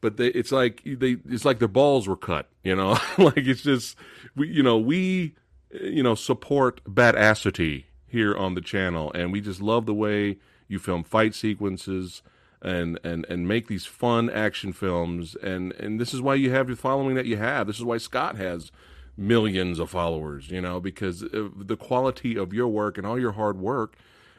but 0.00 0.16
they, 0.16 0.28
it's 0.28 0.52
like 0.52 0.82
they 0.84 1.16
it's 1.28 1.44
like 1.44 1.58
their 1.58 1.68
balls 1.68 2.08
were 2.08 2.16
cut. 2.16 2.48
You 2.62 2.76
know, 2.76 2.98
like 3.18 3.38
it's 3.38 3.62
just 3.62 3.96
we 4.36 4.48
you 4.48 4.62
know 4.62 4.78
we 4.78 5.34
you 5.70 6.02
know 6.02 6.14
support 6.14 6.82
badassity 6.84 7.84
here 8.06 8.36
on 8.36 8.54
the 8.54 8.60
channel, 8.60 9.12
and 9.14 9.32
we 9.32 9.40
just 9.40 9.60
love 9.60 9.86
the 9.86 9.94
way 9.94 10.38
you 10.68 10.78
film 10.78 11.04
fight 11.04 11.34
sequences 11.34 12.22
and 12.62 12.98
and 13.04 13.24
and 13.28 13.48
make 13.48 13.68
these 13.68 13.86
fun 13.86 14.30
action 14.30 14.72
films. 14.72 15.34
And 15.36 15.72
and 15.72 16.00
this 16.00 16.14
is 16.14 16.20
why 16.20 16.34
you 16.34 16.50
have 16.50 16.68
the 16.68 16.76
following 16.76 17.14
that 17.14 17.26
you 17.26 17.36
have. 17.36 17.66
This 17.66 17.76
is 17.76 17.84
why 17.84 17.98
Scott 17.98 18.36
has 18.36 18.70
millions 19.16 19.78
of 19.78 19.90
followers 19.90 20.50
you 20.50 20.60
know 20.62 20.80
because 20.80 21.22
of 21.22 21.66
the 21.66 21.76
quality 21.76 22.38
of 22.38 22.54
your 22.54 22.68
work 22.68 22.96
and 22.96 23.06
all 23.06 23.18
your 23.18 23.32
hard 23.32 23.58
work 23.58 23.96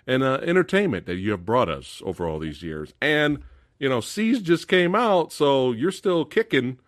and 0.08 0.24
uh, 0.24 0.40
entertainment 0.42 1.06
that 1.06 1.18
you 1.18 1.30
have 1.30 1.46
brought 1.46 1.70
us 1.70 2.02
over 2.04 2.28
all 2.28 2.40
these 2.40 2.64
years. 2.64 2.94
And 3.02 3.44
you 3.80 3.90
know 3.90 4.02
Seized 4.02 4.46
just 4.46 4.68
came 4.68 4.96
out 4.96 5.32
so 5.32 5.72
you're 5.72 5.92
still 5.92 6.26
kicking 6.26 6.80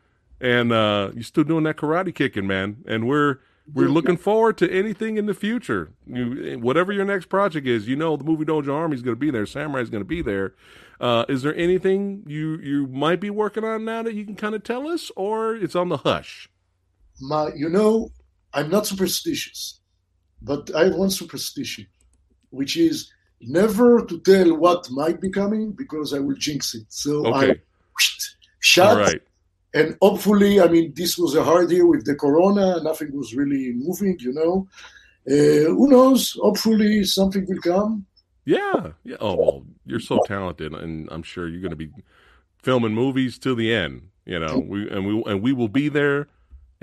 and 0.42 0.74
uh, 0.74 1.12
you're 1.14 1.24
still 1.24 1.46
doing 1.46 1.64
that 1.64 1.78
karate 1.78 2.14
kicking 2.14 2.46
man. 2.46 2.84
And 2.86 3.08
we're 3.08 3.40
we're 3.72 3.88
looking 3.88 4.18
forward 4.18 4.58
to 4.58 4.72
anything 4.72 5.18
in 5.18 5.26
the 5.26 5.34
future. 5.34 5.92
You, 6.06 6.60
whatever 6.60 6.92
your 6.92 7.06
next 7.06 7.28
project 7.28 7.66
is, 7.66 7.88
you 7.88 7.96
know 7.96 8.18
the 8.18 8.24
movie 8.24 8.46
Dojo 8.46 8.74
Army 8.74 8.96
is 8.96 9.02
going 9.02 9.16
to 9.16 9.20
be 9.20 9.32
there. 9.32 9.46
Samurai 9.46 9.82
is 9.82 9.90
going 9.90 10.02
to 10.02 10.08
be 10.08 10.22
there. 10.22 10.54
Uh, 11.00 11.26
is 11.30 11.44
there 11.44 11.56
anything 11.56 12.24
you 12.28 12.58
you 12.58 12.88
might 12.88 13.20
be 13.20 13.30
working 13.30 13.64
on 13.64 13.86
now 13.86 14.04
that 14.04 14.14
you 14.14 14.26
can 14.26 14.36
kind 14.36 14.54
of 14.56 14.64
tell 14.64 14.88
us, 14.88 15.12
or 15.16 15.56
it's 15.56 15.76
on 15.76 15.90
the 15.90 15.98
hush? 15.98 16.50
My, 17.22 17.50
you 17.56 17.70
know, 17.70 18.10
I'm 18.54 18.70
not 18.70 18.86
superstitious, 18.86 19.80
but 20.42 20.74
I 20.76 20.86
have 20.86 20.96
one 20.96 21.10
superstition, 21.10 21.88
which 22.50 22.76
is 22.76 23.12
never 23.42 24.06
to 24.06 24.20
tell 24.20 24.58
what 24.58 24.90
might 24.92 25.22
be 25.22 25.30
coming 25.30 25.72
because 25.72 26.14
I 26.14 26.20
will 26.20 26.36
jinx 26.36 26.76
it. 26.76 26.86
So 26.90 27.26
okay. 27.28 27.52
I 27.52 27.56
shut 28.60 28.90
All 28.90 28.98
right 28.98 29.22
and 29.74 29.98
hopefully, 30.02 30.62
I 30.62 30.68
mean, 30.68 30.94
this 30.96 31.18
was 31.18 31.36
a 31.36 31.44
hard 31.44 31.72
year 31.72 31.88
with 31.88 32.06
the 32.06 32.16
corona. 32.16 32.82
Nothing 32.84 33.16
was 33.16 33.34
really 33.34 33.74
moving, 33.74 34.18
you 34.20 34.34
know. 34.34 34.68
Uh, 35.28 35.70
who 35.72 35.90
knows? 35.90 36.34
Hopefully, 36.42 37.04
something 37.04 37.46
will 37.48 37.62
come. 37.62 38.06
Yeah. 38.46 38.92
Yeah. 39.04 39.16
Oh 39.20 39.36
well, 39.36 39.66
you're 39.86 40.00
so 40.00 40.20
talented, 40.26 40.74
and 40.74 41.08
I'm 41.12 41.24
sure 41.24 41.48
you're 41.48 41.62
going 41.62 41.72
to 41.72 41.78
be 41.78 41.92
filming 42.58 42.94
movies 42.94 43.40
till 43.40 43.56
the 43.56 43.74
end. 43.74 44.10
You 44.26 44.40
know, 44.40 44.60
we 44.60 44.90
and 44.90 45.06
we 45.06 45.24
and 45.32 45.42
we 45.42 45.54
will 45.54 45.68
be 45.68 45.90
there 45.90 46.28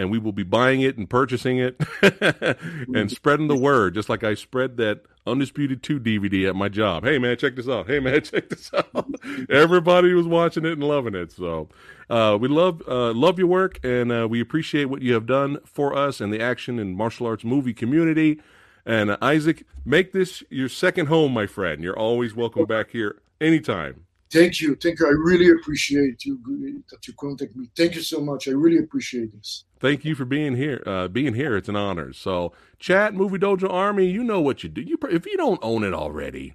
and 0.00 0.10
we 0.10 0.18
will 0.18 0.32
be 0.32 0.42
buying 0.42 0.80
it 0.80 0.96
and 0.96 1.10
purchasing 1.10 1.58
it 1.58 1.78
and 2.94 3.10
spreading 3.10 3.48
the 3.48 3.56
word, 3.56 3.92
just 3.92 4.08
like 4.08 4.24
I 4.24 4.32
spread 4.32 4.78
that 4.78 5.02
Undisputed 5.26 5.82
2 5.82 6.00
DVD 6.00 6.48
at 6.48 6.56
my 6.56 6.70
job. 6.70 7.04
Hey, 7.04 7.18
man, 7.18 7.36
check 7.36 7.54
this 7.54 7.68
out. 7.68 7.86
Hey, 7.86 8.00
man, 8.00 8.22
check 8.22 8.48
this 8.48 8.70
out. 8.72 9.14
Everybody 9.50 10.14
was 10.14 10.26
watching 10.26 10.64
it 10.64 10.72
and 10.72 10.82
loving 10.82 11.14
it. 11.14 11.32
So 11.32 11.68
uh, 12.08 12.38
we 12.40 12.48
love 12.48 12.82
uh, 12.88 13.12
love 13.12 13.38
your 13.38 13.48
work, 13.48 13.78
and 13.84 14.10
uh, 14.10 14.26
we 14.28 14.40
appreciate 14.40 14.86
what 14.86 15.02
you 15.02 15.12
have 15.12 15.26
done 15.26 15.58
for 15.66 15.94
us 15.94 16.18
and 16.18 16.32
the 16.32 16.40
action 16.40 16.78
and 16.78 16.96
martial 16.96 17.26
arts 17.26 17.44
movie 17.44 17.74
community. 17.74 18.40
And 18.86 19.10
uh, 19.10 19.18
Isaac, 19.20 19.66
make 19.84 20.12
this 20.12 20.42
your 20.48 20.70
second 20.70 21.06
home, 21.06 21.34
my 21.34 21.46
friend. 21.46 21.84
You're 21.84 21.98
always 21.98 22.34
welcome 22.34 22.64
back 22.64 22.92
here 22.92 23.20
anytime. 23.38 24.06
Thank 24.32 24.62
you. 24.62 24.76
Thank 24.76 25.00
you. 25.00 25.06
I 25.06 25.10
really 25.10 25.50
appreciate 25.50 26.24
you 26.24 26.40
that 26.90 27.06
you 27.06 27.12
contact 27.14 27.54
me. 27.54 27.68
Thank 27.76 27.96
you 27.96 28.02
so 28.02 28.20
much. 28.20 28.48
I 28.48 28.52
really 28.52 28.78
appreciate 28.78 29.36
this. 29.36 29.64
Thank 29.80 30.04
you 30.04 30.14
for 30.14 30.26
being 30.26 30.56
here. 30.56 30.82
Uh, 30.84 31.08
being 31.08 31.34
here, 31.34 31.56
it's 31.56 31.68
an 31.68 31.76
honor. 31.76 32.12
So, 32.12 32.52
chat, 32.78 33.14
Movie 33.14 33.38
Dojo 33.38 33.70
Army, 33.70 34.06
you 34.06 34.22
know 34.22 34.40
what 34.40 34.62
you 34.62 34.68
do. 34.68 34.82
You 34.82 34.98
if 35.10 35.26
you 35.26 35.36
don't 35.38 35.58
own 35.62 35.84
it 35.84 35.94
already, 35.94 36.54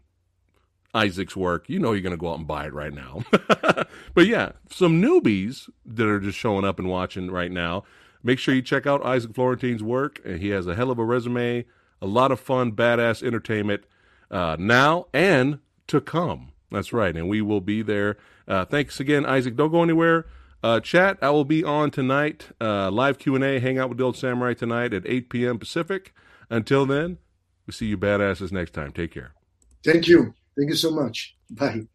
Isaac's 0.93 1.35
work, 1.35 1.68
you 1.68 1.80
know 1.80 1.91
you're 1.91 2.10
to 2.11 2.18
go 2.18 2.31
out 2.31 2.38
and 2.38 2.47
buy 2.47 2.68
it 2.68 2.73
right 2.73 2.93
now. 2.93 3.23
but 4.14 4.27
yeah, 4.27 4.52
some 4.69 5.02
newbies 5.02 5.69
that 5.85 6.07
are 6.07 6.19
just 6.19 6.38
showing 6.38 6.65
up 6.65 6.77
and 6.77 6.88
watching 6.88 7.31
right 7.31 7.52
now. 7.52 7.84
Make 8.22 8.39
sure 8.39 8.56
you 8.56 8.61
check 8.61 8.88
out 8.88 9.06
Isaac 9.06 9.35
Florentine's 9.35 9.84
work. 9.84 10.26
He 10.26 10.49
has 10.49 10.65
a 10.65 10.73
hell 10.73 10.89
of 10.89 10.97
a 10.97 11.03
resume, 11.03 11.65
a 12.02 12.07
lot 12.07 12.31
of 12.31 12.39
fun, 12.39 12.72
badass 12.72 13.22
entertainment 13.22 13.84
uh, 14.31 14.56
now 14.60 15.07
and 15.14 15.60
to 15.88 16.02
come. 16.02 16.52
That's 16.72 16.91
right, 16.91 17.15
and 17.15 17.30
we 17.30 17.41
will 17.41 17.61
be 17.61 17.81
there. 17.81 18.18
Uh, 18.47 18.65
thanks 18.65 18.99
again, 18.99 19.26
Isaac. 19.26 19.56
Don't 19.56 19.72
go 19.72 19.84
anywhere. 19.84 20.26
Uh, 20.66 20.80
chat, 20.80 21.20
I 21.22 21.30
will 21.30 21.46
be 21.46 21.64
on 21.64 21.92
tonight. 21.92 22.48
Uh, 22.60 22.90
live 22.90 23.20
Q 23.20 23.36
and 23.36 23.44
A, 23.44 23.60
hang 23.60 23.78
out 23.78 23.88
with 23.88 24.00
the 24.00 24.04
old 24.04 24.18
samurai 24.18 24.56
tonight 24.56 24.96
at 24.96 25.04
8 25.06 25.30
p.m. 25.30 25.60
Pacific. 25.60 26.12
Until 26.50 26.88
then, 26.88 27.20
we 27.68 27.74
see 27.74 27.86
you 27.86 28.00
badasses 28.00 28.52
next 28.52 28.72
time. 28.72 28.92
Take 28.92 29.12
care. 29.12 29.36
Thank 29.84 30.08
you. 30.08 30.34
Thank 30.58 30.72
you 30.72 30.76
so 30.76 30.90
much. 30.90 31.38
Bye. 31.52 31.86